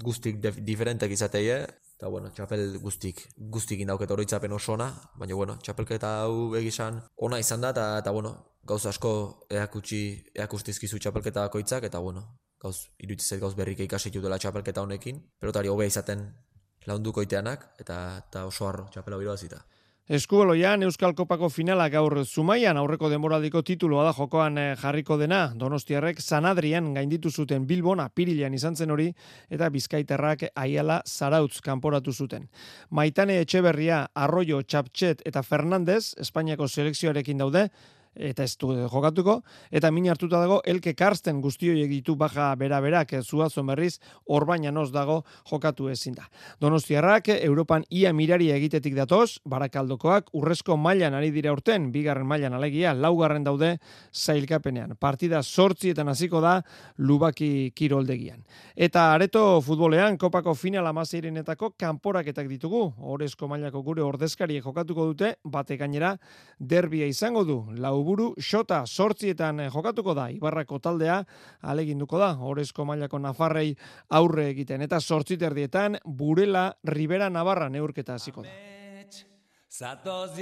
guztik 0.00 0.38
diferentek 0.64 1.12
izateie, 1.12 1.58
eta 2.02 2.08
bueno, 2.08 2.30
txapel 2.32 2.78
guztik, 2.80 3.20
guztik 3.52 3.82
indauket 3.84 4.10
oroitzapen 4.10 4.54
oso 4.56 4.72
ona, 4.78 4.88
baina 5.20 5.36
bueno, 5.36 5.58
txapelketa 5.60 6.14
hau 6.22 6.54
egizan 6.56 7.02
ona 7.16 7.38
izan 7.42 7.60
da, 7.60 7.74
eta, 7.76 7.84
eta 8.00 8.14
bueno, 8.16 8.32
gauz 8.64 8.86
asko 8.88 9.12
eakutsi, 9.50 10.00
eakustizkizu 10.34 11.02
txapelketa 11.04 11.44
bakoitzak, 11.48 11.84
eta 11.90 12.00
bueno, 12.00 12.24
gauz, 12.64 12.78
iruditzet 12.98 13.42
gauz 13.42 13.52
berrik 13.58 13.84
ikasitu 13.84 14.24
dela 14.24 14.40
txapelketa 14.40 14.86
honekin, 14.86 15.20
pelotari 15.38 15.68
hobea 15.68 15.92
izaten 15.92 16.24
launduko 16.88 17.22
iteanak, 17.22 17.68
eta, 17.84 17.98
eta 18.24 18.46
oso 18.48 18.70
harro 18.70 18.88
txapela 18.90 19.20
biroazita. 19.20 19.60
Eskubaloian 20.12 20.82
Euskal 20.84 21.14
Kopako 21.16 21.48
finala 21.48 21.86
gaur 21.88 22.18
Zumaian 22.26 22.76
aurreko 22.76 23.08
demoraldiko 23.08 23.62
tituloa 23.64 24.02
da 24.04 24.10
jokoan 24.12 24.58
eh, 24.60 24.74
jarriko 24.76 25.16
dena. 25.16 25.38
Donostiarrek 25.56 26.20
Sanadrian 26.20 26.90
gainditu 26.92 27.30
zuten 27.32 27.64
Bilbon 27.64 28.02
apirilean 28.04 28.52
izan 28.52 28.76
zen 28.76 28.92
hori 28.92 29.06
eta 29.48 29.70
Bizkaiterrak 29.72 30.44
Aiala 30.52 30.98
Zarautz 31.08 31.62
kanporatu 31.64 32.12
zuten. 32.12 32.44
Maitane 32.90 33.38
Etxeberria, 33.40 34.02
Arroyo, 34.12 34.60
Txaptxet 34.60 35.24
eta 35.24 35.40
Fernandez 35.42 36.12
Espainiako 36.20 36.68
selekzioarekin 36.68 37.40
daude 37.40 37.70
eta 38.14 38.44
ez 38.44 38.56
du 38.60 38.72
jokatuko, 38.74 39.40
eta 39.70 39.90
min 39.90 40.08
hartuta 40.10 40.40
dago 40.40 40.60
elke 40.66 40.94
karsten 40.94 41.40
guztioi 41.40 41.82
egitu 41.82 42.14
baja 42.16 42.54
bera 42.56 42.80
berak 42.80 43.14
zuazon 43.22 43.66
berriz 43.66 43.98
orbaina 44.26 44.70
noz 44.70 44.90
dago 44.92 45.22
jokatu 45.50 45.88
ezin 45.88 46.14
da. 46.14 46.26
Donostiarrak 46.60 47.28
Europan 47.38 47.84
ia 47.90 48.12
mirari 48.12 48.50
egitetik 48.52 48.94
datoz, 48.94 49.38
barakaldokoak 49.48 50.30
urrezko 50.36 50.76
mailan 50.76 51.14
ari 51.14 51.30
dira 51.30 51.52
urten, 51.52 51.90
bigarren 51.92 52.26
mailan 52.26 52.54
alegia, 52.54 52.92
laugarren 52.94 53.44
daude 53.44 53.76
zailkapenean. 54.12 54.96
Partida 55.00 55.42
sortzietan 55.42 56.08
hasiko 56.08 56.40
da 56.40 56.58
lubaki 56.98 57.72
kiroldegian. 57.74 58.42
Eta 58.76 59.12
areto 59.14 59.60
futbolean, 59.64 60.18
kopako 60.18 60.54
final 60.54 60.86
amazeirenetako 60.90 61.72
kanporaketak 61.80 62.48
ditugu, 62.50 62.84
orezko 62.98 63.48
mailako 63.48 63.82
gure 63.82 64.02
ordezkari 64.02 64.60
jokatuko 64.60 65.06
dute, 65.12 65.34
bate 65.44 65.76
gainera 65.80 66.16
derbia 66.58 67.06
izango 67.06 67.44
du, 67.48 67.58
lau 67.78 68.01
buru 68.04 68.34
xota 68.38 68.82
sortzietan 68.86 69.60
eh, 69.60 69.70
jokatuko 69.72 70.14
da, 70.14 70.28
Ibarrako 70.30 70.78
taldea 70.78 71.22
aleginduko 71.62 72.18
da, 72.18 72.36
Orezko 72.40 72.84
mailako 72.88 73.18
Nafarrei 73.18 73.74
aurre 74.10 74.48
egiten, 74.50 74.82
eta 74.82 75.00
sortziterdietan 75.00 75.98
Burela 76.04 76.72
Ribera 76.84 77.30
Navarra 77.30 77.68
neurketa 77.68 78.14
hasiko 78.14 78.42
da. 78.42 78.50
Zatoz 79.72 80.36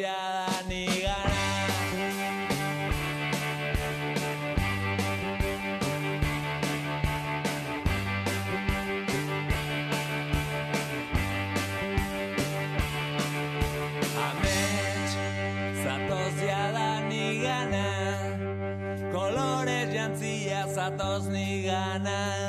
zatoz 20.91 21.29
ni 21.29 21.63
gana, 21.63 22.40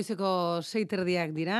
Goizeko 0.00 0.28
seiterdiak 0.64 1.34
dira, 1.36 1.58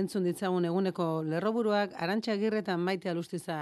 entzun 0.00 0.24
ditzagun 0.26 0.66
eguneko 0.66 1.06
lerroburuak, 1.30 1.94
arantxa 2.02 2.34
girretan 2.40 2.82
maite 2.82 3.14
alustiza 3.14 3.60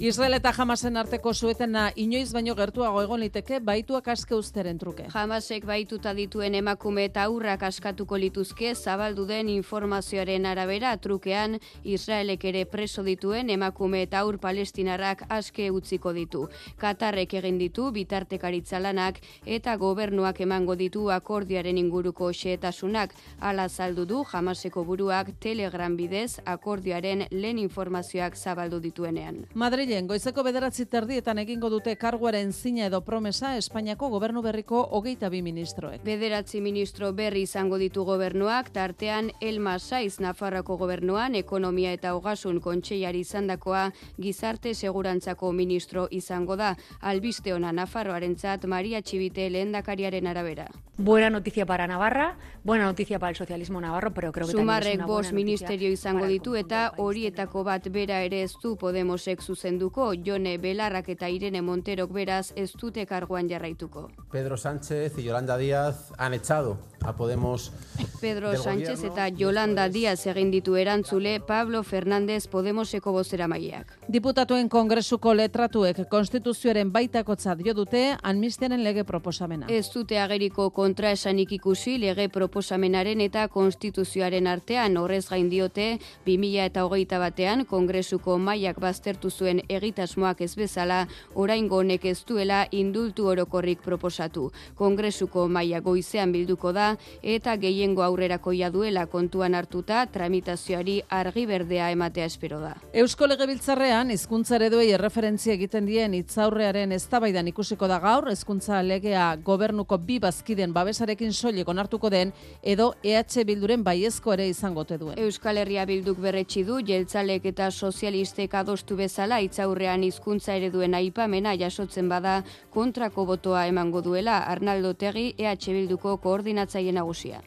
Israel 0.00 0.32
eta 0.32 0.48
Hamasen 0.56 0.96
arteko 0.96 1.34
suetena 1.34 1.90
inoiz 1.94 2.30
baino 2.32 2.54
gertuago 2.56 3.02
egon 3.04 3.20
liteke 3.20 3.58
baituak 3.60 4.06
aske 4.08 4.32
uzteren 4.32 4.78
truke. 4.80 5.04
Hamasek 5.12 5.66
baituta 5.68 6.14
dituen 6.16 6.54
emakume 6.56 7.02
eta 7.04 7.26
aurrak 7.28 7.66
askatuko 7.68 8.16
lituzke 8.16 8.70
zabaldu 8.74 9.26
den 9.28 9.50
informazioaren 9.52 10.46
arabera 10.48 10.94
trukean 10.96 11.58
Israelek 11.84 12.46
ere 12.48 12.62
preso 12.64 13.04
dituen 13.04 13.50
emakume 13.52 14.00
eta 14.06 14.22
aur 14.24 14.38
palestinarrak 14.40 15.26
aske 15.28 15.66
utziko 15.70 16.14
ditu. 16.16 16.46
Katarrek 16.80 17.36
egin 17.42 17.60
ditu 17.60 17.90
bitartekaritza 17.92 18.80
lanak 18.80 19.20
eta 19.44 19.76
gobernuak 19.76 20.40
emango 20.40 20.78
ditu 20.80 21.10
akordioaren 21.12 21.76
inguruko 21.76 22.30
xehetasunak 22.32 23.12
ala 23.38 23.68
saldu 23.68 24.06
du 24.06 24.24
Hamaseko 24.32 24.86
buruak 24.88 25.34
Telegram 25.40 25.92
bidez 26.00 26.40
akordioaren 26.46 27.26
lehen 27.30 27.60
informazioak 27.68 28.40
zabaldu 28.40 28.80
dituenean. 28.80 29.44
Madrilen 29.90 30.06
goizeko 30.06 30.44
bederatzi 30.46 30.84
terdietan 30.86 31.40
egingo 31.42 31.66
dute 31.72 31.96
karguaren 31.98 32.52
zina 32.54 32.84
edo 32.86 33.00
promesa 33.02 33.56
Espainiako 33.58 34.06
gobernu 34.12 34.38
berriko 34.44 34.84
hogeita 34.98 35.28
bi 35.32 35.40
ministroek. 35.42 36.04
Bederatzi 36.04 36.60
ministro 36.62 37.08
berri 37.12 37.42
izango 37.42 37.74
ditu 37.82 38.04
gobernuak, 38.06 38.70
tartean 38.70 39.32
Elma 39.40 39.80
Saiz 39.80 40.20
Nafarroko 40.22 40.76
gobernuan, 40.78 41.34
ekonomia 41.34 41.90
eta 41.96 42.12
hogasun 42.14 42.60
kontseiari 42.62 43.24
izandakoa 43.26 43.88
gizarte 44.16 44.74
segurantzako 44.74 45.50
ministro 45.50 46.06
izango 46.12 46.54
da, 46.54 46.76
albiste 47.00 47.50
ona 47.52 47.72
Nafarroarentzat 47.72 48.68
Maria 48.70 49.02
Txibite 49.02 49.48
lehendakariaren 49.50 50.30
arabera. 50.30 50.68
Buena 50.98 51.30
noticia 51.30 51.64
para 51.64 51.88
Navarra, 51.88 52.36
buena 52.62 52.84
noticia 52.84 53.18
para 53.18 53.30
el 53.30 53.36
socialismo 53.36 53.80
navarro, 53.80 54.12
pero 54.12 54.32
creo 54.32 54.46
que 54.46 54.52
Sumarrek 54.52 54.96
una 54.96 55.06
bost 55.06 55.32
ministerio 55.32 55.88
izango 55.88 56.26
ditu 56.26 56.56
eta 56.56 56.92
horietako 56.98 57.64
bat 57.64 57.88
bera 57.88 58.20
ere 58.22 58.42
ez 58.42 58.52
du 58.62 58.76
Podemosek 58.76 59.40
zuzenduko, 59.80 60.12
Jone 60.24 60.58
Belarrak 60.58 61.08
eta 61.08 61.28
Irene 61.28 61.62
Monterok 61.62 62.12
beraz 62.12 62.52
ez 62.56 62.72
dute 62.76 63.06
karguan 63.06 63.48
jarraituko. 63.48 64.10
Pedro 64.30 64.56
Sánchez 64.56 65.18
y 65.18 65.22
Yolanda 65.24 65.56
Díaz 65.56 66.12
han 66.18 66.34
echado 66.34 66.76
a 67.04 67.12
Podemos 67.12 67.72
Pedro 68.20 68.54
Sánchez 68.56 69.00
gobierno. 69.00 69.12
eta 69.12 69.28
Yolanda 69.28 69.88
Díaz 69.88 70.26
egin 70.26 70.50
ditu 70.50 70.76
erantzule 70.76 71.40
Pablo 71.40 71.82
Fernández 71.82 72.46
Podemoseko 72.48 73.12
bozera 73.12 73.48
maileak. 73.48 73.92
Diputatuen 74.08 74.68
kongresuko 74.68 75.32
letratuek 75.34 76.02
konstituzioaren 76.08 76.92
baitakotzat 76.92 77.62
jo 77.64 77.74
dute 77.74 78.16
amnistiaren 78.22 78.84
lege 78.84 79.04
proposamena. 79.04 79.66
Ez 79.68 79.90
dute 79.92 80.18
ageriko 80.20 80.70
kontraesanik 80.70 81.52
ikusi 81.52 81.96
lege 81.98 82.28
proposamenaren 82.28 83.20
eta 83.20 83.46
konstituzioaren 83.48 84.46
artean 84.46 84.96
horrez 84.96 85.28
gain 85.30 85.48
diote 85.48 85.98
2000 86.26 86.66
eta 86.66 86.84
hogeita 86.84 87.18
batean 87.18 87.64
kongresuko 87.64 88.38
mailak 88.38 88.80
baztertu 88.80 89.30
zuen 89.30 89.62
egitasmoak 89.68 90.40
ez 90.40 90.54
bezala 90.56 91.06
oraingo 91.34 91.80
honek 91.80 92.04
ez 92.04 92.24
duela 92.24 92.66
indultu 92.70 93.26
orokorrik 93.26 93.80
proposatu. 93.80 94.50
Kongresuko 94.74 95.48
maila 95.48 95.80
goizean 95.80 96.32
bilduko 96.32 96.72
da 96.72 96.89
eta 97.22 97.56
gehiengo 97.60 98.02
aurrerakoia 98.02 98.70
duela 98.70 99.06
kontuan 99.06 99.54
hartuta 99.54 100.04
tramitazioari 100.12 101.00
argi 101.08 101.46
berdea 101.46 101.90
ematea 101.94 102.24
espero 102.26 102.60
da. 102.60 102.74
Eusko 102.92 103.26
Legebiltzarrean 103.30 104.10
hizkuntza 104.10 104.56
ereduei 104.56 104.90
erreferentzia 104.96 105.54
egiten 105.54 105.86
dien 105.86 106.14
hitzaurrearen 106.18 106.92
eztabaidan 106.92 107.48
ikusiko 107.52 107.88
da 107.90 108.00
gaur 108.02 108.28
hezkuntza 108.30 108.82
legea 108.82 109.36
gobernuko 109.44 109.98
bi 109.98 110.18
bazkiden 110.22 110.74
babesarekin 110.74 111.32
soilik 111.32 111.68
onartuko 111.68 112.10
den 112.10 112.32
edo 112.62 112.92
EH 113.02 113.44
Bilduren 113.46 113.84
baiezko 113.84 114.34
ere 114.34 114.48
izango 114.48 114.84
ote 114.84 114.98
duen. 114.98 115.18
Euskal 115.18 115.60
Herria 115.62 115.86
Bilduk 115.86 116.18
berretsi 116.20 116.64
du 116.64 116.80
jeltzalek 116.86 117.46
eta 117.52 117.70
sozialistek 117.70 118.54
adostu 118.54 118.96
bezala 118.96 119.40
hitzaurrean 119.44 120.02
hizkuntza 120.04 120.56
ereduen 120.58 120.94
aipamena 120.94 121.54
jasotzen 121.54 122.08
bada 122.08 122.40
kontrako 122.70 123.26
botoa 123.26 123.66
emango 123.70 124.02
duela 124.02 124.40
Arnaldo 124.50 124.94
Tegi 124.94 125.34
EH 125.38 125.70
Bilduko 125.70 126.16
koordinatzaile 126.22 126.79
nagusia. 126.88 127.42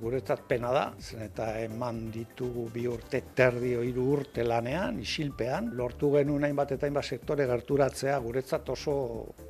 Guretzat 0.00 0.46
pena 0.48 0.70
da, 0.72 0.84
zen 0.96 1.26
eta 1.26 1.50
eman 1.60 2.06
ditugu 2.14 2.70
bi 2.72 2.86
urte 2.88 3.20
terdio 3.36 3.82
hiru 3.84 4.06
urte 4.14 4.46
lanean, 4.46 5.02
isilpean, 5.04 5.74
lortu 5.76 6.08
genuen 6.14 6.46
hainbat 6.48 6.72
eta 6.72 6.88
hainbat 6.88 7.04
sektore 7.04 7.44
gerturatzea 7.50 8.16
guretzat 8.24 8.72
oso 8.72 8.94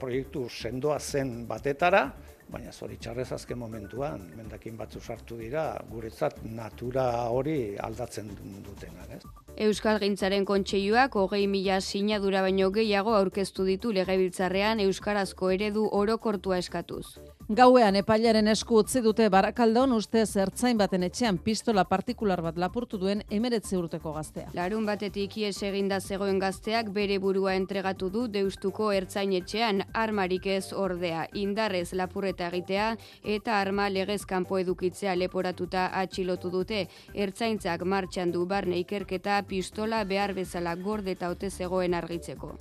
proiektu 0.01 0.49
sendoa 0.51 0.99
zen 0.99 1.47
batetara, 1.47 2.03
baina 2.51 2.73
zoritxarrez 2.73 3.31
azken 3.37 3.59
momentuan, 3.59 4.27
mendakin 4.37 4.77
batzu 4.77 5.01
sartu 5.01 5.39
dira, 5.39 5.65
guretzat 5.91 6.43
natura 6.43 7.07
hori 7.31 7.77
aldatzen 7.79 8.35
dutenak, 8.67 9.15
ez? 9.17 9.23
Euskal 9.71 10.01
Gintzaren 10.03 10.47
kontseiluak 10.49 11.15
hogei 11.21 11.47
mila 11.47 11.81
sinadura 11.81 12.43
baino 12.43 12.71
gehiago 12.75 13.15
aurkeztu 13.15 13.67
ditu 13.69 13.93
legebiltzarrean 13.93 14.81
Euskarazko 14.87 15.51
eredu 15.55 15.87
orokortua 16.03 16.59
eskatuz. 16.59 17.21
Gauean 17.51 17.97
epailaren 17.99 18.47
esku 18.47 18.77
utzi 18.79 19.01
dute 19.03 19.25
barakaldon 19.35 19.91
uste 19.97 20.21
zertzain 20.23 20.79
baten 20.79 21.03
etxean 21.03 21.41
pistola 21.43 21.83
partikular 21.93 22.39
bat 22.45 22.61
lapurtu 22.63 23.01
duen 23.03 23.25
emeretze 23.39 23.75
urteko 23.75 24.13
gaztea. 24.15 24.53
Larun 24.55 24.87
batetik 24.87 25.35
ies 25.43 25.57
eginda 25.67 25.99
zegoen 25.99 26.39
gazteak 26.39 26.93
bere 26.95 27.19
burua 27.19 27.57
entregatu 27.59 28.07
du 28.15 28.29
deustuko 28.39 28.93
ertzainetxean 28.95 29.83
armarik 30.05 30.47
ez 30.47 30.71
ordea, 30.85 31.27
indarrez 31.35 31.89
lapurreta 31.93 32.53
egitea 32.55 32.89
eta 33.35 33.59
arma 33.59 33.91
legez 33.91 34.23
kanpo 34.23 34.63
edukitzea 34.63 35.19
leporatuta 35.19 35.91
atxilotu 36.07 36.55
dute. 36.55 36.87
Ertzaintzak 37.15 37.83
martxan 37.83 38.31
du 38.31 38.47
barne 38.47 38.79
ikerketa 38.87 39.43
pistola 39.43 40.05
behar 40.05 40.39
bezala 40.39 40.79
gorde 40.79 41.19
eta 41.19 41.35
ote 41.35 41.51
zegoen 41.51 41.99
argitzeko. 41.99 42.55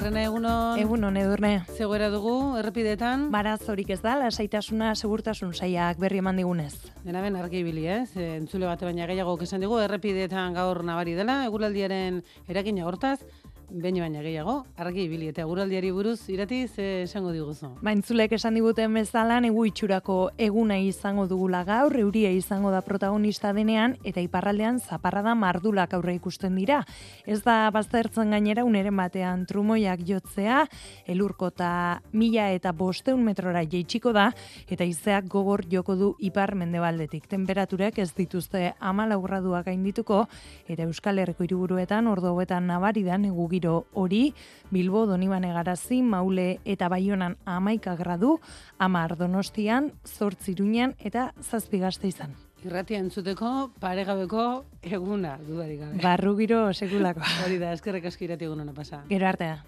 Barrena 0.00 0.22
egunon. 0.24 0.78
Egunon 0.80 1.16
edurne. 1.20 1.48
Zegoera 1.76 2.06
dugu, 2.08 2.30
errepidetan. 2.56 3.26
Baraz 3.34 3.58
horik 3.68 3.90
ez 3.92 3.98
da, 4.00 4.14
lasaitasuna 4.16 4.94
segurtasun 4.94 5.50
saiak 5.52 6.00
berri 6.00 6.22
eman 6.22 6.40
digunez. 6.40 6.72
Dena 7.04 7.20
ben 7.20 7.36
argi 7.36 7.60
ibili, 7.60 7.84
ez? 7.84 8.08
E, 8.16 8.30
entzule 8.38 8.64
bate 8.64 8.88
baina 8.88 9.04
gehiago 9.10 9.34
esan 9.44 9.60
digu, 9.60 9.76
errepidetan 9.84 10.56
gaur 10.56 10.80
nabari 10.88 11.18
dela, 11.18 11.42
eguraldiaren 11.50 12.22
eragina 12.48 12.88
hortaz, 12.88 13.18
Behin 13.70 14.00
baina 14.02 14.18
gehiago, 14.18 14.64
argi 14.82 15.04
ibili 15.06 15.28
eta 15.30 15.44
eguraldiari 15.44 15.92
buruz 15.94 16.18
irati 16.32 16.64
ze 16.66 17.02
esango 17.04 17.30
diguzu. 17.30 17.68
Ba, 17.80 17.92
entzulek 17.94 18.32
esan 18.34 18.56
diguten 18.58 18.96
bezala 18.98 19.36
negu 19.40 19.62
itxurako 19.68 20.16
eguna 20.42 20.78
izango 20.82 21.28
dugula 21.30 21.62
gaur, 21.64 21.94
euria 22.00 22.32
izango 22.34 22.72
da 22.74 22.80
protagonista 22.82 23.52
denean 23.54 23.94
eta 24.02 24.20
iparraldean 24.24 24.80
zaparrada 24.80 25.36
mardulak 25.38 25.94
aurre 25.94 26.16
ikusten 26.16 26.56
dira. 26.58 26.80
Ez 27.26 27.44
da 27.44 27.70
baztertzen 27.70 28.34
gainera 28.34 28.64
uneren 28.66 28.96
batean 28.96 29.44
trumoiak 29.46 30.02
jotzea, 30.08 30.64
elurkota 31.06 32.00
mila 32.10 32.48
eta 32.50 32.72
bosteun 32.72 33.22
metrora 33.22 33.62
jeitsiko 33.62 34.12
da 34.12 34.32
eta 34.66 34.82
izeak 34.82 35.30
gogor 35.30 35.62
joko 35.70 35.94
du 35.94 36.10
ipar 36.18 36.56
mendebaldetik. 36.58 37.30
Temperaturek 37.30 38.02
ez 38.02 38.10
dituzte 38.18 38.74
amala 38.80 39.20
urraduak 39.20 39.70
gaindituko 39.70 40.24
eta 40.66 40.82
Euskal 40.88 41.22
Herriko 41.22 41.46
hiriburuetan 41.46 42.10
ordo 42.10 42.34
hauetan 42.34 42.66
nabari 42.66 43.06
da 43.06 43.18
negu 43.18 43.46
giro 43.60 43.86
hori, 43.92 44.34
Bilbo, 44.70 45.06
Donibane 45.06 45.52
Garazi, 45.52 46.02
Maule 46.02 46.60
eta 46.64 46.88
Baionan 46.88 47.36
amaika 47.44 47.94
gradu, 47.96 48.38
amar 48.78 49.16
donostian, 49.18 49.92
zortzirunean 50.06 50.94
eta 50.98 51.32
zazpigazte 51.42 52.08
izan. 52.08 52.34
Irratia 52.64 52.98
entzuteko 53.00 53.70
paregabeko 53.80 54.46
eguna 54.82 55.38
dudarik 55.46 55.80
gabe. 55.80 56.00
Barru 56.02 56.34
giro 56.36 56.72
sekulako. 56.72 57.20
Hori 57.44 57.58
da, 57.60 57.72
eskerrek 57.72 58.08
aski 58.08 58.28
irati 58.28 58.48
egun 58.48 58.72
pasa. 58.74 59.04
Gero 59.08 59.28
artea. 59.28 59.62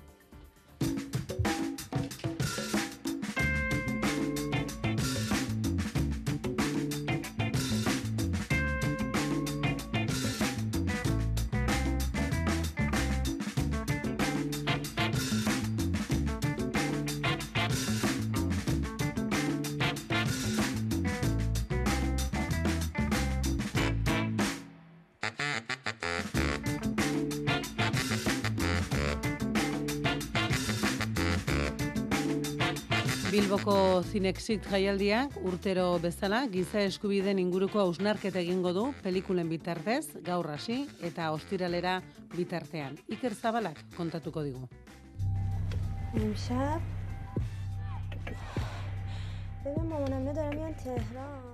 Bilboko 33.62 34.02
Zinexit 34.10 34.64
jaialdiak 34.66 35.36
urtero 35.46 35.84
bezala 36.02 36.40
giza 36.50 36.80
eskubideen 36.82 37.38
inguruko 37.38 37.78
hausnarketa 37.78 38.40
egingo 38.40 38.72
du 38.74 38.88
pelikulen 39.04 39.46
bitartez, 39.46 40.18
gaur 40.26 40.48
hasi 40.50 40.80
eta 41.06 41.28
ostiralera 41.30 42.00
bitartean. 42.34 42.98
Iker 43.06 43.36
Zabalak 43.38 43.78
kontatuko 43.94 44.42
digu. 44.42 44.66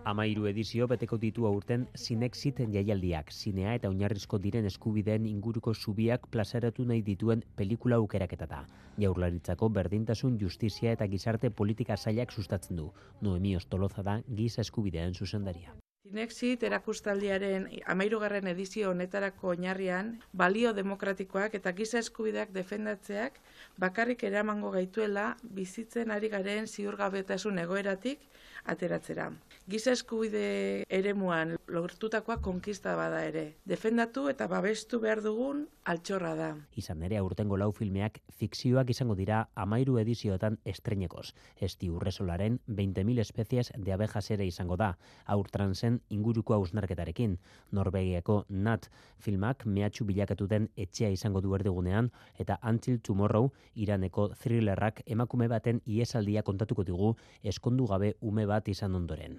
Amairu 0.08 0.46
edizio 0.48 0.86
beteko 0.88 1.16
ditu 1.20 1.46
aurten 1.48 1.82
Zinexit 2.02 2.60
jaialdiak, 2.74 3.32
zinea 3.32 3.74
eta 3.78 3.90
oinarrizko 3.92 4.38
diren 4.44 4.68
eskubideen 4.70 5.26
inguruko 5.28 5.74
subiak 5.74 6.24
plazaratu 6.36 6.86
nahi 6.88 7.02
dituen 7.08 7.42
pelikula 7.56 7.98
aukeraketa 8.02 8.48
da. 8.52 8.62
Jaurlaritzako 9.04 9.68
berdintasun 9.80 10.38
justizia 10.40 10.94
eta 10.96 11.10
gizarte 11.16 11.50
politika 11.50 11.96
zailak 11.96 12.32
sustatzen 12.32 12.80
du. 12.80 12.88
Noemi 13.20 13.54
Ostoloza 13.56 14.02
da 14.02 14.16
giza 14.40 14.64
eskubideen 14.64 15.14
zuzendaria. 15.14 15.76
Zinexit 16.08 16.62
erakustaldiaren 16.64 17.66
amairugarren 17.92 18.46
edizio 18.48 18.90
honetarako 18.94 19.50
oinarrian, 19.52 20.14
balio 20.32 20.72
demokratikoak 20.72 21.58
eta 21.58 21.72
giza 21.80 22.00
eskubideak 22.00 22.54
defendatzeak 22.54 23.36
bakarrik 23.82 24.22
eramango 24.28 24.70
gaituela 24.76 25.24
bizitzen 25.58 26.10
ari 26.16 26.30
garen 26.34 26.66
ziurgabetasun 26.74 27.64
egoeratik 27.66 28.28
ateratzera. 28.68 29.30
Giza 29.68 29.92
eskubide 29.92 30.84
eremuan 30.88 31.58
lortutakoa 31.68 32.38
konkista 32.40 32.94
bada 32.96 33.20
ere. 33.26 33.58
Defendatu 33.68 34.28
eta 34.32 34.46
babestu 34.48 35.00
behar 35.02 35.20
dugun 35.20 35.66
altxorra 35.84 36.30
da. 36.36 36.48
Izan 36.80 37.02
ere 37.04 37.18
aurtengo 37.20 37.58
lau 37.60 37.68
filmeak 37.76 38.20
fikzioak 38.40 38.88
izango 38.94 39.16
dira 39.18 39.42
amairu 39.54 39.98
edizioetan 40.00 40.56
estrenekoz. 40.64 41.34
Esti 41.60 41.90
urresolaren 41.92 42.58
20.000 42.68 43.20
espezies 43.20 43.72
de 43.76 43.92
abejas 43.92 44.30
ere 44.30 44.46
izango 44.48 44.76
da. 44.80 44.94
Aur 45.26 45.50
transen 45.52 46.00
inguruko 46.08 46.56
hausnarketarekin. 46.56 47.36
Norvegiako 47.72 48.44
Nat 48.48 48.88
filmak 49.18 49.66
mehatxu 49.66 50.08
bilakatu 50.08 50.48
den 50.48 50.70
etxea 50.76 51.12
izango 51.12 51.44
du 51.44 51.54
erdigunean 51.54 52.08
eta 52.38 52.58
Until 52.62 53.00
Tomorrow 53.04 53.52
Iraneko 53.74 54.30
thrillerrak 54.40 55.02
emakume 55.06 55.48
baten 55.48 55.82
iesaldia 55.84 56.42
kontatuko 56.42 56.84
digu 56.88 57.14
eskondu 57.44 57.86
gabe 57.86 58.14
ume 58.20 58.46
bat 58.46 58.57
izan 58.66 58.94
ondoren. 58.94 59.38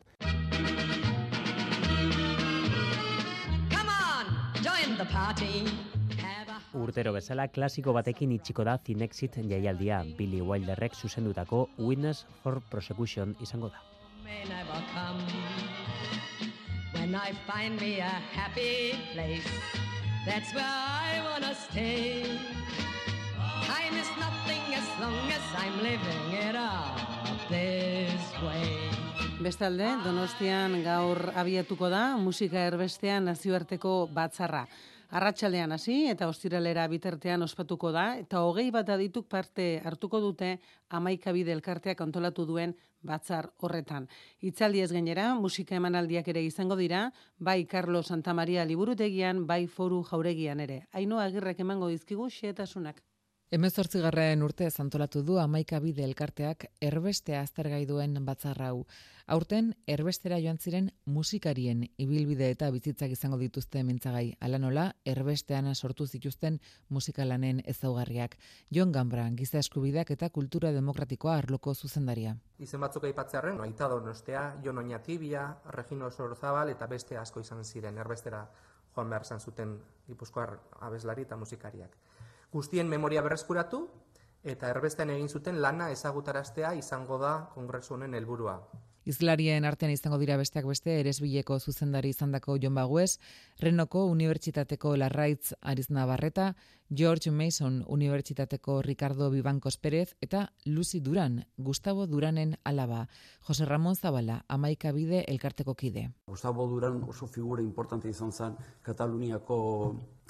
Urtero 6.80 7.12
bezala 7.16 7.48
klasiko 7.50 7.94
batekin 7.98 8.32
itxiko 8.36 8.64
da 8.64 8.78
Zinexit 8.86 9.40
jaialdia. 9.52 10.04
Billy 10.18 10.42
Wilderrek 10.42 10.96
zuzendutako 10.96 11.68
Witness 11.78 12.26
for 12.44 12.62
Prosecution 12.70 13.36
izango 13.42 13.70
da. 13.70 13.82
When 16.94 17.16
I 17.16 17.34
find 17.48 17.80
me 17.82 18.00
a 18.00 18.22
happy 18.36 18.94
place. 19.14 19.50
That's 20.26 20.54
where 20.54 20.64
I 20.64 21.22
wanna 21.26 21.56
stay. 21.56 22.24
Time 23.66 23.96
is 23.98 24.10
nothing 24.20 24.76
as 24.76 24.88
long 25.00 25.32
as 25.32 25.46
I'm 25.58 25.82
living 25.82 26.34
it 26.34 26.56
up 26.56 27.50
this 27.50 28.42
way 28.44 28.89
Bestalde, 29.40 29.86
Donostian 30.04 30.74
gaur 30.84 31.30
abiatuko 31.40 31.88
da 31.88 32.18
musika 32.20 32.60
erbestean 32.68 33.30
nazioarteko 33.30 34.10
batzarra. 34.12 34.66
Arratsaldean 35.16 35.72
hasi 35.72 35.96
eta 36.12 36.28
ostiralera 36.28 36.84
bitartean 36.92 37.46
ospatuko 37.46 37.94
da 37.96 38.04
eta 38.20 38.42
hogei 38.44 38.68
bat 38.76 38.92
adituk 38.92 39.30
parte 39.32 39.70
hartuko 39.80 40.20
dute 40.20 40.58
amaika 40.90 41.32
bide 41.32 41.56
elkarteak 41.56 42.04
antolatu 42.04 42.44
duen 42.46 42.76
batzar 43.02 43.48
horretan. 43.64 44.10
Itzaldi 44.44 44.84
ez 44.84 44.92
gainera, 44.92 45.32
musika 45.40 45.80
emanaldiak 45.80 46.28
ere 46.28 46.44
izango 46.44 46.76
dira, 46.76 47.06
bai 47.40 47.64
Carlos 47.64 48.08
Santamaria 48.12 48.68
liburutegian, 48.68 49.46
bai 49.48 49.68
foru 49.68 50.04
jauregian 50.04 50.60
ere. 50.60 50.82
Aino 50.92 51.24
agirrek 51.24 51.64
emango 51.64 51.88
dizkigu 51.88 52.28
xeetasunak. 52.28 53.00
Hemezortzigarren 53.50 54.44
urte 54.46 54.68
zantolatu 54.70 55.24
du 55.26 55.40
amaika 55.42 55.80
bide 55.82 56.04
elkarteak 56.06 56.68
erbestea 56.86 57.40
aztergai 57.42 57.80
duen 57.90 58.14
batzarra 58.28 58.68
hau. 58.70 58.84
Aurten, 59.36 59.72
erbestera 59.90 60.38
joan 60.44 60.60
ziren 60.62 60.92
musikarien 61.16 61.82
ibilbide 61.98 62.52
eta 62.54 62.70
bizitzak 62.76 63.16
izango 63.16 63.40
dituzte 63.42 63.82
mintzagai. 63.88 64.36
Ala 64.40 64.60
nola, 64.62 64.84
erbestean 65.04 65.74
sortu 65.74 66.06
zituzten 66.06 66.60
musikalanen 66.90 67.64
ezaugarriak. 67.66 68.38
Jon 68.70 68.92
Gambra, 68.92 69.26
giza 69.42 69.58
eskubideak 69.66 70.12
eta 70.12 70.30
kultura 70.30 70.70
demokratikoa 70.72 71.40
arloko 71.42 71.74
zuzendaria. 71.74 72.36
Izen 72.60 72.86
batzuk 72.86 73.10
aipatzearen, 73.10 73.60
Aita 73.66 73.90
Donostea, 73.90 74.60
Jon 74.64 74.78
Oñatibia, 74.78 75.56
Regino 75.74 76.12
Sorzabal 76.12 76.70
eta 76.70 76.86
beste 76.86 77.18
asko 77.18 77.42
izan 77.42 77.66
ziren 77.66 77.98
erbestera 77.98 78.46
joan 78.94 79.10
behar 79.10 79.26
zuten 79.40 79.80
Gipuzkoar 80.08 80.60
abeslari 80.86 81.26
eta 81.26 81.36
musikariak. 81.36 81.98
Guztien 82.52 82.88
memoria 82.90 83.22
berreskuratu 83.22 83.88
eta 84.44 84.70
erbestean 84.74 85.10
egin 85.14 85.30
zuten 85.30 85.62
lana 85.62 85.92
ezagutaraztea 85.94 86.74
izango 86.80 87.18
da 87.22 87.34
kongresu 87.54 87.94
honen 87.94 88.16
helburua. 88.18 88.60
Izlarien 89.10 89.66
artean 89.66 89.92
izango 89.92 90.18
dira 90.22 90.36
besteak 90.38 90.66
beste, 90.70 91.00
eresbileko 91.02 91.58
zuzendari 91.60 92.12
izandako 92.14 92.58
Jon 92.62 92.76
Baguez, 92.76 93.18
Renoko 93.62 94.04
Unibertsitateko 94.12 94.92
Larraitz 95.00 95.54
Arizna 95.62 96.06
Barreta, 96.06 96.54
George 96.90 97.32
Mason 97.32 97.84
Unibertsitateko 97.88 98.82
Ricardo 98.86 99.32
Vivancos 99.32 99.78
Pérez 99.78 100.16
eta 100.22 100.52
Lucy 100.66 101.00
Duran, 101.00 101.46
Gustavo 101.58 102.06
Duranen 102.08 102.58
alaba, 102.64 103.08
Jose 103.48 103.66
Ramon 103.66 103.96
Zabala, 103.96 104.44
amaika 104.48 104.92
bide 104.92 105.24
elkarteko 105.28 105.76
kide. 105.76 106.10
Gustavo 106.28 106.68
Duran 106.68 107.04
oso 107.08 107.28
figura 107.28 107.64
importante 107.64 108.10
izan 108.10 108.32
zen 108.32 108.58
Kataluniako 108.84 109.60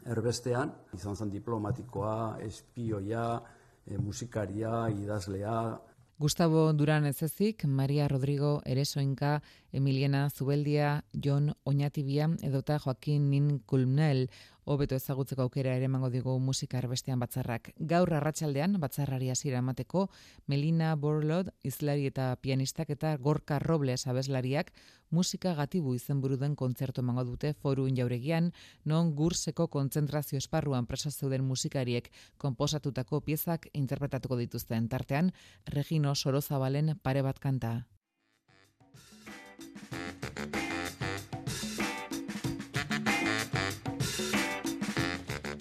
erbestean, 0.05 0.71
izan 0.95 1.15
zen 1.15 1.31
diplomatikoa, 1.33 2.39
espioia, 2.45 3.41
e, 3.85 3.97
musikaria, 3.97 4.89
idazlea, 4.89 5.79
Gustavo 6.19 6.73
Duran 6.73 7.05
ezezik, 7.05 7.63
Maria 7.63 8.09
Rodrigo 8.09 8.61
Eresoinka, 8.65 9.41
Emiliana 9.71 10.29
Zubeldia, 10.29 11.05
Jon 11.13 11.53
Oñatibia 11.63 12.27
edota 12.43 12.77
Joaquin 12.77 13.29
Nin 13.29 13.59
Kulmnel 13.59 14.29
hobeto 14.69 14.97
ezagutzeko 14.99 15.47
aukera 15.47 15.73
ere 15.77 15.87
emango 15.89 16.11
digu 16.13 16.35
musika 16.39 16.77
erbestean 16.77 17.19
batzarrak. 17.19 17.71
Gaur 17.91 18.11
arratsaldean 18.13 18.77
batzarrari 18.83 19.31
hasiera 19.33 19.63
emateko 19.63 20.05
Melina 20.47 20.91
Borlod, 20.95 21.49
izlari 21.65 22.05
eta 22.05 22.27
pianistak 22.43 22.93
eta 22.93 23.15
Gorka 23.17 23.57
Robles 23.63 24.05
abeslariak 24.07 24.71
musika 25.09 25.55
gatibu 25.57 25.95
izenburu 25.97 26.37
den 26.37 26.55
kontzertu 26.55 27.01
emango 27.01 27.25
dute 27.31 27.53
forun 27.53 27.97
jauregian, 27.97 28.51
non 28.85 29.15
gurseko 29.17 29.67
kontzentrazio 29.73 30.37
esparruan 30.37 30.85
preso 30.85 31.09
zeuden 31.09 31.43
musikariek 31.49 32.11
konposatutako 32.37 33.21
piezak 33.25 33.69
interpretatuko 33.73 34.37
dituzten 34.37 34.87
tartean, 34.87 35.33
Regino 35.65 36.13
Sorozabalen 36.15 36.99
pare 37.01 37.25
bat 37.25 37.39
kanta. 37.39 37.87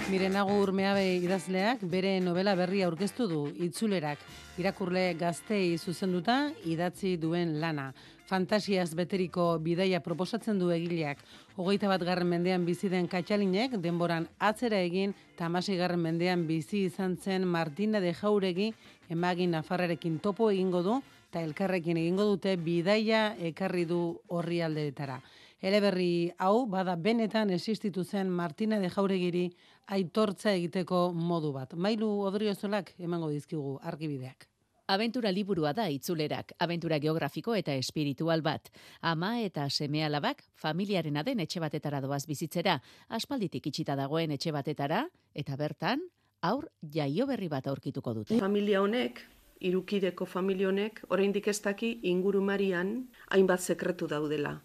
Miren 0.09 0.39
agur 0.41 0.71
meabe 0.73 1.03
idazleak 1.21 1.83
bere 1.93 2.15
novela 2.25 2.55
berri 2.57 2.79
aurkeztu 2.81 3.27
du 3.29 3.41
itzulerak 3.61 4.23
irakurle 4.57 5.03
gaztei 5.21 5.77
zuzenduta 5.77 6.37
idatzi 6.65 7.19
duen 7.21 7.59
lana. 7.61 7.91
Fantasiaz 8.25 8.95
beteriko 8.97 9.51
bidaia 9.61 10.01
proposatzen 10.01 10.57
du 10.57 10.71
egileak. 10.73 11.21
Hogeita 11.61 11.91
bat 11.93 12.07
garren 12.09 12.31
mendean 12.31 12.65
bizi 12.65 12.89
den 12.89 13.05
katxalinek 13.07 13.77
denboran 13.85 14.25
atzera 14.39 14.81
egin 14.81 15.13
eta 15.35 15.51
garren 15.77 16.01
mendean 16.01 16.47
bizi 16.47 16.87
izan 16.87 17.19
zen 17.19 17.45
Martina 17.45 18.01
de 18.01 18.15
Jauregi 18.15 18.73
emagin 19.11 19.51
nafarrarekin 19.51 20.21
topo 20.21 20.51
egingo 20.51 20.83
du 20.83 21.03
eta 21.29 21.43
elkarrekin 21.43 21.99
egingo 21.99 22.25
dute 22.25 22.57
bidaia 22.57 23.37
ekarri 23.37 23.85
du 23.85 24.19
horri 24.29 24.63
aldeetara. 24.63 25.21
Eleberri 25.59 26.31
hau 26.39 26.69
bada 26.71 26.95
benetan 26.95 27.51
existitu 27.51 28.05
zen 28.05 28.29
Martina 28.31 28.79
de 28.79 28.89
Jauregiri 28.95 29.49
aitortza 29.91 30.53
egiteko 30.55 31.09
modu 31.13 31.51
bat. 31.53 31.75
Mailu 31.75 32.07
Odriozolak 32.29 32.93
emango 32.99 33.31
dizkigu 33.33 33.81
argibideak. 33.83 34.47
Aventura 34.89 35.33
liburua 35.33 35.73
da 35.75 35.89
itzulerak, 35.91 36.53
aventura 36.63 36.99
geografiko 36.99 37.57
eta 37.59 37.75
espiritual 37.75 38.41
bat. 38.41 38.71
Ama 39.03 39.41
eta 39.43 39.67
seme 39.69 40.05
alabak 40.05 40.45
familiaren 40.55 41.19
den 41.25 41.41
etxe 41.41 41.61
batetara 41.61 42.01
doaz 42.01 42.25
bizitzera, 42.27 42.79
aspalditik 43.09 43.67
itxita 43.67 43.97
dagoen 43.97 44.31
etxe 44.31 44.53
batetara, 44.53 45.09
eta 45.35 45.57
bertan, 45.57 46.07
aur 46.41 46.71
jaio 46.83 47.27
berri 47.27 47.49
bat 47.49 47.67
aurkituko 47.67 48.15
dute. 48.15 48.39
Familia 48.39 48.81
honek, 48.81 49.21
irukideko 49.61 50.25
familia 50.25 50.69
honek, 50.69 51.03
oraindik 51.09 51.49
ez 51.49 51.61
daki 51.61 51.99
ingurumarian 52.05 53.09
hainbat 53.29 53.61
sekretu 53.61 54.07
daudela 54.07 54.61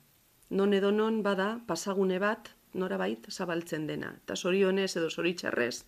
non 0.50 0.74
edo 0.74 0.92
non 0.92 1.24
bada 1.24 1.60
pasagune 1.68 2.20
bat 2.20 2.50
norabait 2.74 3.26
zabaltzen 3.30 3.88
dena. 3.88 4.14
Eta 4.24 4.36
sorionez 4.36 4.96
edo 4.98 5.10
zoritxarrez 5.10 5.86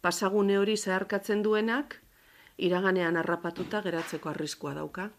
pasagune 0.00 0.58
hori 0.58 0.76
zeharkatzen 0.76 1.42
duenak 1.42 2.00
iraganean 2.56 3.16
harrapatuta 3.16 3.82
geratzeko 3.82 4.28
arriskua 4.28 4.74
dauka. 4.74 5.10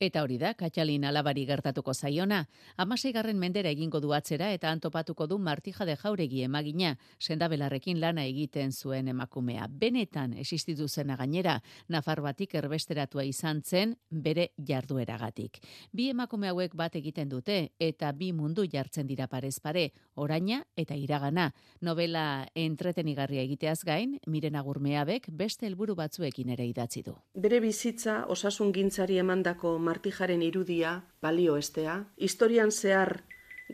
Eta 0.00 0.22
hori 0.24 0.38
da, 0.40 0.54
Katxalin 0.56 1.02
alabari 1.04 1.42
gertatuko 1.44 1.92
zaiona, 1.92 2.38
amaseigarren 2.80 3.36
mendera 3.36 3.68
egingo 3.68 3.98
du 4.00 4.14
atzera 4.16 4.46
eta 4.54 4.70
antopatuko 4.72 5.26
du 5.28 5.36
martija 5.38 5.84
de 5.84 5.92
jauregi 6.00 6.40
emagina, 6.46 6.94
sendabelarrekin 7.20 8.00
lana 8.00 8.24
egiten 8.24 8.72
zuen 8.72 9.10
emakumea. 9.12 9.66
Benetan 9.68 10.32
existitu 10.40 10.88
zena 10.88 11.18
gainera, 11.20 11.58
nafar 11.88 12.22
batik 12.24 12.54
erbesteratua 12.56 13.26
izan 13.28 13.60
zen 13.60 13.92
bere 14.08 14.46
jardueragatik. 14.56 15.60
Bi 15.92 16.08
emakume 16.14 16.48
hauek 16.48 16.78
bat 16.80 16.96
egiten 16.96 17.28
dute 17.28 17.58
eta 17.78 18.12
bi 18.12 18.32
mundu 18.32 18.64
jartzen 18.64 19.06
dira 19.06 19.28
parez 19.28 19.60
pare, 19.60 19.90
oraina 20.14 20.62
eta 20.76 20.96
iragana. 20.96 21.50
Novela 21.82 22.48
entretenigarria 22.54 23.44
egiteaz 23.44 23.84
gain, 23.84 24.16
miren 24.26 24.56
agurmeabek 24.56 25.28
beste 25.28 25.68
helburu 25.68 25.94
batzuekin 25.94 26.56
ere 26.56 26.64
idatzi 26.64 27.04
du. 27.04 27.18
Bere 27.34 27.60
bizitza 27.60 28.24
osasun 28.32 28.72
gintzari 28.72 29.20
emandako 29.20 29.76
martijaren 29.90 30.42
irudia 30.46 30.94
balio 31.22 31.56
estea, 31.58 31.96
historian 32.16 32.70
zehar 32.70 33.20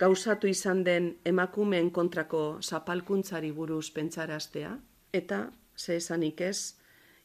gauzatu 0.01 0.49
izan 0.49 0.83
den 0.85 1.13
emakumeen 1.25 1.91
kontrako 1.91 2.59
zapalkuntzari 2.63 3.53
buruz 3.53 3.91
pentsaraztea, 3.93 4.73
eta, 5.13 5.47
ze 5.77 5.97
esanik 6.01 6.41
ez, 6.41 6.77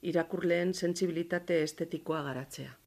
irakurleen 0.01 0.73
sentsibilitate 0.73 1.61
estetikoa 1.63 2.21
garatzea. 2.27 2.77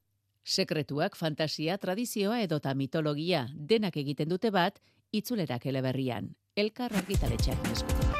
Sekretuak, 0.45 1.15
fantasia, 1.17 1.77
tradizioa 1.81 2.41
edota 2.45 2.73
mitologia 2.77 3.47
denak 3.55 3.97
egiten 3.97 4.29
dute 4.29 4.51
bat, 4.53 4.81
itzulerak 5.11 5.65
eleberrian. 5.65 6.35
Elkar 6.55 6.93
argitaletxeak 7.01 7.69
eskutik. 7.71 8.11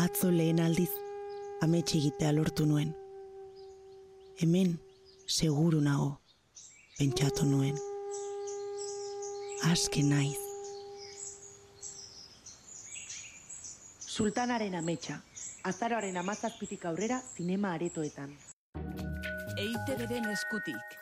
Atzo 0.00 0.30
lehen 0.32 0.60
aldiz, 0.64 0.90
egitea 1.64 2.32
lortu 2.32 2.66
nuen 2.66 2.92
hemen 4.40 4.78
seguru 5.26 5.80
nago, 5.84 6.14
pentsatu 6.96 7.44
nuen. 7.44 7.76
Azken 9.68 10.08
naiz. 10.08 10.38
Sultanaren 14.00 14.78
ametsa, 14.80 15.18
azaroaren 15.68 16.16
amazazpitik 16.16 16.86
aurrera 16.88 17.20
zinema 17.36 17.74
aretoetan. 17.76 18.32
Eite 19.60 19.98
beren 20.00 20.32
eskutik. 20.32 20.96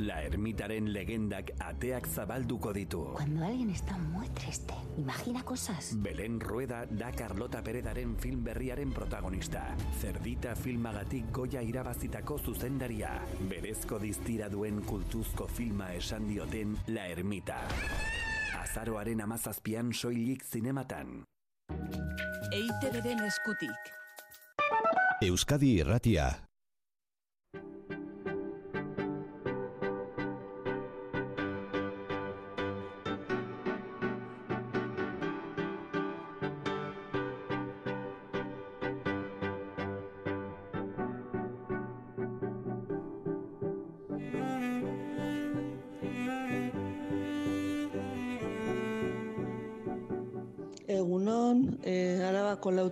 La 0.00 0.22
ermitaren 0.24 0.86
legendak 0.88 1.50
ateak 1.60 2.06
zabalduko 2.08 2.72
ditu. 2.72 3.02
Cuando 3.12 3.44
alguien 3.44 3.68
está 3.70 3.98
muy 3.98 4.26
triste, 4.30 4.74
imagina 4.96 5.42
cosas. 5.44 5.92
Belén 6.02 6.40
Rueda 6.40 6.86
da 6.86 7.12
Carlota 7.12 7.62
Perezaren 7.62 8.16
film 8.16 8.42
berriaren 8.42 8.90
protagonista. 8.92 9.76
Zerdita 10.00 10.56
filmagatik 10.56 11.30
goia 11.30 11.60
irabazitako 11.62 12.38
zuzendaria. 12.38 13.20
Berezko 13.50 13.98
diztira 13.98 14.48
duen 14.48 14.80
kultuzko 14.80 15.46
filma 15.46 15.92
esan 15.92 16.26
dioten 16.26 16.74
La 16.86 17.06
Ermita. 17.06 17.60
Azaroaren 18.62 19.20
amazazpian 19.20 19.92
soilik 19.92 20.42
zinematan. 20.42 21.22
Eite 22.50 22.90
beren 22.96 23.20
eskutik. 23.28 23.92
Euskadi 25.20 25.76
Irratia. 25.82 26.30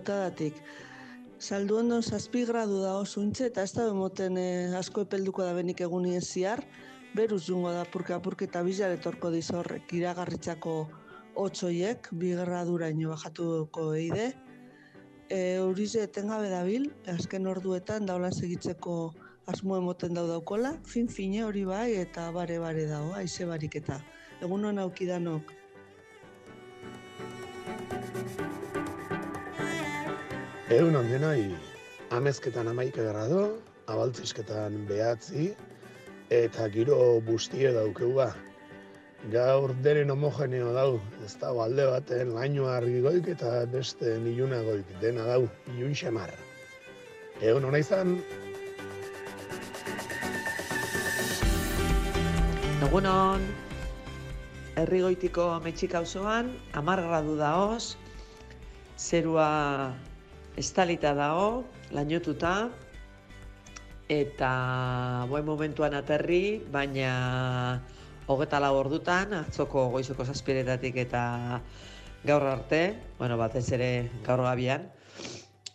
Arabako 0.01 0.31
lautadatik. 0.31 0.53
Saldu 1.39 1.77
ondon 1.77 2.01
zazpi 2.03 2.45
gradu 2.45 2.81
da 2.81 2.99
osuntze 2.99 3.47
eta 3.47 3.63
ez 3.63 3.73
da 3.73 3.87
bemoten 3.87 4.37
e, 4.37 4.75
asko 4.77 5.01
epelduko 5.01 5.43
da 5.43 5.53
benik 5.53 5.81
egunien 5.81 6.21
ziar, 6.21 6.63
beruz 7.15 7.47
jungo 7.47 7.71
da 7.71 7.83
purka 7.83 8.21
purka 8.21 8.45
eta 8.45 8.61
bizar 8.63 8.91
etorko 8.91 9.31
dizorrek 9.31 9.91
iragarritzako 9.91 10.87
otxoiek, 11.35 12.09
bi 12.11 12.33
gradura 12.35 12.89
ino 12.89 13.09
bajatuko 13.09 13.93
eide. 13.95 14.33
E, 15.29 15.57
Eurize 15.57 16.03
etengabe 16.03 16.49
dabil, 16.49 16.91
azken 17.07 17.47
orduetan 17.47 18.05
daulan 18.05 18.31
segitzeko 18.31 19.13
asmo 19.47 19.77
emoten 19.77 20.13
dau 20.13 20.27
daukola, 20.27 20.75
fin 20.85 21.07
fine 21.07 21.43
hori 21.43 21.65
bai 21.65 21.95
eta 21.95 22.31
bare 22.31 22.59
bare 22.59 22.85
dago, 22.85 23.15
aize 23.15 23.45
barik 23.45 23.75
eta. 23.75 24.01
Egun 24.41 24.65
hona 24.65 24.83
aukidanok. 24.83 25.60
Egun 30.71 30.95
ondenoi, 30.95 31.49
amezketan 32.15 32.69
amaika 32.71 33.03
grado, 33.03 33.41
abaltzisketan 33.91 34.77
behatzi, 34.87 35.49
eta 36.31 36.67
giro 36.71 36.95
bustie 37.27 37.73
daukeu 37.75 38.13
ba. 38.15 38.29
Gaur 39.33 39.73
deren 39.83 40.13
homogeneo 40.13 40.69
dau, 40.71 41.01
ez 41.25 41.33
da 41.41 41.49
alde 41.65 41.87
baten 41.89 42.31
laino 42.37 42.69
argi 42.71 43.01
goik 43.03 43.27
eta 43.33 43.65
beste 43.73 44.13
niluna 44.23 44.61
goik, 44.63 44.93
dena 45.01 45.25
dau, 45.27 45.41
ilun 45.73 45.91
xamar. 45.91 46.31
Egun 47.41 47.67
hona 47.67 47.81
izan, 47.83 48.13
Egunon, 52.87 53.43
herrigoitiko 54.79 55.49
metxik 55.67 55.99
auzoan, 55.99 56.55
amar 56.79 57.03
gradu 57.09 57.35
daoz, 57.43 57.97
zerua 58.95 59.49
estalita 60.57 61.13
dago, 61.15 61.63
lainotuta, 61.91 62.69
eta 64.11 64.51
buen 65.29 65.45
momentuan 65.47 65.95
aterri, 65.95 66.61
baina 66.71 67.79
hogeta 68.27 68.59
lau 68.59 68.73
ordutan, 68.79 69.33
atzoko 69.37 69.87
goizoko 69.93 70.25
zazpiretatik 70.27 70.97
eta 71.05 71.61
gaur 72.27 72.43
arte, 72.43 72.81
bueno, 73.19 73.37
batez 73.39 73.65
ere 73.77 74.11
gaur 74.25 74.43
gabian, 74.43 74.89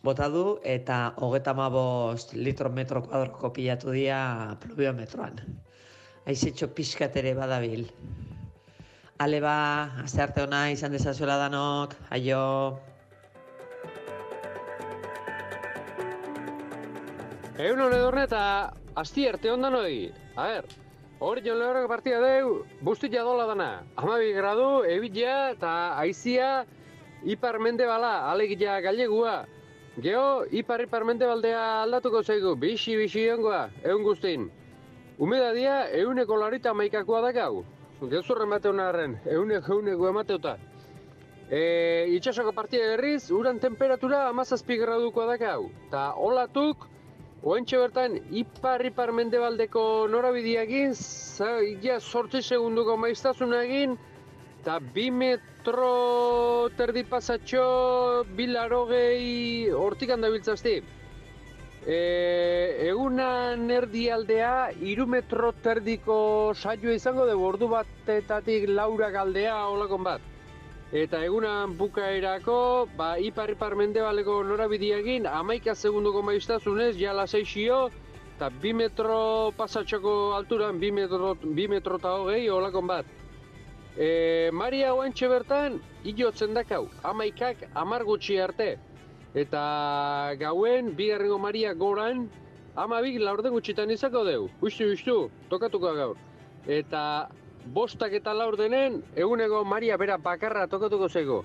bota 0.05 0.29
du 0.29 0.59
eta 0.63 1.15
hogeta 1.17 1.53
bost 1.53 2.35
litro 2.35 2.71
metro 2.71 3.03
kuadroko 3.03 3.53
pilatu 3.53 3.91
dira 3.91 4.57
pluviometroan. 4.61 5.41
Aizetxo 6.27 6.69
pixkat 6.75 7.17
ere 7.17 7.35
badabil. 7.35 7.87
Ale 9.19 9.41
ba, 9.41 10.03
azte 10.05 10.23
arte 10.23 10.43
ona 10.43 10.71
izan 10.71 10.93
dezazuela 10.93 11.39
danok, 11.39 11.95
aio! 12.11 12.96
Egun 17.57 17.79
hone 17.81 17.97
dorne 17.97 18.27
eta 18.27 18.41
asti 19.01 19.23
arte 19.25 19.49
ondan 19.49 19.79
hori. 19.79 20.11
A 20.37 20.45
ber, 20.45 20.67
hori 21.25 21.41
jon 21.41 21.57
lehorrek 21.57 21.87
partia 21.89 22.19
deu, 22.21 22.51
bustit 22.85 23.15
jadola 23.17 23.47
dana. 23.49 23.69
Amabi 23.97 24.35
gradu, 24.37 24.83
ebitia 24.85 25.37
eta 25.55 25.71
aizia 26.03 26.67
ipar 27.25 27.57
mende 27.59 27.87
bala, 27.89 28.29
alegia 28.29 28.75
galegua. 28.85 29.47
Geo, 30.05 30.45
ipar 30.53 30.83
ipar 30.85 31.07
mende 31.09 31.25
baldea 31.25 31.63
aldatuko 31.87 32.21
zaigu, 32.23 32.53
bixi 32.61 32.99
bixi 33.01 33.25
ongoa, 33.33 33.71
egun 33.83 34.05
guztin. 34.05 34.51
Umedadia, 35.17 35.79
euneko 35.97 36.37
larita 36.37 36.75
maikakoa 36.77 37.23
da 37.25 37.31
gau. 37.33 37.63
Gezurren 38.11 38.53
bate 38.53 38.69
honarren, 38.69 39.15
euneko 39.33 39.79
euneko 39.79 40.11
emateuta. 40.11 40.59
E, 41.49 41.63
itxasoko 42.19 42.53
partia 42.53 42.93
berriz, 42.93 43.31
uran 43.33 43.63
temperatura 43.65 44.27
amazazpi 44.29 44.77
gradukoa 44.77 45.25
da 45.31 45.39
gau. 45.41 45.71
Ta 45.89 46.11
olatuk, 46.21 46.85
Oentxe 47.47 47.79
bertan, 47.79 48.17
ipar-ipar 48.35 49.13
mendebaldeko 49.15 49.83
norabideagin, 50.11 50.97
ja 51.85 52.01
sortzi 52.01 52.41
segunduko 52.43 52.97
maiztasuna 52.99 53.61
egin, 53.69 53.93
eta 54.59 54.81
bi 54.97 55.05
metro 55.15 55.93
terdi 56.81 57.05
pasatxo, 57.07 57.63
bilaro 58.41 58.81
gehi 58.91 59.71
hortik 59.71 60.11
handabiltzazti. 60.17 60.75
E, 61.87 62.01
egunan 62.89 63.71
erdi 63.71 64.09
aldea, 64.11 64.73
iru 64.83 65.07
metro 65.07 65.53
terdiko 65.63 66.19
saio 66.59 66.99
izango 66.99 67.29
dugu, 67.31 67.47
ordu 67.53 67.71
batetatik 67.77 68.67
laura 68.75 69.13
galdea 69.15 69.55
olakon 69.69 70.03
bat. 70.11 70.33
Eta 70.95 71.19
egunan 71.27 71.73
bukaerako, 71.75 72.87
ba, 72.95 73.17
ipar-ipar 73.19 73.75
mendebaleko 73.75 74.45
norabideagin, 74.47 75.27
amaika 75.27 75.75
segunduko 75.75 76.23
maiztazunez, 76.23 76.95
jala 76.95 77.27
seixio, 77.27 77.89
eta 78.37 78.53
bi 78.63 78.71
metro 78.73 79.51
pasatxoko 79.59 80.35
alturan, 80.37 80.79
bi 80.79 80.93
metro, 80.95 81.35
bi 81.43 81.67
metro 81.67 81.99
eta 81.99 82.13
hogei, 82.21 82.49
olakon 82.51 82.87
bat. 82.87 83.07
E, 83.99 84.51
Maria 84.53 84.93
oantxe 84.95 85.27
bertan, 85.27 85.81
iotzen 86.05 86.55
dakau, 86.55 86.87
amaikak 87.03 87.67
amar 87.75 88.05
gutxi 88.05 88.39
arte. 88.39 88.77
Eta 89.35 90.37
gauen, 90.39 90.95
bigarrengo 90.95 91.39
Maria 91.39 91.75
goran, 91.75 92.29
amabik 92.77 93.19
laurden 93.19 93.57
gutxitan 93.57 93.91
izako 93.91 94.23
deu. 94.25 94.47
Ustu, 94.63 94.93
ustu, 94.95 95.17
tokatuko 95.51 95.93
gaur. 95.97 96.17
Eta 96.67 97.03
bostak 97.67 98.13
eta 98.19 98.35
laur 98.35 98.57
denen, 98.57 99.03
eguneko 99.17 99.65
Maria 99.65 99.97
bera 99.97 100.17
bakarra 100.17 100.67
tokatuko 100.67 101.09
zego. 101.09 101.45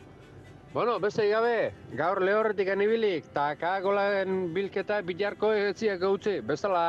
Bueno, 0.74 1.00
beste 1.04 1.28
gabe, 1.28 1.74
gaur 2.00 2.22
lehorretik 2.24 2.70
anibilik, 2.72 3.26
eta 3.34 3.50
kagolaen 3.60 4.54
bilketa 4.54 5.02
bilarko 5.04 5.52
egetziak 5.52 6.00
gautzi, 6.00 6.38
bestala 6.40 6.84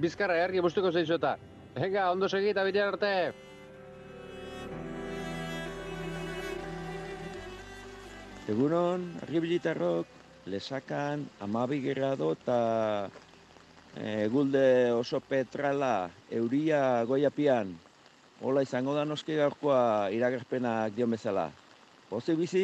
bizkarra 0.00 0.38
ergi 0.46 0.62
bustuko 0.64 0.92
zeizueta. 0.92 1.36
Venga, 1.76 2.10
ondo 2.10 2.28
segi 2.28 2.54
eta 2.54 2.64
bilar 2.64 2.94
arte. 2.94 3.12
Egunon, 8.48 9.08
argibilitarrok, 9.26 10.06
lesakan, 10.46 11.26
amabi 11.42 11.82
gerrado 11.82 12.30
eta 12.32 12.60
egulde 13.96 14.92
oso 14.92 15.20
petrala, 15.20 16.08
euria 16.30 17.02
goiapian, 17.04 17.74
Hola 18.46 18.62
izango 18.62 18.92
da 18.94 19.02
noski 19.02 19.34
gaurkoa 19.34 20.06
iragarpenak 20.14 20.92
dion 20.94 21.10
bezala. 21.10 21.48
Pozi 22.06 22.34
bizi! 22.38 22.60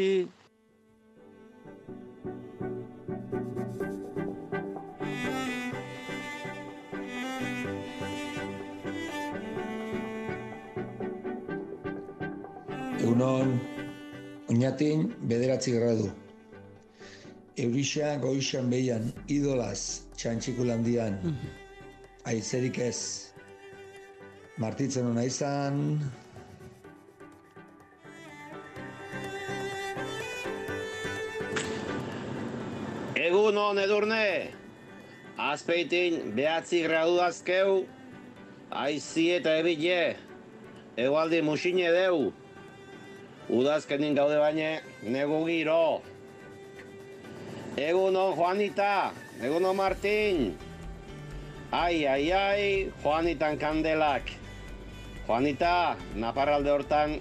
Egunon, 13.00 13.50
oinatin 14.54 15.08
bederatzi 15.34 15.74
gradu. 15.80 16.12
Eurixa 17.66 18.14
goixan 18.22 18.70
behian, 18.70 19.10
idolaz, 19.26 20.06
txantxikulandian, 20.14 21.18
aizerik 22.36 22.78
ez, 22.86 23.31
Martitzen 24.62 25.08
hona 25.08 25.24
izan. 25.26 25.78
Egun 33.18 33.56
hon 33.58 33.80
edurne, 33.82 34.26
azpeitin 35.50 36.30
behatzi 36.36 36.82
gradu 36.84 37.18
azkeu, 37.24 37.72
aizi 38.84 39.24
eta 39.38 39.56
ebile, 39.62 39.96
egualdi 41.06 41.40
musine 41.42 41.88
deu, 41.96 42.28
udazkenin 43.50 44.14
gaude 44.20 44.36
baine, 44.44 44.76
negu 45.02 45.40
giro. 45.48 46.02
Egun 47.88 48.20
hon 48.20 48.36
Juanita, 48.38 49.10
egun 49.42 49.66
hon 49.66 49.80
Martin, 49.80 50.46
ai, 51.72 52.06
ai, 52.06 52.30
ai, 52.30 52.70
Juanitan 53.02 53.58
kandelak. 53.58 54.30
Juanita, 55.26 55.96
naparralde 56.18 56.70
hortan, 56.70 57.18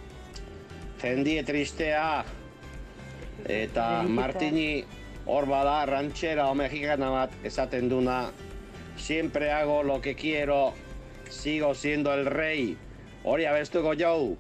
jendie 1.02 1.44
tristea, 1.44 2.23
eta 3.45 4.03
Martini 4.03 4.84
hor 5.26 5.48
bada, 5.49 5.86
ranchera 5.86 6.49
o 6.49 6.56
mexicana 6.56 7.10
bat 7.14 7.36
esaten 7.45 7.90
duna, 7.90 8.32
siempre 8.98 9.52
hago 9.52 9.84
lo 9.84 10.02
que 10.02 10.15
quiero, 10.15 10.73
sigo 11.30 11.76
siendo 11.76 12.14
el 12.14 12.26
rey, 12.26 12.78
hori 13.23 13.45
abestuko 13.45 13.94
jau. 13.98 14.38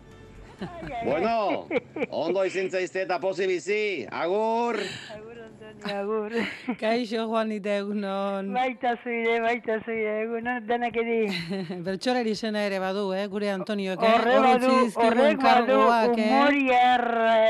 Bueno, 1.05 1.67
ondo 2.09 2.45
izintzaizte 2.45 3.07
eta 3.07 3.19
pozi 3.19 3.47
bizi, 3.49 3.83
agur! 4.11 4.81
Agur. 5.15 5.30
Kaixo 6.81 7.25
Juanita 7.27 7.77
egunon. 7.79 8.51
Baita 8.53 8.93
zuide, 9.03 9.39
baita 9.43 9.77
zuide, 9.85 10.13
egunon, 10.23 10.65
denak 10.67 10.95
edi. 11.01 11.17
Bertxolari 11.85 12.33
izena 12.35 12.63
ere 12.67 12.79
badu, 12.83 13.07
eh, 13.13 13.25
gure 13.31 13.51
Antonio. 13.51 13.93
Eh? 13.93 13.97
Horre 13.97 14.37
badu, 14.45 14.71
horrek 15.05 15.41
badu, 15.41 15.79
humoriar 16.13 17.05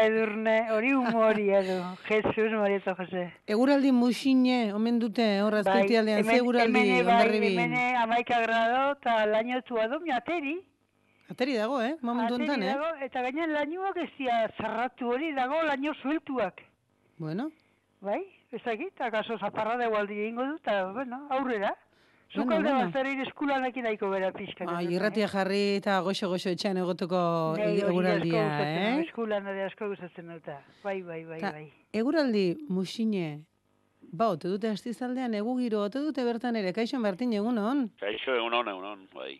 edurne, 0.06 0.58
hori 0.76 0.94
humoria 0.94 1.62
du. 1.68 1.78
Jesus, 2.10 2.52
Marieto 2.58 2.96
Jose. 2.96 3.28
Eguraldi 3.48 3.92
musine, 3.92 4.74
omen 4.74 5.00
dute, 5.00 5.28
horra 5.46 5.64
azpiti 5.66 5.98
aldean, 6.00 6.26
ze 6.26 6.42
eguraldi, 6.42 6.84
ondarribi. 7.04 7.54
Emene, 7.56 7.88
amaika 8.02 8.42
grado, 8.46 8.92
eta 9.00 9.22
laino 9.30 9.62
tu 9.68 9.80
adu, 9.82 10.02
ateri. 10.16 10.60
Ateri 11.32 11.56
dago, 11.56 11.80
eh, 11.82 11.96
momentu 12.02 12.36
enten, 12.36 12.64
eh? 12.64 12.76
Dago, 12.76 12.92
eta 13.08 13.22
gainen 13.24 13.54
lainoak 13.56 14.04
ez 14.04 14.10
dira 14.18 14.44
zarratu 14.58 15.14
hori, 15.16 15.32
dago 15.38 15.64
laino 15.64 15.96
sueltuak. 16.02 16.66
Bueno. 17.22 17.52
Bai, 18.02 18.22
ez 18.50 18.62
dakit, 18.66 18.98
akaso 19.06 19.38
zaparra 19.38 19.76
da 19.78 19.88
gualdi 19.94 20.16
egingo 20.24 20.46
du, 20.48 20.56
eta, 20.58 20.92
bueno, 20.96 21.22
aurrera. 21.30 21.76
Zukalde 22.32 22.72
bueno, 22.72 22.90
bat 22.96 23.28
eskulanekin 23.28 23.84
daiko 23.84 24.10
bera 24.10 24.32
pixka. 24.32 24.66
Ah, 24.72 24.80
irratia 24.82 25.28
jarri 25.28 25.60
eta 25.76 25.98
goxo-goxo 26.06 26.54
etxean 26.56 26.80
egotuko 26.80 27.20
eguraldia, 27.60 28.46
eh? 28.64 28.94
Eskulan 29.04 29.50
ade 29.52 29.66
asko 29.66 29.90
gustatzen 29.92 30.32
dut. 30.32 30.48
Bai, 30.84 31.02
bai, 31.04 31.26
bai, 31.28 31.40
Ta, 31.44 31.52
bai. 31.58 31.66
Eguraldi, 31.94 32.46
musine, 32.70 33.44
ba, 34.02 34.30
ote 34.32 34.48
dute 34.48 34.72
astizaldean, 34.72 35.36
egu 35.38 35.58
giro, 35.60 35.84
ote 35.84 36.00
dute 36.00 36.24
bertan 36.24 36.56
ere, 36.56 36.72
kaixo 36.74 37.00
Martin, 37.04 37.36
egun 37.38 37.60
hon? 37.60 37.90
Kaixo, 38.00 38.34
egun 38.40 38.56
hon, 38.56 38.72
egun 38.72 38.88
hon, 38.94 39.04
bai. 39.14 39.36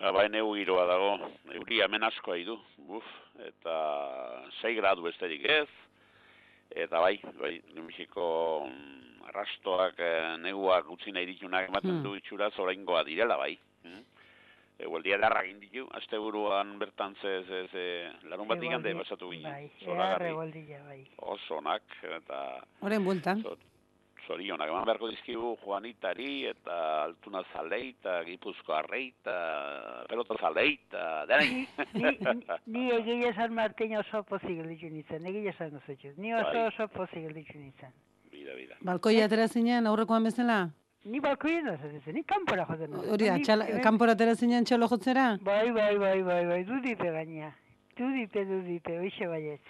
Ba, 0.00 0.10
bai, 0.16 0.26
negu 0.32 0.56
giroa 0.56 0.88
dago, 0.88 1.12
euria 1.52 1.84
hemen 1.84 2.08
asko 2.08 2.34
du, 2.48 2.56
buf, 2.88 3.06
eta 3.44 3.76
6 4.62 4.74
gradu 4.80 5.04
besterik 5.04 5.44
ez, 5.44 5.68
eta 6.70 7.00
bai, 7.00 7.16
bai, 7.40 7.54
Mexiko 7.74 8.66
mm, 8.66 9.26
arrastoak, 9.30 9.98
eh, 9.98 10.36
neguak 10.42 10.90
utzi 10.90 11.12
nahi 11.14 11.26
ditunak 11.26 11.68
ematen 11.68 11.96
hmm. 11.98 12.02
du 12.04 12.14
itxura 12.18 12.50
zoraingoa 12.56 13.04
direla, 13.06 13.36
bai. 13.40 13.54
Hmm. 13.84 14.02
Egualdia 14.80 15.18
darra 15.20 15.42
egin 15.44 15.58
ditu, 15.60 15.84
azte 15.92 16.18
buruan 16.18 16.78
bertan 16.80 17.14
ze, 17.20 17.34
ze, 17.44 17.58
ze 17.68 17.82
larun 18.30 18.48
bat 18.48 18.60
digande 18.62 18.94
basatu 18.96 19.28
ginen. 19.34 19.52
Bai, 19.52 19.66
egarre 19.84 20.32
bai. 20.86 21.00
Osonak, 21.34 21.98
eta... 22.16 22.38
Horen 22.80 23.04
bueltan. 23.04 23.44
Zorionak, 24.30 24.68
eman 24.70 24.84
beharko 24.86 25.08
dizkigu 25.10 25.56
Juanitari, 25.64 26.46
eta 26.50 26.76
Altuna 27.08 27.42
Zalei, 27.52 27.90
eta 27.96 28.20
Gipuzko 28.28 28.74
Arrei, 28.76 29.08
eta 29.10 30.04
Pelota 30.10 30.36
Zalei, 30.40 30.76
eta 30.86 31.06
denei. 31.30 31.64
Ni, 31.94 32.12
ni 32.66 32.84
egia 32.94 33.32
esan 33.32 33.54
Martin 33.56 33.96
oso 33.98 34.22
pozik 34.28 34.60
gelditu 34.60 34.90
nintzen, 34.92 35.26
egia 35.32 35.50
esan 35.54 35.72
gozatxuz. 35.74 36.14
Ni 36.18 36.34
oso 36.34 36.52
Bai. 36.52 36.66
oso 36.68 36.86
pozik 36.94 37.26
gelditu 37.26 37.58
nintzen. 37.58 37.96
Bida, 38.30 38.54
bida. 38.54 38.78
Balkoia 38.86 39.26
atera 39.26 39.48
zinen 39.48 39.88
aurrekoan 39.90 40.28
bezala? 40.30 40.60
Ni 41.10 41.18
balkoien 41.24 41.64
da 41.66 41.74
zaten, 41.80 42.14
ni 42.14 42.22
kanpora 42.28 42.66
naiz. 42.68 43.08
Hori 43.10 43.26
da, 43.26 43.36
hemen- 43.40 43.82
kanpora 43.82 44.12
atera 44.12 44.34
zinen 44.36 44.64
txalo 44.64 44.86
jotzera? 44.88 45.38
Bai, 45.42 45.70
bai, 45.72 45.96
bai, 45.98 46.22
bai, 46.22 46.44
bai, 46.46 46.62
du 46.64 46.80
dite 46.84 47.10
gaina. 47.10 47.54
Du 47.96 48.12
dite, 48.12 48.44
du 48.46 48.62
dite, 48.62 48.98
hoxe 49.00 49.26
baiet. 49.28 49.60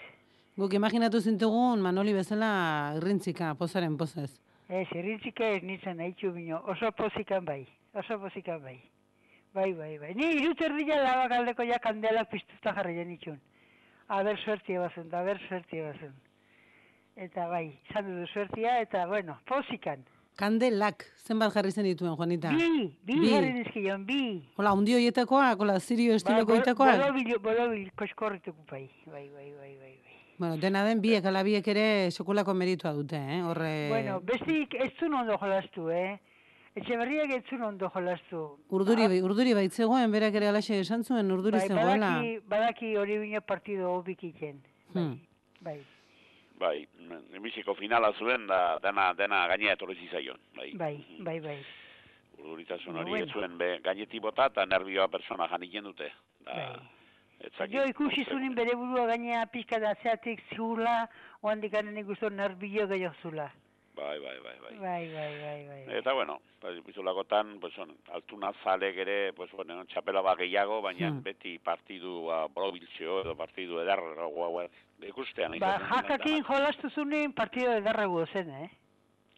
Guk 0.61 0.75
imaginatu 0.75 1.21
zintugun 1.21 1.81
Manoli 1.81 2.13
bezala 2.13 2.93
irrintzika, 2.99 3.55
pozaren 3.55 3.97
pozez. 3.97 4.35
Ez, 4.71 4.87
irritzika 4.95 5.49
ez 5.57 5.63
nintzen 5.67 5.99
haitxu 5.99 6.31
bino, 6.31 6.61
oso 6.71 6.93
pozikan 6.95 7.43
bai, 7.45 7.65
oso 7.99 8.21
pozikan 8.23 8.61
bai. 8.63 8.77
Bai, 9.53 9.73
bai, 9.75 9.97
bai. 9.99 10.13
Ni 10.15 10.29
iruterdila 10.39 11.01
labak 11.03 11.33
aldeko 11.41 11.65
ja 11.67 11.81
kandelak 11.83 12.31
piztuta 12.31 12.71
jarri 12.77 12.95
genitxun. 13.01 13.41
Aber 14.07 14.39
suertia 14.39 14.79
bazen, 14.85 15.09
da, 15.11 15.25
aber 15.25 15.41
suertia 15.49 15.89
bazen. 15.89 16.15
Eta 17.19 17.49
bai, 17.51 17.65
izan 17.89 18.07
dudu 18.07 18.29
suertia, 18.31 18.77
eta 18.85 19.09
bueno, 19.11 19.41
pozikan. 19.51 20.07
Kandelak, 20.39 21.03
zenbat 21.27 21.51
jarri 21.57 21.75
zen 21.75 21.89
dituen, 21.91 22.15
Juanita? 22.15 22.55
Bi, 22.55 22.87
bi, 23.03 23.19
Bi. 23.25 23.33
jarri 23.35 23.51
nizkion, 23.59 24.07
bi. 24.07 24.21
Hola, 24.55 24.77
hundi 24.79 24.95
hoietakoak, 24.95 25.67
hola, 25.67 25.81
zirio 25.81 26.15
estiloko 26.15 26.53
Ba, 26.53 26.61
hoietakoak? 26.61 27.03
Borobil, 27.03 27.35
borobil, 27.43 27.91
koskorrituko 27.99 28.71
bai, 28.71 28.87
bai, 29.07 29.27
bai, 29.35 29.51
bai, 29.59 29.75
bai. 29.83 29.97
bai. 29.99 30.10
Bueno, 30.41 30.57
dena 30.57 30.81
den 30.87 31.03
biek 31.05 31.27
ala 31.29 31.43
biek 31.45 31.67
ere 31.69 32.11
sekulako 32.11 32.55
meritua 32.57 32.95
dute, 32.97 33.19
eh? 33.21 33.43
Horre... 33.45 33.73
Bueno, 33.93 34.21
bestik 34.25 34.73
ez 34.81 34.91
zuen 34.97 35.13
ondo 35.19 35.37
jolastu, 35.37 35.91
eh? 35.93 36.15
Etxeberriak 36.81 37.35
ez 37.37 37.43
zuen 37.51 37.63
ondo 37.67 37.91
jolastu. 37.93 38.41
Urduri, 38.73 39.05
bai- 39.11 39.21
urduri 39.27 39.53
baitzegoen, 39.59 40.09
berak 40.15 40.39
ere 40.41 40.49
alaxe 40.49 40.79
esan 40.81 41.05
zuen, 41.05 41.29
urduri 41.35 41.59
Bai, 41.59 41.67
zegoela. 41.69 42.09
badaki, 42.15 42.31
badaki 42.55 42.93
hori 42.97 43.19
bine 43.27 43.41
partido 43.45 43.91
hobik 43.99 44.23
iten. 44.31 44.63
Hmm. 44.95 45.19
Bai, 45.61 45.77
Bai, 46.61 46.87
lehenbiziko 47.09 47.75
finala 47.75 48.13
zuen, 48.19 48.47
da 48.49 48.79
dena, 48.85 49.11
dena 49.17 49.43
gainea 49.49 49.75
etorri 49.77 49.95
zizaion. 49.97 50.41
Bai, 50.57 50.71
bai, 50.77 50.95
bai, 51.25 51.37
bai. 51.41 51.59
urduritasun 52.39 52.95
Bueno, 52.95 53.01
hori 53.03 53.11
bueno. 53.11 53.27
ez 53.27 53.33
zuen 53.33 53.59
be, 53.59 53.69
gainetik 53.85 54.23
bota 54.25 54.47
eta 54.49 54.65
nervioa 54.65 55.09
persona 55.09 55.49
janiken 55.53 55.85
dute. 55.85 56.09
Da, 56.45 56.55
Bai. 56.55 56.89
Ez 57.41 57.53
zakit, 57.57 57.75
Jo 57.75 57.85
ikusi 57.89 58.25
zunin 58.29 58.55
bere 58.55 58.75
burua 58.77 59.07
gainea 59.07 59.47
pixka 59.47 59.79
da 59.81 59.95
zeatik 60.03 60.43
ziurla, 60.55 61.09
oandik 61.43 61.75
anen 61.75 61.97
ikustu 61.99 62.31
narbilo 62.31 62.87
gehiago 62.87 63.15
zula. 63.23 63.51
Bai, 63.97 64.19
bai, 64.21 64.37
bai, 64.41 64.55
bai. 64.63 64.75
Bai, 64.81 65.09
bai, 65.13 65.33
bai, 65.41 65.85
bai. 65.87 65.97
Eta 65.99 66.13
bueno, 66.15 66.39
pues, 66.61 66.79
bizulakotan, 66.87 67.59
pues, 67.61 67.77
on, 67.79 67.91
altuna 68.15 68.53
zalek 68.65 68.97
ere, 68.97 69.33
pues, 69.33 69.51
bueno, 69.53 69.85
txapela 69.85 70.23
bat 70.23 70.39
gehiago, 70.39 70.81
baina 70.81 71.11
Hmm. 71.11 71.23
beti 71.23 71.59
partidu 71.59 72.27
ba, 72.27 72.47
borobiltzio 72.49 73.21
edo 73.23 73.35
partidu 73.37 73.81
edarragoa 73.81 74.69
ikustean. 75.03 75.51
Ba, 75.53 75.57
izaten 75.57 75.87
dena, 75.89 75.97
jakakin 76.03 76.45
jolastu 76.45 76.91
zunin 76.91 77.33
partido 77.33 77.73
edarrago 77.73 78.25
zen, 78.27 78.51
eh? 78.51 78.71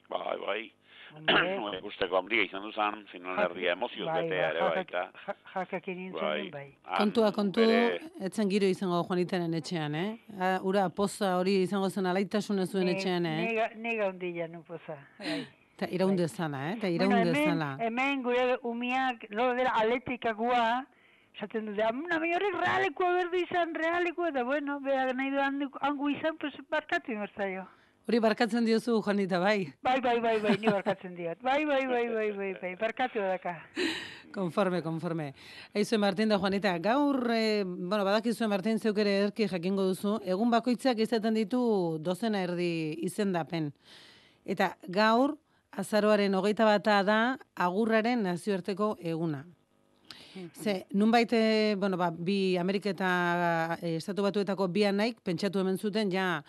Bai, 0.09 0.37
bai. 0.47 0.73
Hombre. 1.16 1.78
Ikusteko 1.82 2.16
handia 2.18 2.43
izan 2.47 2.62
duzan, 2.62 3.05
Jak- 3.12 3.51
erdia 3.51 3.72
emozioz 3.72 4.06
bai, 4.06 4.22
betea 4.22 4.48
ere 4.51 4.60
ba, 4.60 4.68
bai, 4.68 4.84
jakak- 4.84 4.89
eta... 4.89 5.24
ja- 5.26 5.36
Jakakin 5.55 5.97
nintzen, 5.98 6.20
Bai. 6.22 6.51
bai. 6.51 6.66
Kontua, 6.98 7.32
kontu, 7.32 7.60
bere- 7.60 7.98
etzen 8.28 8.48
giro 8.51 8.66
izango 8.66 9.02
Juanitaren 9.09 9.55
etxean, 9.55 9.94
eh? 9.94 10.18
Ah, 10.40 10.59
Ura, 10.62 10.89
poza 10.89 11.36
hori 11.39 11.59
izango 11.62 11.90
zen 11.90 12.06
alaitasuna 12.06 12.66
zuen 12.66 12.86
Ne- 12.86 12.93
etxean, 12.97 13.26
eh? 13.26 13.36
Nega, 13.44 13.68
nega 13.76 14.09
ondila 14.09 14.48
nupoza. 14.48 14.97
Bai. 15.18 15.43
Eta 15.76 15.89
iraunde 15.90 16.28
zala, 16.28 16.70
eh? 16.70 16.72
Eta 16.76 16.86
Bueno, 16.89 17.05
iraunde 17.16 17.30
hemen, 17.39 17.48
zala. 17.59 17.76
hemen 17.80 18.22
gure 18.22 18.59
umiak, 18.62 19.26
lo 19.30 19.55
dela 19.55 19.72
atletikakua, 19.80 20.86
esaten 21.34 21.66
dute, 21.66 21.82
amuna, 21.82 22.18
baina 22.20 22.36
horrek 22.36 22.55
realekua 22.60 23.12
berdu 23.16 23.36
izan, 23.40 23.74
realekua, 23.74 24.28
eta 24.28 24.44
bueno, 24.44 24.78
beha 24.80 25.12
nahi 25.12 25.30
du 25.30 25.39
handu- 25.40 26.10
izan, 26.16 26.36
pues 26.39 26.55
barkatu 26.70 27.12
inbertzaio. 27.12 27.66
Hori 28.03 28.19
barkatzen 28.19 28.65
diozu, 28.66 28.97
Juanita, 28.99 29.39
bai? 29.39 29.73
Bai, 29.87 30.01
bai, 30.03 30.16
bai, 30.20 30.35
bai, 30.43 30.57
ni 30.59 30.66
barkatzen 30.66 31.12
diot. 31.15 31.39
Bai, 31.47 31.61
bai, 31.65 31.85
bai, 31.87 32.09
bai, 32.11 32.31
bai, 32.35 32.49
bai, 32.59 32.73
barkatu 32.81 33.23
daka. 33.23 33.53
Konforme, 34.35 34.81
konforme. 34.83 35.29
Eizu 35.73 36.01
Martin 36.03 36.35
da 36.35 36.39
Juanita, 36.41 36.73
gaur, 36.83 37.31
eh, 37.31 37.62
bueno, 37.62 38.03
badakizue 38.03 38.49
Martin 38.51 38.81
zeuk 38.81 38.99
ere 38.99 39.15
erki 39.29 39.47
jakingo 39.47 39.87
duzu, 39.87 40.16
egun 40.27 40.51
bakoitzak 40.51 40.99
izaten 40.99 41.39
ditu 41.39 41.62
dozena 42.03 42.43
erdi 42.43 42.99
izendapen. 43.07 43.70
Eta 44.45 44.73
gaur, 44.89 45.37
azaroaren 45.70 46.35
hogeita 46.35 46.66
bata 46.66 47.03
da 47.07 47.23
agurraren 47.55 48.27
nazioarteko 48.27 48.97
eguna. 48.99 49.45
Ze, 50.62 50.87
nunbait, 50.91 51.33
eh, 51.33 51.77
bueno, 51.79 51.97
ba, 51.97 52.11
bi 52.11 52.57
Amerika 52.57 52.91
eta 52.91 53.79
eh, 53.83 53.97
Estatu 53.99 54.23
Batuetako 54.24 54.69
bi 54.73 54.87
naik 54.89 55.20
pentsatu 55.20 55.61
hemen 55.61 55.77
zuten 55.79 56.11
ja 56.11 56.43